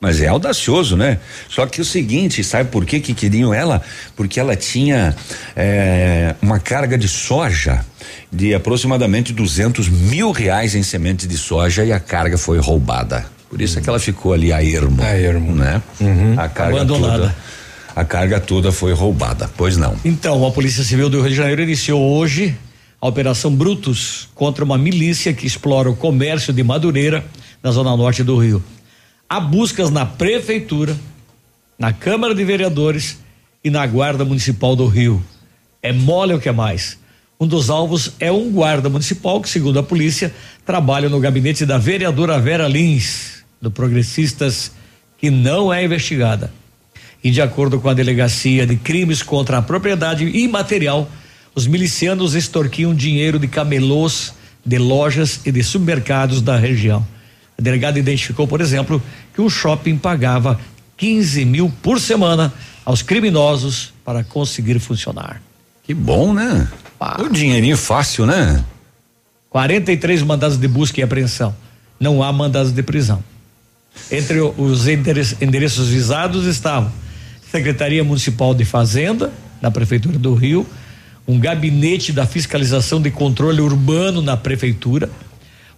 Mas 0.00 0.20
é 0.20 0.28
audacioso, 0.28 0.96
né? 0.98 1.18
Só 1.48 1.64
que 1.66 1.80
o 1.80 1.84
seguinte, 1.84 2.44
sabe 2.44 2.70
por 2.70 2.84
que 2.84 3.00
que 3.00 3.14
queriam 3.14 3.54
ela? 3.54 3.80
Porque 4.14 4.38
ela 4.38 4.54
tinha 4.54 5.16
é, 5.56 6.34
uma 6.42 6.58
carga 6.58 6.98
de 6.98 7.08
soja 7.08 7.84
de 8.30 8.54
aproximadamente 8.54 9.32
200 9.32 9.88
mil 9.88 10.30
reais 10.30 10.74
em 10.74 10.82
sementes 10.82 11.26
de 11.26 11.38
soja 11.38 11.84
e 11.84 11.92
a 11.92 11.98
carga 11.98 12.36
foi 12.36 12.58
roubada. 12.58 13.24
Por 13.48 13.62
isso 13.62 13.78
é 13.78 13.82
que 13.82 13.88
ela 13.88 13.98
ficou 13.98 14.34
ali 14.34 14.52
a 14.52 14.62
ermo. 14.62 15.02
A 15.02 15.16
ermo. 15.16 15.54
Né? 15.54 15.80
Uhum. 16.00 16.34
A 16.38 16.48
carga 16.48 16.76
Abandonada. 16.76 17.18
toda. 17.18 17.36
A 17.96 18.04
carga 18.04 18.40
toda 18.40 18.72
foi 18.72 18.92
roubada, 18.92 19.48
pois 19.56 19.76
não. 19.76 19.96
Então, 20.04 20.44
a 20.44 20.50
Polícia 20.50 20.82
Civil 20.82 21.08
do 21.08 21.20
Rio 21.20 21.30
de 21.30 21.36
Janeiro 21.36 21.62
iniciou 21.62 22.02
hoje 22.18 22.54
a 23.04 23.08
Operação 23.08 23.54
Brutus 23.54 24.30
contra 24.34 24.64
uma 24.64 24.78
milícia 24.78 25.34
que 25.34 25.46
explora 25.46 25.90
o 25.90 25.94
comércio 25.94 26.54
de 26.54 26.62
Madureira, 26.62 27.22
na 27.62 27.70
zona 27.70 27.94
norte 27.94 28.24
do 28.24 28.38
Rio. 28.38 28.64
Há 29.28 29.38
buscas 29.40 29.90
na 29.90 30.06
Prefeitura, 30.06 30.96
na 31.78 31.92
Câmara 31.92 32.34
de 32.34 32.42
Vereadores 32.42 33.18
e 33.62 33.68
na 33.68 33.86
Guarda 33.86 34.24
Municipal 34.24 34.74
do 34.74 34.86
Rio. 34.86 35.22
É 35.82 35.92
mole 35.92 36.32
o 36.32 36.40
que 36.40 36.48
é 36.48 36.52
mais. 36.52 36.98
Um 37.38 37.46
dos 37.46 37.68
alvos 37.68 38.12
é 38.18 38.32
um 38.32 38.50
guarda 38.50 38.88
municipal 38.88 39.38
que, 39.38 39.50
segundo 39.50 39.78
a 39.78 39.82
polícia, 39.82 40.34
trabalha 40.64 41.10
no 41.10 41.20
gabinete 41.20 41.66
da 41.66 41.76
vereadora 41.76 42.40
Vera 42.40 42.66
Lins, 42.66 43.44
do 43.60 43.70
Progressistas, 43.70 44.72
que 45.18 45.30
não 45.30 45.70
é 45.70 45.84
investigada. 45.84 46.50
E 47.22 47.30
de 47.30 47.42
acordo 47.42 47.78
com 47.78 47.88
a 47.90 47.92
Delegacia 47.92 48.66
de 48.66 48.76
Crimes 48.76 49.22
contra 49.22 49.58
a 49.58 49.62
Propriedade 49.62 50.24
Imaterial, 50.24 51.06
os 51.54 51.66
milicianos 51.66 52.34
extorquiam 52.34 52.94
dinheiro 52.94 53.38
de 53.38 53.46
camelôs, 53.46 54.34
de 54.64 54.78
lojas 54.78 55.40
e 55.44 55.52
de 55.52 55.62
supermercados 55.62 56.42
da 56.42 56.56
região. 56.56 57.06
A 57.56 57.62
delegada 57.62 57.98
identificou, 57.98 58.48
por 58.48 58.60
exemplo, 58.60 59.02
que 59.32 59.40
o 59.40 59.48
shopping 59.48 59.96
pagava 59.96 60.58
15 60.96 61.44
mil 61.44 61.72
por 61.82 62.00
semana 62.00 62.52
aos 62.84 63.02
criminosos 63.02 63.92
para 64.04 64.24
conseguir 64.24 64.78
funcionar. 64.80 65.40
Que 65.84 65.94
bom, 65.94 66.32
né? 66.32 66.68
Ah. 66.98 67.22
O 67.22 67.28
dinheirinho 67.28 67.76
fácil, 67.76 68.26
né? 68.26 68.64
43 69.50 70.22
mandados 70.22 70.56
de 70.56 70.66
busca 70.66 71.00
e 71.00 71.02
apreensão. 71.02 71.54
Não 72.00 72.22
há 72.22 72.32
mandados 72.32 72.72
de 72.72 72.82
prisão. 72.82 73.22
Entre 74.10 74.40
os 74.40 74.88
endereços 74.88 75.88
visados 75.88 76.46
estavam 76.46 76.90
Secretaria 77.50 78.02
Municipal 78.02 78.52
de 78.52 78.64
Fazenda, 78.64 79.32
da 79.62 79.70
Prefeitura 79.70 80.18
do 80.18 80.34
Rio, 80.34 80.66
um 81.26 81.38
gabinete 81.38 82.12
da 82.12 82.26
fiscalização 82.26 83.00
de 83.00 83.10
controle 83.10 83.60
urbano 83.60 84.20
na 84.20 84.36
prefeitura, 84.36 85.10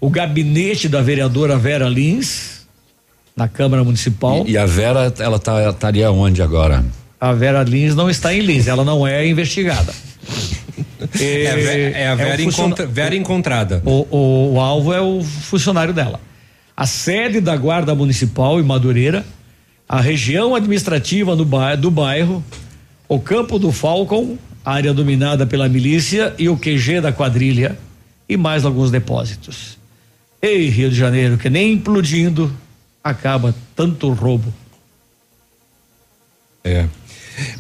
o 0.01 0.11
gabinete 0.11 0.89
da 0.89 1.01
vereadora 1.01 1.57
Vera 1.57 1.89
Lins 1.89 2.67
na 3.37 3.47
Câmara 3.47 3.85
Municipal. 3.85 4.45
E, 4.47 4.53
e 4.53 4.59
a 4.59 4.67
Vera, 4.67 5.13
ela 5.19 5.39
tá, 5.39 5.71
estaria 5.71 6.11
onde 6.11 6.43
agora? 6.43 6.85
A 7.21 7.33
Vera 7.33 7.63
Lins 7.63 7.95
não 7.95 8.11
está 8.11 8.35
em 8.35 8.41
Lins, 8.41 8.67
ela 8.67 8.85
não 8.85 9.07
é 9.07 9.27
investigada. 9.27 9.93
é, 11.21 11.25
é, 11.45 11.93
é, 12.03 12.09
a 12.09 12.15
Vera, 12.15 12.43
é 12.43 12.45
encontra, 12.45 12.87
Vera 12.87 13.15
encontrada. 13.15 13.83
O, 13.85 14.07
o, 14.11 14.55
o, 14.55 14.61
alvo 14.61 14.93
é 14.93 15.01
o 15.01 15.23
funcionário 15.23 15.95
dela. 15.95 16.21
A 16.77 16.87
sede 16.87 17.41
da 17.41 17.57
Guarda 17.57 17.95
Municipal 17.95 18.61
em 18.61 18.63
Madureira, 18.63 19.25
a 19.89 20.01
região 20.01 20.55
administrativa 20.55 21.35
do 21.37 21.45
bairro, 21.45 21.81
do 21.81 21.91
bairro 21.91 22.45
o 23.09 23.21
campo 23.21 23.59
do 23.59 23.71
Falcon 23.71 24.37
área 24.67 24.93
dominada 24.93 25.47
pela 25.47 25.69
milícia 25.69 26.35
e 26.37 26.49
o 26.49 26.57
QG 26.57 27.01
da 27.01 27.13
quadrilha 27.13 27.79
e 28.29 28.37
mais 28.37 28.65
alguns 28.65 28.91
depósitos. 28.91 29.79
Ei, 30.43 30.69
Rio 30.69 30.91
de 30.91 30.97
Janeiro, 30.97 31.39
que 31.39 31.49
nem 31.49 31.75
implodindo 31.75 32.53
acaba 33.03 33.55
tanto 33.77 34.11
roubo. 34.11 34.53
É. 36.65 36.89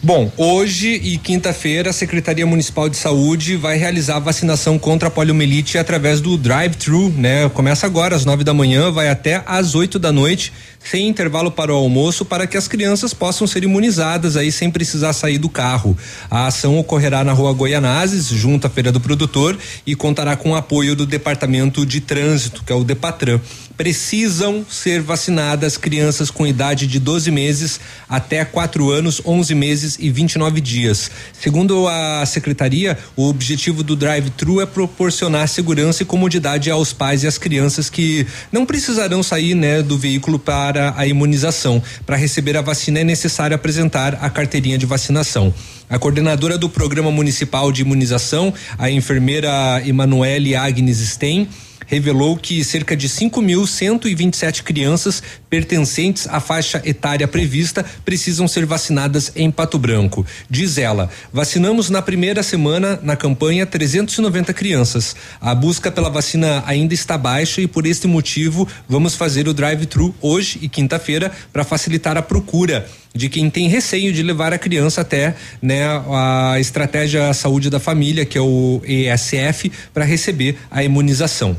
Bom, 0.02 0.32
hoje 0.36 0.88
e 0.88 1.18
quinta-feira 1.18 1.90
a 1.90 1.92
Secretaria 1.92 2.46
Municipal 2.46 2.88
de 2.88 2.96
Saúde 2.96 3.56
vai 3.56 3.76
realizar 3.76 4.16
a 4.16 4.20
vacinação 4.20 4.78
contra 4.78 5.08
a 5.08 5.10
poliomielite 5.10 5.76
através 5.76 6.20
do 6.20 6.38
drive-thru, 6.38 7.10
né? 7.10 7.48
Começa 7.50 7.86
agora 7.86 8.16
às 8.16 8.24
nove 8.24 8.42
da 8.42 8.54
manhã, 8.54 8.90
vai 8.90 9.10
até 9.10 9.42
às 9.44 9.74
oito 9.74 9.98
da 9.98 10.10
noite, 10.10 10.50
sem 10.82 11.08
intervalo 11.08 11.50
para 11.50 11.72
o 11.72 11.76
almoço, 11.76 12.24
para 12.24 12.46
que 12.46 12.56
as 12.56 12.68
crianças 12.68 13.12
possam 13.12 13.46
ser 13.46 13.64
imunizadas 13.64 14.36
aí 14.36 14.50
sem 14.50 14.70
precisar 14.70 15.12
sair 15.12 15.38
do 15.38 15.48
carro. 15.48 15.96
A 16.30 16.46
ação 16.46 16.78
ocorrerá 16.78 17.22
na 17.22 17.32
Rua 17.32 17.52
Goianazes, 17.52 18.28
junto 18.28 18.66
à 18.66 18.70
Feira 18.70 18.90
do 18.90 19.00
Produtor, 19.00 19.58
e 19.86 19.94
contará 19.94 20.36
com 20.36 20.52
o 20.52 20.56
apoio 20.56 20.96
do 20.96 21.04
Departamento 21.04 21.84
de 21.84 22.00
Trânsito, 22.00 22.62
que 22.64 22.72
é 22.72 22.76
o 22.76 22.84
Depatran 22.84 23.40
precisam 23.76 24.64
ser 24.68 25.02
vacinadas 25.02 25.76
crianças 25.76 26.30
com 26.30 26.46
idade 26.46 26.86
de 26.86 26.98
12 26.98 27.30
meses 27.30 27.80
até 28.08 28.44
4 28.44 28.90
anos, 28.90 29.20
11 29.24 29.54
meses 29.54 29.65
e 29.98 30.10
29 30.10 30.60
dias. 30.60 31.10
Segundo 31.32 31.88
a 31.88 32.24
secretaria, 32.26 32.96
o 33.16 33.28
objetivo 33.28 33.82
do 33.82 33.96
drive-thru 33.96 34.60
é 34.60 34.66
proporcionar 34.66 35.48
segurança 35.48 36.02
e 36.02 36.06
comodidade 36.06 36.70
aos 36.70 36.92
pais 36.92 37.22
e 37.22 37.26
às 37.26 37.38
crianças 37.38 37.90
que 37.90 38.26
não 38.52 38.64
precisarão 38.64 39.22
sair, 39.22 39.54
né, 39.54 39.82
do 39.82 39.98
veículo 39.98 40.38
para 40.38 40.94
a 40.96 41.06
imunização. 41.06 41.82
Para 42.04 42.16
receber 42.16 42.56
a 42.56 42.62
vacina 42.62 43.00
é 43.00 43.04
necessário 43.04 43.54
apresentar 43.54 44.18
a 44.20 44.30
carteirinha 44.30 44.78
de 44.78 44.86
vacinação. 44.86 45.52
A 45.88 45.98
coordenadora 45.98 46.58
do 46.58 46.68
Programa 46.68 47.10
Municipal 47.10 47.70
de 47.70 47.82
Imunização, 47.82 48.52
a 48.76 48.90
enfermeira 48.90 49.82
Emanuele 49.86 50.56
Agnes 50.56 50.98
Stein, 50.98 51.48
revelou 51.86 52.36
que 52.36 52.62
cerca 52.64 52.96
de 52.96 53.08
5.127 53.08 54.62
crianças 54.62 55.22
pertencentes 55.48 56.26
à 56.28 56.40
faixa 56.40 56.82
etária 56.84 57.26
prevista 57.26 57.84
precisam 58.04 58.46
ser 58.46 58.66
vacinadas 58.66 59.32
em 59.34 59.50
Pato 59.50 59.78
Branco. 59.78 60.26
Diz 60.50 60.78
ela: 60.78 61.08
vacinamos 61.32 61.88
na 61.88 62.02
primeira 62.02 62.42
semana 62.42 62.98
na 63.02 63.16
campanha 63.16 63.64
390 63.64 64.52
crianças. 64.52 65.16
A 65.40 65.54
busca 65.54 65.90
pela 65.90 66.10
vacina 66.10 66.62
ainda 66.66 66.94
está 66.94 67.16
baixa 67.16 67.60
e 67.60 67.66
por 67.66 67.86
este 67.86 68.06
motivo 68.06 68.68
vamos 68.88 69.14
fazer 69.14 69.48
o 69.48 69.54
drive-thru 69.54 70.14
hoje 70.20 70.58
e 70.62 70.68
quinta-feira 70.68 71.32
para 71.52 71.64
facilitar 71.64 72.16
a 72.16 72.22
procura 72.22 72.86
de 73.14 73.28
quem 73.28 73.48
tem 73.48 73.68
receio 73.68 74.12
de 74.12 74.22
levar 74.22 74.52
a 74.52 74.58
criança 74.58 75.00
até 75.00 75.34
né, 75.60 75.84
a 76.12 76.60
estratégia 76.60 77.32
saúde 77.32 77.70
da 77.70 77.80
família, 77.80 78.26
que 78.26 78.36
é 78.36 78.40
o 78.40 78.82
ESF, 78.84 79.72
para 79.92 80.04
receber 80.04 80.58
a 80.70 80.84
imunização. 80.84 81.56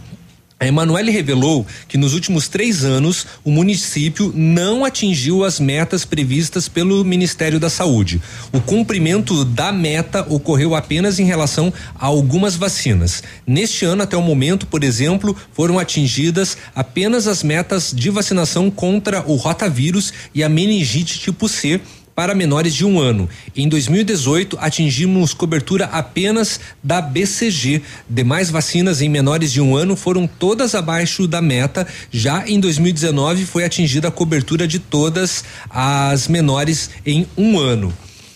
A 0.60 0.66
Emanuele 0.66 1.12
revelou 1.12 1.68
que 1.88 2.00
nos 2.00 2.16
últimos 2.16 2.48
três 2.48 2.84
anos 2.84 3.28
o 3.44 3.52
município 3.52 4.34
não 4.36 4.84
atingiu 4.84 5.44
as 5.44 5.60
metas 5.60 6.04
previstas 6.04 6.68
pelo 6.68 7.06
Ministério 7.06 7.60
da 7.60 7.70
Saúde. 7.70 8.20
O 8.52 8.60
cumprimento 8.60 9.46
da 9.46 9.72
meta 9.72 10.26
ocorreu 10.28 10.74
apenas 10.74 11.20
em 11.20 11.26
relação 11.26 11.72
a 11.94 12.08
algumas 12.08 12.56
vacinas. 12.56 13.22
Neste 13.46 13.86
ano, 13.86 14.02
até 14.02 14.18
o 14.18 14.22
momento, 14.22 14.66
por 14.66 14.84
exemplo, 14.84 15.36
foram 15.54 15.78
atingidas 15.78 16.58
apenas 16.76 17.28
as 17.28 17.44
metas 17.44 17.94
de 17.96 18.10
vacinação 18.10 18.72
contra 18.72 19.24
o 19.28 19.36
rotavírus 19.36 20.12
e 20.34 20.44
a 20.44 20.50
meningite 20.50 21.20
tipo 21.20 21.48
C 21.48 21.80
para 22.18 22.34
menores 22.34 22.74
de 22.74 22.84
um 22.84 23.00
ano. 23.00 23.30
Em 23.56 23.70
2018, 23.70 24.58
atingimos 24.60 25.36
cobertura 25.36 25.86
apenas 25.86 26.60
da 26.84 27.00
BCG. 27.00 27.84
Demais 28.10 28.50
vacinas 28.50 29.04
em 29.04 29.08
menores 29.08 29.52
de 29.52 29.62
um 29.62 29.78
ano 29.78 29.96
foram 29.96 30.26
todas 30.26 30.74
abaixo 30.74 31.28
da 31.28 31.44
meta. 31.44 31.86
Já 32.10 32.44
em 32.48 32.60
2019, 32.60 33.46
foi 33.46 33.64
atingida 33.64 34.08
a 34.08 34.12
cobertura 34.12 34.68
de 34.68 34.80
todas 34.80 35.44
as 35.70 36.28
menores 36.28 36.90
em 37.06 37.28
um 37.38 37.60
ano. 37.60 37.94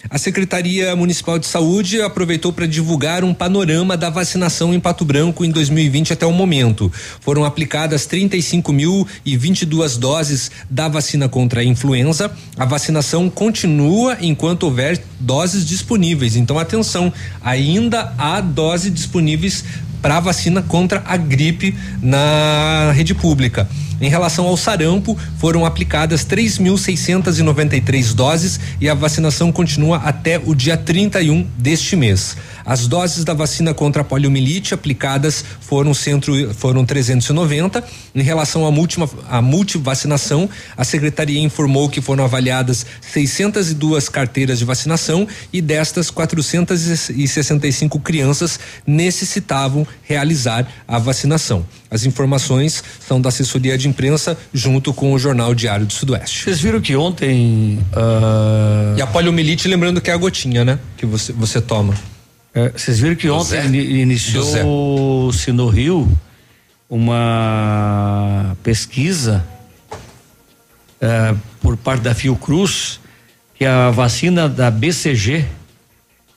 A 0.10 0.18
Secretaria 0.18 0.96
Municipal 0.96 1.38
de 1.38 1.46
Saúde 1.46 2.02
aproveitou 2.02 2.52
para 2.52 2.66
divulgar 2.66 3.24
um 3.24 3.34
panorama 3.34 3.96
da 3.96 4.10
vacinação 4.10 4.74
em 4.74 4.80
Pato 4.80 5.06
Branco 5.06 5.46
em 5.46 5.52
2020 5.52 6.14
até 6.14 6.26
o 6.26 6.32
momento. 6.32 6.92
Foram 7.20 7.46
aplicadas 7.46 8.08
35.022 8.08 9.98
doses 9.98 10.52
da 10.70 10.88
vacina 10.88 11.30
contra 11.30 11.62
a 11.62 11.64
influenza. 11.64 12.32
A 12.58 12.66
vacinação 12.66 13.30
continua 13.30 14.18
enquanto 14.22 14.64
houver 14.64 15.02
doses 15.20 15.66
disponíveis. 15.66 16.36
Então, 16.36 16.58
atenção, 16.58 17.14
ainda 17.44 18.14
há 18.18 18.42
doses 18.42 18.94
disponíveis 18.94 19.64
para 20.02 20.20
vacina 20.20 20.62
contra 20.64 21.04
a 21.06 21.16
gripe 21.16 21.76
na 22.02 22.92
rede 22.94 23.14
pública. 23.14 23.70
Em 24.02 24.10
relação 24.10 24.48
ao 24.48 24.58
sarampo, 24.58 25.16
foram 25.38 25.64
aplicadas 25.64 26.26
3.693 26.26 28.16
doses 28.16 28.60
e 28.82 28.90
a 28.90 28.96
vacinação 28.96 29.52
continua 29.52 29.98
até 29.98 30.42
o 30.44 30.56
dia 30.56 30.76
31 30.76 31.48
deste 31.56 31.96
mês. 31.96 32.36
As 32.66 32.88
doses 32.88 33.24
da 33.24 33.34
vacina 33.34 33.74
contra 33.74 34.02
a 34.02 34.06
poliomielite 34.06 34.74
aplicadas 34.74 35.44
foram 35.60 35.94
centro, 35.94 36.54
foram 36.54 36.86
390. 36.86 37.84
Em 38.14 38.22
relação 38.22 38.66
à 38.66 38.72
multi, 38.72 38.98
à 39.30 39.42
multivacinação, 39.42 40.50
a 40.76 40.84
secretaria 40.84 41.40
informou 41.40 41.90
que 41.90 42.02
foram 42.02 42.24
avaliadas 42.24 42.86
602 43.02 44.10
carteiras 44.10 44.60
de 44.60 44.66
vacinação 44.66 45.28
e 45.52 45.62
destas 45.62 46.10
465 46.10 48.00
crianças 48.00 48.60
necessitavam 48.86 49.86
realizar 50.04 50.68
a 50.88 51.00
vacinação. 51.00 51.66
As 51.90 52.06
informações 52.06 52.84
são 53.06 53.20
da 53.20 53.30
assessoria 53.30 53.78
de 53.78 53.88
imprensa 53.88 54.38
junto 54.54 54.94
com 54.94 55.14
o 55.14 55.20
Jornal 55.20 55.54
Diário 55.54 55.86
do 55.86 55.94
Sudoeste. 55.94 56.46
Vocês 56.46 56.62
viram 56.62 56.80
que 56.80 56.96
ontem. 56.96 57.80
Uh... 57.92 58.98
E 58.98 59.02
a 59.02 59.08
poliomielite, 59.08 59.68
lembrando 59.68 60.00
que 60.00 60.10
é 60.10 60.14
a 60.14 60.18
gotinha, 60.18 60.64
né? 60.64 60.80
Que 60.96 61.06
você, 61.06 61.34
você 61.34 61.60
toma. 61.60 61.94
É, 62.54 62.70
vocês 62.70 63.00
viram 63.00 63.16
que 63.16 63.30
ontem 63.30 63.74
iniciou-se 63.76 65.52
no 65.52 65.70
Rio 65.70 66.12
uma 66.90 68.58
pesquisa 68.62 69.46
é, 71.00 71.34
por 71.62 71.78
parte 71.78 72.02
da 72.02 72.14
Fiocruz 72.14 73.00
que 73.56 73.64
a 73.64 73.90
vacina 73.90 74.50
da 74.50 74.70
BCG 74.70 75.46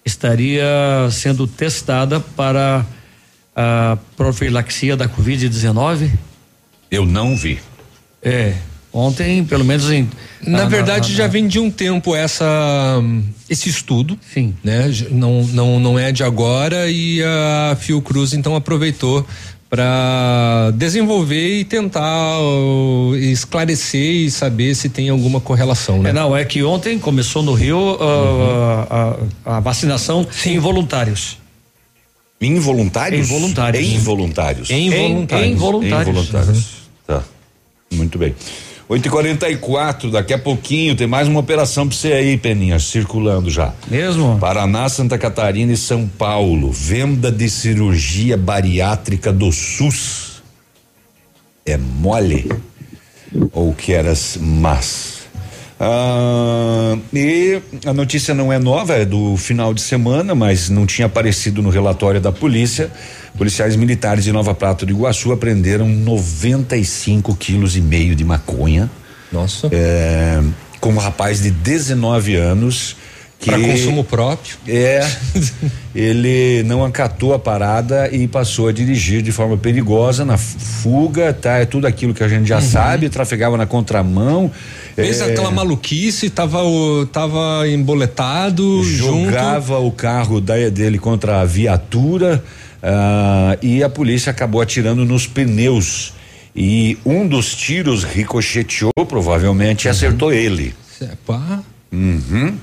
estaria 0.05 0.65
sendo 1.11 1.47
testada 1.47 2.20
para 2.20 2.86
a 3.57 3.99
profilaxia 4.16 4.97
da 4.97 5.09
Covid-19? 5.09 6.12
Eu 6.91 7.05
não 7.05 7.36
vi. 7.36 7.59
É, 8.23 8.55
ontem, 8.94 9.44
pelo 9.44 9.64
menos 9.64 9.90
em. 9.90 10.08
Na, 10.46 10.58
na 10.58 10.64
verdade, 10.66 11.08
na, 11.08 11.12
na, 11.12 11.18
já 11.18 11.26
vem 11.26 11.48
de 11.48 11.58
um 11.58 11.70
tempo 11.70 12.14
essa 12.14 13.02
esse 13.50 13.68
estudo, 13.68 14.16
sim, 14.32 14.54
né? 14.62 14.90
Não, 15.10 15.42
não, 15.44 15.80
não 15.80 15.98
é 15.98 16.12
de 16.12 16.22
agora 16.22 16.88
e 16.88 17.22
a 17.22 17.76
Fiocruz 17.78 18.32
então 18.32 18.54
aproveitou 18.54 19.26
para 19.68 20.70
desenvolver 20.76 21.58
e 21.58 21.64
tentar 21.64 22.38
uh, 22.40 23.16
esclarecer 23.16 24.26
e 24.26 24.30
saber 24.30 24.74
se 24.76 24.88
tem 24.88 25.08
alguma 25.08 25.40
correlação, 25.40 26.00
né? 26.00 26.10
É, 26.10 26.12
não, 26.12 26.36
é 26.36 26.44
que 26.44 26.62
ontem 26.62 26.96
começou 26.96 27.42
no 27.42 27.54
Rio 27.54 27.78
uh, 27.78 28.00
uhum. 28.00 28.86
a, 28.88 29.16
a, 29.44 29.56
a, 29.56 29.60
vacinação 29.60 30.24
sem 30.30 30.60
voluntários. 30.60 31.38
Involuntários? 32.40 33.26
Involuntários. 33.28 33.88
Involuntários. 33.88 34.70
Involuntários. 34.70 35.40
Involuntários. 35.50 36.08
Involuntários. 36.08 36.58
Uhum. 36.58 36.64
Tá. 37.06 37.22
Muito 37.90 38.18
bem. 38.18 38.34
8 38.86 39.06
e 39.06 39.11
44 39.11 40.11
daqui 40.11 40.35
a 40.35 40.39
pouquinho 40.39 40.94
tem 40.94 41.06
mais 41.06 41.27
uma 41.27 41.40
operação 41.40 41.89
pra 41.89 41.97
você 41.97 42.12
aí, 42.12 42.36
Peninha, 42.36 42.78
circulando 42.78 43.51
já. 43.51 43.73
Mesmo? 43.89 44.39
Paraná, 44.39 44.89
Santa 44.90 45.16
Catarina 45.16 45.73
e 45.73 45.77
São 45.77 46.06
Paulo. 46.06 46.70
Venda 46.70 47.32
de 47.32 47.48
cirurgia 47.48 48.36
bariátrica 48.36 49.32
do 49.32 49.51
SUS. 49.51 50.43
É 51.65 51.78
mole? 51.78 52.52
Ou 53.52 53.73
queras 53.73 54.36
mas? 54.39 55.14
Ah, 55.78 56.96
e 57.12 57.60
a 57.84 57.92
notícia 57.92 58.34
não 58.34 58.52
é 58.52 58.59
nova, 58.59 58.94
é 58.94 59.05
do 59.05 59.36
final 59.36 59.74
de 59.74 59.80
semana, 59.80 60.34
mas 60.34 60.68
não 60.70 60.86
tinha 60.86 61.06
aparecido 61.06 61.62
no 61.62 61.70
relatório 61.70 62.20
da 62.20 62.30
polícia. 62.30 62.90
Policiais 63.36 63.74
militares 63.74 64.24
de 64.24 64.32
Nova 64.32 64.55
Prata 64.55 64.86
do 64.86 64.92
Iguaçu 64.92 65.32
apreenderam 65.32 65.88
95 65.88 67.34
quilos 67.34 67.76
e 67.76 67.80
meio 67.80 68.14
de 68.14 68.24
maconha. 68.24 68.88
Nossa. 69.32 69.68
É, 69.72 70.40
com 70.80 70.90
um 70.90 70.98
rapaz 70.98 71.42
de 71.42 71.51
19 71.51 72.36
anos. 72.36 72.96
Para 73.44 73.58
consumo 73.58 74.04
próprio. 74.04 74.56
É. 74.66 75.06
ele 75.94 76.62
não 76.64 76.84
acatou 76.84 77.34
a 77.34 77.38
parada 77.38 78.08
e 78.12 78.26
passou 78.26 78.68
a 78.68 78.72
dirigir 78.72 79.22
de 79.22 79.30
forma 79.30 79.56
perigosa 79.56 80.24
na 80.24 80.36
fuga, 80.36 81.32
tá? 81.32 81.58
É 81.58 81.64
tudo 81.64 81.86
aquilo 81.86 82.12
que 82.12 82.22
a 82.22 82.28
gente 82.28 82.48
já 82.48 82.56
uhum. 82.56 82.62
sabe, 82.62 83.08
trafegava 83.08 83.56
na 83.56 83.66
contramão. 83.66 84.50
Fez 84.94 85.20
é, 85.20 85.26
aquela 85.32 85.50
maluquice, 85.50 86.30
tava, 86.30 86.58
tava 87.12 87.68
emboletado. 87.68 88.82
Jogava 88.84 89.74
junto. 89.74 89.86
o 89.86 89.92
carro 89.92 90.40
da, 90.40 90.68
dele 90.68 90.98
contra 90.98 91.40
a 91.40 91.44
viatura. 91.44 92.42
Uh, 92.82 93.58
e 93.62 93.82
a 93.82 93.88
polícia 93.88 94.30
acabou 94.30 94.60
atirando 94.60 95.04
nos 95.04 95.26
pneus. 95.26 96.12
E 96.54 96.98
um 97.04 97.26
dos 97.26 97.54
tiros 97.54 98.04
ricocheteou, 98.04 98.92
provavelmente, 99.08 99.86
e 99.86 99.88
acertou 99.88 100.32
ele. 100.32 100.74
Sepa. 100.98 101.64
Uhum. 101.92 102.54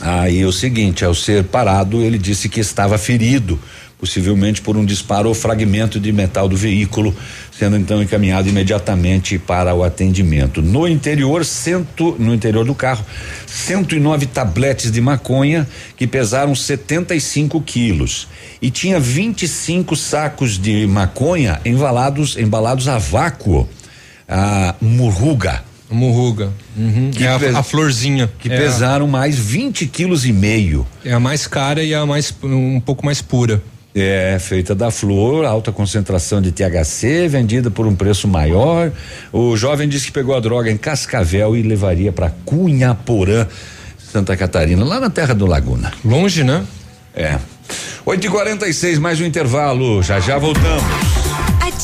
Aí 0.00 0.42
é 0.42 0.46
o 0.46 0.52
seguinte, 0.52 1.04
ao 1.04 1.14
ser 1.14 1.44
parado, 1.44 2.02
ele 2.02 2.18
disse 2.18 2.48
que 2.48 2.60
estava 2.60 2.98
ferido, 2.98 3.58
possivelmente 3.98 4.60
por 4.60 4.76
um 4.76 4.84
disparo 4.84 5.28
ou 5.28 5.34
fragmento 5.34 5.98
de 5.98 6.12
metal 6.12 6.48
do 6.48 6.56
veículo, 6.56 7.16
sendo 7.58 7.78
então 7.78 8.02
encaminhado 8.02 8.46
imediatamente 8.46 9.38
para 9.38 9.74
o 9.74 9.82
atendimento. 9.82 10.60
No 10.60 10.86
interior, 10.86 11.46
cento, 11.46 12.14
no 12.18 12.34
interior 12.34 12.64
do 12.64 12.74
carro, 12.74 13.04
109 13.46 14.26
tabletes 14.26 14.92
de 14.92 15.00
maconha 15.00 15.66
que 15.96 16.06
pesaram 16.06 16.54
75 16.54 17.58
quilos 17.62 18.28
e 18.60 18.70
tinha 18.70 19.00
25 19.00 19.96
sacos 19.96 20.58
de 20.58 20.86
maconha 20.86 21.58
embalados 21.64 22.36
embalados 22.36 22.86
a 22.86 22.98
vácuo, 22.98 23.66
a 24.28 24.74
murruga. 24.78 25.64
Murruga. 25.90 26.52
Uhum. 26.76 27.10
É 27.18 27.26
a, 27.26 27.60
a 27.60 27.62
florzinha. 27.62 28.30
Que 28.38 28.52
é 28.52 28.56
pesaram 28.56 29.06
mais 29.06 29.38
20 29.38 29.86
quilos 29.86 30.24
e 30.26 30.32
meio. 30.32 30.86
A, 31.04 31.08
é 31.08 31.12
a 31.12 31.20
mais 31.20 31.46
cara 31.46 31.82
e 31.82 31.94
a 31.94 32.04
mais 32.04 32.34
um 32.42 32.80
pouco 32.80 33.04
mais 33.04 33.22
pura. 33.22 33.62
É, 33.98 34.36
feita 34.38 34.74
da 34.74 34.90
flor, 34.90 35.46
alta 35.46 35.72
concentração 35.72 36.42
de 36.42 36.52
THC, 36.52 37.28
vendida 37.28 37.70
por 37.70 37.86
um 37.86 37.94
preço 37.94 38.28
maior. 38.28 38.92
O 39.32 39.56
jovem 39.56 39.88
disse 39.88 40.06
que 40.06 40.12
pegou 40.12 40.36
a 40.36 40.40
droga 40.40 40.70
em 40.70 40.76
Cascavel 40.76 41.56
e 41.56 41.62
levaria 41.62 42.12
para 42.12 42.30
Cunhaporã, 42.44 43.46
Santa 43.96 44.36
Catarina, 44.36 44.84
lá 44.84 45.00
na 45.00 45.08
terra 45.08 45.34
do 45.34 45.46
Laguna. 45.46 45.92
Longe, 46.04 46.44
né? 46.44 46.62
É. 47.14 47.38
8 48.04 48.26
e 48.26 48.28
46 48.28 48.98
mais 48.98 49.18
um 49.18 49.24
intervalo. 49.24 50.02
Já 50.02 50.20
já 50.20 50.36
voltamos. 50.36 51.05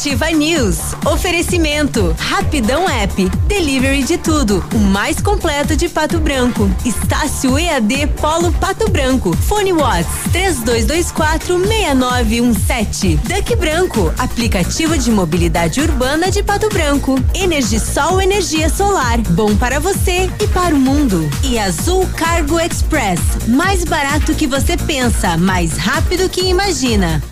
Ativa 0.02 0.32
News. 0.32 0.78
Oferecimento. 1.06 2.12
Rapidão 2.18 2.90
App. 2.90 3.30
Delivery 3.46 4.02
de 4.02 4.18
tudo. 4.18 4.64
O 4.74 4.78
mais 4.78 5.20
completo 5.20 5.76
de 5.76 5.88
Pato 5.88 6.18
Branco. 6.18 6.68
Estácio 6.84 7.56
EAD 7.56 8.08
Polo 8.20 8.52
Pato 8.54 8.90
Branco. 8.90 9.32
Fone 9.36 9.72
Watts 9.72 10.08
3224 10.32 11.56
6917. 11.56 13.16
Duck 13.18 13.54
Branco. 13.54 14.12
Aplicativo 14.18 14.98
de 14.98 15.12
mobilidade 15.12 15.80
urbana 15.80 16.32
de 16.32 16.42
Pato 16.42 16.68
Branco. 16.68 17.14
Energisol 17.32 18.20
energia 18.20 18.68
solar. 18.68 19.20
Bom 19.20 19.54
para 19.54 19.78
você 19.78 20.28
e 20.42 20.48
para 20.48 20.74
o 20.74 20.80
mundo. 20.80 21.30
E 21.44 21.60
Azul 21.60 22.08
Cargo 22.16 22.58
Express. 22.58 23.20
Mais 23.46 23.84
barato 23.84 24.34
que 24.34 24.48
você 24.48 24.76
pensa, 24.76 25.36
mais 25.36 25.76
rápido 25.76 26.28
que 26.28 26.40
imagina. 26.40 27.22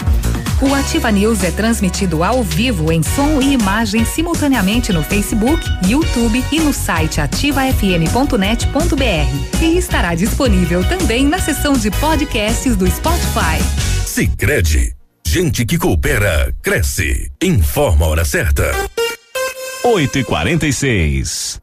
O 0.63 0.75
Ativa 0.75 1.11
News 1.11 1.43
é 1.43 1.51
transmitido 1.51 2.23
ao 2.23 2.43
vivo 2.43 2.60
em 2.61 3.03
som 3.03 3.41
e 3.41 3.55
imagem 3.55 4.05
simultaneamente 4.05 4.93
no 4.93 5.03
Facebook, 5.03 5.65
YouTube 5.89 6.45
e 6.53 6.61
no 6.61 6.75
site 6.75 7.19
ativafm.net.br. 7.19 9.63
E 9.63 9.79
estará 9.79 10.15
disponível 10.15 10.85
também 10.85 11.25
na 11.25 11.39
seção 11.39 11.73
de 11.73 11.91
podcasts 11.91 12.77
do 12.77 12.87
Spotify. 12.91 13.57
Sicredi, 14.05 14.95
gente 15.27 15.65
que 15.65 15.79
coopera 15.79 16.55
cresce. 16.63 17.33
Informa 17.43 18.05
a 18.05 18.09
hora 18.11 18.27
certa. 18.27 18.71
8 19.83 20.19
e 20.19 20.25
46 20.25 21.63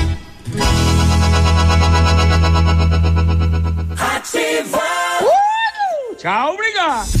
Ativa. 4.33 4.79
Tchau, 6.17 6.53
obrigado. 6.53 7.20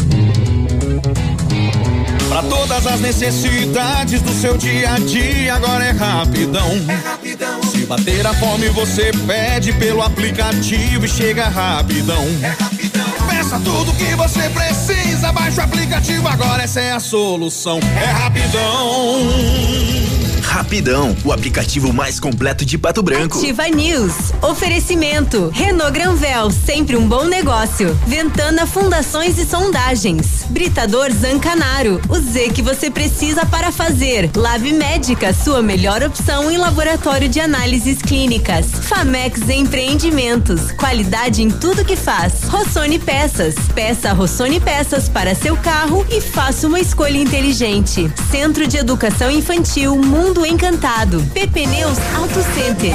Pra 2.31 2.41
todas 2.43 2.87
as 2.87 3.01
necessidades 3.01 4.21
do 4.21 4.31
seu 4.31 4.57
dia 4.57 4.93
a 4.93 4.99
dia, 4.99 5.53
agora 5.53 5.83
é 5.83 5.91
rapidão. 5.91 6.71
É 6.87 6.93
rapidão. 6.93 7.61
Se 7.63 7.85
bater 7.85 8.25
a 8.25 8.33
fome, 8.33 8.69
você 8.69 9.11
pede 9.27 9.73
pelo 9.73 10.01
aplicativo 10.01 11.03
e 11.03 11.09
chega 11.09 11.49
rapidão. 11.49 12.23
É 12.41 12.55
rapidão. 12.57 13.11
Peça 13.29 13.59
tudo 13.59 13.91
que 13.95 14.15
você 14.15 14.49
precisa, 14.49 15.33
baixa 15.33 15.59
o 15.59 15.65
aplicativo, 15.65 16.25
agora 16.25 16.63
essa 16.63 16.79
é 16.79 16.93
a 16.93 17.01
solução. 17.01 17.81
É 18.01 18.05
rapidão. 18.05 20.10
Rapidão, 20.51 21.15
o 21.23 21.31
aplicativo 21.31 21.93
mais 21.93 22.19
completo 22.19 22.65
de 22.65 22.77
Pato 22.77 23.01
Branco. 23.01 23.37
Ativa 23.37 23.69
News. 23.69 24.33
Oferecimento. 24.41 25.49
Renault 25.53 25.93
Granvel, 25.93 26.51
sempre 26.51 26.97
um 26.97 27.07
bom 27.07 27.23
negócio. 27.23 27.97
Ventana 28.05 28.65
Fundações 28.65 29.37
e 29.37 29.45
Sondagens. 29.45 30.45
Britador 30.49 31.09
Zancanaro. 31.09 32.01
O 32.09 32.19
Z 32.19 32.49
que 32.49 32.61
você 32.61 32.91
precisa 32.91 33.45
para 33.45 33.71
fazer. 33.71 34.29
Lab 34.35 34.73
Médica, 34.73 35.33
sua 35.33 35.61
melhor 35.61 36.03
opção 36.03 36.51
em 36.51 36.57
laboratório 36.57 37.29
de 37.29 37.39
análises 37.39 38.01
clínicas. 38.01 38.65
Famex 38.71 39.47
Empreendimentos. 39.47 40.73
Qualidade 40.73 41.41
em 41.41 41.49
tudo 41.49 41.85
que 41.85 41.95
faz. 41.95 42.43
Rossoni 42.49 42.99
Peças. 42.99 43.55
Peça 43.73 44.11
Rossoni 44.11 44.59
Peças 44.59 45.07
para 45.07 45.33
seu 45.33 45.55
carro 45.55 46.05
e 46.11 46.19
faça 46.19 46.67
uma 46.67 46.81
escolha 46.81 47.17
inteligente. 47.17 48.11
Centro 48.29 48.67
de 48.67 48.75
Educação 48.75 49.31
Infantil 49.31 49.95
Mundo 49.95 50.40
Encantado. 50.45 51.21
PP 51.33 51.65
Neus 51.67 51.97
Auto 52.15 52.41
Center. 52.53 52.91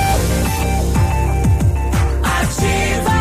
Ativa. 2.23 3.13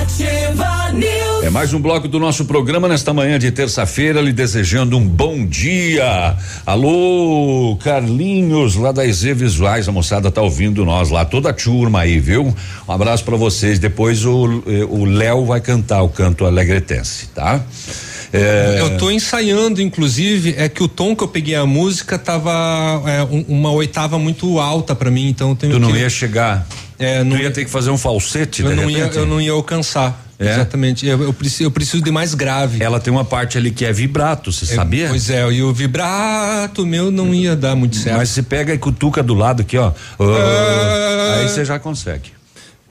Ativa 0.00 0.92
News. 0.92 1.44
É 1.44 1.50
mais 1.50 1.72
um 1.72 1.80
bloco 1.80 2.08
do 2.08 2.18
nosso 2.18 2.44
programa 2.44 2.88
nesta 2.88 3.12
manhã 3.14 3.38
de 3.38 3.50
terça-feira, 3.50 4.20
lhe 4.20 4.32
desejando 4.32 4.96
um 4.96 5.06
bom 5.06 5.46
dia. 5.46 6.36
Alô, 6.66 7.78
Carlinhos, 7.82 8.76
lá 8.76 8.92
da 8.92 9.06
EZ 9.06 9.22
Visuais, 9.22 9.88
a 9.88 9.92
moçada 9.92 10.30
tá 10.30 10.42
ouvindo 10.42 10.84
nós 10.84 11.10
lá, 11.10 11.24
toda 11.24 11.50
a 11.50 11.52
turma 11.52 12.00
aí, 12.00 12.18
viu? 12.18 12.54
Um 12.88 12.92
abraço 12.92 13.24
para 13.24 13.36
vocês. 13.36 13.78
Depois 13.78 14.24
o 14.24 14.62
eh, 14.66 14.84
o 14.88 15.04
Léo 15.04 15.46
vai 15.46 15.60
cantar 15.60 16.02
o 16.02 16.08
canto 16.08 16.44
alegretense, 16.44 17.28
tá? 17.28 17.64
É... 18.32 18.78
Eu 18.80 18.96
tô 18.98 19.10
ensaiando, 19.10 19.80
inclusive, 19.80 20.54
é 20.56 20.68
que 20.68 20.82
o 20.82 20.88
tom 20.88 21.14
que 21.14 21.22
eu 21.22 21.28
peguei 21.28 21.54
a 21.54 21.66
música 21.66 22.18
tava 22.18 22.50
é, 23.06 23.22
um, 23.22 23.44
uma 23.48 23.70
oitava 23.70 24.18
muito 24.18 24.58
alta 24.58 24.94
para 24.94 25.10
mim, 25.10 25.28
então 25.28 25.50
eu 25.50 25.56
tenho 25.56 25.72
Tu 25.72 25.78
não 25.78 25.92
que, 25.92 25.98
ia 25.98 26.10
chegar. 26.10 26.66
É, 26.98 27.22
não 27.22 27.36
tu 27.36 27.42
ia 27.42 27.50
ter 27.50 27.64
que 27.64 27.70
fazer 27.70 27.90
um 27.90 27.98
falsete, 27.98 28.62
eu 28.62 28.90
ia, 28.90 29.10
eu 29.14 29.26
não 29.26 29.40
ia 29.40 29.52
alcançar. 29.52 30.24
É? 30.38 30.52
Exatamente. 30.52 31.06
Eu, 31.06 31.22
eu 31.22 31.32
preciso, 31.32 31.62
eu 31.64 31.70
preciso 31.70 32.02
de 32.02 32.10
mais 32.10 32.34
grave. 32.34 32.82
Ela 32.82 33.00
tem 33.00 33.10
uma 33.10 33.24
parte 33.24 33.56
ali 33.56 33.70
que 33.70 33.84
é 33.86 33.92
vibrato, 33.92 34.52
você 34.52 34.70
É, 34.70 34.76
sabia? 34.76 35.08
Pois 35.08 35.30
é, 35.30 35.50
e 35.50 35.62
o 35.62 35.72
vibrato 35.72 36.84
meu 36.84 37.10
não 37.10 37.34
ia 37.34 37.56
dar 37.56 37.74
muito 37.74 37.96
certo. 37.96 38.18
Mas 38.18 38.28
você 38.28 38.42
pega 38.42 38.74
e 38.74 38.78
cutuca 38.78 39.22
do 39.22 39.32
lado 39.32 39.62
aqui, 39.62 39.78
ó. 39.78 39.92
Ah. 40.20 41.38
Aí 41.40 41.48
você 41.48 41.64
já 41.64 41.78
consegue. 41.78 42.35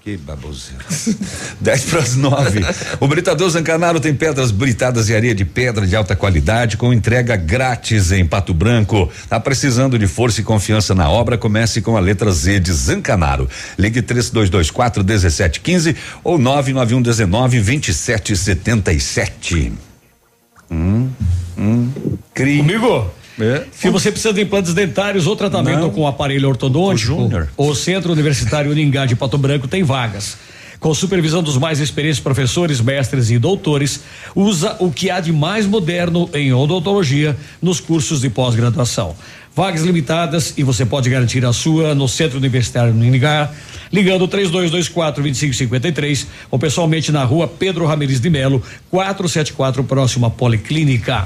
Que 0.05 0.15
baboseira. 0.17 0.85
10 1.59 1.85
para 1.85 1.99
as 1.99 2.15
9. 2.15 2.61
O 2.99 3.07
Britador 3.07 3.49
Zancanaro 3.49 3.99
tem 3.99 4.13
pedras 4.13 4.51
britadas 4.51 5.09
e 5.09 5.15
areia 5.15 5.33
de 5.33 5.43
pedra 5.43 5.87
de 5.87 5.95
alta 5.95 6.15
qualidade 6.15 6.77
com 6.77 6.93
entrega 6.93 7.35
grátis 7.35 8.11
em 8.11 8.23
Pato 8.23 8.53
Branco. 8.53 9.11
Tá 9.27 9.39
precisando 9.39 9.97
de 9.97 10.05
força 10.05 10.41
e 10.41 10.43
confiança 10.43 10.93
na 10.93 11.09
obra? 11.09 11.39
Comece 11.39 11.81
com 11.81 11.97
a 11.97 11.99
letra 11.99 12.31
Z 12.31 12.59
de 12.59 12.71
Zancanaro. 12.71 13.49
Ligue 13.79 14.03
3224 14.03 15.03
1715 15.03 15.95
ou 16.23 16.37
991 16.37 17.01
19 17.01 17.61
2777. 17.61 19.73
Hum, 20.69 21.09
hum. 21.57 21.91
Cri. 22.31 22.59
Comigo? 22.59 23.11
É. 23.39 23.63
Se 23.71 23.89
você 23.89 24.11
precisa 24.11 24.33
de 24.33 24.41
implantes 24.41 24.73
dentários 24.73 25.27
ou 25.27 25.35
tratamento 25.35 25.81
Não. 25.81 25.89
com 25.89 26.07
aparelho 26.07 26.47
ortodôntico, 26.47 27.29
o 27.57 27.75
Centro 27.75 28.13
Universitário 28.13 28.71
Uningá 28.71 29.05
de 29.05 29.15
Pato 29.15 29.37
Branco 29.37 29.67
tem 29.67 29.83
vagas. 29.83 30.37
Com 30.79 30.93
supervisão 30.93 31.41
dos 31.41 31.57
mais 31.57 31.79
experientes 31.79 32.19
professores, 32.19 32.79
mestres 32.79 33.31
e 33.31 33.39
doutores, 33.39 34.01
usa 34.35 34.75
o 34.79 34.91
que 34.91 35.09
há 35.09 35.19
de 35.19 35.31
mais 35.31 35.65
moderno 35.65 36.29
em 36.33 36.53
odontologia 36.53 37.35
nos 37.61 37.79
cursos 37.79 38.21
de 38.21 38.29
pós-graduação. 38.29 39.15
Vagas 39.55 39.83
limitadas 39.83 40.53
e 40.57 40.63
você 40.63 40.85
pode 40.85 41.09
garantir 41.09 41.45
a 41.45 41.53
sua 41.53 41.95
no 41.95 42.09
Centro 42.09 42.37
Universitário 42.37 42.93
Uningá, 42.93 43.51
ligando 43.91 44.27
3224 44.27 45.23
2553 45.23 46.27
ou 46.51 46.59
pessoalmente 46.59 47.11
na 47.11 47.23
rua 47.23 47.47
Pedro 47.47 47.85
Ramirez 47.85 48.19
de 48.19 48.29
Melo, 48.29 48.61
474, 48.91 49.83
próximo 49.85 50.25
à 50.25 50.29
Policlínica. 50.29 51.25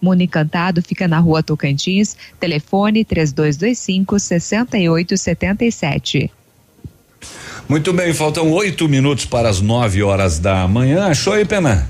Mundo 0.00 0.22
Encantado 0.22 0.80
fica 0.82 1.08
na 1.08 1.18
rua 1.18 1.42
Tocantins, 1.42 2.16
telefone 2.38 3.04
3225 3.04 4.18
6877. 4.18 6.30
Muito 7.68 7.92
bem, 7.92 8.14
faltam 8.14 8.50
oito 8.52 8.88
minutos 8.88 9.26
para 9.26 9.48
as 9.48 9.60
9 9.60 10.02
horas 10.02 10.38
da 10.38 10.66
manhã. 10.66 11.06
Achou 11.06 11.34
aí, 11.34 11.44
Pena? 11.44 11.88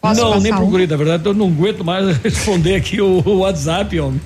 Posso 0.00 0.20
não, 0.20 0.40
nem 0.40 0.52
um? 0.52 0.56
procurei, 0.56 0.86
na 0.86 0.96
verdade, 0.96 1.26
eu 1.26 1.34
não 1.34 1.48
aguento 1.48 1.84
mais 1.84 2.18
responder 2.18 2.74
aqui 2.74 3.00
o, 3.00 3.22
o 3.24 3.38
WhatsApp, 3.38 3.98
homem. 3.98 4.20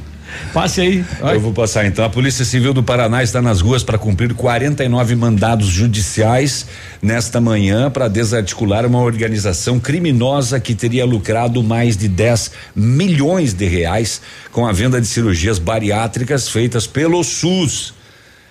Passe 0.53 0.81
aí. 0.81 1.05
vai. 1.21 1.37
Eu 1.37 1.41
vou 1.41 1.53
passar 1.53 1.87
então. 1.87 2.05
A 2.05 2.11
Polícia 2.11 2.45
Civil 2.45 2.75
do 2.75 2.83
Paraná 2.83 3.23
está 3.23 3.41
nas 3.41 3.61
ruas 3.61 3.83
para 3.83 3.99
cumprir 3.99 4.35
49 4.35 5.17
mandados 5.17 5.67
judiciais 5.67 6.67
nesta 7.01 7.41
manhã 7.41 7.91
para 7.91 8.09
desarticular 8.09 8.85
uma 8.87 9.01
organização 9.01 9.81
criminosa 9.81 10.61
que 10.61 10.75
teria 10.75 11.05
lucrado 11.05 11.63
mais 11.63 11.97
de 11.97 12.09
10 12.09 12.53
milhões 12.75 13.55
de 13.55 13.67
reais 13.67 14.21
com 14.51 14.67
a 14.67 14.73
venda 14.73 15.01
de 15.01 15.07
cirurgias 15.07 15.59
bariátricas 15.59 16.49
feitas 16.49 16.87
pelo 16.87 17.23
SUS 17.25 17.95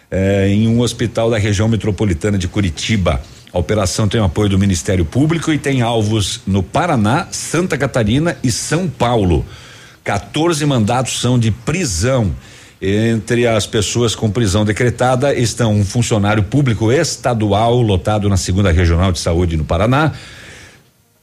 eh, 0.10 0.50
em 0.50 0.68
um 0.68 0.82
hospital 0.82 1.30
da 1.30 1.38
região 1.38 1.68
metropolitana 1.68 2.38
de 2.38 2.48
Curitiba. 2.48 3.22
A 3.54 3.60
operação 3.60 4.08
tem 4.08 4.20
o 4.20 4.24
apoio 4.24 4.50
do 4.50 4.58
Ministério 4.58 5.04
Público 5.04 5.52
e 5.52 5.58
tem 5.58 5.82
alvos 5.82 6.42
no 6.48 6.64
Paraná, 6.64 7.28
Santa 7.32 7.78
Catarina 7.78 8.38
e 8.42 8.52
São 8.52 8.88
Paulo. 8.88 9.46
14 10.04 10.66
mandatos 10.66 11.20
são 11.20 11.38
de 11.38 11.52
prisão. 11.52 12.34
Entre 12.82 13.46
as 13.46 13.68
pessoas 13.68 14.16
com 14.16 14.32
prisão 14.32 14.66
decretada 14.66 15.36
estão 15.36 15.74
um 15.74 15.86
funcionário 15.86 16.42
público 16.42 16.92
estadual 16.92 17.80
lotado 17.80 18.28
na 18.28 18.38
segunda 18.38 18.72
regional 18.72 19.12
de 19.12 19.20
saúde 19.20 19.56
no 19.56 19.64
Paraná 19.64 20.14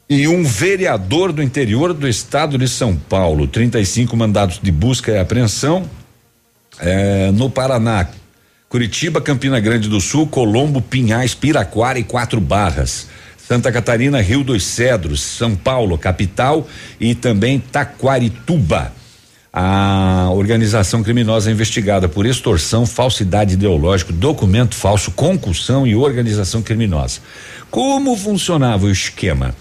e 0.09 0.27
um 0.27 0.43
vereador 0.43 1.33
do 1.33 1.43
interior 1.43 1.93
do 1.93 2.09
estado 2.09 2.57
de 2.57 2.67
São 2.67 2.97
Paulo. 2.97 3.47
35 3.47 4.17
mandados 4.17 4.59
de 4.63 4.71
busca 4.73 5.11
e 5.11 5.19
apreensão 5.19 5.89
eh, 6.81 7.31
no 7.33 7.51
Paraná. 7.51 8.09
Curitiba, 8.69 9.21
Campina 9.21 9.61
Grande 9.61 9.89
do 9.89 10.01
Sul, 10.01 10.27
Colombo, 10.27 10.81
Pinhais, 10.81 11.35
Piraquara 11.35 11.99
e 11.99 12.05
Quatro 12.05 12.41
Barras. 12.41 13.09
Santa 13.49 13.73
Catarina, 13.73 14.21
Rio 14.21 14.45
dos 14.45 14.63
Cedros, 14.63 15.23
São 15.23 15.57
Paulo, 15.57 15.97
capital 15.97 16.69
e 17.01 17.15
também 17.15 17.59
Taquarituba. 17.59 18.93
A 19.51 20.29
organização 20.33 21.03
criminosa 21.03 21.49
é 21.49 21.53
investigada 21.55 22.07
por 22.11 22.27
extorsão, 22.27 22.85
falsidade 22.85 23.55
ideológica, 23.55 24.13
documento 24.13 24.75
falso, 24.75 25.13
concussão 25.13 25.87
e 25.87 25.97
organização 25.97 26.61
criminosa. 26.61 27.21
Como 27.71 28.15
funcionava 28.19 28.85
o 28.85 28.91
esquema? 28.91 29.55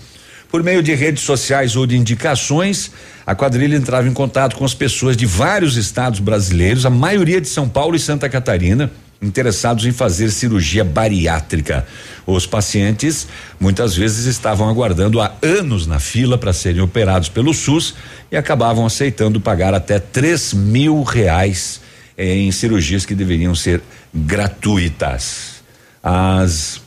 Por 0.51 0.61
meio 0.61 0.83
de 0.83 0.93
redes 0.93 1.23
sociais 1.23 1.77
ou 1.77 1.87
de 1.87 1.95
indicações, 1.95 2.91
a 3.25 3.33
quadrilha 3.33 3.77
entrava 3.77 4.05
em 4.05 4.13
contato 4.13 4.57
com 4.57 4.65
as 4.65 4.73
pessoas 4.73 5.15
de 5.15 5.25
vários 5.25 5.77
estados 5.77 6.19
brasileiros, 6.19 6.85
a 6.85 6.89
maioria 6.89 7.39
de 7.39 7.47
São 7.47 7.69
Paulo 7.69 7.95
e 7.95 7.99
Santa 7.99 8.27
Catarina, 8.27 8.91
interessados 9.21 9.85
em 9.85 9.91
fazer 9.91 10.31
cirurgia 10.31 10.83
bariátrica. 10.83 11.85
Os 12.25 12.45
pacientes 12.45 13.27
muitas 13.59 13.95
vezes 13.95 14.25
estavam 14.25 14.69
aguardando 14.69 15.19
há 15.19 15.33
anos 15.41 15.87
na 15.87 15.99
fila 15.99 16.37
para 16.37 16.53
serem 16.53 16.81
operados 16.81 17.29
pelo 17.29 17.53
SUS 17.53 17.95
e 18.31 18.37
acabavam 18.37 18.85
aceitando 18.85 19.41
pagar 19.41 19.73
até 19.73 19.99
três 19.99 20.53
mil 20.53 21.03
reais 21.03 21.81
em 22.17 22.51
cirurgias 22.51 23.05
que 23.05 23.15
deveriam 23.15 23.53
ser 23.55 23.81
gratuitas. 24.13 25.57
As 26.03 26.81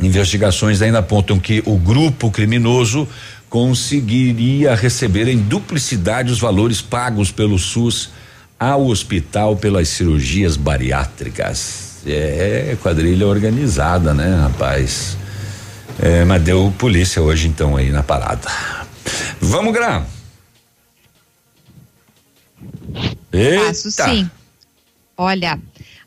investigações 0.00 0.82
ainda 0.82 0.98
apontam 0.98 1.38
que 1.38 1.62
o 1.64 1.76
grupo 1.76 2.30
criminoso 2.30 3.08
conseguiria 3.48 4.74
receber 4.74 5.28
em 5.28 5.38
duplicidade 5.38 6.30
os 6.30 6.38
valores 6.38 6.82
pagos 6.82 7.30
pelo 7.30 7.58
SUS 7.58 8.10
ao 8.58 8.86
hospital 8.86 9.56
pelas 9.56 9.88
cirurgias 9.88 10.56
bariátricas. 10.56 12.02
É 12.06 12.76
quadrilha 12.82 13.26
organizada, 13.26 14.14
né, 14.14 14.42
rapaz? 14.42 15.16
É, 15.98 16.24
mas 16.24 16.42
deu 16.42 16.72
polícia 16.78 17.20
hoje 17.22 17.48
então 17.48 17.76
aí 17.76 17.90
na 17.90 18.02
parada. 18.02 18.48
Vamos, 19.40 19.72
Gra. 19.72 20.06
Passo 23.66 23.90
sim. 23.90 24.30
Olha, 25.16 25.58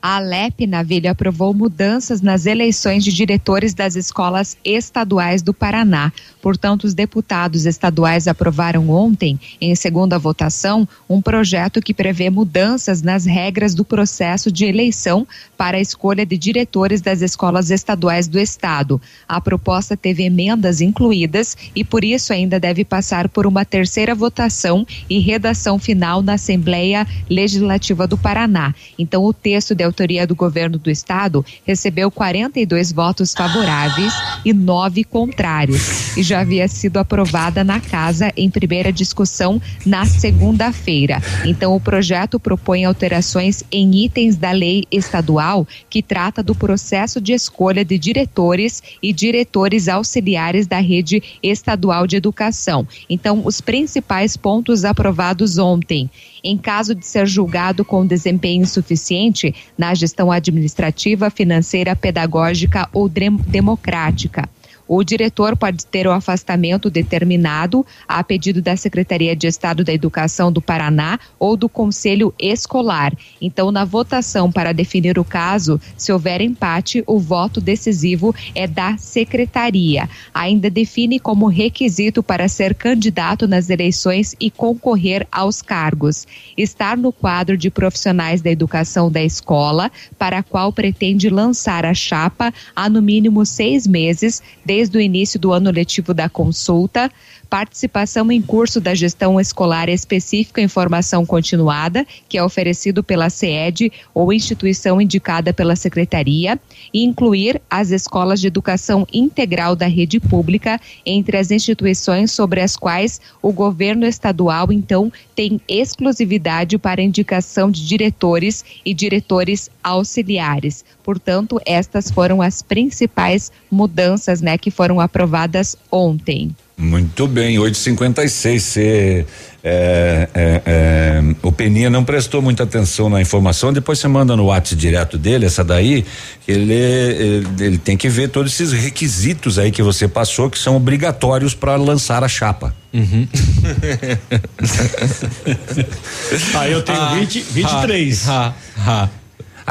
a 0.02 0.16
Alep 0.16 0.66
Navilha 0.66 1.12
aprovou 1.12 1.54
mudanças 1.54 2.22
nas 2.22 2.46
eleições 2.46 3.04
de 3.04 3.12
diretores 3.12 3.74
das 3.74 3.96
escolas 3.96 4.56
estaduais 4.64 5.42
do 5.42 5.54
Paraná. 5.54 6.12
Portanto, 6.42 6.86
os 6.86 6.94
deputados 6.94 7.66
estaduais 7.66 8.28
aprovaram 8.28 8.90
ontem, 8.90 9.38
em 9.60 9.76
segunda 9.76 10.18
votação, 10.18 10.88
um 11.10 11.22
projeto 11.22 11.82
que 11.82 11.94
prevê 11.94 12.30
mudanças 12.30 13.02
nas 13.02 13.26
regras 13.26 13.76
do 13.76 13.84
processo 13.84 14.50
de 14.50 14.64
eleição 14.64 15.28
para 15.58 15.78
a 15.78 15.82
escolha 15.82 16.26
de 16.26 16.38
diretores 16.38 17.02
das 17.02 17.22
escolas 17.22 17.70
estaduais 17.70 18.28
do 18.28 18.40
estado. 18.40 19.02
A 19.28 19.42
proposta 19.42 19.98
teve 19.98 20.24
emendas 20.24 20.80
incluídas 20.80 21.58
e, 21.76 21.84
por 21.84 22.06
isso, 22.06 22.32
ainda 22.32 22.58
deve 22.58 22.86
passar 22.86 23.28
por 23.28 23.46
uma 23.46 23.66
terceira 23.66 24.16
votação 24.16 24.88
e 25.10 25.20
redação 25.20 25.78
final 25.78 26.22
na 26.22 26.34
Assembleia 26.34 27.06
Legislativa 27.30 28.08
do 28.08 28.18
Paraná. 28.18 28.74
Então, 28.98 29.26
o 29.26 29.34
texto 29.34 29.76
de 29.76 29.89
autoria 29.90 30.26
do 30.26 30.36
governo 30.36 30.78
do 30.78 30.90
estado, 30.90 31.46
recebeu 31.66 32.10
42 32.10 32.92
votos 32.92 33.34
favoráveis 33.34 34.14
e 34.46 34.54
nove 34.54 35.04
contrários 35.04 36.16
e 36.16 36.24
já 36.24 36.42
havia 36.42 36.68
sido 36.68 36.98
aprovada 36.98 37.64
na 37.64 37.80
casa 37.80 38.32
em 38.38 38.50
primeira 38.50 38.92
discussão 38.92 39.62
na 39.86 40.06
segunda-feira. 40.06 41.22
Então, 41.46 41.76
o 41.76 41.80
projeto 41.80 42.40
propõe 42.40 42.86
alterações 42.86 43.64
em 43.72 44.06
itens 44.06 44.36
da 44.36 44.52
lei 44.52 44.86
estadual 44.92 45.68
que 45.90 46.02
trata 46.02 46.42
do 46.42 46.56
processo 46.56 47.20
de 47.20 47.34
escolha 47.34 47.84
de 47.84 47.98
diretores 47.98 48.82
e 49.02 49.12
diretores 49.12 49.88
auxiliares 49.88 50.68
da 50.68 50.80
rede 50.80 51.22
estadual 51.42 52.06
de 52.08 52.16
educação. 52.16 52.88
Então, 53.10 53.42
os 53.46 53.60
principais 53.62 54.38
pontos 54.38 54.86
aprovados 54.86 55.58
ontem. 55.58 56.10
Em 56.44 56.58
caso 56.58 56.96
de 56.96 57.06
ser 57.06 57.28
julgado 57.28 57.84
com 57.84 58.06
desempenho 58.06 58.64
insuficiente 58.64 59.54
na 59.78 59.94
gestão 59.94 60.32
administrativa, 60.32 61.30
financeira, 61.30 61.96
pedagógica 61.96 62.88
ou 62.94 63.10
democrática. 63.10 64.48
O 64.92 65.04
diretor 65.04 65.56
pode 65.56 65.86
ter 65.86 66.08
o 66.08 66.12
afastamento 66.12 66.90
determinado 66.90 67.86
a 68.08 68.24
pedido 68.24 68.60
da 68.60 68.76
Secretaria 68.76 69.36
de 69.36 69.46
Estado 69.46 69.84
da 69.84 69.94
Educação 69.94 70.52
do 70.52 70.64
Paraná 70.64 71.20
ou 71.38 71.56
do 71.56 71.70
Conselho 71.70 72.34
Escolar. 72.40 73.14
Então, 73.40 73.72
na 73.72 73.86
votação 73.86 74.52
para 74.52 74.74
definir 74.74 75.20
o 75.20 75.24
caso, 75.24 75.80
se 75.96 76.12
houver 76.12 76.42
empate, 76.42 77.04
o 77.06 77.20
voto 77.20 77.62
decisivo 77.62 78.34
é 78.56 78.66
da 78.66 78.98
Secretaria. 78.98 80.10
Ainda 80.34 80.72
define 80.72 81.20
como 81.20 81.46
requisito 81.46 82.24
para 82.24 82.48
ser 82.48 82.74
candidato 82.74 83.48
nas 83.48 83.70
eleições 83.70 84.36
e 84.40 84.50
concorrer 84.50 85.28
aos 85.32 85.62
cargos. 85.62 86.26
Estar 86.58 86.98
no 86.98 87.12
quadro 87.12 87.56
de 87.56 87.70
profissionais 87.70 88.42
da 88.42 88.50
educação 88.50 89.12
da 89.12 89.22
escola, 89.22 89.92
para 90.18 90.40
a 90.40 90.44
qual 90.44 90.74
pretende 90.74 91.30
lançar 91.30 91.86
a 91.86 91.94
chapa 91.94 92.52
há 92.76 92.90
no 92.90 93.04
mínimo 93.04 93.46
seis 93.46 93.86
meses, 93.86 94.42
desde 94.66 94.79
desde 94.80 94.98
o 94.98 95.02
início 95.02 95.38
do 95.38 95.52
ano 95.52 95.72
letivo 95.72 96.14
da 96.14 96.30
consulta, 96.30 97.12
participação 97.50 98.32
em 98.32 98.42
curso 98.42 98.80
da 98.80 98.94
gestão 98.94 99.40
escolar 99.40 99.90
específica 99.90 100.62
em 100.62 100.68
formação 100.68 101.26
continuada, 101.26 102.06
que 102.28 102.38
é 102.38 102.44
oferecido 102.44 103.04
pela 103.04 103.30
SED 103.30 103.92
ou 104.14 104.32
instituição 104.32 105.02
indicada 105.02 105.54
pela 105.54 105.76
secretaria, 105.76 106.60
e 106.94 107.04
incluir 107.04 107.62
as 107.70 107.90
escolas 107.90 108.40
de 108.40 108.48
educação 108.48 109.06
integral 109.12 109.76
da 109.76 109.88
rede 109.88 110.20
pública 110.20 110.80
entre 111.06 111.38
as 111.38 111.50
instituições 111.50 112.32
sobre 112.32 112.62
as 112.62 112.78
quais 112.78 113.20
o 113.42 113.52
governo 113.52 114.06
estadual 114.06 114.72
então 114.72 115.12
tem 115.36 115.60
exclusividade 115.68 116.78
para 116.78 117.02
indicação 117.02 117.72
de 117.72 117.86
diretores 117.86 118.64
e 118.86 118.94
diretores 118.94 119.70
auxiliares. 119.84 120.86
Portanto, 121.04 121.60
estas 121.66 122.12
foram 122.12 122.42
as 122.42 122.62
principais 122.62 123.52
mudanças, 123.72 124.42
né, 124.42 124.58
que 124.58 124.70
foram 124.70 125.00
aprovadas 125.00 125.76
ontem. 125.92 126.56
Muito 126.80 127.28
bem, 127.28 127.58
8h56. 127.58 128.60
Você. 128.60 129.26
É, 129.62 130.30
é, 130.34 130.62
é, 130.66 131.22
o 131.44 131.52
Peninha 131.52 131.90
não 131.90 132.06
prestou 132.06 132.42
muita 132.42 132.64
atenção 132.64 133.10
na 133.10 133.20
informação, 133.20 133.74
depois 133.74 134.00
você 134.00 134.08
manda 134.08 134.34
no 134.34 134.46
WhatsApp 134.46 134.80
direto 134.80 135.18
dele, 135.18 135.46
essa 135.46 135.66
daí, 135.66 136.06
ele, 136.48 136.74
ele, 136.74 137.48
ele 137.60 137.78
tem 137.78 137.98
que 137.98 138.08
ver 138.08 138.30
todos 138.30 138.54
esses 138.54 138.72
requisitos 138.72 139.60
aí 139.60 139.70
que 139.70 139.84
você 139.84 140.08
passou, 140.08 140.50
que 140.50 140.58
são 140.58 140.78
obrigatórios 140.78 141.54
para 141.54 141.76
lançar 141.76 142.24
a 142.24 142.30
chapa. 142.30 142.74
Uhum. 142.94 143.28
ah, 146.56 146.70
eu 146.70 146.82
tenho 146.82 147.02
ah, 147.02 147.16
20, 147.16 147.42
23. 147.42 148.30
Ah, 148.30 148.54
ah, 148.78 148.82
ah, 148.88 149.10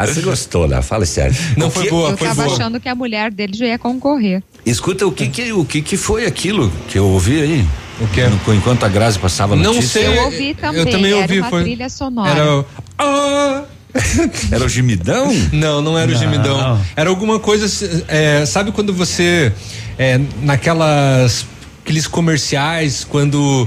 você 0.07 0.21
gostou, 0.21 0.69
né? 0.69 0.81
Fala 0.83 1.05
sério. 1.07 1.37
Não 1.57 1.71
foi 1.71 1.89
boa, 1.91 2.11
eu 2.11 2.17
foi 2.17 2.29
tava 2.29 2.45
boa. 2.45 2.55
achando 2.55 2.81
que 2.81 2.89
a 2.89 2.95
mulher 2.95 3.31
dele 3.31 3.55
já 3.55 3.67
ia 3.67 3.79
concorrer. 3.79 4.43
Escuta, 4.65 5.07
o 5.07 5.13
que 5.13 5.29
que, 5.29 5.53
o 5.53 5.65
que 5.65 5.83
que 5.83 5.97
foi 5.97 6.27
aquilo 6.27 6.71
que 6.89 6.99
eu 6.99 7.07
ouvi 7.07 7.41
aí? 7.41 7.67
O 8.01 8.07
que? 8.09 8.21
Enquanto 8.53 8.85
a 8.85 8.89
Grazi 8.89 9.19
passava 9.19 9.57
Não 9.57 9.75
notícia. 9.75 10.03
sei. 10.03 10.19
Eu 10.19 10.25
ouvi 10.25 10.55
também. 10.55 10.81
Eu 10.81 10.87
também 10.87 11.13
ouvi. 11.15 11.35
Era 11.35 11.43
uma 11.43 11.51
foi... 11.51 11.63
trilha 11.63 11.89
sonora. 11.89 12.31
Era. 12.31 12.65
Ah! 12.99 13.65
era 14.53 14.65
o 14.65 14.69
gemidão? 14.69 15.33
Não, 15.53 15.81
não 15.81 15.99
era 15.99 16.11
não. 16.11 16.17
o 16.17 16.19
gemidão. 16.19 16.81
Era 16.95 17.11
alguma 17.11 17.39
coisa. 17.39 17.67
É, 18.07 18.45
sabe 18.47 18.71
quando 18.71 18.93
você. 18.93 19.53
É, 19.99 20.21
naquelas 20.43 21.45
aqueles 21.89 22.07
comerciais 22.07 23.03
quando 23.03 23.67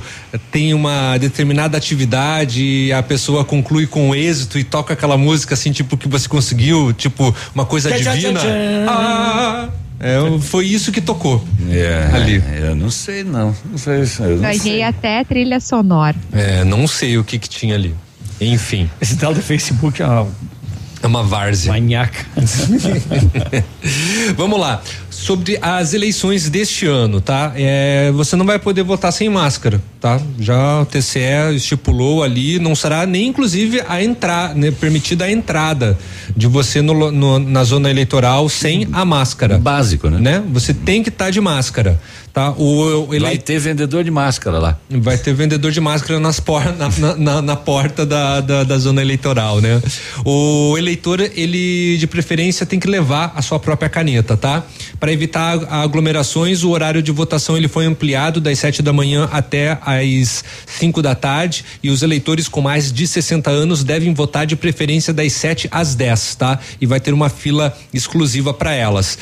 tem 0.52 0.76
uma 0.76 1.18
determinada 1.18 1.76
atividade 1.76 2.64
e 2.64 2.93
a 2.93 3.02
pessoa 3.02 3.43
conclui 3.43 3.88
com 3.88 4.14
êxito 4.14 4.60
e 4.60 4.64
toca 4.64 4.93
aquela 4.93 5.18
música 5.18 5.56
assim 5.56 5.72
tipo 5.72 5.98
que 5.98 6.07
você 6.07 6.30
conseguiu 6.30 6.93
tipo 6.93 7.35
uma 7.56 7.65
coisa 7.65 7.91
divina 7.91 8.39
ah, 8.88 9.69
é, 9.99 10.19
foi 10.39 10.68
isso 10.68 10.91
que 10.91 11.02
tocou 11.02 11.43
é, 11.68 12.11
ali. 12.14 12.43
Eu 12.61 12.76
não 12.76 12.91
sei 12.91 13.23
não. 13.23 13.56
Não 13.65 13.77
sei. 13.77 14.02
Eu 14.19 14.38
não 14.38 14.53
sei. 14.53 14.81
até 14.81 15.23
trilha 15.23 15.60
sonora. 15.60 16.15
É, 16.31 16.64
não 16.64 16.88
sei 16.88 17.19
o 17.19 17.23
que 17.23 17.38
que 17.38 17.48
tinha 17.48 17.76
ali. 17.76 17.95
Enfim. 18.39 18.89
Esse 18.99 19.15
tal 19.15 19.31
do 19.31 19.41
Facebook 19.43 20.02
é 20.02 20.06
uma, 20.07 20.27
é 21.03 21.07
uma 21.07 21.23
várzea. 21.23 21.72
Manhaca. 21.72 22.26
Vamos 24.35 24.60
lá 24.60 24.81
sobre 25.22 25.60
as 25.61 25.93
eleições 25.93 26.49
deste 26.49 26.88
ano, 26.88 27.22
tá? 27.22 27.53
É, 27.56 28.11
você 28.11 28.35
não 28.35 28.45
vai 28.45 28.57
poder 28.57 28.81
votar 28.81 29.14
sem 29.14 29.30
máscara, 29.30 29.81
tá? 29.99 30.19
Já 30.39 30.81
o 30.81 30.85
TCE 30.85 31.56
estipulou 31.56 32.23
ali, 32.23 32.57
não 32.57 32.73
será 32.76 33.06
nem 33.06 33.27
inclusive 33.27 33.84
a 33.88 34.03
entrar, 34.03 34.56
né, 34.56 34.72
permitida 34.72 35.26
a 35.26 35.31
entrada 35.31 35.98
de 36.35 36.48
você 36.48 36.81
no, 36.81 37.11
no, 37.11 37.38
na 37.38 37.64
zona 37.64 37.89
eleitoral 37.89 38.49
sem 38.49 38.88
a 38.91 39.06
máscara. 39.06 39.60
Básico, 39.60 40.10
né? 40.10 40.18
né? 40.19 40.43
Você 40.52 40.73
tem 40.73 41.03
que 41.03 41.10
estar 41.10 41.26
tá 41.26 41.31
de 41.31 41.39
máscara. 41.39 41.99
Tá? 42.34 42.52
O, 42.52 43.07
o 43.07 43.14
ele... 43.14 43.26
Vai 43.26 43.38
ter 43.38 43.60
vendedor 43.60 44.06
de 44.06 44.11
máscara 44.11 44.57
lá. 44.57 44.80
Vai 44.89 45.18
ter 45.18 45.34
vendedor 45.34 45.69
de 45.69 45.81
máscara 45.81 46.18
nas 46.18 46.39
por... 46.39 46.64
na, 46.77 47.15
na, 47.18 47.41
na, 47.41 47.56
porta 47.57 48.06
da, 48.06 48.39
da, 48.39 48.64
da, 48.64 48.77
zona 48.77 49.02
eleitoral, 49.02 49.60
né? 49.60 49.81
O 50.23 50.76
eleitor, 50.77 51.19
ele 51.19 51.98
de 51.98 52.07
preferência 52.07 52.65
tem 52.65 52.80
que 52.80 52.88
levar 52.88 53.34
a 53.35 53.41
sua 53.41 53.60
própria 53.60 53.89
caneta, 53.89 54.38
tá? 54.38 54.64
Para 54.98 55.10
evitar 55.11 55.63
aglomerações, 55.69 56.63
o 56.63 56.69
horário 56.69 57.01
de 57.01 57.11
votação 57.11 57.57
ele 57.57 57.67
foi 57.67 57.85
ampliado 57.85 58.39
das 58.39 58.59
7 58.59 58.81
da 58.81 58.93
manhã 58.93 59.29
até 59.31 59.77
às 59.81 60.43
5 60.65 61.01
da 61.01 61.15
tarde 61.15 61.63
e 61.83 61.89
os 61.89 62.01
eleitores 62.01 62.47
com 62.47 62.61
mais 62.61 62.91
de 62.91 63.07
60 63.07 63.49
anos 63.49 63.83
devem 63.83 64.13
votar 64.13 64.45
de 64.45 64.55
preferência 64.55 65.13
das 65.13 65.33
7 65.33 65.67
às 65.71 65.95
10, 65.95 66.35
tá? 66.35 66.59
E 66.79 66.85
vai 66.85 66.99
ter 66.99 67.13
uma 67.13 67.29
fila 67.29 67.77
exclusiva 67.93 68.53
para 68.53 68.73
elas 68.73 69.17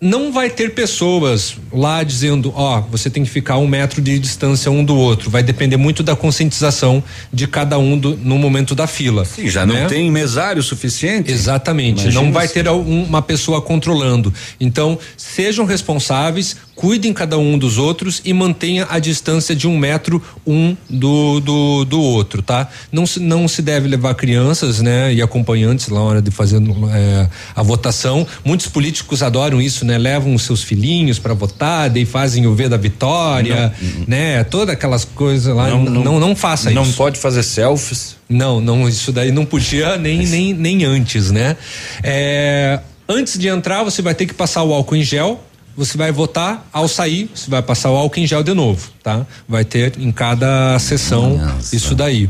não 0.00 0.30
vai 0.32 0.48
ter 0.48 0.74
pessoas 0.74 1.56
lá 1.72 2.04
dizendo, 2.04 2.52
ó, 2.54 2.78
oh, 2.78 2.82
você 2.82 3.10
tem 3.10 3.24
que 3.24 3.30
ficar 3.30 3.58
um 3.58 3.66
metro 3.66 4.00
de 4.00 4.16
distância 4.18 4.70
um 4.70 4.84
do 4.84 4.96
outro. 4.96 5.28
Vai 5.28 5.42
depender 5.42 5.76
muito 5.76 6.04
da 6.04 6.14
conscientização 6.14 7.02
de 7.32 7.48
cada 7.48 7.78
um 7.80 7.98
do, 7.98 8.16
no 8.16 8.38
momento 8.38 8.76
da 8.76 8.86
fila. 8.86 9.24
Sim, 9.24 9.48
já 9.48 9.66
né? 9.66 9.82
não 9.82 9.88
tem 9.88 10.08
mesário 10.08 10.62
suficiente. 10.62 11.32
Exatamente. 11.32 12.02
Imagina 12.02 12.22
não 12.22 12.32
vai 12.32 12.46
ter 12.46 12.68
uma 12.68 13.20
pessoa 13.20 13.60
controlando. 13.60 14.32
Então, 14.60 14.96
sejam 15.16 15.64
responsáveis, 15.64 16.56
cuidem 16.78 17.12
cada 17.12 17.36
um 17.36 17.58
dos 17.58 17.76
outros 17.76 18.22
e 18.24 18.32
mantenha 18.32 18.86
a 18.88 19.00
distância 19.00 19.52
de 19.52 19.66
um 19.66 19.76
metro 19.76 20.22
um 20.46 20.76
do 20.88 21.40
do, 21.40 21.84
do 21.84 22.00
outro, 22.00 22.40
tá? 22.40 22.68
Não 22.92 23.04
se, 23.04 23.18
não 23.18 23.48
se 23.48 23.60
deve 23.60 23.88
levar 23.88 24.14
crianças, 24.14 24.80
né? 24.80 25.12
E 25.12 25.20
acompanhantes 25.20 25.88
lá 25.88 25.98
na 25.98 26.04
hora 26.04 26.22
de 26.22 26.30
fazer 26.30 26.62
é, 26.94 27.28
a 27.56 27.62
votação. 27.64 28.24
Muitos 28.44 28.68
políticos 28.68 29.24
adoram 29.24 29.60
isso, 29.60 29.84
né? 29.84 29.98
Levam 29.98 30.32
os 30.36 30.42
seus 30.42 30.62
filhinhos 30.62 31.18
para 31.18 31.34
votar, 31.34 31.90
daí 31.90 32.04
fazem 32.04 32.46
o 32.46 32.54
V 32.54 32.68
da 32.68 32.76
vitória, 32.76 33.74
não, 33.82 34.04
né? 34.06 34.44
Todas 34.44 34.72
aquelas 34.74 35.04
coisas 35.04 35.52
lá. 35.52 35.68
Não, 35.68 35.82
não, 35.82 36.04
não, 36.04 36.20
não 36.20 36.36
faça 36.36 36.70
não 36.70 36.82
isso. 36.82 36.92
Não 36.92 36.96
pode 36.96 37.18
fazer 37.18 37.42
selfies. 37.42 38.16
Não, 38.28 38.60
não, 38.60 38.88
isso 38.88 39.10
daí 39.10 39.32
não 39.32 39.44
podia 39.44 39.96
nem, 39.96 40.24
nem, 40.24 40.54
nem 40.54 40.84
antes, 40.84 41.32
né? 41.32 41.56
É, 42.04 42.78
antes 43.08 43.36
de 43.36 43.48
entrar, 43.48 43.82
você 43.82 44.00
vai 44.00 44.14
ter 44.14 44.26
que 44.26 44.34
passar 44.34 44.62
o 44.62 44.72
álcool 44.72 44.94
em 44.94 45.02
gel 45.02 45.42
você 45.78 45.96
vai 45.96 46.10
votar, 46.10 46.68
ao 46.72 46.88
sair, 46.88 47.30
você 47.32 47.48
vai 47.48 47.62
passar 47.62 47.92
o 47.92 47.96
álcool 47.96 48.18
em 48.18 48.26
gel 48.26 48.42
de 48.42 48.52
novo, 48.52 48.90
tá? 49.00 49.24
Vai 49.48 49.64
ter 49.64 49.96
em 49.96 50.10
cada 50.10 50.76
sessão 50.80 51.38
Nossa. 51.38 51.76
isso 51.76 51.94
daí 51.94 52.28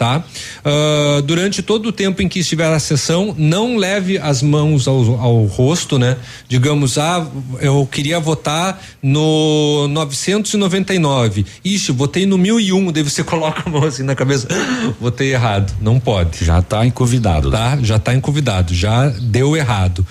tá? 0.00 0.24
Uh, 0.64 1.20
durante 1.20 1.60
todo 1.60 1.90
o 1.90 1.92
tempo 1.92 2.22
em 2.22 2.28
que 2.28 2.38
estiver 2.38 2.72
a 2.72 2.78
sessão, 2.78 3.34
não 3.36 3.76
leve 3.76 4.16
as 4.16 4.42
mãos 4.42 4.88
ao, 4.88 5.20
ao, 5.20 5.44
rosto, 5.44 5.98
né? 5.98 6.16
Digamos, 6.48 6.96
ah, 6.96 7.26
eu 7.60 7.86
queria 7.86 8.18
votar 8.18 8.80
no 9.02 9.86
999. 9.88 11.44
Ixi, 11.62 11.92
votei 11.92 12.24
no 12.24 12.38
1001. 12.38 12.92
Daí 12.92 13.02
você 13.02 13.22
coloca 13.22 13.64
a 13.66 13.70
mão 13.70 13.84
assim 13.84 14.02
na 14.02 14.14
cabeça. 14.14 14.48
votei 14.98 15.34
errado. 15.34 15.70
Não 15.82 16.00
pode. 16.00 16.46
Já 16.46 16.60
está 16.60 16.86
encovidado. 16.86 17.50
Tá? 17.50 17.78
Já 17.82 17.96
está 17.96 18.14
encovidado. 18.14 18.72
Já 18.72 19.06
deu 19.08 19.54
errado. 19.54 20.06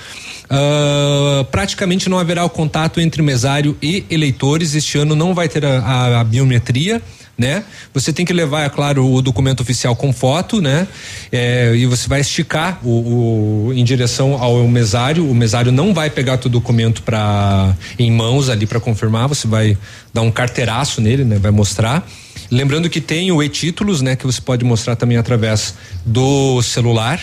Uh, 0.50 1.46
praticamente 1.46 2.10
não 2.10 2.18
haverá 2.18 2.44
o 2.44 2.50
contato 2.50 3.00
entre 3.00 3.22
mesário 3.22 3.78
e 3.82 4.04
eleitores. 4.10 4.74
Este 4.74 4.98
ano 4.98 5.16
não 5.16 5.34
vai 5.34 5.48
ter 5.48 5.66
a, 5.66 5.80
a, 5.80 6.20
a 6.22 6.24
biometria 6.24 7.02
né? 7.40 7.64
Você 7.94 8.12
tem 8.12 8.26
que 8.26 8.34
levar, 8.34 8.66
é 8.66 8.70
claro, 8.70 9.10
o 9.10 9.22
documento 9.22 9.62
oficial 9.62 9.96
com 9.96 10.12
foto, 10.12 10.62
né? 10.62 10.86
É, 11.32 11.74
e 11.74 11.86
você 11.86 12.08
vai 12.10 12.20
esticar 12.20 12.80
o, 12.84 13.70
o, 13.70 13.74
em 13.74 13.84
direção 13.86 14.34
ao 14.44 14.68
mesário. 14.68 15.26
O 15.28 15.34
mesário 15.34 15.72
não 15.72 15.94
vai 15.94 16.10
pegar 16.10 16.38
o 16.46 16.50
documento 16.50 17.02
para 17.02 17.74
em 17.98 18.12
mãos 18.12 18.50
ali 18.50 18.66
para 18.66 18.82
confirmar. 18.82 19.30
Você 19.30 19.48
vai 19.48 19.78
dar 20.14 20.22
um 20.22 20.30
carteiraço 20.30 21.00
nele, 21.00 21.24
né? 21.24 21.40
Vai 21.40 21.52
mostrar. 21.52 22.06
Lembrando 22.52 22.90
que 22.90 23.00
tem 23.00 23.32
o 23.32 23.42
e-títulos, 23.42 24.02
né? 24.02 24.18
Que 24.18 24.26
você 24.26 24.42
pode 24.42 24.66
mostrar 24.66 24.98
também 24.98 25.16
através 25.16 25.76
do 26.06 26.62
celular 26.62 27.22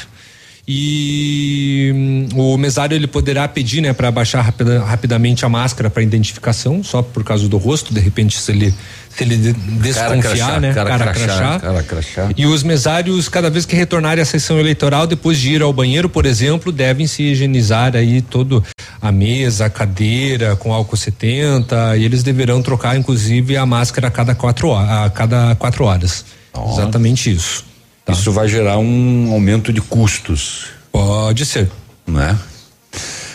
e 0.69 1.93
hum, 1.95 2.29
o 2.35 2.57
mesário 2.57 2.95
ele 2.95 3.07
poderá 3.07 3.47
pedir, 3.47 3.81
né, 3.81 3.93
para 3.93 4.11
baixar 4.11 4.41
rapida, 4.41 4.83
rapidamente 4.83 5.45
a 5.45 5.49
máscara 5.49 5.89
para 5.89 6.03
identificação, 6.03 6.83
só 6.83 7.03
por 7.03 7.23
causa 7.23 7.49
do 7.49 7.57
rosto, 7.57 7.95
de 7.95 8.01
repente 8.01 8.37
se 8.39 8.51
ele 8.51 8.75
se 9.17 9.25
ele 9.25 9.37
desconfiar, 9.55 10.21
crachá, 10.21 10.61
né, 10.61 10.75
cara 10.75 10.91
cara, 10.91 11.13
crachá, 11.13 11.27
crachá. 11.27 11.61
cara 11.61 11.83
crachá. 11.83 12.31
E 12.37 12.45
os 12.45 12.63
mesários, 12.63 13.29
cada 13.29 13.49
vez 13.49 13.65
que 13.65 13.75
retornarem 13.75 14.21
à 14.21 14.27
sessão 14.27 14.59
eleitoral, 14.59 15.07
depois 15.07 15.39
de 15.39 15.55
ir 15.55 15.63
ao 15.63 15.73
banheiro, 15.73 16.09
por 16.09 16.27
exemplo, 16.27 16.71
devem 16.71 17.07
se 17.07 17.23
higienizar 17.23 17.97
aí 17.97 18.21
todo 18.21 18.63
a 19.01 19.11
mesa, 19.11 19.67
a 19.67 19.71
cadeira 19.71 20.55
com 20.57 20.73
álcool 20.73 20.97
70 20.97 21.97
e 21.97 22.05
eles 22.05 22.23
deverão 22.23 22.61
trocar, 22.61 22.97
inclusive, 22.99 23.57
a 23.57 23.65
máscara 23.65 24.09
a 24.09 24.11
cada 24.11 24.35
quatro, 24.35 24.75
a 24.75 25.09
cada 25.09 25.55
quatro 25.55 25.85
horas. 25.85 26.25
Exatamente 26.73 27.31
isso. 27.31 27.65
Isso 28.09 28.31
vai 28.33 28.49
gerar 28.49 28.79
um 28.79 29.31
aumento 29.33 29.73
de 29.73 29.81
custos. 29.81 30.67
Pode 30.93 31.45
ser. 31.45 31.71
Né? 32.07 32.39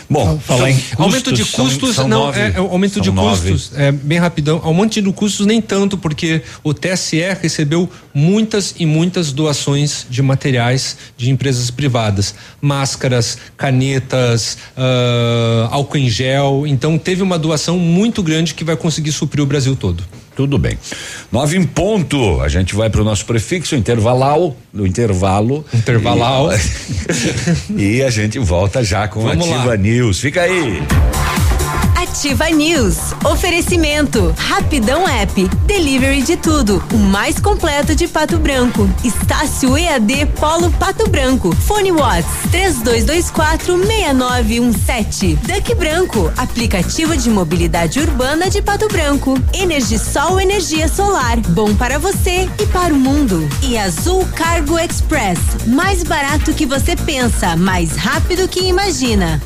Bom, 0.08 0.38
Falar 0.40 0.70
em 0.70 0.78
aumento 0.98 1.32
de 1.32 1.42
são- 1.42 1.64
custos, 1.64 1.94
são 1.96 2.06
não, 2.06 2.24
nove. 2.26 2.38
é, 2.38 2.48
é 2.50 2.56
aumento 2.58 2.94
São 2.94 3.02
de 3.02 3.10
nove. 3.10 3.52
custos, 3.52 3.78
é 3.78 3.90
bem 3.90 4.18
rapidão. 4.18 4.60
Aumento 4.62 5.00
de 5.00 5.10
custos 5.12 5.46
nem 5.46 5.60
tanto, 5.62 5.96
porque 5.96 6.42
o 6.62 6.74
TSE 6.74 7.16
recebeu 7.40 7.88
muitas 8.12 8.74
e 8.78 8.84
muitas 8.84 9.32
doações 9.32 10.06
de 10.10 10.20
materiais 10.20 10.98
de 11.16 11.30
empresas 11.30 11.70
privadas, 11.70 12.34
máscaras, 12.60 13.38
canetas, 13.56 14.58
ah, 14.76 15.68
álcool 15.70 15.96
em 15.98 16.10
gel. 16.10 16.64
Então 16.66 16.98
teve 16.98 17.22
uma 17.22 17.38
doação 17.38 17.78
muito 17.78 18.22
grande 18.22 18.52
que 18.52 18.64
vai 18.64 18.76
conseguir 18.76 19.12
suprir 19.12 19.42
o 19.42 19.46
Brasil 19.46 19.74
todo. 19.74 20.04
Tudo 20.34 20.58
bem. 20.58 20.78
Nove 21.30 21.56
em 21.56 21.64
ponto. 21.64 22.40
A 22.40 22.48
gente 22.48 22.74
vai 22.74 22.88
para 22.88 23.00
o 23.00 23.04
nosso 23.04 23.24
prefixo 23.24 23.74
intervalal, 23.74 24.56
no 24.72 24.86
intervalo. 24.86 25.64
Intervalal. 25.74 26.48
E, 27.76 27.98
e 27.98 28.02
a 28.02 28.10
gente 28.10 28.38
volta 28.38 28.82
já 28.82 29.08
com 29.08 29.22
Vamos 29.22 29.48
Ativa 29.48 29.70
lá. 29.70 29.76
News. 29.76 30.20
Fica 30.20 30.42
aí. 30.42 30.82
Ativa 32.02 32.50
News. 32.50 33.14
Oferecimento. 33.24 34.34
Rapidão 34.36 35.08
App. 35.08 35.48
Delivery 35.64 36.22
de 36.22 36.36
tudo. 36.36 36.82
O 36.92 36.96
mais 36.96 37.38
completo 37.38 37.94
de 37.94 38.08
Pato 38.08 38.40
Branco. 38.40 38.90
Estácio 39.04 39.78
EAD 39.78 40.26
Polo 40.40 40.68
Pato 40.72 41.08
Branco. 41.08 41.54
Fone 41.54 41.92
Watts 41.92 42.26
32246917. 42.50 45.36
Duck 45.36 45.76
Branco. 45.76 46.32
Aplicativo 46.36 47.16
de 47.16 47.30
mobilidade 47.30 48.00
urbana 48.00 48.50
de 48.50 48.60
Pato 48.60 48.88
Branco. 48.88 49.40
Energisol 49.54 50.40
energia 50.40 50.88
solar. 50.88 51.36
Bom 51.50 51.72
para 51.72 52.00
você 52.00 52.48
e 52.60 52.66
para 52.66 52.92
o 52.92 52.98
mundo. 52.98 53.48
E 53.62 53.78
Azul 53.78 54.26
Cargo 54.34 54.76
Express. 54.76 55.38
Mais 55.68 56.02
barato 56.02 56.52
que 56.52 56.66
você 56.66 56.96
pensa, 56.96 57.54
mais 57.54 57.94
rápido 57.94 58.48
que 58.48 58.64
imagina. 58.64 59.40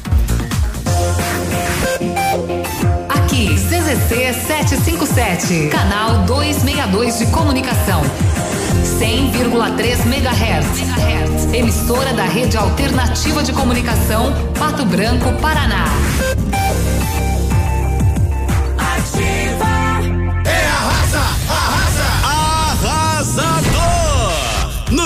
CZC 3.67 4.33
757, 4.47 5.69
canal 5.71 6.25
262 6.25 7.19
de 7.19 7.27
comunicação. 7.27 8.01
100,3 9.01 10.07
MHz. 10.07 11.53
Emissora 11.53 12.13
da 12.13 12.23
Rede 12.23 12.57
Alternativa 12.57 13.43
de 13.43 13.53
Comunicação, 13.53 14.33
Pato 14.57 14.85
Branco, 14.85 15.33
Paraná. 15.41 15.85
É 20.45 20.67
arrasa, 20.69 21.19
arrasa, 21.51 22.05
arrasador! 23.19 24.31
No 24.93 25.06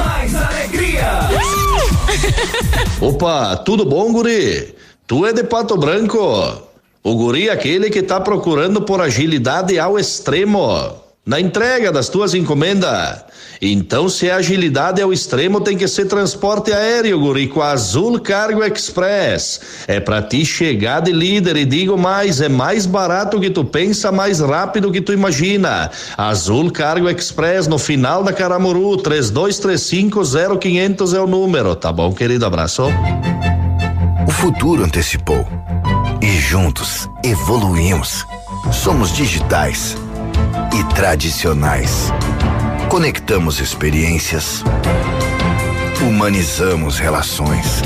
Mais 0.03 0.35
alegria. 0.35 1.29
Opa, 2.99 3.57
tudo 3.57 3.85
bom, 3.85 4.11
guri? 4.11 4.75
Tu 5.07 5.25
é 5.25 5.33
de 5.33 5.43
Pato 5.43 5.77
Branco? 5.77 6.61
O 7.03 7.15
guri 7.15 7.49
é 7.49 7.51
aquele 7.51 7.89
que 7.89 8.03
tá 8.03 8.19
procurando 8.19 8.81
por 8.83 9.01
agilidade 9.01 9.79
ao 9.79 9.97
extremo 9.97 10.95
na 11.25 11.39
entrega 11.39 11.91
das 11.91 12.09
tuas 12.09 12.33
encomendas. 12.33 13.23
Então, 13.61 14.09
se 14.09 14.27
é 14.27 14.33
agilidade 14.33 14.99
ao 14.99 15.13
extremo, 15.13 15.61
tem 15.61 15.77
que 15.77 15.87
ser 15.87 16.05
transporte 16.05 16.73
aéreo, 16.73 17.19
guri, 17.19 17.47
com 17.47 17.61
a 17.61 17.69
Azul 17.69 18.19
Cargo 18.19 18.63
Express. 18.63 19.61
É 19.87 19.99
pra 19.99 20.19
ti 20.19 20.43
chegar 20.43 21.01
de 21.01 21.11
líder 21.11 21.57
e 21.57 21.65
digo 21.65 21.95
mais, 21.95 22.41
é 22.41 22.49
mais 22.49 22.87
barato 22.87 23.39
que 23.39 23.51
tu 23.51 23.63
pensa, 23.63 24.11
mais 24.11 24.39
rápido 24.39 24.91
que 24.91 24.99
tu 24.99 25.13
imagina. 25.13 25.91
Azul 26.17 26.71
Cargo 26.71 27.07
Express 27.07 27.67
no 27.67 27.77
final 27.77 28.23
da 28.23 28.33
Caramuru, 28.33 28.97
32350500 28.97 31.15
é 31.15 31.19
o 31.19 31.27
número, 31.27 31.75
tá 31.75 31.91
bom, 31.91 32.11
querido? 32.13 32.47
Abraço. 32.47 32.87
O 34.27 34.31
futuro 34.31 34.83
antecipou. 34.83 35.47
E 36.19 36.31
juntos 36.39 37.07
evoluímos. 37.23 38.25
Somos 38.71 39.13
digitais 39.13 39.95
e 40.73 40.83
tradicionais. 40.95 42.11
Conectamos 42.91 43.61
experiências. 43.61 44.65
Humanizamos 46.01 46.99
relações. 46.99 47.81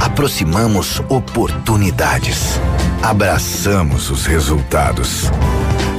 Aproximamos 0.00 1.00
oportunidades. 1.10 2.58
Abraçamos 3.02 4.08
os 4.10 4.24
resultados. 4.24 5.24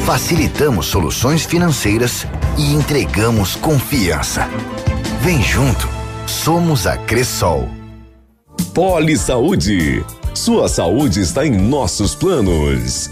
Facilitamos 0.03 0.87
soluções 0.87 1.45
financeiras 1.45 2.25
e 2.57 2.73
entregamos 2.73 3.55
confiança. 3.55 4.49
Vem 5.21 5.43
junto. 5.43 5.87
Somos 6.25 6.87
a 6.87 6.97
Cressol. 6.97 7.69
Poli 8.73 9.15
Saúde. 9.15 10.03
Sua 10.33 10.67
saúde 10.67 11.21
está 11.21 11.45
em 11.45 11.55
nossos 11.55 12.15
planos. 12.15 13.11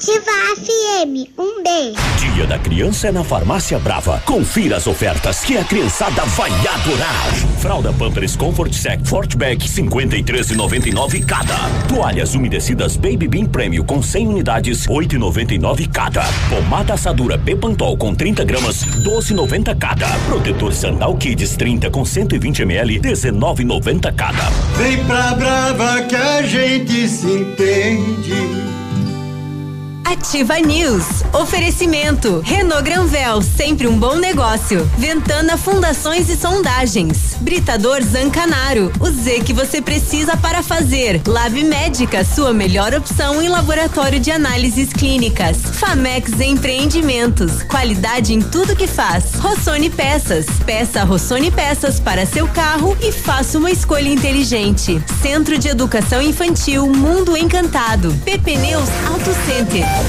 Ativa 0.00 0.32
FM. 0.56 1.28
Um 1.38 1.62
beijo. 1.62 2.34
Dia 2.34 2.46
da 2.46 2.58
Criança 2.58 3.08
é 3.08 3.12
na 3.12 3.22
Farmácia 3.22 3.78
Brava. 3.78 4.18
Confira 4.24 4.78
as 4.78 4.86
ofertas 4.86 5.40
que 5.40 5.58
a 5.58 5.62
criançada 5.62 6.24
vai 6.24 6.50
adorar. 6.50 7.34
Fralda 7.58 7.92
Pampers 7.92 8.34
Comfort 8.34 8.72
Sec 8.72 9.06
Fortback 9.06 9.68
53,99 9.68 11.22
cada. 11.26 11.54
Toalhas 11.86 12.34
umedecidas 12.34 12.96
Baby 12.96 13.28
Bean 13.28 13.44
Premium 13.44 13.84
com 13.84 14.02
100 14.02 14.28
unidades 14.28 14.86
8,99 14.86 15.90
cada. 15.92 16.24
Pomada 16.48 16.94
assadura 16.94 17.36
Bepantol 17.36 17.98
com 17.98 18.14
30 18.14 18.42
gramas 18.44 18.82
12,90 19.04 19.78
cada. 19.78 20.08
Protetor 20.26 20.72
Sandal 20.72 21.14
Kids 21.18 21.56
30 21.58 21.90
com 21.90 22.06
120 22.06 22.62
ml 22.62 23.00
19,90 23.00 24.14
cada. 24.14 24.48
Vem 24.78 25.04
pra 25.04 25.34
Brava 25.34 26.00
que 26.04 26.16
a 26.16 26.40
gente 26.40 27.06
se 27.06 27.26
entende. 27.26 28.79
Ativa 30.10 30.58
News. 30.58 31.04
Oferecimento. 31.32 32.42
Renault 32.44 32.82
Granvel, 32.82 33.40
sempre 33.42 33.86
um 33.86 33.96
bom 33.96 34.16
negócio. 34.16 34.84
Ventana 34.98 35.56
Fundações 35.56 36.28
e 36.28 36.36
Sondagens. 36.36 37.36
Britador 37.40 38.02
Zancanaro. 38.02 38.90
O 38.98 39.08
Z 39.08 39.40
que 39.44 39.52
você 39.52 39.80
precisa 39.80 40.36
para 40.36 40.64
fazer. 40.64 41.22
Lab 41.24 41.62
Médica, 41.62 42.24
sua 42.24 42.52
melhor 42.52 42.92
opção 42.92 43.40
em 43.40 43.48
laboratório 43.48 44.18
de 44.18 44.32
análises 44.32 44.92
clínicas. 44.92 45.58
Famex 45.58 46.40
Empreendimentos. 46.40 47.62
Qualidade 47.62 48.34
em 48.34 48.42
tudo 48.42 48.74
que 48.74 48.88
faz. 48.88 49.36
Rossoni 49.36 49.90
Peças. 49.90 50.46
Peça 50.66 51.04
Rossoni 51.04 51.52
Peças 51.52 52.00
para 52.00 52.26
seu 52.26 52.48
carro 52.48 52.96
e 53.00 53.12
faça 53.12 53.58
uma 53.58 53.70
escolha 53.70 54.08
inteligente. 54.08 55.00
Centro 55.22 55.56
de 55.56 55.68
Educação 55.68 56.20
Infantil 56.20 56.88
Mundo 56.88 57.36
Encantado. 57.36 58.12
PP 58.24 58.56
Neus 58.56 58.88
Auto 59.06 59.30
Center. 59.46 59.99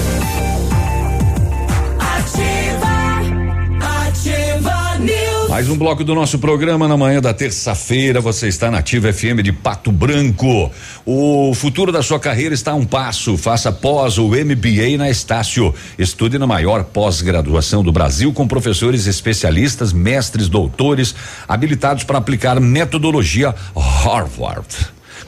Mais 5.61 5.69
um 5.69 5.77
bloco 5.77 6.03
do 6.03 6.15
nosso 6.15 6.39
programa 6.39 6.87
na 6.87 6.97
manhã 6.97 7.21
da 7.21 7.35
terça-feira. 7.35 8.19
Você 8.19 8.47
está 8.47 8.71
na 8.71 8.79
Ativa 8.79 9.13
FM 9.13 9.43
de 9.43 9.51
Pato 9.51 9.91
Branco. 9.91 10.71
O 11.05 11.53
futuro 11.53 11.91
da 11.91 12.01
sua 12.01 12.19
carreira 12.19 12.55
está 12.55 12.71
a 12.71 12.73
um 12.73 12.83
passo. 12.83 13.37
Faça 13.37 13.71
pós 13.71 14.17
ou 14.17 14.29
MBA 14.29 14.97
na 14.97 15.07
Estácio. 15.07 15.71
Estude 15.99 16.39
na 16.39 16.47
maior 16.47 16.85
pós-graduação 16.85 17.83
do 17.83 17.91
Brasil 17.91 18.33
com 18.33 18.47
professores 18.47 19.05
especialistas, 19.05 19.93
mestres, 19.93 20.49
doutores, 20.49 21.13
habilitados 21.47 22.05
para 22.05 22.17
aplicar 22.17 22.59
metodologia 22.59 23.53
Harvard. 23.75 24.67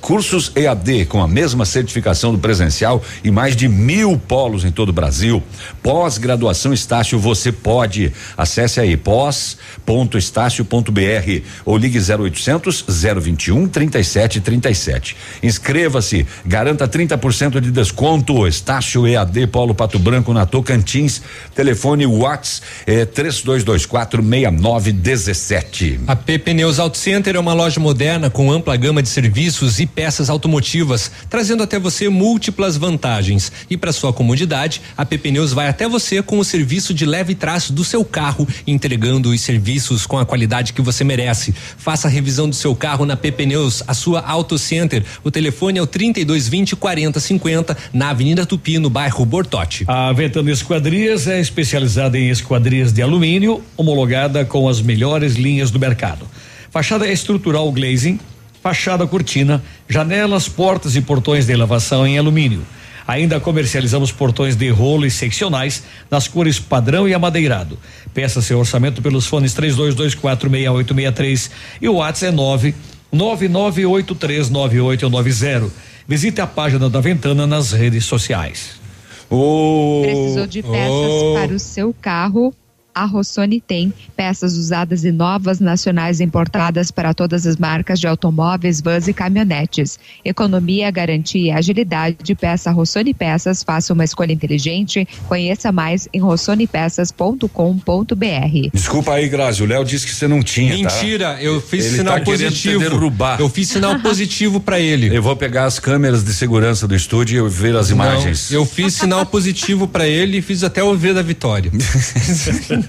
Cursos 0.03 0.51
EAD 0.53 1.05
com 1.05 1.23
a 1.23 1.27
mesma 1.29 1.63
certificação 1.63 2.33
do 2.33 2.37
presencial 2.37 3.01
e 3.23 3.31
mais 3.31 3.55
de 3.55 3.69
mil 3.69 4.17
polos 4.17 4.65
em 4.65 4.71
todo 4.71 4.89
o 4.89 4.93
Brasil. 4.93 5.41
Pós-graduação 5.81 6.73
Estácio, 6.73 7.17
você 7.17 7.53
pode. 7.53 8.11
Acesse 8.35 8.81
aí 8.81 8.97
pós.estácio.br 8.97 11.41
ou 11.63 11.77
ligue 11.77 11.99
0800 11.99 12.83
021 12.85 13.69
3737. 13.69 15.15
Inscreva-se, 15.41 16.27
garanta 16.45 16.85
30% 16.85 17.61
de 17.61 17.71
desconto. 17.71 18.45
Estácio 18.45 19.07
EAD 19.07 19.47
Polo 19.47 19.73
Pato 19.73 19.97
Branco 19.97 20.33
na 20.33 20.45
Tocantins. 20.45 21.21
Telefone 21.55 22.05
Whats 22.05 22.61
é 22.85 23.05
3224 23.05 24.21
6917. 24.21 26.01
A 26.05 26.13
PP 26.13 26.55
Neus 26.55 26.77
Auto 26.77 26.97
Center 26.97 27.37
é 27.37 27.39
uma 27.39 27.53
loja 27.53 27.79
moderna 27.79 28.29
com 28.29 28.51
ampla 28.51 28.75
gama 28.75 29.01
de 29.01 29.07
serviços 29.07 29.79
e 29.79 29.92
peças 29.93 30.29
automotivas, 30.29 31.11
trazendo 31.29 31.63
até 31.63 31.79
você 31.79 32.09
múltiplas 32.09 32.77
vantagens. 32.77 33.51
E 33.69 33.77
para 33.77 33.91
sua 33.91 34.11
comodidade, 34.11 34.81
a 34.97 35.05
PP 35.05 35.31
Neus 35.31 35.53
vai 35.53 35.67
até 35.67 35.87
você 35.87 36.21
com 36.21 36.39
o 36.39 36.43
serviço 36.43 36.93
de 36.93 37.05
leve 37.05 37.35
traço 37.35 37.73
do 37.73 37.83
seu 37.83 38.03
carro, 38.03 38.47
entregando 38.65 39.29
os 39.29 39.41
serviços 39.41 40.05
com 40.05 40.17
a 40.17 40.25
qualidade 40.25 40.73
que 40.73 40.81
você 40.81 41.03
merece. 41.03 41.53
Faça 41.77 42.07
a 42.07 42.11
revisão 42.11 42.49
do 42.49 42.55
seu 42.55 42.75
carro 42.75 43.05
na 43.05 43.15
PP 43.15 43.45
Neus, 43.45 43.83
a 43.87 43.93
sua 43.93 44.21
Auto 44.21 44.57
Center. 44.57 45.03
O 45.23 45.31
telefone 45.31 45.79
é 45.79 45.81
o 45.81 45.87
3220 45.87 46.75
4050 46.75 47.77
na 47.93 48.09
Avenida 48.09 48.45
Tupi, 48.45 48.79
no 48.79 48.89
bairro 48.89 49.25
Bortote. 49.25 49.83
A 49.87 50.11
Ventana 50.13 50.51
Esquadrias 50.51 51.27
é 51.27 51.39
especializada 51.39 52.17
em 52.17 52.29
esquadrias 52.29 52.91
de 52.91 53.01
alumínio, 53.01 53.63
homologada 53.77 54.45
com 54.45 54.67
as 54.67 54.81
melhores 54.81 55.35
linhas 55.35 55.71
do 55.71 55.79
mercado. 55.79 56.27
Fachada 56.71 57.07
estrutural 57.07 57.71
glazing, 57.71 58.19
fachada 58.63 59.05
cortina, 59.05 59.61
janelas, 59.89 60.47
portas 60.47 60.95
e 60.95 61.01
portões 61.01 61.45
de 61.45 61.51
elevação 61.51 62.07
em 62.07 62.17
alumínio. 62.17 62.65
Ainda 63.05 63.37
comercializamos 63.37 64.13
portões 64.13 64.55
de 64.55 64.69
rolo 64.69 65.05
e 65.05 65.11
seccionais 65.11 65.83
nas 66.09 66.29
cores 66.29 66.59
padrão 66.59 67.05
e 67.05 67.13
amadeirado. 67.13 67.77
Peça 68.13 68.41
seu 68.41 68.57
orçamento 68.57 69.01
pelos 69.01 69.27
fones 69.27 69.53
32246863 69.53 71.51
e 71.81 71.89
o 71.89 71.95
WhatsApp 71.95 72.31
é 72.31 72.35
9 72.35 72.73
99839890. 73.13 75.69
Visite 76.07 76.39
a 76.39 76.47
página 76.47 76.89
da 76.89 77.01
Ventana 77.01 77.45
nas 77.45 77.73
redes 77.73 78.05
sociais. 78.05 78.81
Oh, 79.29 79.99
Precisou 80.03 80.47
de 80.47 80.63
peças 80.63 80.89
oh. 80.89 81.33
para 81.33 81.53
o 81.53 81.59
seu 81.59 81.93
carro? 82.01 82.55
A 82.95 83.05
Rossoni 83.05 83.59
tem 83.59 83.91
peças 84.15 84.55
usadas 84.55 85.03
e 85.03 85.11
novas 85.11 85.59
nacionais 85.59 86.21
importadas 86.21 86.91
para 86.91 87.13
todas 87.13 87.47
as 87.47 87.57
marcas 87.57 87.99
de 87.99 88.05
automóveis, 88.05 88.81
vans 88.81 89.07
e 89.07 89.13
caminhonetes. 89.13 89.97
Economia, 90.23 90.91
garantia 90.91 91.41
e 91.41 91.51
agilidade. 91.51 92.35
Peça 92.35 92.71
Rossoni 92.71 93.13
Peças. 93.13 93.63
Faça 93.63 93.93
uma 93.93 94.03
escolha 94.03 94.31
inteligente. 94.31 95.07
Conheça 95.27 95.71
mais 95.71 96.07
em 96.13 96.19
rossonipeças.com.br. 96.19 98.69
Desculpa 98.73 99.13
aí, 99.13 99.27
Grazi, 99.27 99.63
o 99.63 99.65
Léo 99.65 99.83
disse 99.83 100.05
que 100.05 100.13
você 100.13 100.27
não 100.27 100.43
tinha. 100.43 100.75
Mentira, 100.75 101.33
tá? 101.33 101.41
eu 101.41 101.59
fiz 101.59 101.85
Ele 101.85 101.97
sinal 101.97 102.19
tá 102.19 102.25
positivo. 102.25 102.79
derrubar. 102.79 103.39
Eu 103.39 103.49
fiz 103.49 103.69
sinal 103.69 103.99
positivo 103.99 104.59
para 104.59 104.79
ele. 104.79 105.15
Eu 105.15 105.23
vou 105.23 105.35
pegar 105.35 105.65
as 105.65 105.79
câmeras 105.79 106.23
de 106.23 106.33
segurança 106.33 106.87
do 106.87 106.95
estúdio 106.95 107.45
e 107.45 107.49
ver 107.49 107.75
as 107.75 107.89
imagens. 107.89 108.51
Não, 108.51 108.59
eu 108.59 108.65
fiz 108.65 108.93
sinal 108.93 109.25
positivo 109.25 109.87
para 109.87 110.07
ele 110.07 110.37
e 110.37 110.41
fiz 110.41 110.63
até 110.63 110.83
o 110.83 110.95
V 110.95 111.13
da 111.13 111.21
vitória. 111.21 111.71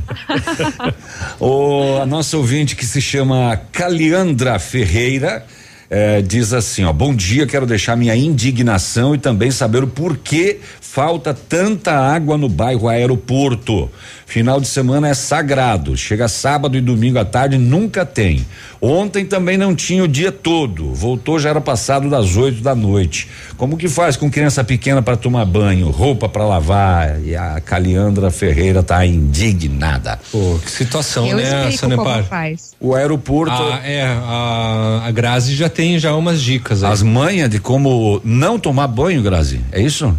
o, 1.40 1.98
a 2.00 2.06
nossa 2.06 2.36
ouvinte 2.36 2.76
que 2.76 2.84
se 2.84 3.00
chama 3.00 3.60
Caliandra 3.72 4.58
Ferreira 4.58 5.44
eh, 5.90 6.22
diz 6.22 6.52
assim, 6.52 6.84
ó, 6.84 6.92
bom 6.92 7.14
dia, 7.14 7.46
quero 7.46 7.66
deixar 7.66 7.96
minha 7.96 8.16
indignação 8.16 9.14
e 9.14 9.18
também 9.18 9.50
saber 9.50 9.84
o 9.84 9.86
porquê 9.86 10.58
falta 10.80 11.34
tanta 11.34 11.92
água 11.92 12.38
no 12.38 12.48
bairro 12.48 12.88
Aeroporto. 12.88 13.90
Final 14.26 14.60
de 14.60 14.66
semana 14.66 15.08
é 15.08 15.14
sagrado, 15.14 15.96
chega 15.96 16.26
sábado 16.26 16.76
e 16.76 16.80
domingo 16.80 17.18
à 17.18 17.24
tarde 17.24 17.58
nunca 17.58 18.06
tem. 18.06 18.46
Ontem 18.80 19.24
também 19.24 19.56
não 19.58 19.74
tinha 19.74 20.02
o 20.02 20.08
dia 20.08 20.32
todo, 20.32 20.94
voltou 20.94 21.38
já 21.38 21.50
era 21.50 21.60
passado 21.60 22.08
das 22.08 22.36
oito 22.36 22.60
da 22.60 22.74
noite. 22.74 23.28
Como 23.56 23.76
que 23.76 23.88
faz 23.88 24.16
com 24.16 24.30
criança 24.30 24.64
pequena 24.64 25.00
para 25.00 25.16
tomar 25.16 25.44
banho, 25.44 25.88
roupa 25.90 26.28
para 26.28 26.44
lavar? 26.44 27.20
E 27.22 27.36
a 27.36 27.60
Caliandra 27.60 28.30
Ferreira 28.30 28.82
tá 28.82 29.04
indignada. 29.06 30.18
Pô, 30.32 30.58
que 30.64 30.70
situação, 30.70 31.26
Eu 31.26 31.36
né, 31.36 31.70
Sanepar? 31.70 32.04
como 32.04 32.24
faz. 32.24 32.74
O 32.80 32.94
aeroporto. 32.94 33.52
Ah, 33.54 33.80
é, 33.84 34.02
a, 34.04 35.02
a 35.06 35.10
Grazi 35.12 35.54
já 35.54 35.68
tem 35.68 35.98
já 35.98 36.14
umas 36.16 36.42
dicas 36.42 36.82
aí. 36.82 36.92
As 36.92 37.02
manhas 37.02 37.48
de 37.48 37.58
como 37.60 38.20
não 38.24 38.58
tomar 38.58 38.88
banho, 38.88 39.22
Grazi, 39.22 39.60
é 39.70 39.80
isso? 39.80 40.16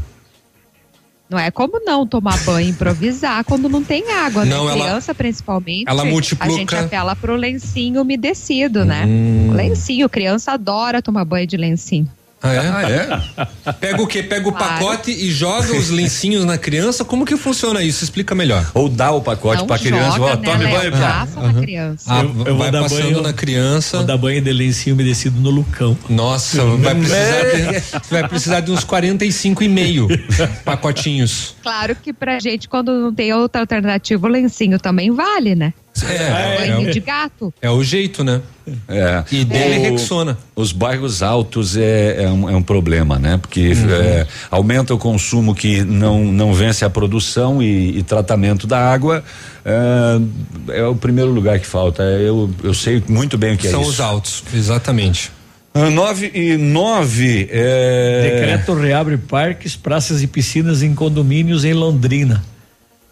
Não 1.29 1.39
é 1.39 1.49
como 1.51 1.83
não 1.83 2.05
tomar 2.05 2.37
banho 2.45 2.67
e 2.67 2.69
improvisar 2.69 3.43
quando 3.45 3.67
não 3.67 3.83
tem 3.83 4.11
água, 4.11 4.45
Não, 4.45 4.65
né? 4.65 4.71
ela- 4.73 4.83
Criança, 4.85 5.13
principalmente. 5.13 5.83
ela 5.87 6.05
multiplica- 6.05 6.53
A 6.53 6.57
gente 6.57 6.75
apela 6.75 7.15
pro 7.15 7.35
lencinho 7.35 8.01
umedecido, 8.01 8.85
né? 8.85 9.05
Hum. 9.07 9.51
Lencinho, 9.53 10.07
criança 10.07 10.51
adora 10.53 11.01
tomar 11.01 11.25
banho 11.25 11.47
de 11.47 11.57
lencinho. 11.57 12.07
Ah, 12.43 12.53
é? 12.53 13.73
Pega 13.79 14.01
o 14.01 14.05
quê? 14.07 14.21
Pega 14.21 14.47
o 14.47 14.51
Claro. 14.51 14.73
pacote 14.85 15.09
e 15.11 15.31
joga 15.31 15.75
os 15.75 15.89
lencinhos 15.89 16.45
na 16.45 16.57
criança? 16.57 17.03
Como 17.03 17.25
que 17.25 17.35
funciona 17.37 17.81
isso? 17.81 18.03
Explica 18.03 18.35
melhor. 18.35 18.69
Ou 18.73 18.87
dá 18.87 19.11
o 19.11 19.21
pacote 19.21 19.61
Não 19.61 19.67
pra 19.67 19.79
criança, 19.79 20.21
ó, 20.21 20.35
né, 20.35 20.41
tome 20.43 20.67
banho. 20.67 20.91
Passa 20.91 21.41
na 21.41 21.53
criança. 21.61 22.03
Ah, 22.13 22.19
eu, 22.21 22.27
eu 22.45 22.55
vai 22.57 22.69
vou 22.69 22.71
dar 22.71 22.81
passando 22.83 23.01
banho 23.03 23.21
na 23.21 23.33
criança. 23.33 23.97
Vou 23.97 24.05
dar 24.05 24.17
banho 24.17 24.41
de 24.41 24.53
lencinho 24.53 24.93
umedecido 24.95 25.39
no 25.39 25.49
Lucão. 25.49 25.97
Nossa, 26.09 26.63
vai 26.63 26.93
precisar, 26.95 27.41
de, 27.41 28.09
vai 28.11 28.27
precisar 28.29 28.59
de 28.59 28.71
uns 28.71 28.83
45 28.83 29.63
e 29.63 29.67
meio 29.69 30.07
pacotinhos. 30.63 31.55
Claro 31.63 31.95
que 31.95 32.13
pra 32.13 32.39
gente, 32.39 32.69
quando 32.69 32.91
não 32.91 33.13
tem 33.13 33.33
outra 33.33 33.61
alternativa, 33.61 34.27
o 34.27 34.29
lencinho 34.29 34.77
também 34.77 35.09
vale, 35.11 35.55
né? 35.55 35.73
É, 36.03 36.57
banho 36.57 36.89
é, 36.89 36.91
de 36.91 36.99
gato. 36.99 37.53
é 37.61 37.69
o 37.69 37.81
jeito, 37.83 38.23
né? 38.23 38.41
É. 38.87 39.23
E 39.31 39.45
dele 39.45 39.77
O- 39.77 39.91
Rexona. 39.91 40.37
Os 40.55 40.71
bairros 40.71 41.21
altos 41.23 41.77
é, 41.77 42.23
é, 42.23 42.29
um, 42.29 42.49
é 42.49 42.55
um 42.55 42.61
problema, 42.61 43.17
né? 43.17 43.37
Porque 43.37 43.69
Uhum. 43.73 43.89
é, 43.91 44.27
aumenta 44.51 44.93
o 44.93 44.97
consumo 44.97 45.53
que 45.55 45.83
não, 45.83 46.25
não 46.25 46.53
vence 46.53 46.83
a 46.83 46.89
produção 46.89 47.61
e, 47.63 47.97
e 47.99 48.03
tratamento 48.03 48.67
da 48.67 48.79
água. 48.91 49.23
É, 49.63 50.79
é 50.79 50.83
o 50.85 50.95
primeiro 50.95 51.31
lugar 51.31 51.59
que 51.59 51.67
falta. 51.67 52.03
Eu, 52.03 52.49
eu 52.63 52.73
sei 52.73 53.01
muito 53.07 53.37
bem 53.37 53.53
o 53.55 53.57
que 53.57 53.69
São 53.69 53.79
é 53.79 53.83
isso. 53.83 53.91
os 53.91 53.99
altos, 54.01 54.43
exatamente. 54.53 55.31
Ah, 55.73 55.89
Nove 55.89 56.31
e 56.33 56.55
nove. 56.57 57.49
É... 57.51 58.31
Decreto 58.31 58.73
reabre 58.73 59.17
parques, 59.17 59.75
praças 59.75 60.23
e 60.23 60.27
piscinas 60.27 60.81
em 60.81 60.93
condomínios 60.95 61.65
em 61.65 61.73
Londrina. 61.73 62.41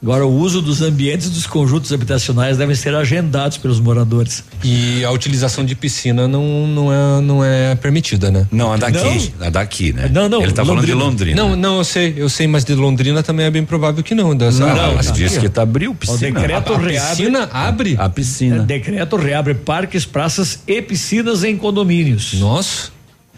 Agora, 0.04 0.26
o 0.26 0.38
uso 0.38 0.62
dos 0.62 0.82
ambientes 0.82 1.30
dos 1.30 1.48
conjuntos 1.48 1.94
habitacionais 1.94 2.58
devem 2.58 2.76
ser 2.76 2.94
agendados 2.94 3.58
pelos 3.58 3.80
moradores. 3.80 4.44
E 4.62 5.02
a 5.06 5.10
utilização 5.12 5.64
de 5.64 5.76
piscina 5.76 6.28
não, 6.28 6.68
não, 6.68 6.92
é, 6.94 7.22
não 7.22 7.42
é 7.42 7.74
permitida, 7.76 8.30
né? 8.30 8.46
Não, 8.52 8.74
a 8.74 8.78
daqui. 8.78 9.34
A 9.40 9.50
daqui, 9.50 9.94
né? 9.94 10.10
Não, 10.12 10.28
não. 10.28 10.44
Ele 10.44 10.52
tá 10.52 10.66
falando 10.66 10.86
de 10.86 10.94
Londrina. 10.94 11.42
Não, 11.42 11.56
não, 11.56 11.78
eu 11.78 11.84
sei, 11.86 12.14
eu 12.18 12.28
sei, 12.28 12.48
mas 12.48 12.66
de 12.66 12.76
Londrina 12.76 13.24
também 13.24 13.46
é 13.46 13.50
bem 13.50 13.64
provável 13.64 14.04
que 14.04 14.14
não. 14.14 14.36
Das, 14.36 14.60
Não, 14.60 14.68
mas 14.96 15.08
aqui, 15.08 15.20
diz 15.20 15.38
que 15.38 15.48
tá 15.48 15.62
abriu 15.62 15.96
piscina. 15.96 16.18
O 16.18 16.34
decreto 16.34 16.74
A- 16.74 16.76
a 16.76 16.80
reabre. 16.80 17.10
piscina 17.16 17.50
abre? 17.54 17.96
A 17.98 18.10
piscina. 18.10 18.56
É, 18.58 18.60
decreto 18.60 19.16
reabre 19.16 19.54
parques, 19.54 20.06
praças 20.06 20.60
e 20.68 20.82
piscinas 20.82 21.46
em 21.46 21.56
condomínios. 21.56 22.34
Nossa. 22.34 22.92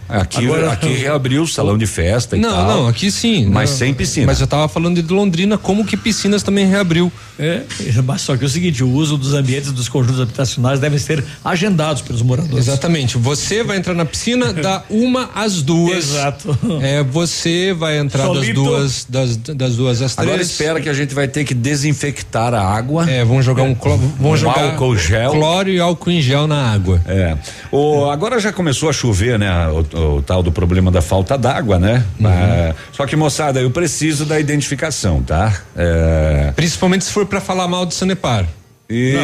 Aqui, 0.08 0.46
Agora- 0.46 0.72
aqui 0.72 0.90
reabriu 0.94 1.42
o 1.44 1.48
salão 1.48 1.78
de 1.78 1.88
festa 1.88 2.38
e 2.38 2.40
Não, 2.40 2.50
tal. 2.52 2.68
não, 2.68 2.88
aqui 2.88 3.10
sim. 3.12 3.46
Mas 3.48 3.72
Não, 3.72 3.78
sem 3.78 3.94
piscina. 3.94 4.28
Mas 4.28 4.40
eu 4.40 4.48
tava 4.48 4.68
falando 4.68 5.02
de 5.02 5.14
Londrina, 5.14 5.58
como 5.58 5.84
que 5.86 5.98
piscinas 5.98 6.44
também 6.44 6.66
reabriu. 6.68 7.12
É, 7.40 7.64
mas 8.06 8.22
só 8.22 8.38
que 8.38 8.44
é 8.44 8.48
o 8.48 8.50
seguinte, 8.50 8.84
o 8.84 8.90
uso 8.90 9.18
dos 9.18 9.34
ambientes 9.34 9.72
dos 9.72 9.90
conjuntos 9.90 10.22
habitacionais 10.22 10.80
devem 10.80 10.98
ser 11.00 11.24
agendados 11.44 12.02
pelos 12.02 12.22
moradores. 12.22 12.68
Exatamente. 12.68 13.18
Você 13.18 13.64
vai 13.64 13.78
entrar 13.78 13.94
na 13.94 14.06
piscina 14.06 14.54
da 14.54 14.84
uma 14.90 15.30
às 15.36 15.62
duas. 15.62 15.98
Exato. 15.98 16.58
É, 16.82 17.04
você 17.04 17.74
vai 17.74 17.98
entrar 17.98 18.28
das 18.32 18.48
duas, 18.54 19.06
das, 19.10 19.36
das 19.38 19.76
duas 19.76 20.02
às 20.02 20.16
três. 20.16 20.30
Agora 20.30 20.42
espera 20.42 20.80
que 20.80 20.88
a 20.90 20.94
gente 20.94 21.14
vai 21.14 21.28
ter 21.28 21.44
que 21.44 21.54
desinfectar 21.54 22.54
a 22.54 22.62
água. 22.62 23.10
É, 23.10 23.24
vão 23.26 23.42
jogar 23.42 23.64
um, 23.64 23.76
cló- 23.76 23.98
vão 24.20 24.32
Um 24.32 24.38
jogar 24.38 24.64
álcool 24.64 24.96
gel. 24.98 25.32
cloro 25.32 25.70
e 25.70 25.80
álcool 25.80 26.12
em 26.12 26.22
gel 26.22 26.48
na 26.48 26.72
água. 26.72 27.02
É. 27.08 27.36
O, 27.72 28.06
agora 28.10 28.40
já 28.40 28.54
começou 28.54 28.90
a 28.90 28.94
chover, 28.94 29.38
né? 29.40 29.52
O, 29.68 29.86
o 29.96 30.22
tal 30.22 30.44
do 30.44 30.52
problema 30.52 30.92
da 30.92 31.02
falta 31.02 31.38
d'água, 31.38 31.80
né? 31.80 32.04
Uhum. 32.20 32.28
É, 32.30 32.76
só 32.92 33.06
que, 33.06 33.16
moçada, 33.16 33.60
eu 33.62 33.72
preciso 33.72 34.26
da 34.26 34.40
identificação, 34.40 35.22
tá? 35.24 35.62
É, 35.76 36.52
Principalmente 36.56 37.06
se 37.06 37.12
for 37.12 37.26
pra 37.26 37.40
falar 37.42 37.68
mal 37.68 37.86
de 37.86 37.94
Sanepar. 37.94 38.46
E- 38.90 39.16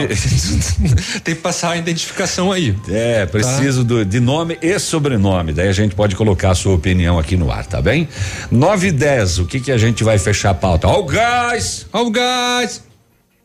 Tem 1.23 1.35
que 1.35 1.41
passar 1.41 1.71
a 1.71 1.77
identificação 1.77 2.51
aí. 2.51 2.75
É, 2.89 3.25
preciso 3.27 3.83
do, 3.83 4.03
de 4.03 4.19
nome 4.19 4.57
e 4.61 4.79
sobrenome. 4.79 5.53
Daí 5.53 5.67
a 5.67 5.71
gente 5.73 5.93
pode 5.93 6.15
colocar 6.15 6.51
a 6.51 6.55
sua 6.55 6.73
opinião 6.73 7.19
aqui 7.19 7.37
no 7.37 7.51
ar, 7.51 7.65
tá 7.65 7.79
bem? 7.81 8.07
9 8.49 8.87
e 8.87 8.91
10, 8.91 9.39
o 9.39 9.45
que 9.45 9.59
que 9.59 9.71
a 9.71 9.77
gente 9.77 10.03
vai 10.03 10.17
fechar 10.17 10.49
a 10.51 10.53
pauta? 10.55 10.87
Ó, 10.87 10.99
o 11.01 11.03
gás! 11.05 11.85
Ó, 11.93 12.01
o 12.03 12.09
gás! 12.09 12.83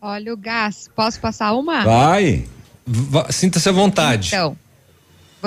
Olha 0.00 0.32
o 0.32 0.36
gás. 0.36 0.88
Posso 0.94 1.20
passar 1.20 1.52
uma? 1.52 1.84
Vai! 1.84 2.44
Sinta-se 3.30 3.68
à 3.68 3.72
vontade. 3.72 4.28
Então, 4.28 4.56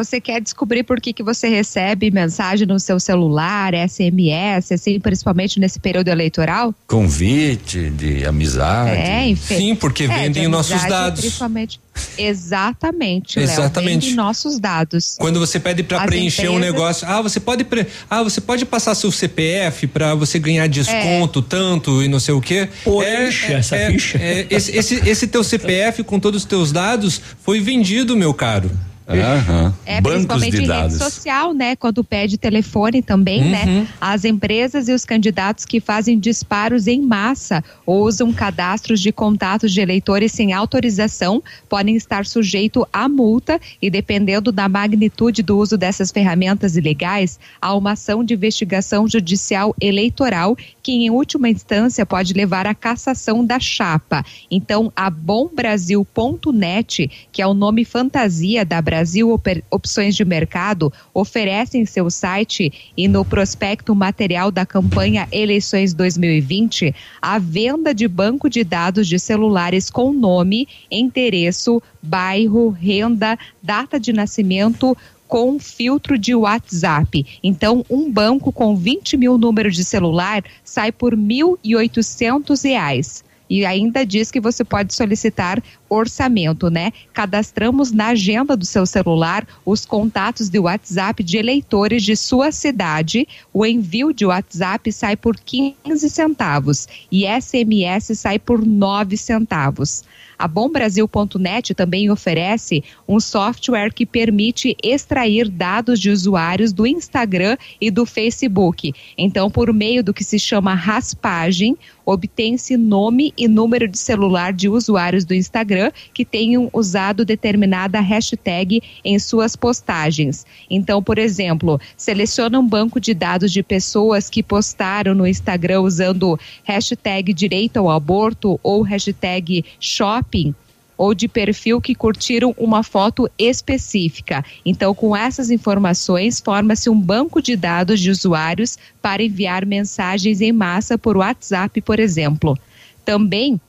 você 0.04 0.20
quer 0.22 0.42
descobrir 0.42 0.84
por 0.84 1.00
que, 1.00 1.14
que 1.14 1.24
você 1.24 1.48
recebe 1.48 2.10
mensagem 2.12 2.66
no 2.68 2.80
seu 2.80 3.00
celular, 3.00 3.74
SMS, 3.74 4.72
assim, 4.74 5.00
principalmente 5.00 5.60
nesse 5.60 5.80
período 5.80 6.08
eleitoral? 6.10 6.74
Convite 6.88 7.90
de 7.92 8.26
amizade. 8.26 8.92
É, 8.92 9.28
enfim. 9.28 9.56
Sim, 9.58 9.76
porque 9.76 10.04
É, 10.04 10.08
vendem 10.08 10.44
de 10.44 10.48
nossos 10.48 10.72
amizade, 10.72 10.90
dados. 10.92 11.20
Principalmente. 11.22 11.80
Exatamente, 12.18 13.40
Léo. 13.40 13.50
Exatamente. 13.50 14.00
Vendem 14.02 14.16
nossos 14.16 14.60
dados. 14.60 15.16
Quando 15.20 15.40
você 15.40 15.60
pede 15.60 15.84
para 15.84 16.06
preencher 16.06 16.48
um 16.50 16.56
empresas- 16.56 16.74
negócio, 16.74 17.08
ah, 17.08 17.22
você 17.22 17.40
pode 17.40 17.64
pre... 17.64 17.86
ah, 18.10 18.24
você 18.24 18.40
pode 18.42 18.66
passar 18.66 18.96
seu 18.96 19.12
CPF 19.12 19.86
para 19.88 20.16
você 20.16 20.40
ganhar 20.40 20.68
desconto 20.68 21.42
tanto 21.42 22.02
e 22.02 22.08
não 22.08 22.20
sei 22.20 22.34
o 22.34 22.42
quê. 22.42 22.70
Poxa, 22.84 23.54
essa 23.54 23.76
ficha. 23.88 24.18
é, 24.18 24.48
esse, 24.50 24.76
esse, 24.76 24.96
esse 25.10 25.28
teu 25.28 25.44
CPF 25.44 26.04
com 26.04 26.20
todos 26.20 26.44
os 26.44 26.48
teus 26.48 26.72
dados 26.72 27.22
foi 27.44 27.60
vendido, 27.60 28.16
meu 28.16 28.34
caro. 28.34 28.72
Aham. 29.18 29.74
É, 29.86 30.00
Bancos 30.00 30.26
principalmente 30.26 30.64
em 30.64 30.68
dados. 30.68 30.94
rede 31.00 31.04
social, 31.04 31.52
né? 31.54 31.76
Quando 31.76 32.04
pede 32.04 32.38
telefone 32.38 33.02
também, 33.02 33.42
Uhum. 33.44 33.50
né? 33.50 33.88
As 34.00 34.24
empresas 34.24 34.88
e 34.88 34.94
os 34.94 35.04
candidatos 35.04 35.66
que 35.66 35.80
fazem 35.80 36.20
disparos 36.20 36.86
em 36.86 37.02
massa 37.02 37.64
ou 37.88 38.04
usam 38.06 38.32
cadastros 38.32 39.02
de 39.02 39.12
contatos 39.12 39.74
de 39.74 39.82
eleitores 39.82 40.32
sem 40.32 40.54
autorização 40.54 41.42
podem 41.68 41.96
estar 41.96 42.24
sujeito 42.26 42.88
a 42.94 43.10
multa 43.10 43.60
e, 43.82 43.90
dependendo 43.90 44.52
da 44.52 44.70
magnitude 44.70 45.42
do 45.42 45.58
uso 45.58 45.76
dessas 45.76 46.12
ferramentas 46.12 46.78
ilegais, 46.78 47.40
há 47.60 47.74
uma 47.76 47.94
ação 47.94 48.24
de 48.24 48.36
investigação 48.36 49.08
judicial 49.08 49.76
eleitoral 49.82 50.56
que, 50.84 50.92
em 50.92 51.10
última 51.10 51.50
instância, 51.50 52.06
pode 52.06 52.34
levar 52.34 52.68
à 52.68 52.76
cassação 52.76 53.44
da 53.44 53.60
chapa. 53.60 54.24
Então, 54.52 54.94
a 54.96 55.10
bombrasil.net, 55.10 57.10
que 57.32 57.42
é 57.42 57.48
o 57.48 57.54
nome 57.56 57.84
fantasia 57.84 58.64
da 58.64 58.80
Brasil 58.82 58.99
Oper- 59.32 59.64
Opções 59.70 60.16
de 60.16 60.26
Mercado, 60.26 60.92
oferece 61.14 61.78
em 61.78 61.86
seu 61.86 62.10
site 62.10 62.92
e 62.96 63.08
no 63.08 63.24
prospecto 63.24 63.96
material 63.96 64.52
da 64.52 64.66
campanha 64.66 65.28
Eleições 65.32 65.94
2020 65.94 66.94
a 67.22 67.40
venda 67.40 67.94
de 67.94 68.08
banco 68.08 68.50
de 68.50 68.64
dados 68.64 69.08
de 69.08 69.20
celulares 69.20 69.90
com 69.90 70.14
nome, 70.14 70.68
endereço, 70.90 71.82
bairro, 72.02 72.70
renda, 72.70 73.38
data 73.62 74.00
de 74.00 74.14
nascimento, 74.14 74.98
com 75.28 75.60
filtro 75.60 76.18
de 76.18 76.34
WhatsApp. 76.34 77.26
Então, 77.44 77.86
um 77.90 78.12
banco 78.12 78.52
com 78.52 78.76
20 78.76 79.16
mil 79.16 79.38
números 79.38 79.76
de 79.76 79.84
celular 79.84 80.44
sai 80.64 80.92
por 80.92 81.16
1.800 81.16 82.64
reais. 82.64 83.24
E 83.50 83.66
ainda 83.66 84.06
diz 84.06 84.30
que 84.30 84.40
você 84.40 84.64
pode 84.64 84.94
solicitar 84.94 85.62
orçamento, 85.90 86.70
né? 86.70 86.92
Cadastramos 87.14 87.92
na 87.92 88.08
agenda 88.10 88.56
do 88.56 88.66
seu 88.66 88.86
celular 88.86 89.48
os 89.66 89.86
contatos 89.86 90.50
de 90.50 90.60
WhatsApp 90.60 91.24
de 91.24 91.38
eleitores 91.38 92.04
de 92.04 92.16
sua 92.16 92.52
cidade. 92.52 93.28
O 93.52 93.66
envio 93.66 94.14
de 94.14 94.26
WhatsApp 94.26 94.92
sai 94.92 95.16
por 95.16 95.36
15 95.38 96.10
centavos 96.10 96.88
e 97.12 97.26
SMS 97.26 98.18
sai 98.18 98.38
por 98.38 98.64
9 98.66 99.18
centavos. 99.18 100.04
A 100.40 100.48
bombrasil.net 100.48 101.76
também 101.76 102.10
oferece 102.10 102.82
um 103.06 103.20
software 103.20 103.94
que 103.94 104.06
permite 104.06 104.74
extrair 104.82 105.50
dados 105.50 106.00
de 106.00 106.10
usuários 106.10 106.72
do 106.72 106.88
Instagram 106.88 107.58
e 107.82 107.92
do 107.92 108.06
Facebook. 108.06 108.94
Então, 109.18 109.52
por 109.52 109.74
meio 109.74 110.02
do 110.02 110.14
que 110.14 110.24
se 110.24 110.40
chama 110.40 110.74
raspagem, 110.74 111.78
obtém-se 112.10 112.76
nome 112.76 113.32
e 113.38 113.48
número 113.48 113.88
de 113.88 113.98
celular 113.98 114.52
de 114.52 114.68
usuários 114.68 115.24
do 115.26 115.34
Instagram 115.34 115.92
que 116.14 116.26
tenham 116.26 116.70
usado 116.74 117.24
determinada 117.24 118.00
hashtag 118.00 118.82
em 119.06 119.20
suas 119.20 119.56
postagens. 119.56 120.46
Então, 120.70 121.04
por 121.04 121.20
exemplo, 121.20 121.80
seleciona 121.96 122.60
um 122.60 122.68
banco 122.68 123.00
de 123.00 123.14
dados 123.14 123.52
de 123.52 123.62
pessoas 123.62 124.30
que 124.30 124.42
postaram 124.42 125.14
no 125.14 125.28
Instagram 125.28 125.82
usando 125.82 126.40
hashtag 126.64 127.32
direito 127.32 127.78
ao 127.78 127.92
aborto 127.92 128.60
ou 128.64 128.82
hashtag 128.82 129.64
shopping 129.80 130.56
ou 131.00 131.14
de 131.14 131.30
perfil 131.30 131.80
que 131.80 131.96
curtiram 131.96 132.54
uma 132.58 132.84
foto 132.84 133.32
específica. 133.40 134.44
Então, 134.66 134.94
com 134.94 135.16
essas 135.16 135.50
informações, 135.50 136.42
forma-se 136.42 136.90
um 136.90 137.00
banco 137.00 137.42
de 137.42 137.56
dados 137.56 138.02
de 138.02 138.12
usuários 138.12 138.78
para 139.02 139.24
enviar 139.24 139.66
mensagens 139.66 140.42
em 140.42 140.52
massa 140.52 140.98
por 140.98 141.16
WhatsApp, 141.16 141.80
por 141.80 142.02
exemplo. 142.02 142.60
Também 143.06 143.62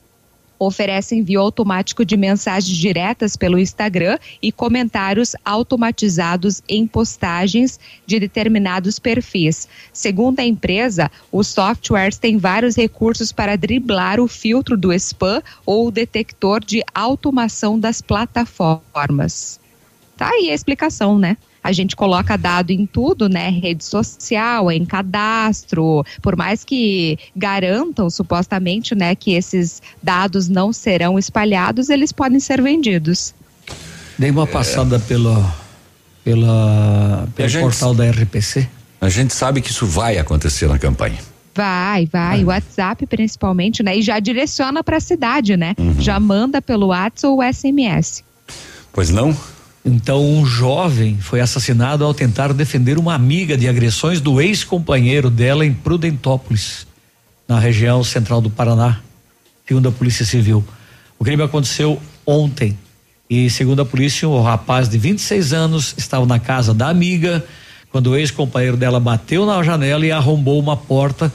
oferece 0.60 1.16
envio 1.16 1.40
automático 1.40 2.04
de 2.04 2.18
mensagens 2.18 2.76
diretas 2.76 3.34
pelo 3.34 3.58
Instagram 3.58 4.18
e 4.42 4.52
comentários 4.52 5.34
automatizados 5.42 6.62
em 6.68 6.86
postagens 6.86 7.80
de 8.06 8.20
determinados 8.20 8.98
perfis. 8.98 9.66
Segundo 9.90 10.38
a 10.40 10.44
empresa, 10.44 11.10
os 11.32 11.48
softwares 11.48 12.18
têm 12.18 12.36
vários 12.36 12.76
recursos 12.76 13.32
para 13.32 13.56
driblar 13.56 14.20
o 14.20 14.28
filtro 14.28 14.76
do 14.76 14.92
spam 14.92 15.42
ou 15.64 15.88
o 15.88 15.90
detector 15.90 16.62
de 16.62 16.84
automação 16.94 17.78
das 17.78 18.02
plataformas. 18.02 19.58
Tá 20.14 20.28
aí 20.28 20.50
a 20.50 20.54
explicação, 20.54 21.18
né? 21.18 21.38
A 21.62 21.72
gente 21.72 21.94
coloca 21.94 22.36
dado 22.38 22.70
em 22.70 22.86
tudo, 22.86 23.28
né? 23.28 23.50
Rede 23.50 23.84
social, 23.84 24.70
em 24.72 24.84
cadastro. 24.84 26.04
Por 26.22 26.34
mais 26.36 26.64
que 26.64 27.18
garantam, 27.36 28.08
supostamente, 28.08 28.94
né, 28.94 29.14
que 29.14 29.32
esses 29.32 29.82
dados 30.02 30.48
não 30.48 30.72
serão 30.72 31.18
espalhados, 31.18 31.90
eles 31.90 32.12
podem 32.12 32.40
ser 32.40 32.62
vendidos. 32.62 33.34
Dei 34.18 34.30
uma 34.30 34.46
passada 34.46 34.98
pelo, 34.98 35.44
pela, 36.24 37.24
A 37.24 37.26
pelo 37.34 37.48
gente- 37.48 37.62
portal 37.62 37.94
da 37.94 38.04
RPC. 38.10 38.68
A 39.00 39.08
gente 39.08 39.32
sabe 39.34 39.60
que 39.60 39.70
isso 39.70 39.86
vai 39.86 40.18
acontecer 40.18 40.68
na 40.68 40.78
campanha. 40.78 41.18
Vai, 41.54 42.06
vai. 42.06 42.44
O 42.44 42.46
WhatsApp, 42.46 43.06
principalmente, 43.06 43.82
né? 43.82 43.96
E 43.96 44.02
já 44.02 44.18
direciona 44.20 44.84
para 44.84 44.98
a 44.98 45.00
cidade, 45.00 45.56
né? 45.56 45.74
Uhum. 45.78 46.00
Já 46.00 46.20
manda 46.20 46.62
pelo 46.62 46.86
WhatsApp 46.88 47.26
ou 47.26 47.42
SMS. 47.42 48.22
Pois 48.92 49.10
não? 49.10 49.36
Então, 49.84 50.22
um 50.22 50.44
jovem 50.44 51.18
foi 51.18 51.40
assassinado 51.40 52.04
ao 52.04 52.12
tentar 52.12 52.52
defender 52.52 52.98
uma 52.98 53.14
amiga 53.14 53.56
de 53.56 53.66
agressões 53.66 54.20
do 54.20 54.40
ex-companheiro 54.40 55.30
dela 55.30 55.64
em 55.64 55.72
Prudentópolis, 55.72 56.86
na 57.48 57.58
região 57.58 58.04
central 58.04 58.40
do 58.40 58.50
Paraná, 58.50 59.00
segundo 59.66 59.88
a 59.88 59.92
Polícia 59.92 60.24
Civil. 60.24 60.62
O 61.18 61.24
crime 61.24 61.42
aconteceu 61.42 62.00
ontem, 62.26 62.76
E 63.30 63.48
segundo 63.48 63.80
a 63.80 63.84
polícia, 63.86 64.28
o 64.28 64.42
rapaz 64.42 64.88
de 64.88 64.98
26 64.98 65.52
anos 65.52 65.94
estava 65.96 66.26
na 66.26 66.40
casa 66.40 66.74
da 66.74 66.88
amiga 66.88 67.44
quando 67.92 68.08
o 68.08 68.16
ex-companheiro 68.16 68.76
dela 68.76 68.98
bateu 68.98 69.46
na 69.46 69.62
janela 69.62 70.04
e 70.04 70.10
arrombou 70.10 70.58
uma 70.58 70.76
porta, 70.76 71.32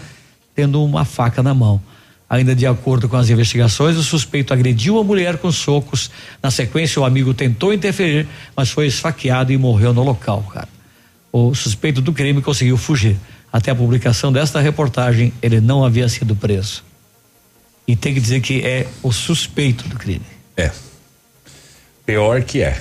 tendo 0.54 0.84
uma 0.84 1.06
faca 1.06 1.42
na 1.42 1.54
mão. 1.54 1.82
Ainda 2.30 2.56
de 2.56 2.66
acordo 2.66 3.08
com 3.08 3.16
as 3.18 3.30
investigações, 3.30 3.98
o 3.98 4.04
suspeito 4.04 4.54
agrediu 4.54 5.00
a 5.00 5.04
mulher 5.04 5.38
com 5.38 5.52
socos. 5.52 6.10
Na 6.42 6.50
sequência, 6.50 7.00
o 7.02 7.06
amigo 7.06 7.34
tentou 7.34 7.72
interferir, 7.72 8.28
mas 8.56 8.70
foi 8.70 8.88
esfaqueado 8.88 9.52
e 9.52 9.58
morreu 9.58 9.94
no 9.94 10.04
local, 10.04 10.42
cara. 10.52 10.68
O 11.32 11.54
suspeito 11.54 12.02
do 12.02 12.12
crime 12.12 12.42
conseguiu 12.42 12.78
fugir. 12.78 13.16
Até 13.54 13.72
a 13.72 13.76
publicação 13.76 14.34
desta 14.34 14.60
reportagem, 14.60 15.32
ele 15.42 15.62
não 15.62 15.86
havia 15.86 16.10
sido 16.10 16.36
preso. 16.36 16.84
E 17.88 17.96
tem 17.96 18.14
que 18.14 18.20
dizer 18.20 18.42
que 18.42 18.66
é 18.66 18.88
o 19.04 19.12
suspeito 19.12 19.88
do 19.88 19.96
crime. 19.96 20.26
É. 20.58 20.72
Pior 22.06 22.42
que 22.42 22.62
é. 22.62 22.80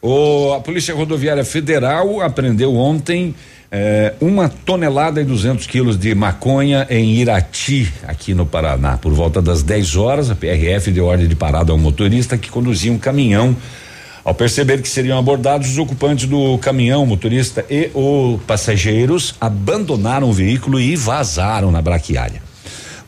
O, 0.00 0.52
a 0.52 0.60
Polícia 0.60 0.94
Rodoviária 0.94 1.44
Federal 1.44 2.20
apreendeu 2.20 2.74
ontem 2.76 3.34
eh, 3.70 4.14
uma 4.20 4.48
tonelada 4.48 5.20
e 5.20 5.24
200 5.24 5.66
quilos 5.66 5.98
de 5.98 6.14
maconha 6.14 6.86
em 6.88 7.14
Irati, 7.14 7.92
aqui 8.06 8.34
no 8.34 8.46
Paraná. 8.46 8.96
Por 8.96 9.12
volta 9.12 9.42
das 9.42 9.62
10 9.62 9.96
horas, 9.96 10.30
a 10.30 10.34
PRF 10.34 10.90
deu 10.90 11.06
ordem 11.06 11.26
de 11.26 11.34
parada 11.34 11.72
ao 11.72 11.78
motorista 11.78 12.38
que 12.38 12.50
conduzia 12.50 12.92
um 12.92 12.98
caminhão. 12.98 13.56
Ao 14.24 14.34
perceber 14.34 14.82
que 14.82 14.88
seriam 14.88 15.18
abordados, 15.18 15.70
os 15.70 15.78
ocupantes 15.78 16.26
do 16.26 16.58
caminhão, 16.58 17.04
o 17.04 17.06
motorista 17.06 17.64
e 17.70 17.90
os 17.94 18.42
passageiros 18.42 19.34
abandonaram 19.40 20.28
o 20.28 20.32
veículo 20.32 20.80
e 20.80 20.96
vazaram 20.96 21.70
na 21.70 21.80
braquiária. 21.80 22.42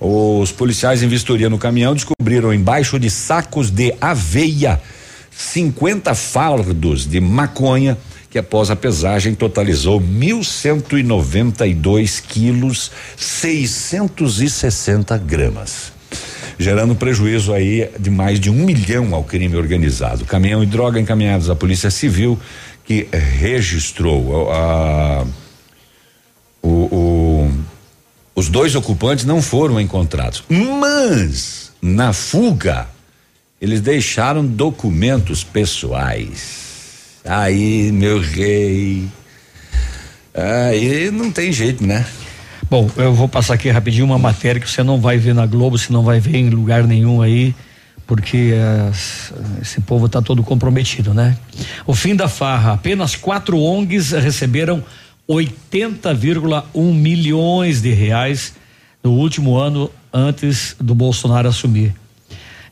Os 0.00 0.52
policiais 0.52 1.02
em 1.02 1.08
vistoria 1.08 1.50
no 1.50 1.58
caminhão 1.58 1.92
descobriram 1.92 2.54
embaixo 2.54 3.00
de 3.00 3.10
sacos 3.10 3.68
de 3.68 3.92
aveia 4.00 4.80
50 5.30 6.14
fardos 6.14 7.04
de 7.04 7.20
maconha 7.20 7.96
que 8.38 8.40
após 8.40 8.70
a 8.70 8.76
pesagem 8.76 9.34
totalizou 9.34 10.00
1.192 10.00 12.22
quilos 12.22 12.92
660 13.16 15.18
gramas, 15.18 15.92
gerando 16.56 16.94
prejuízo 16.94 17.52
aí 17.52 17.90
de 17.98 18.10
mais 18.10 18.38
de 18.38 18.48
um 18.48 18.64
milhão 18.64 19.12
ao 19.12 19.24
crime 19.24 19.56
organizado. 19.56 20.24
Caminhão 20.24 20.62
e 20.62 20.66
droga 20.66 21.00
encaminhados 21.00 21.50
à 21.50 21.56
Polícia 21.56 21.90
Civil 21.90 22.38
que 22.84 23.08
registrou 23.12 24.52
a, 24.52 25.26
o, 26.62 26.68
o, 26.68 27.50
os 28.36 28.48
dois 28.48 28.76
ocupantes 28.76 29.24
não 29.24 29.42
foram 29.42 29.80
encontrados, 29.80 30.44
mas 30.48 31.72
na 31.82 32.12
fuga 32.12 32.86
eles 33.60 33.80
deixaram 33.80 34.46
documentos 34.46 35.42
pessoais. 35.42 36.67
Aí, 37.24 37.92
meu 37.92 38.20
rei. 38.20 39.08
Aí 40.34 41.10
não 41.10 41.30
tem 41.30 41.52
jeito, 41.52 41.84
né? 41.84 42.06
Bom, 42.70 42.90
eu 42.96 43.14
vou 43.14 43.28
passar 43.28 43.54
aqui 43.54 43.70
rapidinho 43.70 44.04
uma 44.04 44.18
matéria 44.18 44.60
que 44.60 44.70
você 44.70 44.82
não 44.82 45.00
vai 45.00 45.16
ver 45.16 45.34
na 45.34 45.46
Globo, 45.46 45.78
você 45.78 45.92
não 45.92 46.02
vai 46.02 46.20
ver 46.20 46.36
em 46.36 46.50
lugar 46.50 46.84
nenhum 46.84 47.22
aí, 47.22 47.54
porque 48.06 48.52
uh, 48.52 49.60
esse 49.62 49.80
povo 49.80 50.06
está 50.06 50.20
todo 50.20 50.42
comprometido, 50.42 51.14
né? 51.14 51.36
O 51.86 51.94
fim 51.94 52.14
da 52.14 52.28
farra, 52.28 52.74
apenas 52.74 53.16
quatro 53.16 53.58
ONGs 53.58 54.12
receberam 54.12 54.84
80,1 55.28 56.92
milhões 56.92 57.80
de 57.80 57.90
reais 57.92 58.54
no 59.02 59.12
último 59.12 59.56
ano 59.56 59.90
antes 60.12 60.76
do 60.78 60.94
Bolsonaro 60.94 61.48
assumir. 61.48 61.94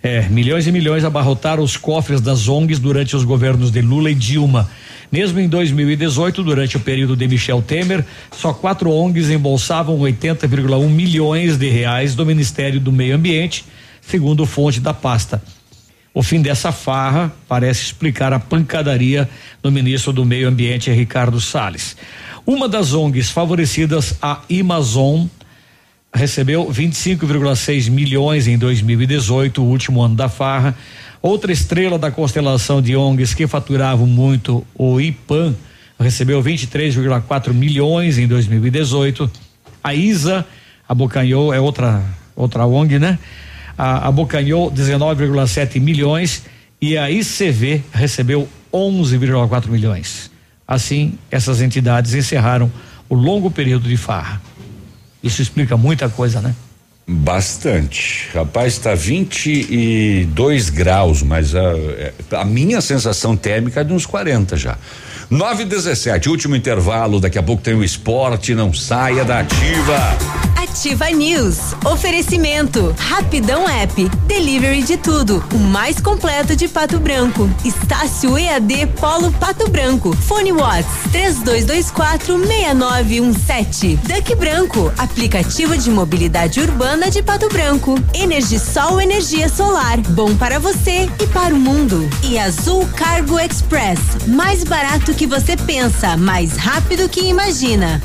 É, 0.07 0.29
milhões 0.29 0.69
e 0.69 0.71
milhões 0.71 1.05
abarrotaram 1.05 1.65
os 1.65 1.77
cofres 1.77 2.21
das 2.21 2.47
ONGs 2.47 2.79
durante 2.79 3.17
os 3.17 3.25
governos 3.25 3.73
de 3.73 3.81
Lula 3.81 4.09
e 4.09 4.15
Dilma. 4.15 4.71
Mesmo 5.11 5.41
em 5.41 5.49
2018, 5.49 6.45
durante 6.45 6.77
o 6.77 6.81
período 6.81 7.17
de 7.17 7.27
Michel 7.27 7.61
Temer, 7.61 8.05
só 8.31 8.53
quatro 8.53 8.89
ONGs 8.89 9.31
embolsavam 9.31 9.99
80,1 9.99 10.89
milhões 10.89 11.57
de 11.59 11.69
reais 11.69 12.15
do 12.15 12.25
Ministério 12.25 12.79
do 12.79 12.93
Meio 12.93 13.17
Ambiente, 13.17 13.65
segundo 14.01 14.47
fonte 14.47 14.79
da 14.79 14.95
pasta. 14.95 15.43
O 16.15 16.23
fim 16.23 16.41
dessa 16.41 16.71
farra 16.71 17.35
parece 17.49 17.87
explicar 17.87 18.33
a 18.33 18.39
pancadaria 18.39 19.29
do 19.61 19.73
ministro 19.73 20.13
do 20.13 20.25
Meio 20.25 20.47
Ambiente, 20.47 20.89
Ricardo 20.93 21.41
Salles. 21.41 21.97
Uma 22.47 22.69
das 22.69 22.95
ONGs 22.95 23.31
favorecidas, 23.31 24.15
a 24.23 24.41
Amazon, 24.49 25.27
recebeu 26.17 26.67
25,6 26.67 27.91
milhões 27.91 28.49
em 28.49 28.57
2018, 28.57 29.63
o 29.63 29.67
último 29.67 30.03
ano 30.03 30.17
da 30.17 30.29
farra. 30.29 30.75
Outra 31.23 31.53
estrela 31.53 31.99
da 31.99 32.11
constelação 32.11 32.81
de 32.81 32.97
ONGs 32.97 33.35
que 33.35 33.47
faturavam 33.47 34.07
muito, 34.07 34.67
o 34.75 35.01
IPAN, 35.01 35.55
recebeu 36.01 36.43
23,4 36.43 37.53
milhões 37.53 38.19
em 38.19 38.27
2018. 38.27 39.31
A 39.83 39.95
ISA 39.95 40.45
abocanhou, 40.89 41.53
é 41.53 41.61
outra 41.61 42.03
outra 42.35 42.67
ONG, 42.67 42.99
né? 42.99 43.19
A, 43.77 44.09
abocanhou 44.09 44.71
19,7 44.71 45.81
milhões 45.81 46.45
e 46.81 46.97
a 46.97 47.11
ICV 47.11 47.83
recebeu 47.93 48.49
11,4 48.73 49.69
milhões. 49.69 50.31
Assim, 50.69 51.19
essas 51.31 51.63
entidades 51.63 52.15
encerraram 52.15 52.71
o 53.09 53.15
longo 53.15 53.51
período 53.51 53.89
de 53.89 53.97
farra. 53.97 54.41
Isso 55.27 55.43
explica 55.43 55.77
muita 55.77 56.09
coisa, 56.09 56.41
né? 56.41 56.55
Bastante. 57.09 58.29
Rapaz, 58.35 58.75
está 58.75 58.95
22 58.95 60.71
graus, 60.71 61.23
mas 61.23 61.55
a, 61.55 62.41
a 62.41 62.45
minha 62.45 62.81
sensação 62.81 63.37
térmica 63.37 63.81
é 63.81 63.85
de 63.85 63.93
uns 63.93 64.07
40 64.07 64.57
já. 64.57 64.77
9 65.31 65.65
e 65.65 65.67
17, 65.67 66.29
último 66.29 66.55
intervalo. 66.55 67.21
Daqui 67.21 67.39
a 67.39 67.43
pouco 67.43 67.63
tem 67.63 67.75
o 67.75 67.83
esporte. 67.83 68.55
Não 68.55 68.73
saia 68.73 69.25
da 69.25 69.41
ativa. 69.41 70.17
Ativa 70.77 71.09
News. 71.09 71.75
Oferecimento. 71.87 72.95
Rapidão 72.99 73.67
App. 73.67 74.11
Delivery 74.27 74.83
de 74.83 74.99
tudo. 74.99 75.43
O 75.55 75.59
mais 75.59 75.99
completo 76.01 76.55
de 76.55 76.69
Pato 76.69 77.01
Branco. 77.01 77.49
Estácio 77.65 78.39
EAD 78.39 78.87
Polo 79.01 79.33
Pato 79.33 79.71
Branco. 79.71 80.15
Fone 80.15 80.53
Watts. 80.53 81.11
3224 81.11 82.39
6917. 82.39 83.97
Duck 83.97 84.35
Branco. 84.35 84.93
Aplicativo 84.99 85.75
de 85.79 85.91
mobilidade 85.91 86.61
urbana 86.61 87.11
de 87.11 87.23
Pato 87.23 87.49
Branco. 87.49 87.99
Energisol 88.13 89.01
energia 89.01 89.49
solar. 89.49 89.99
Bom 90.11 90.37
para 90.37 90.59
você 90.59 91.09
e 91.19 91.27
para 91.29 91.55
o 91.55 91.59
mundo. 91.59 92.07
E 92.23 92.39
Azul 92.39 92.87
Cargo 92.95 93.41
Express. 93.41 93.99
Mais 94.27 94.63
barato 94.63 95.15
que 95.15 95.27
você 95.27 95.57
pensa, 95.57 96.19
mais 96.19 96.55
rápido 96.59 97.09
que 97.09 97.23
imagina. 97.23 98.03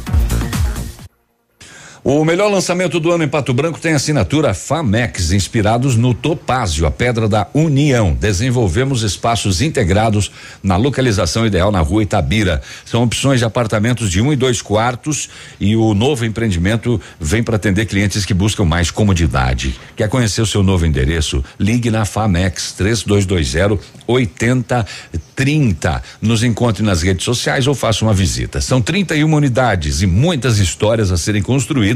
O 2.03 2.25
melhor 2.25 2.49
lançamento 2.49 2.99
do 2.99 3.11
ano 3.11 3.23
em 3.23 3.27
Pato 3.27 3.53
Branco 3.53 3.79
tem 3.79 3.93
assinatura 3.93 4.55
Famex, 4.55 5.31
inspirados 5.31 5.95
no 5.95 6.15
Topázio, 6.15 6.87
a 6.87 6.89
pedra 6.89 7.29
da 7.29 7.47
união. 7.53 8.17
Desenvolvemos 8.19 9.03
espaços 9.03 9.61
integrados 9.61 10.31
na 10.63 10.77
localização 10.77 11.45
ideal 11.45 11.71
na 11.71 11.79
rua 11.79 12.01
Itabira. 12.01 12.59
São 12.83 13.03
opções 13.03 13.37
de 13.37 13.45
apartamentos 13.45 14.09
de 14.09 14.19
um 14.19 14.33
e 14.33 14.35
dois 14.35 14.63
quartos 14.63 15.29
e 15.59 15.75
o 15.75 15.93
novo 15.93 16.25
empreendimento 16.25 16.99
vem 17.19 17.43
para 17.43 17.57
atender 17.57 17.85
clientes 17.85 18.25
que 18.25 18.33
buscam 18.33 18.65
mais 18.65 18.89
comodidade. 18.89 19.79
Quer 19.95 20.09
conhecer 20.09 20.41
o 20.41 20.47
seu 20.47 20.63
novo 20.63 20.87
endereço? 20.87 21.43
Ligue 21.59 21.91
na 21.91 22.03
Famex 22.03 22.71
3220 22.71 23.79
8030. 24.07 26.03
Nos 26.19 26.43
encontre 26.43 26.81
nas 26.83 27.03
redes 27.03 27.23
sociais 27.23 27.67
ou 27.67 27.75
faça 27.75 28.03
uma 28.03 28.13
visita. 28.13 28.59
São 28.59 28.81
31 28.81 29.31
unidades 29.31 30.01
e 30.01 30.07
muitas 30.07 30.57
histórias 30.57 31.11
a 31.11 31.17
serem 31.17 31.43
construídas 31.43 31.90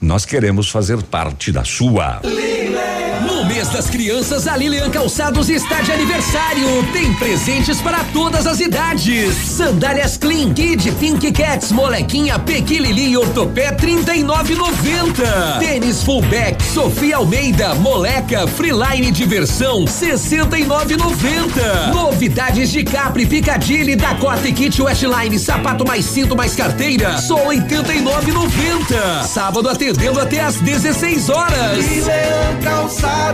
nós 0.00 0.24
queremos 0.24 0.68
fazer 0.70 1.02
parte 1.02 1.52
da 1.52 1.64
sua. 1.64 2.20
No 3.42 3.48
mês 3.48 3.68
das 3.70 3.90
crianças, 3.90 4.46
a 4.46 4.56
Lilian 4.56 4.88
Calçados 4.88 5.48
está 5.48 5.80
de 5.80 5.90
aniversário. 5.90 6.64
Tem 6.92 7.12
presentes 7.14 7.80
para 7.80 8.04
todas 8.12 8.46
as 8.46 8.60
idades. 8.60 9.34
Sandálias 9.34 10.16
Clean, 10.16 10.54
Kid, 10.54 10.92
Pink 10.92 11.32
Cats, 11.32 11.72
Molequinha, 11.72 12.38
Pequilili 12.38 13.10
e 13.10 13.16
Ortopé 13.16 13.72
39,90. 13.72 15.58
Tênis 15.58 16.04
Fullback, 16.04 16.62
Sofia 16.62 17.16
Almeida, 17.16 17.74
Moleca, 17.74 18.46
Freeline 18.46 19.10
Diversão 19.10 19.86
69,90. 19.86 21.92
Novidades 21.92 22.70
de 22.70 22.84
Capri, 22.84 23.26
Picadilly, 23.26 23.96
Dakota 23.96 24.46
e 24.46 24.52
Kit 24.52 24.80
Westline, 24.80 25.36
sapato 25.36 25.84
mais 25.84 26.04
cinto 26.04 26.36
mais 26.36 26.54
carteira, 26.54 27.18
só 27.18 27.48
89,90. 27.48 29.24
Sábado 29.24 29.68
atendendo 29.68 30.20
até 30.20 30.42
às 30.42 30.60
16 30.60 31.28
horas. 31.28 31.84
Lilian 31.84 32.60
Calçados. 32.62 33.31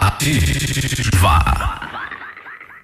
Ativa. 0.00 1.34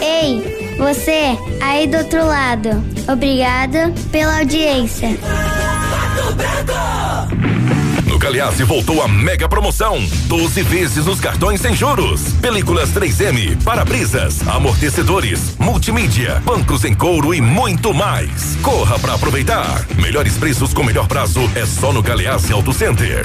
Ei, 0.00 0.76
você 0.78 1.36
aí 1.60 1.86
do 1.86 1.98
outro 1.98 2.26
lado. 2.26 2.84
Obrigado 3.10 3.92
pela 4.10 4.38
audiência. 4.38 5.08
No 8.06 8.18
Galeazzi 8.18 8.64
voltou 8.64 9.02
a 9.02 9.08
mega 9.08 9.48
promoção: 9.48 10.04
12 10.26 10.62
vezes 10.62 11.06
nos 11.06 11.20
cartões 11.20 11.60
sem 11.60 11.74
juros. 11.74 12.32
Películas 12.40 12.90
3M, 12.90 13.62
para-brisas, 13.62 14.46
amortecedores, 14.48 15.56
multimídia, 15.58 16.40
bancos 16.44 16.84
em 16.84 16.94
couro 16.94 17.34
e 17.34 17.40
muito 17.40 17.94
mais. 17.94 18.56
Corra 18.62 18.98
para 18.98 19.14
aproveitar. 19.14 19.86
Melhores 19.96 20.36
preços 20.36 20.74
com 20.74 20.82
melhor 20.82 21.06
prazo 21.06 21.40
é 21.54 21.64
só 21.64 21.92
no 21.92 22.02
Galeazzi 22.02 22.52
Auto 22.52 22.72
Center. 22.72 23.24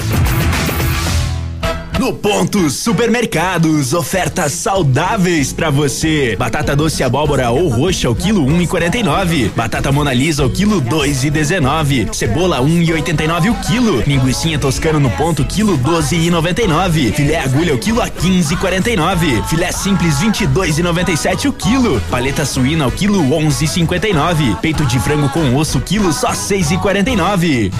No 1.98 2.12
ponto 2.12 2.68
Supermercados, 2.68 3.94
ofertas 3.94 4.52
saudáveis 4.52 5.52
para 5.52 5.70
você. 5.70 6.34
Batata 6.36 6.74
doce 6.74 7.02
abóbora 7.02 7.50
ou 7.50 7.68
roxa 7.68 8.10
o 8.10 8.14
quilo 8.14 8.44
um 8.44 8.60
e 8.60 8.66
quarenta 8.66 8.98
e 8.98 9.02
nove. 9.02 9.50
Batata 9.54 9.92
Monalisa 9.92 10.44
o 10.44 10.50
quilo 10.50 10.80
dois 10.80 11.24
e 11.24 11.30
dezenove. 11.30 12.08
Cebola 12.12 12.60
um 12.60 12.82
e 12.82 12.92
oitenta 12.92 13.24
e 13.24 13.28
nove 13.28 13.48
o 13.48 13.54
quilo. 13.54 14.02
Linguiça 14.06 14.58
toscana 14.58 14.98
no 14.98 15.10
ponto 15.10 15.44
quilo 15.44 15.76
doze 15.76 16.16
e 16.16 16.30
noventa 16.30 16.62
e 16.62 16.66
nove. 16.66 17.12
Filé 17.12 17.38
agulha 17.38 17.74
o 17.74 17.78
quilo 17.78 18.02
a 18.02 18.08
quinze 18.08 18.54
e 18.54 18.56
quarenta 18.56 18.90
e 18.90 18.96
nove. 18.96 19.42
Filé 19.48 19.70
simples 19.70 20.18
vinte 20.18 20.42
e 20.42 20.82
noventa 20.82 21.12
e 21.12 21.16
sete 21.16 21.48
o 21.48 21.52
quilo. 21.52 22.02
Paleta 22.10 22.44
suína 22.44 22.86
o 22.86 22.92
quilo 22.92 23.32
onze 23.32 23.64
e 23.64 23.68
cinquenta 23.68 24.08
e 24.08 24.12
nove. 24.12 24.56
Peito 24.60 24.84
de 24.84 24.98
frango 24.98 25.28
com 25.28 25.54
osso 25.54 25.80
quilo 25.80 26.12
só 26.12 26.34
seis 26.34 26.70
e 26.70 26.76
quarenta 26.76 27.10
e 27.10 27.16
nove. 27.16 27.72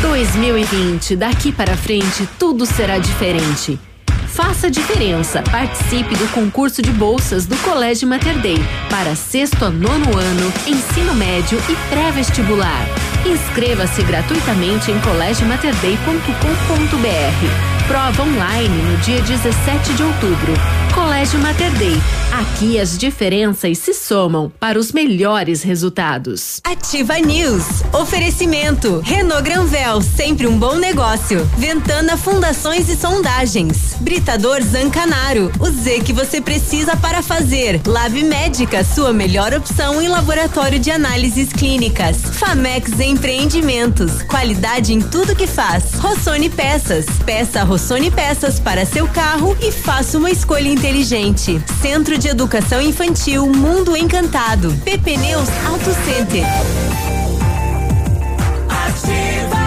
2020, 0.00 1.14
daqui 1.14 1.52
para 1.52 1.76
frente, 1.76 2.28
tudo 2.38 2.64
será 2.64 2.98
diferente. 2.98 3.78
Faça 4.28 4.70
diferença. 4.70 5.42
Participe 5.50 6.16
do 6.16 6.26
concurso 6.32 6.80
de 6.80 6.90
bolsas 6.90 7.46
do 7.46 7.56
Colégio 7.58 8.08
Mater 8.08 8.38
Dei 8.40 8.58
para 8.88 9.14
sexto 9.14 9.64
a 9.64 9.70
nono 9.70 10.16
ano, 10.16 10.52
ensino 10.66 11.14
médio 11.14 11.58
e 11.68 11.76
pré-vestibular. 11.90 13.09
Inscreva-se 13.26 14.02
gratuitamente 14.02 14.90
em 14.90 14.98
colégiomaterdei.com.br. 15.00 17.86
Prova 17.86 18.22
online 18.22 18.68
no 18.68 18.96
dia 18.98 19.20
17 19.20 19.92
de 19.94 20.02
outubro. 20.02 20.54
Colégio 20.94 21.38
Mater 21.40 21.70
Dei. 21.72 22.00
Aqui 22.32 22.78
as 22.78 22.96
diferenças 22.96 23.78
se 23.78 23.92
somam 23.92 24.52
para 24.60 24.78
os 24.78 24.92
melhores 24.92 25.62
resultados. 25.62 26.60
Ativa 26.62 27.18
News. 27.18 27.82
Oferecimento. 27.92 29.00
Renault 29.00 29.42
Granvel, 29.42 30.00
sempre 30.00 30.46
um 30.46 30.56
bom 30.56 30.76
negócio. 30.76 31.44
Ventana 31.58 32.16
Fundações 32.16 32.88
e 32.88 32.96
Sondagens. 32.96 33.96
Britador 34.00 34.62
Zancanaro. 34.62 35.50
O 35.58 35.66
Z 35.66 36.00
que 36.00 36.12
você 36.12 36.40
precisa 36.40 36.96
para 36.96 37.22
fazer. 37.22 37.80
Lab 37.84 38.22
Médica, 38.22 38.84
sua 38.84 39.12
melhor 39.12 39.52
opção 39.52 40.00
em 40.00 40.08
laboratório 40.08 40.78
de 40.78 40.90
análises 40.90 41.52
clínicas. 41.52 42.16
Famex 42.38 43.00
Empreendimentos. 43.10 44.22
Qualidade 44.22 44.94
em 44.94 45.00
tudo 45.00 45.34
que 45.34 45.46
faz. 45.46 45.94
Rossoni 45.94 46.48
Peças. 46.48 47.06
Peça 47.26 47.64
Rossoni 47.64 48.08
Peças 48.08 48.60
para 48.60 48.86
seu 48.86 49.08
carro 49.08 49.56
e 49.60 49.72
faça 49.72 50.16
uma 50.16 50.30
escolha 50.30 50.68
inteligente. 50.68 51.60
Centro 51.82 52.16
de 52.16 52.28
Educação 52.28 52.80
Infantil 52.80 53.46
Mundo 53.46 53.96
Encantado. 53.96 54.72
PP 54.84 55.16
Neus 55.16 55.48
Auto 55.66 55.92
Center. 56.04 56.44
Ativa. 58.68 59.59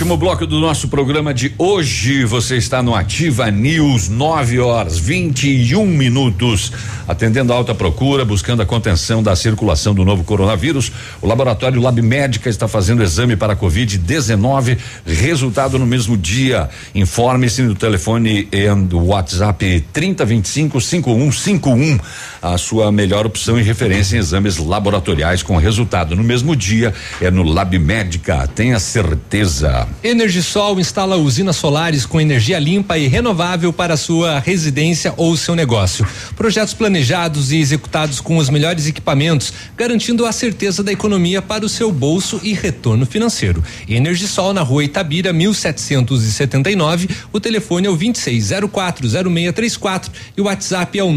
Último 0.00 0.16
bloco 0.16 0.46
do 0.46 0.58
nosso 0.58 0.88
programa 0.88 1.34
de 1.34 1.54
hoje. 1.58 2.24
Você 2.24 2.56
está 2.56 2.82
no 2.82 2.94
Ativa 2.94 3.50
News, 3.50 4.08
9 4.08 4.58
horas 4.58 4.98
21 4.98 5.84
minutos. 5.86 6.72
Atendendo 7.06 7.52
a 7.52 7.56
alta 7.56 7.74
procura, 7.74 8.24
buscando 8.24 8.62
a 8.62 8.66
contenção 8.66 9.22
da 9.22 9.36
circulação 9.36 9.92
do 9.92 10.02
novo 10.02 10.24
coronavírus, 10.24 10.90
o 11.20 11.26
laboratório 11.26 11.82
Lab 11.82 12.00
Médica 12.00 12.48
está 12.48 12.66
fazendo 12.66 13.02
exame 13.02 13.36
para 13.36 13.54
Covid-19. 13.54 14.78
Resultado 15.04 15.78
no 15.78 15.86
mesmo 15.86 16.16
dia. 16.16 16.70
Informe-se 16.94 17.60
no 17.60 17.74
telefone 17.74 18.48
e 18.50 18.70
no 18.70 19.04
WhatsApp 19.08 19.84
3025 19.92 20.80
5151. 20.80 22.00
A 22.42 22.56
sua 22.56 22.90
melhor 22.90 23.26
opção 23.26 23.60
e 23.60 23.62
referência 23.62 24.16
em 24.16 24.18
exames 24.18 24.56
laboratoriais 24.56 25.42
com 25.42 25.58
resultado 25.58 26.16
no 26.16 26.22
mesmo 26.22 26.56
dia 26.56 26.94
é 27.20 27.30
no 27.30 27.42
Lab 27.42 27.78
Médica. 27.78 28.48
Tenha 28.54 28.80
certeza. 28.80 29.86
Energisol 30.02 30.80
instala 30.80 31.16
usinas 31.16 31.56
solares 31.56 32.06
com 32.06 32.18
energia 32.18 32.58
limpa 32.58 32.96
e 32.96 33.08
renovável 33.08 33.74
para 33.74 33.94
sua 33.94 34.38
residência 34.38 35.12
ou 35.18 35.36
seu 35.36 35.54
negócio. 35.54 36.06
Projetos 36.34 36.72
planejados 36.72 37.52
e 37.52 37.58
executados 37.58 38.20
com 38.20 38.38
os 38.38 38.48
melhores 38.48 38.86
equipamentos, 38.86 39.52
garantindo 39.76 40.24
a 40.24 40.32
certeza 40.32 40.82
da 40.82 40.90
economia 40.90 41.42
para 41.42 41.66
o 41.66 41.68
seu 41.68 41.92
bolso 41.92 42.40
e 42.42 42.54
retorno 42.54 43.04
financeiro. 43.04 43.62
Energisol 43.86 44.54
na 44.54 44.62
rua 44.62 44.82
Itabira, 44.82 45.30
1779. 45.30 47.06
O 47.34 47.38
telefone 47.38 47.86
é 47.86 47.90
o 47.90 47.98
26040634 47.98 50.08
e 50.38 50.40
o 50.40 50.44
WhatsApp 50.44 50.98
é 50.98 51.04
o 51.04 51.12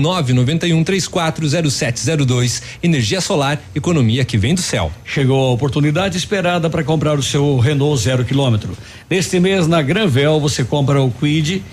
991340702. 1.13 2.61
Energia 2.81 3.21
solar, 3.21 3.61
economia 3.75 4.25
que 4.25 4.37
vem 4.37 4.55
do 4.55 4.61
céu. 4.61 4.91
Chegou 5.05 5.49
a 5.49 5.51
oportunidade 5.53 6.17
esperada 6.17 6.69
para 6.69 6.83
comprar 6.83 7.17
o 7.17 7.23
seu 7.23 7.57
Renault 7.59 8.01
zero 8.01 8.25
quilômetro. 8.25 8.75
Neste 9.09 9.39
mês, 9.39 9.67
na 9.67 9.81
Granvel, 9.81 10.39
você 10.39 10.63
compra 10.63 11.01
o 11.01 11.11
Quid, 11.11 11.63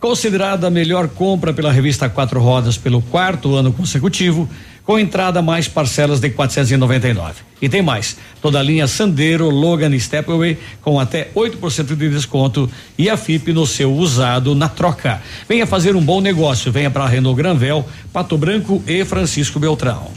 considerada 0.00 0.68
a 0.68 0.70
melhor 0.70 1.08
compra 1.08 1.52
pela 1.52 1.72
revista 1.72 2.08
Quatro 2.08 2.40
Rodas 2.40 2.78
pelo 2.78 3.02
quarto 3.02 3.56
ano 3.56 3.72
consecutivo, 3.72 4.48
com 4.88 4.98
entrada 4.98 5.42
mais 5.42 5.68
parcelas 5.68 6.18
de 6.18 6.30
499. 6.30 7.42
E 7.60 7.68
tem 7.68 7.82
mais, 7.82 8.16
toda 8.40 8.58
a 8.58 8.62
linha 8.62 8.86
Sandero, 8.86 9.50
Logan 9.50 9.94
e 9.94 10.00
Stepway 10.00 10.56
com 10.80 10.98
até 10.98 11.28
8% 11.36 11.94
de 11.94 12.08
desconto 12.08 12.70
e 12.96 13.10
a 13.10 13.14
FIP 13.14 13.52
no 13.52 13.66
seu 13.66 13.92
usado 13.92 14.54
na 14.54 14.66
troca. 14.66 15.20
Venha 15.46 15.66
fazer 15.66 15.94
um 15.94 16.02
bom 16.02 16.22
negócio, 16.22 16.72
venha 16.72 16.90
para 16.90 17.06
Renault 17.06 17.36
Granvel, 17.36 17.86
Pato 18.14 18.38
Branco 18.38 18.82
e 18.86 19.04
Francisco 19.04 19.60
Beltrão. 19.60 20.10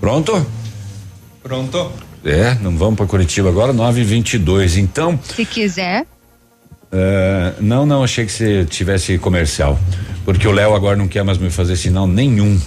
Pronto? 0.00 0.44
Pronto. 1.44 1.92
É, 2.24 2.56
não 2.60 2.76
vamos 2.76 2.96
para 2.96 3.06
Curitiba 3.06 3.50
agora, 3.50 3.72
9 3.72 4.00
e 4.00 4.04
22 4.04 4.76
Então. 4.76 5.16
Se 5.22 5.44
quiser. 5.44 6.02
Uh, 6.92 7.54
não, 7.60 7.86
não, 7.86 8.02
achei 8.02 8.26
que 8.26 8.32
você 8.32 8.64
tivesse 8.64 9.16
comercial. 9.16 9.78
Porque 10.24 10.48
o 10.48 10.50
Léo 10.50 10.74
agora 10.74 10.96
não 10.96 11.06
quer 11.06 11.22
mais 11.22 11.38
me 11.38 11.50
fazer 11.50 11.76
sinal 11.76 12.08
nenhum. 12.08 12.58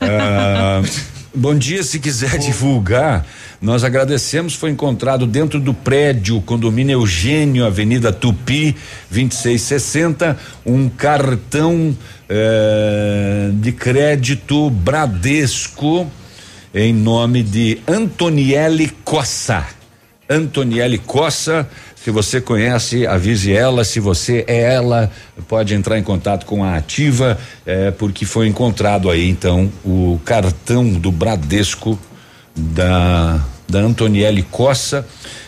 Uh, 0.00 0.88
bom 1.34 1.54
dia, 1.54 1.82
se 1.82 1.98
quiser 1.98 2.38
divulgar, 2.38 3.26
nós 3.60 3.84
agradecemos. 3.84 4.54
Foi 4.54 4.70
encontrado 4.70 5.26
dentro 5.26 5.60
do 5.60 5.74
prédio 5.74 6.40
Condomínio 6.40 7.00
Eugênio, 7.00 7.66
Avenida 7.66 8.12
Tupi, 8.12 8.76
2660, 9.10 10.38
um 10.64 10.88
cartão 10.88 11.96
uh, 12.28 13.52
de 13.52 13.72
crédito 13.72 14.70
Bradesco 14.70 16.10
em 16.74 16.92
nome 16.92 17.42
de 17.42 17.80
Antoniele 17.86 18.88
Cossa. 19.04 19.66
Antoniele 20.28 20.98
Cossa, 20.98 21.68
se 22.02 22.10
você 22.10 22.40
conhece, 22.40 23.06
avise 23.06 23.52
ela. 23.52 23.84
Se 23.84 24.00
você 24.00 24.44
é 24.46 24.74
ela, 24.74 25.10
pode 25.46 25.74
entrar 25.74 25.98
em 25.98 26.02
contato 26.02 26.46
com 26.46 26.64
a 26.64 26.76
Ativa, 26.76 27.38
é, 27.66 27.90
porque 27.90 28.24
foi 28.24 28.46
encontrado 28.48 29.10
aí 29.10 29.28
então 29.28 29.70
o 29.84 30.18
cartão 30.24 30.88
do 30.88 31.12
Bradesco 31.12 31.98
da 32.56 33.40
da 33.68 33.78
Antoniele 33.78 34.42
Cossa 34.42 35.06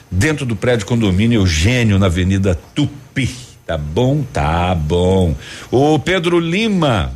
dentro 0.08 0.46
do 0.46 0.54
prédio 0.54 0.86
condomínio 0.86 1.40
Eugênio 1.40 1.98
na 1.98 2.06
Avenida 2.06 2.56
Tupi. 2.74 3.28
Tá 3.66 3.76
bom? 3.76 4.22
Tá 4.32 4.74
bom. 4.74 5.34
O 5.70 5.98
Pedro 5.98 6.38
Lima 6.38 7.12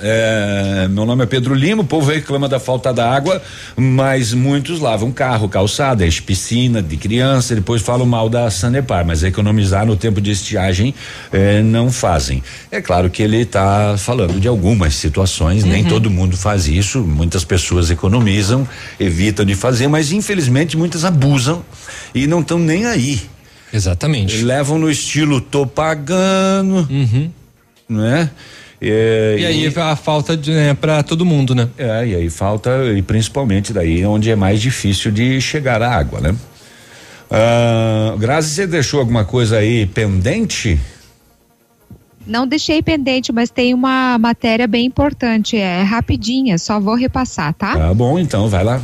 É, 0.00 0.88
meu 0.88 1.04
nome 1.04 1.22
é 1.22 1.26
Pedro 1.26 1.54
Lima, 1.54 1.82
o 1.82 1.84
povo 1.84 2.10
reclama 2.10 2.48
da 2.48 2.58
falta 2.58 2.94
da 2.94 3.10
água, 3.14 3.42
mas 3.76 4.32
muitos 4.32 4.80
lavam 4.80 5.12
carro, 5.12 5.50
calçada, 5.50 6.02
piscina 6.24 6.82
de 6.82 6.96
criança, 6.96 7.54
depois 7.54 7.82
falam 7.82 8.06
mal 8.06 8.30
da 8.30 8.50
Sanepar, 8.50 9.04
mas 9.04 9.22
economizar 9.22 9.84
no 9.84 9.94
tempo 9.94 10.18
de 10.18 10.30
estiagem 10.30 10.94
eh, 11.30 11.60
não 11.60 11.92
fazem. 11.92 12.42
É 12.70 12.80
claro 12.80 13.10
que 13.10 13.22
ele 13.22 13.42
está 13.42 13.96
falando 13.98 14.40
de 14.40 14.48
algumas 14.48 14.94
situações, 14.94 15.62
nem 15.62 15.82
Uhum. 15.82 15.88
todo 15.90 16.10
mundo 16.10 16.38
faz 16.38 16.66
isso, 16.66 17.00
muitas 17.00 17.44
pessoas 17.44 17.90
economizam, 17.90 18.66
evitam 18.98 19.44
de 19.44 19.54
fazer, 19.54 19.88
mas 19.88 20.10
infelizmente 20.10 20.74
muitas 20.74 21.04
abusam 21.04 21.62
e 22.14 22.26
não 22.26 22.40
estão 22.40 22.58
nem 22.58 22.86
aí. 22.86 23.20
Exatamente. 23.70 24.42
Levam 24.42 24.78
no 24.78 24.90
estilo 24.90 25.38
tô 25.40 25.66
pagando, 25.66 26.88
né? 27.88 28.30
É, 28.84 29.36
E 29.38 29.46
aí 29.46 29.72
a 29.76 29.94
falta 29.94 30.36
de 30.36 30.50
né, 30.50 30.74
para 30.74 31.02
todo 31.04 31.24
mundo, 31.24 31.54
né? 31.54 31.68
É, 31.78 32.06
e 32.06 32.14
aí 32.16 32.28
falta, 32.28 32.70
e 32.96 33.00
principalmente 33.00 33.72
daí 33.72 34.04
onde 34.04 34.30
é 34.30 34.34
mais 34.34 34.60
difícil 34.60 35.12
de 35.12 35.40
chegar 35.40 35.80
a 35.80 35.88
água, 35.88 36.20
né? 36.20 36.34
Ah, 37.30 38.14
Grazi, 38.18 38.50
você 38.50 38.66
deixou 38.66 39.00
alguma 39.00 39.24
coisa 39.24 39.58
aí 39.58 39.86
pendente? 39.86 40.78
Não 42.26 42.46
deixei 42.46 42.82
pendente, 42.82 43.32
mas 43.32 43.50
tem 43.50 43.72
uma 43.72 44.18
matéria 44.18 44.66
bem 44.66 44.86
importante, 44.86 45.56
é 45.56 45.82
rapidinha, 45.82 46.58
só 46.58 46.78
vou 46.78 46.94
repassar, 46.94 47.54
tá? 47.54 47.76
Tá 47.76 47.94
bom, 47.94 48.18
então, 48.18 48.48
vai 48.48 48.62
lá. 48.62 48.80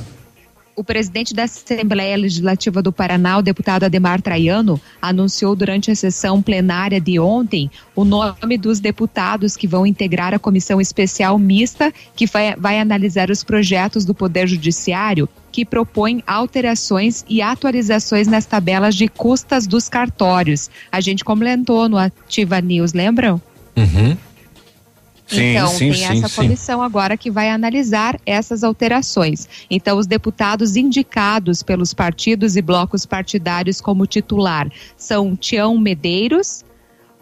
O 0.78 0.84
presidente 0.84 1.34
da 1.34 1.42
Assembleia 1.42 2.16
Legislativa 2.16 2.80
do 2.80 2.92
Paraná, 2.92 3.38
o 3.38 3.42
deputado 3.42 3.82
Ademar 3.82 4.22
Traiano, 4.22 4.80
anunciou 5.02 5.56
durante 5.56 5.90
a 5.90 5.94
sessão 5.96 6.40
plenária 6.40 7.00
de 7.00 7.18
ontem 7.18 7.68
o 7.96 8.04
nome 8.04 8.56
dos 8.56 8.78
deputados 8.78 9.56
que 9.56 9.66
vão 9.66 9.84
integrar 9.84 10.32
a 10.32 10.38
comissão 10.38 10.80
especial 10.80 11.36
mista 11.36 11.92
que 12.14 12.28
vai, 12.28 12.54
vai 12.54 12.78
analisar 12.78 13.28
os 13.28 13.42
projetos 13.42 14.04
do 14.04 14.14
Poder 14.14 14.46
Judiciário 14.46 15.28
que 15.50 15.64
propõem 15.64 16.22
alterações 16.24 17.24
e 17.28 17.42
atualizações 17.42 18.28
nas 18.28 18.46
tabelas 18.46 18.94
de 18.94 19.08
custas 19.08 19.66
dos 19.66 19.88
cartórios. 19.88 20.70
A 20.92 21.00
gente 21.00 21.24
comentou 21.24 21.88
no 21.88 21.98
Ativa 21.98 22.60
News, 22.60 22.92
lembram? 22.92 23.42
Uhum. 23.76 24.16
Sim, 25.28 25.56
então, 25.56 25.68
sim, 25.68 25.90
tem 25.90 25.94
sim, 25.94 26.24
essa 26.24 26.34
comissão 26.34 26.82
agora 26.82 27.16
que 27.16 27.30
vai 27.30 27.50
analisar 27.50 28.18
essas 28.24 28.64
alterações. 28.64 29.46
Então, 29.70 29.98
os 29.98 30.06
deputados 30.06 30.74
indicados 30.74 31.62
pelos 31.62 31.92
partidos 31.92 32.56
e 32.56 32.62
blocos 32.62 33.04
partidários 33.04 33.80
como 33.80 34.06
titular 34.06 34.70
são 34.96 35.36
Tião 35.36 35.76
Medeiros, 35.76 36.64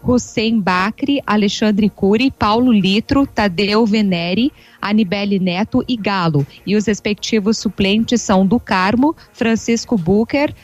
Hussein 0.05 0.61
Bacri, 0.61 1.21
Alexandre 1.27 1.91
Cury, 1.91 2.31
Paulo 2.31 2.71
Litro, 2.71 3.27
Tadeu 3.27 3.85
Venere, 3.85 4.53
Anibele 4.81 5.41
Neto 5.41 5.85
e 5.89 5.97
Galo. 5.97 6.47
E 6.65 6.77
os 6.77 6.87
respectivos 6.87 7.59
suplentes 7.59 8.23
são 8.23 8.47
do 8.47 8.61
Carmo, 8.61 9.17
Francisco 9.33 9.99
Bucher, 9.99 10.55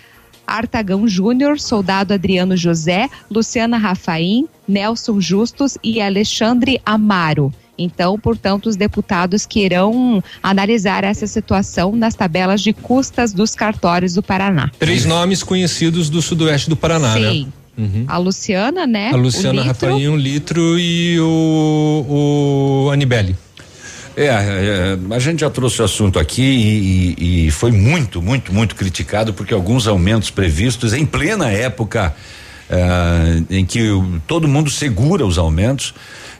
Artagão 0.46 1.06
Júnior, 1.06 1.58
Soldado 1.58 2.14
Adriano 2.14 2.56
José, 2.56 3.08
Luciana 3.30 3.78
Rafaim, 3.78 4.46
Nelson 4.66 5.20
Justus 5.20 5.78
e 5.82 6.00
Alexandre 6.00 6.80
Amaro. 6.84 7.52
Então, 7.78 8.18
portanto, 8.18 8.66
os 8.66 8.76
deputados 8.76 9.46
que 9.46 9.60
irão 9.60 10.22
analisar 10.42 11.04
essa 11.04 11.26
situação 11.26 11.96
nas 11.96 12.14
tabelas 12.14 12.60
de 12.60 12.72
custas 12.72 13.32
dos 13.32 13.54
cartórios 13.54 14.14
do 14.14 14.22
Paraná. 14.22 14.70
Três 14.78 15.04
nomes 15.04 15.42
conhecidos 15.42 16.10
do 16.10 16.20
sudoeste 16.20 16.68
do 16.68 16.76
Paraná, 16.76 17.14
Sim. 17.14 17.44
né? 17.46 17.52
Uhum. 17.78 18.04
A 18.06 18.18
Luciana, 18.18 18.86
né? 18.86 19.10
A 19.12 19.16
Luciana 19.16 19.62
Rafael, 19.62 20.12
o 20.12 20.16
Litro 20.16 20.78
e 20.78 21.18
o, 21.18 22.86
o 22.86 22.90
Anibele. 22.90 23.34
É, 24.16 24.26
é, 24.26 24.98
a 25.14 25.18
gente 25.18 25.40
já 25.40 25.48
trouxe 25.50 25.80
o 25.80 25.84
assunto 25.84 26.18
aqui 26.18 26.42
e, 26.42 27.14
e- 27.18 27.46
e 27.46 27.50
foi 27.50 27.72
muito, 27.72 28.20
muito, 28.20 28.52
muito 28.52 28.74
criticado 28.76 29.32
porque 29.32 29.54
alguns 29.54 29.86
aumentos 29.86 30.30
previstos 30.30 30.92
em 30.92 31.06
plena 31.06 31.50
época 31.50 32.14
eh, 32.70 33.42
em 33.50 33.64
que 33.66 33.90
o- 33.90 34.20
todo 34.26 34.46
mundo 34.48 34.70
segura 34.70 35.26
os 35.26 35.36
aumentos, 35.38 35.92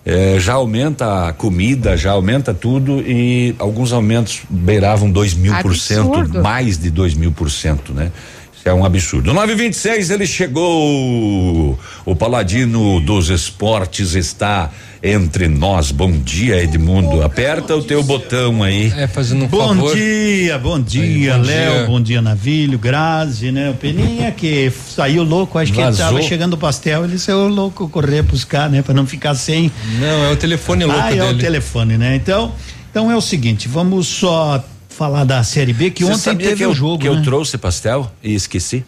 eh, 0.05 0.37
já 0.39 0.55
aumenta 0.55 1.29
a 1.29 1.33
comida, 1.33 1.95
já 1.97 2.13
aumenta 2.13 2.55
tudo 2.55 3.01
e 3.07 3.55
alguns 3.59 3.93
aumentos 3.93 4.41
beiravam 4.49 5.11
dois 5.11 5.35
mil 5.35 5.55
por 5.61 5.77
cento, 5.77 6.15
Absurdo. 6.15 6.43
mais 6.43 6.79
de 6.79 6.91
dois 6.91 7.13
mil 7.15 7.33
por 7.33 7.51
cento, 7.51 7.93
né? 7.93 8.11
Isso 8.57 8.69
é 8.69 8.73
um 8.73 8.85
absurdo. 8.85 9.33
926 9.35 10.09
ele 10.11 10.25
chegou. 10.27 11.79
O 12.05 12.15
Paladino 12.17 13.01
dos 13.01 13.29
Esportes 13.29 14.15
está 14.15 14.71
entre 15.03 15.49
nós. 15.49 15.91
Bom 15.91 16.13
dia, 16.13 16.63
Edmundo. 16.63 17.23
Aperta 17.23 17.75
o 17.75 17.83
teu 17.83 18.03
botão 18.03 18.63
aí. 18.63 18.93
É, 18.97 19.07
fazendo 19.07 19.45
um 19.45 19.49
Bom 19.49 19.69
favor. 19.75 19.97
dia, 19.97 20.59
bom 20.59 20.81
dia, 20.81 21.37
Léo, 21.37 21.75
dia. 21.75 21.87
bom 21.87 22.01
dia, 22.01 22.23
Navilho, 22.23 22.79
Grazi, 22.79 23.51
né? 23.51 23.71
O 23.71 23.75
Peninha 23.75 24.31
que 24.31 24.71
saiu 24.71 25.25
louco, 25.25 25.59
acho 25.59 25.73
que 25.73 25.79
ele 25.79 25.87
Vazou. 25.87 26.07
tava 26.07 26.23
chegando 26.23 26.55
o 26.55 26.59
pastel, 26.59 27.05
ele 27.05 27.19
saiu 27.19 27.49
louco 27.49 27.89
correr 27.89 28.23
buscar, 28.23 28.71
né? 28.71 28.81
Pra 28.83 28.95
não 28.95 29.07
ficar 29.07 29.35
sem. 29.35 29.73
Não, 29.99 30.25
é 30.25 30.31
o 30.31 30.37
telefone 30.37 30.85
louco 30.85 31.01
ah, 31.03 31.15
é 31.15 31.23
o 31.23 31.27
dele. 31.29 31.41
telefone, 31.41 31.99
né? 31.99 32.15
Então, 32.15 32.53
então 32.91 33.11
é 33.11 33.17
o 33.17 33.21
seguinte, 33.21 33.67
vamos 33.67 34.07
só 34.07 34.63
falar 34.89 35.25
da 35.25 35.43
Série 35.43 35.73
B, 35.73 35.91
que 35.91 36.05
Você 36.05 36.31
ontem 36.31 36.45
teve 36.45 36.57
que 36.57 36.67
o 36.67 36.75
jogo, 36.75 36.99
que 36.99 37.09
né? 37.11 37.17
eu 37.17 37.23
trouxe 37.23 37.59
pastel 37.59 38.11
e 38.23 38.35
esqueci? 38.35 38.85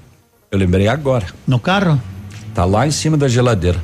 Eu 0.51 0.59
lembrei 0.59 0.87
agora. 0.87 1.27
No 1.47 1.59
carro? 1.59 2.01
Tá 2.55 2.65
lá 2.65 2.87
em 2.87 2.91
cima 2.93 3.17
da 3.17 3.27
geladeira. 3.27 3.81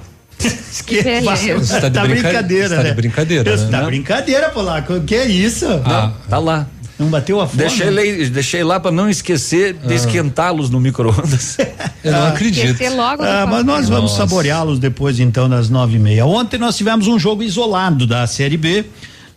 Que 0.86 1.02
beleza. 1.02 1.58
Você 1.58 1.80
tá 1.80 1.88
de 1.88 1.94
tá 1.94 2.02
brinca- 2.02 2.22
brincadeira, 2.28 2.68
você 2.68 2.74
tá 2.76 2.82
de 2.82 2.88
né? 2.88 2.94
brincadeira, 2.94 3.54
Isso, 3.54 3.64
né? 3.64 3.70
Tá 3.70 3.78
Não. 3.78 3.86
brincadeira, 3.86 4.48
Polaco. 4.50 5.00
Que 5.02 5.14
é 5.14 5.26
isso? 5.26 5.66
Ah, 5.84 6.12
Tá 6.28 6.38
lá. 6.38 6.66
Não 6.98 7.08
bateu 7.08 7.40
a 7.40 7.46
fome? 7.46 7.62
Deixei, 7.62 8.28
deixei 8.28 8.62
lá 8.62 8.78
pra 8.78 8.90
não 8.92 9.08
esquecer 9.08 9.74
Ah. 9.82 9.86
de 9.88 9.94
esquentá-los 9.94 10.68
no 10.68 10.78
micro-ondas. 10.78 11.56
Eu 12.04 12.12
não 12.12 12.26
acredito. 12.26 12.66
Esquecer 12.72 12.90
logo 12.94 13.22
Ah, 13.22 13.46
mas 13.48 13.64
nós 13.64 13.88
vamos 13.88 14.14
saboreá-los 14.16 14.78
depois, 14.78 15.18
então, 15.18 15.48
das 15.48 15.70
nove 15.70 15.96
e 15.96 15.98
meia. 15.98 16.26
Ontem 16.26 16.58
nós 16.58 16.76
tivemos 16.76 17.06
um 17.06 17.18
jogo 17.18 17.42
isolado 17.42 18.06
da 18.06 18.26
Série 18.26 18.58
B, 18.58 18.84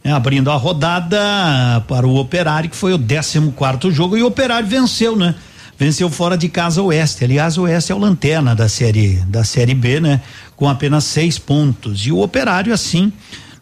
né, 0.03 0.11
abrindo 0.11 0.51
a 0.51 0.55
rodada 0.55 1.17
para 1.87 2.05
o 2.05 2.17
Operário, 2.17 2.69
que 2.69 2.75
foi 2.75 2.93
o 2.93 2.99
14 2.99 3.51
quarto 3.55 3.89
jogo, 3.91 4.17
e 4.17 4.23
o 4.23 4.27
Operário 4.27 4.67
venceu, 4.67 5.15
né? 5.15 5.33
Venceu 5.79 6.09
fora 6.09 6.37
de 6.37 6.49
casa 6.49 6.81
o 6.81 6.87
Oeste. 6.87 7.23
Aliás, 7.23 7.57
o 7.57 7.63
Oeste 7.63 7.91
é 7.91 7.95
o 7.95 7.97
lanterna 7.97 8.53
da 8.55 8.67
série 8.69 9.21
da 9.27 9.43
série 9.45 9.73
B, 9.73 9.99
né? 10.01 10.21
Com 10.63 10.69
apenas 10.69 11.03
seis 11.03 11.37
pontos. 11.37 12.07
E 12.07 12.11
o 12.13 12.21
Operário, 12.21 12.73
assim, 12.73 13.11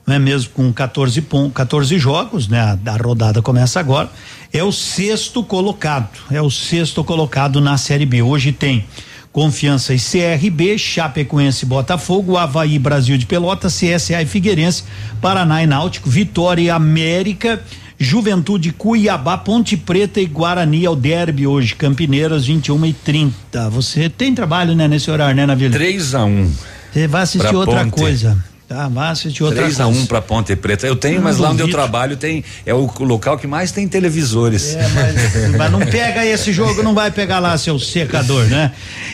não 0.06 0.14
é 0.14 0.20
mesmo 0.20 0.52
com 0.52 0.72
14 0.72 1.20
pontos, 1.22 1.54
14 1.56 1.98
jogos, 1.98 2.48
né? 2.48 2.78
A, 2.86 2.96
rodada 2.96 3.42
começa 3.42 3.80
agora. 3.80 4.08
É 4.54 4.64
o 4.64 4.72
sexto 4.72 5.44
colocado. 5.44 6.12
É 6.30 6.40
o 6.40 6.52
sexto 6.52 7.04
colocado 7.04 7.60
na 7.60 7.76
Série 7.76 8.06
B. 8.06 8.22
Hoje 8.22 8.52
tem 8.52 8.86
Confiança 9.32 9.96
e 9.96 9.98
CRB, 9.98 10.78
Chapecoense 10.78 11.66
Botafogo, 11.66 12.38
Havaí 12.38 12.78
Brasil 12.78 13.18
de 13.18 13.26
Pelotas, 13.26 13.80
CSA 13.80 14.22
e 14.22 14.28
Figueirense, 14.28 14.84
Paraná 15.20 15.64
e 15.64 15.66
Náutico, 15.66 16.08
Vitória 16.08 16.62
e 16.62 16.70
América, 16.70 17.64
Juventude 17.98 18.72
Cuiabá, 18.72 19.40
Ponte 19.40 19.76
Preta 19.76 20.22
e 20.22 20.28
Guarani 20.28 20.86
ao 20.86 20.96
derby 20.96 21.48
hoje, 21.48 21.74
Campineiras 21.74 22.46
21 22.46 22.86
e 22.86 22.94
30. 22.94 23.72
Você 23.72 24.08
tem 24.08 24.36
trabalho, 24.36 24.76
né, 24.76 24.88
nesse 24.88 25.10
horário, 25.10 25.36
né, 25.36 25.48
na 25.48 25.56
Vila? 25.56 25.74
3 25.74 26.14
a 26.14 26.26
1 26.26 26.52
Você 26.94 27.08
vai 27.08 27.22
assistir 27.24 27.48
pra 27.48 27.58
outra 27.58 27.84
Ponte. 27.86 27.92
coisa. 27.92 28.38
Tá, 28.68 28.90
assistir 29.10 29.44
outra 29.44 29.64
3 29.64 29.82
a 29.82 29.84
coisa. 29.84 30.00
1 30.00 30.06
pra 30.06 30.22
Ponte 30.22 30.56
Preta. 30.56 30.88
Eu 30.88 30.95
tenho, 30.95 31.22
mas 31.22 31.38
lá 31.38 31.50
onde 31.50 31.61
eu 31.61 31.70
trabalho 31.70 32.16
tem 32.16 32.42
é 32.66 32.74
o 32.74 32.90
local 33.02 33.38
que 33.38 33.45
mais 33.45 33.70
tem 33.74 33.86
televisores. 33.86 34.76
É, 34.76 34.88
mas, 34.88 35.52
mas 35.58 35.72
não 35.74 35.80
pega 35.82 36.26
esse 36.26 36.53
jogo, 36.53 36.82
não 36.82 36.94
vai 36.94 37.11
pegar 37.11 37.40
lá 37.40 37.58
seu 37.58 37.78
secador, 37.78 38.45
né? 38.45 38.72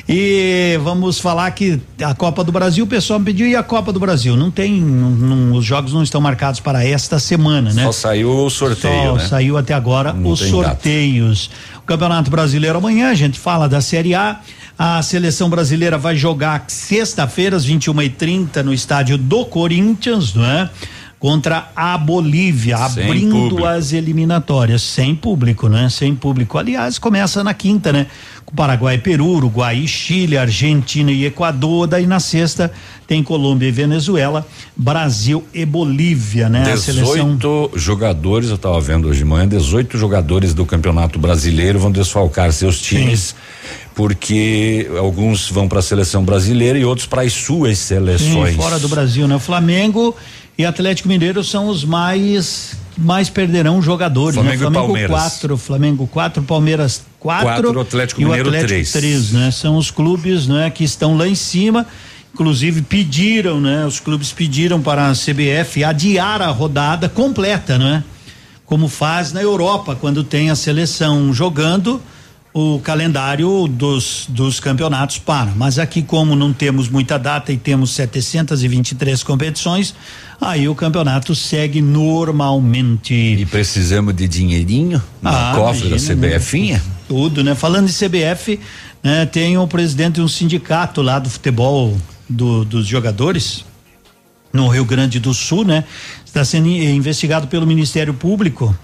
E 0.07 0.79
vamos 0.83 1.19
falar 1.19 1.49
que 1.51 1.81
a 2.03 2.13
Copa 2.13 2.43
do 2.43 2.51
Brasil, 2.51 2.83
o 2.83 2.87
pessoal 2.87 3.17
me 3.17 3.25
pediu 3.25 3.47
e 3.47 3.55
a 3.55 3.63
Copa 3.63 3.91
do 3.91 3.99
Brasil? 3.99 4.37
Não 4.37 4.51
tem, 4.51 4.79
não- 4.79 5.09
não- 5.09 5.57
os 5.57 5.65
jogos 5.65 5.91
não 5.91 6.03
estão 6.03 6.21
marcados 6.21 6.59
para 6.59 6.85
esta 6.85 7.17
semana, 7.17 7.73
né? 7.73 7.83
Só 7.83 7.91
saiu 7.91 8.29
o 8.29 8.49
sorteio, 8.51 8.93
Só 9.09 9.15
né? 9.15 9.27
saiu 9.27 9.57
até 9.57 9.73
agora 9.73 10.13
Não 10.13 10.29
os 10.31 10.39
tem 10.39 10.51
data. 10.51 10.63
sorteios. 10.69 11.49
O 11.79 11.81
Campeonato 11.87 12.29
Brasileiro 12.29 12.77
amanhã, 12.77 13.09
a 13.09 13.15
gente 13.15 13.39
fala 13.39 13.67
da 13.67 13.81
Série 13.81 14.13
A. 14.13 14.39
A 14.77 15.01
seleção 15.01 15.49
brasileira 15.49 15.97
vai 15.97 16.15
jogar 16.15 16.65
sexta-feira, 16.67 17.57
às 17.57 17.65
21h30, 17.65 18.61
no 18.63 18.73
estádio 18.73 19.17
do 19.17 19.43
Corinthians, 19.45 20.35
não 20.35 20.45
é? 20.45 20.69
Contra 21.19 21.71
a 21.75 21.97
Bolívia, 21.97 22.77
Sem 22.89 23.03
abrindo 23.05 23.31
público. 23.35 23.65
as 23.65 23.91
eliminatórias. 23.91 24.83
Sem 24.83 25.15
público, 25.15 25.67
né? 25.67 25.89
Sem 25.89 26.13
público. 26.13 26.59
Aliás, 26.59 26.99
começa 26.99 27.43
na 27.43 27.55
quinta, 27.55 27.91
né? 27.91 28.05
Com 28.45 28.55
Paraguai 28.55 28.95
e 28.95 28.97
Peru, 28.99 29.25
Uruguai 29.25 29.87
Chile, 29.87 30.37
Argentina 30.37 31.11
e 31.11 31.25
Equador. 31.25 31.87
Daí 31.87 32.05
na 32.05 32.19
sexta 32.19 32.71
tem 33.07 33.23
Colômbia 33.23 33.67
e 33.67 33.71
Venezuela, 33.71 34.45
Brasil 34.75 35.43
e 35.51 35.65
Bolívia, 35.65 36.49
né? 36.49 36.71
A 36.71 36.77
seleção 36.77 37.35
18 37.35 37.71
jogadores, 37.79 38.49
eu 38.49 38.55
estava 38.55 38.79
vendo 38.79 39.07
hoje 39.07 39.19
de 39.19 39.25
manhã, 39.25 39.47
18 39.47 39.97
jogadores 39.97 40.53
do 40.53 40.67
Campeonato 40.67 41.17
Brasileiro 41.17 41.79
vão 41.79 41.91
desfalcar 41.91 42.51
seus 42.53 42.79
times, 42.79 43.33
porque 43.95 44.89
alguns 44.97 45.49
vão 45.49 45.67
para 45.67 45.79
a 45.79 45.81
seleção 45.81 46.23
brasileira 46.23 46.77
e 46.77 46.85
outros 46.85 47.07
para 47.07 47.23
as 47.23 47.33
suas 47.33 47.77
seleções. 47.77 48.51
Sim, 48.51 48.61
fora 48.61 48.79
do 48.79 48.87
Brasil, 48.87 49.27
né? 49.27 49.35
O 49.35 49.39
Flamengo 49.39 50.15
e 50.57 50.65
Atlético 50.65 51.07
Mineiro 51.07 51.43
são 51.43 51.67
os 51.67 51.83
mais 51.83 52.77
mais 52.97 53.29
perderão 53.29 53.81
jogadores. 53.81 54.35
Flamengo 54.35 54.55
né? 54.55 54.55
e 54.55 54.59
Flamengo 54.59 54.85
Palmeiras. 54.85 55.11
4, 55.11 55.57
Flamengo 55.57 56.07
4, 56.07 56.43
Palmeiras 56.43 57.01
4 57.19 57.45
Quatro, 57.45 57.79
Atlético 57.79 58.21
e 58.21 58.25
o 58.25 58.27
Mineiro 58.27 58.49
Atlético 58.49 58.69
três. 58.69 58.91
3, 58.91 59.31
né? 59.31 59.51
São 59.51 59.77
os 59.77 59.91
clubes, 59.91 60.47
né, 60.47 60.69
que 60.69 60.83
estão 60.83 61.15
lá 61.15 61.27
em 61.27 61.35
cima. 61.35 61.85
Inclusive 62.33 62.81
pediram, 62.83 63.59
né? 63.59 63.85
Os 63.85 63.99
clubes 63.99 64.31
pediram 64.31 64.81
para 64.81 65.09
a 65.09 65.13
CBF 65.13 65.83
adiar 65.83 66.41
a 66.41 66.47
rodada 66.47 67.09
completa, 67.09 67.77
né? 67.77 68.03
Como 68.65 68.87
faz 68.87 69.31
na 69.31 69.41
Europa 69.41 69.95
quando 69.99 70.23
tem 70.23 70.49
a 70.49 70.55
seleção 70.55 71.33
jogando 71.33 72.01
o 72.59 72.79
calendário 72.79 73.67
dos, 73.67 74.25
dos 74.29 74.59
campeonatos 74.59 75.19
para. 75.19 75.51
Mas 75.55 75.77
aqui, 75.77 76.01
como 76.01 76.35
não 76.35 76.51
temos 76.51 76.89
muita 76.89 77.19
data 77.19 77.51
e 77.53 77.57
temos 77.57 77.91
723 77.91 79.21
competições, 79.21 79.93
aí 80.41 80.67
o 80.67 80.73
campeonato 80.73 81.35
segue 81.35 81.81
normalmente. 81.81 83.13
E 83.13 83.45
precisamos 83.45 84.15
de 84.15 84.27
dinheirinho 84.27 85.01
no 85.21 85.29
Ah, 85.29 85.53
cofre 85.55 85.87
da 85.89 85.97
imagina, 85.97 86.15
CBFinha? 86.39 86.83
Tudo, 87.07 87.43
né? 87.43 87.53
Falando 87.53 87.85
de 87.85 87.93
CBF, 87.93 88.59
né, 89.03 89.27
tem 89.27 89.55
o 89.55 89.67
presidente 89.67 90.15
de 90.15 90.21
um 90.21 90.27
sindicato 90.27 91.03
lá 91.03 91.19
do 91.19 91.29
futebol 91.29 91.95
do- 92.27 92.65
dos 92.65 92.87
jogadores 92.87 93.63
no 94.51 94.67
Rio 94.67 94.83
Grande 94.83 95.19
do 95.19 95.31
Sul, 95.31 95.63
né? 95.63 95.83
Está 96.25 96.43
sendo 96.43 96.67
in- 96.69 96.95
investigado 96.95 97.45
pelo 97.47 97.67
Ministério 97.67 98.15
Público. 98.15 98.75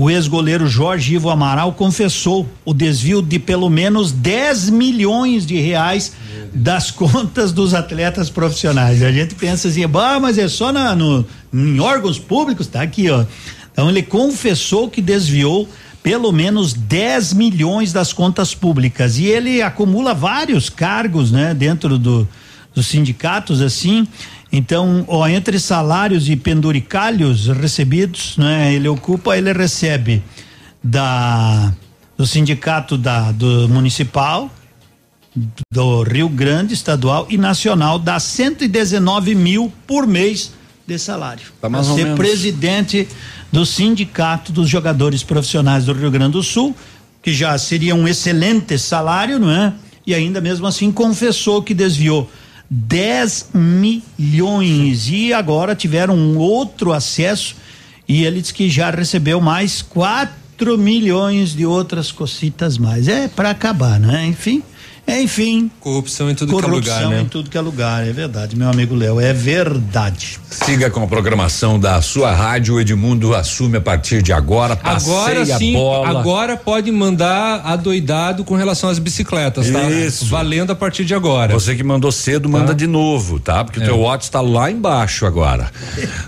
O 0.00 0.08
ex-goleiro 0.08 0.66
Jorge 0.66 1.16
Ivo 1.16 1.28
Amaral 1.28 1.74
confessou 1.74 2.48
o 2.64 2.72
desvio 2.72 3.20
de 3.20 3.38
pelo 3.38 3.68
menos 3.68 4.10
10 4.10 4.70
milhões 4.70 5.44
de 5.44 5.60
reais 5.60 6.12
das 6.54 6.88
contas 6.90 7.52
dos 7.52 7.74
atletas 7.74 8.30
profissionais. 8.30 9.02
A 9.02 9.12
gente 9.12 9.34
pensa 9.34 9.68
assim, 9.68 9.86
bah, 9.86 10.18
mas 10.18 10.38
é 10.38 10.48
só 10.48 10.72
na, 10.72 10.96
no, 10.96 11.22
em 11.52 11.78
órgãos 11.80 12.18
públicos, 12.18 12.66
tá 12.66 12.80
aqui, 12.80 13.10
ó. 13.10 13.26
Então 13.70 13.90
ele 13.90 14.02
confessou 14.02 14.88
que 14.88 15.02
desviou 15.02 15.68
pelo 16.02 16.32
menos 16.32 16.72
10 16.72 17.34
milhões 17.34 17.92
das 17.92 18.10
contas 18.10 18.54
públicas 18.54 19.18
e 19.18 19.26
ele 19.26 19.60
acumula 19.60 20.14
vários 20.14 20.70
cargos, 20.70 21.30
né, 21.30 21.52
dentro 21.52 21.98
do, 21.98 22.26
dos 22.74 22.86
sindicatos 22.86 23.60
assim. 23.60 24.08
Então, 24.52 25.04
ó, 25.06 25.28
entre 25.28 25.60
salários 25.60 26.28
e 26.28 26.34
penduricalhos 26.34 27.46
recebidos, 27.46 28.36
né, 28.36 28.74
ele 28.74 28.88
ocupa, 28.88 29.36
ele 29.36 29.52
recebe 29.52 30.22
da 30.82 31.72
do 32.16 32.26
sindicato 32.26 32.98
da 32.98 33.32
do 33.32 33.68
municipal 33.68 34.50
do 35.72 36.02
Rio 36.02 36.28
Grande 36.28 36.74
estadual 36.74 37.26
e 37.30 37.38
nacional 37.38 37.98
dá 37.98 38.18
119 38.18 39.34
mil 39.34 39.72
por 39.86 40.06
mês 40.06 40.52
de 40.86 40.98
salário. 40.98 41.46
Tá 41.60 41.68
mais 41.68 41.86
ser 41.86 42.14
presidente 42.16 43.08
do 43.52 43.64
sindicato 43.64 44.52
dos 44.52 44.68
jogadores 44.68 45.22
profissionais 45.22 45.84
do 45.84 45.92
Rio 45.92 46.10
Grande 46.10 46.32
do 46.32 46.42
Sul, 46.42 46.74
que 47.22 47.32
já 47.32 47.56
seria 47.58 47.94
um 47.94 48.08
excelente 48.08 48.76
salário, 48.78 49.38
não 49.38 49.50
é? 49.50 49.72
E 50.06 50.14
ainda 50.14 50.40
mesmo 50.40 50.66
assim 50.66 50.90
confessou 50.90 51.62
que 51.62 51.72
desviou 51.72 52.28
10 52.70 53.50
milhões 53.52 55.08
e 55.08 55.32
agora 55.32 55.74
tiveram 55.74 56.14
um 56.14 56.38
outro 56.38 56.92
acesso 56.92 57.56
e 58.08 58.24
ele 58.24 58.40
disse 58.40 58.54
que 58.54 58.70
já 58.70 58.90
recebeu 58.90 59.40
mais 59.40 59.82
4 59.82 60.78
milhões 60.78 61.54
de 61.54 61.66
outras 61.66 62.12
cocitas 62.12 62.78
mais. 62.78 63.08
É 63.08 63.26
para 63.26 63.50
acabar, 63.50 63.98
né? 63.98 64.24
Enfim, 64.26 64.62
enfim. 65.18 65.70
Corrupção 65.80 66.30
em 66.30 66.34
tudo 66.34 66.56
que 66.56 66.64
é 66.64 66.68
lugar, 66.68 66.70
Corrupção 66.70 67.10
né? 67.10 67.20
em 67.22 67.26
tudo 67.26 67.50
que 67.50 67.56
é 67.56 67.60
lugar, 67.60 68.06
é 68.06 68.12
verdade, 68.12 68.56
meu 68.56 68.68
amigo 68.68 68.94
Léo, 68.94 69.20
é 69.20 69.32
verdade. 69.32 70.38
Siga 70.50 70.90
com 70.90 71.02
a 71.02 71.06
programação 71.06 71.78
da 71.78 72.02
sua 72.02 72.32
rádio. 72.32 72.74
O 72.74 72.80
Edmundo 72.80 73.34
assume 73.34 73.78
a 73.78 73.80
partir 73.80 74.20
de 74.22 74.32
agora. 74.32 74.78
Agora 74.82 75.44
sim, 75.46 75.74
a 75.74 75.78
bola. 75.78 76.20
agora 76.20 76.56
pode 76.56 76.90
mandar 76.90 77.62
adoidado 77.64 78.44
com 78.44 78.54
relação 78.54 78.90
às 78.90 78.98
bicicletas, 78.98 79.70
tá? 79.70 79.82
Isso. 79.90 80.26
Valendo 80.26 80.72
a 80.72 80.76
partir 80.76 81.04
de 81.04 81.14
agora. 81.14 81.52
Você 81.52 81.74
que 81.74 81.84
mandou 81.84 82.10
cedo, 82.10 82.48
manda 82.48 82.74
de 82.74 82.86
novo, 82.86 83.38
tá? 83.38 83.64
Porque 83.64 83.78
o 83.78 83.84
teu 83.84 83.98
WhatsApp 83.98 84.24
está 84.24 84.40
lá 84.40 84.70
embaixo 84.70 85.26
agora. 85.26 85.70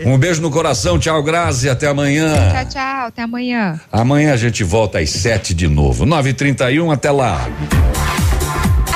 Um 0.05 0.19
beijo 0.19 0.41
no 0.41 0.51
coração, 0.51 0.99
tchau, 0.99 1.23
Grazi, 1.23 1.69
até 1.69 1.87
amanhã. 1.87 2.33
Tchau, 2.53 2.65
tchau. 2.67 3.07
Até 3.07 3.23
amanhã. 3.23 3.81
Amanhã 3.91 4.33
a 4.33 4.37
gente 4.37 4.65
volta 4.65 4.99
às 4.99 5.11
sete 5.11 5.55
de 5.55 5.69
novo. 5.69 6.05
Nove 6.05 6.31
e 6.31 6.33
trinta 6.33 6.71
e 6.71 6.81
um, 6.81 6.91
até 6.91 7.11
lá. 7.11 7.49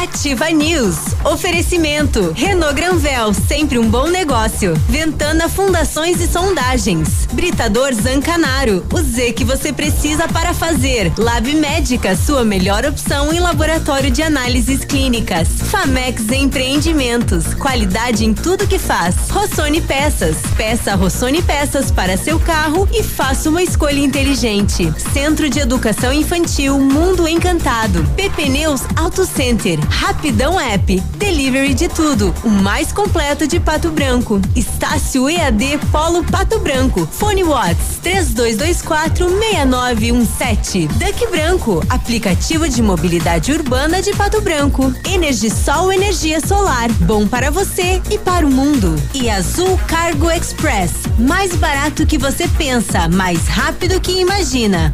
Ativa 0.06 0.48
News. 0.50 0.96
Oferecimento. 1.24 2.32
Renault 2.36 2.74
Granvel, 2.74 3.34
sempre 3.34 3.76
um 3.76 3.90
bom 3.90 4.06
negócio. 4.06 4.72
Ventana 4.88 5.48
Fundações 5.48 6.20
e 6.20 6.28
Sondagens. 6.28 7.26
Britador 7.32 7.92
Zancanaro. 7.92 8.86
O 8.92 8.98
Z 9.02 9.32
que 9.32 9.44
você 9.44 9.72
precisa 9.72 10.28
para 10.28 10.54
fazer. 10.54 11.12
Lab 11.18 11.52
Médica, 11.56 12.14
sua 12.14 12.44
melhor 12.44 12.86
opção 12.86 13.32
em 13.32 13.40
laboratório 13.40 14.08
de 14.08 14.22
análises 14.22 14.84
clínicas. 14.84 15.48
Famex 15.48 16.30
Empreendimentos. 16.30 17.52
Qualidade 17.54 18.24
em 18.24 18.32
tudo 18.32 18.68
que 18.68 18.78
faz. 18.78 19.28
Rossoni 19.28 19.80
Peças. 19.80 20.36
Peça 20.56 20.94
Rossoni 20.94 21.42
Peças 21.42 21.90
para 21.90 22.16
seu 22.16 22.38
carro 22.38 22.88
e 22.92 23.02
faça 23.02 23.48
uma 23.48 23.62
escolha 23.62 23.98
inteligente. 23.98 24.92
Centro 25.12 25.50
de 25.50 25.58
Educação 25.58 26.12
Infantil 26.12 26.78
Mundo 26.78 27.26
Encantado. 27.26 28.04
PP 28.14 28.48
Neus 28.50 28.82
Auto 28.94 29.26
Center. 29.26 29.80
Rapidão 29.96 30.60
App. 30.60 31.00
Delivery 31.16 31.72
de 31.72 31.88
tudo. 31.88 32.32
O 32.44 32.50
mais 32.50 32.92
completo 32.92 33.46
de 33.46 33.58
Pato 33.58 33.90
Branco. 33.90 34.40
Estácio 34.54 35.28
EAD 35.28 35.78
Polo 35.90 36.22
Pato 36.22 36.58
Branco. 36.58 37.08
Fone 37.10 37.42
Watts 37.42 37.98
3224 38.02 39.26
6917. 39.26 40.86
Duck 40.88 41.26
Branco. 41.30 41.82
Aplicativo 41.88 42.68
de 42.68 42.82
mobilidade 42.82 43.52
urbana 43.52 44.02
de 44.02 44.12
Pato 44.12 44.42
Branco. 44.42 44.92
Energisol 45.10 45.90
Energia 45.90 46.40
Solar. 46.40 46.92
Bom 47.00 47.26
para 47.26 47.50
você 47.50 48.00
e 48.10 48.18
para 48.18 48.46
o 48.46 48.50
mundo. 48.50 48.94
E 49.14 49.30
Azul 49.30 49.80
Cargo 49.88 50.30
Express. 50.30 50.92
Mais 51.18 51.56
barato 51.56 52.04
que 52.06 52.18
você 52.18 52.46
pensa, 52.46 53.08
mais 53.08 53.48
rápido 53.48 53.98
que 53.98 54.20
imagina. 54.20 54.92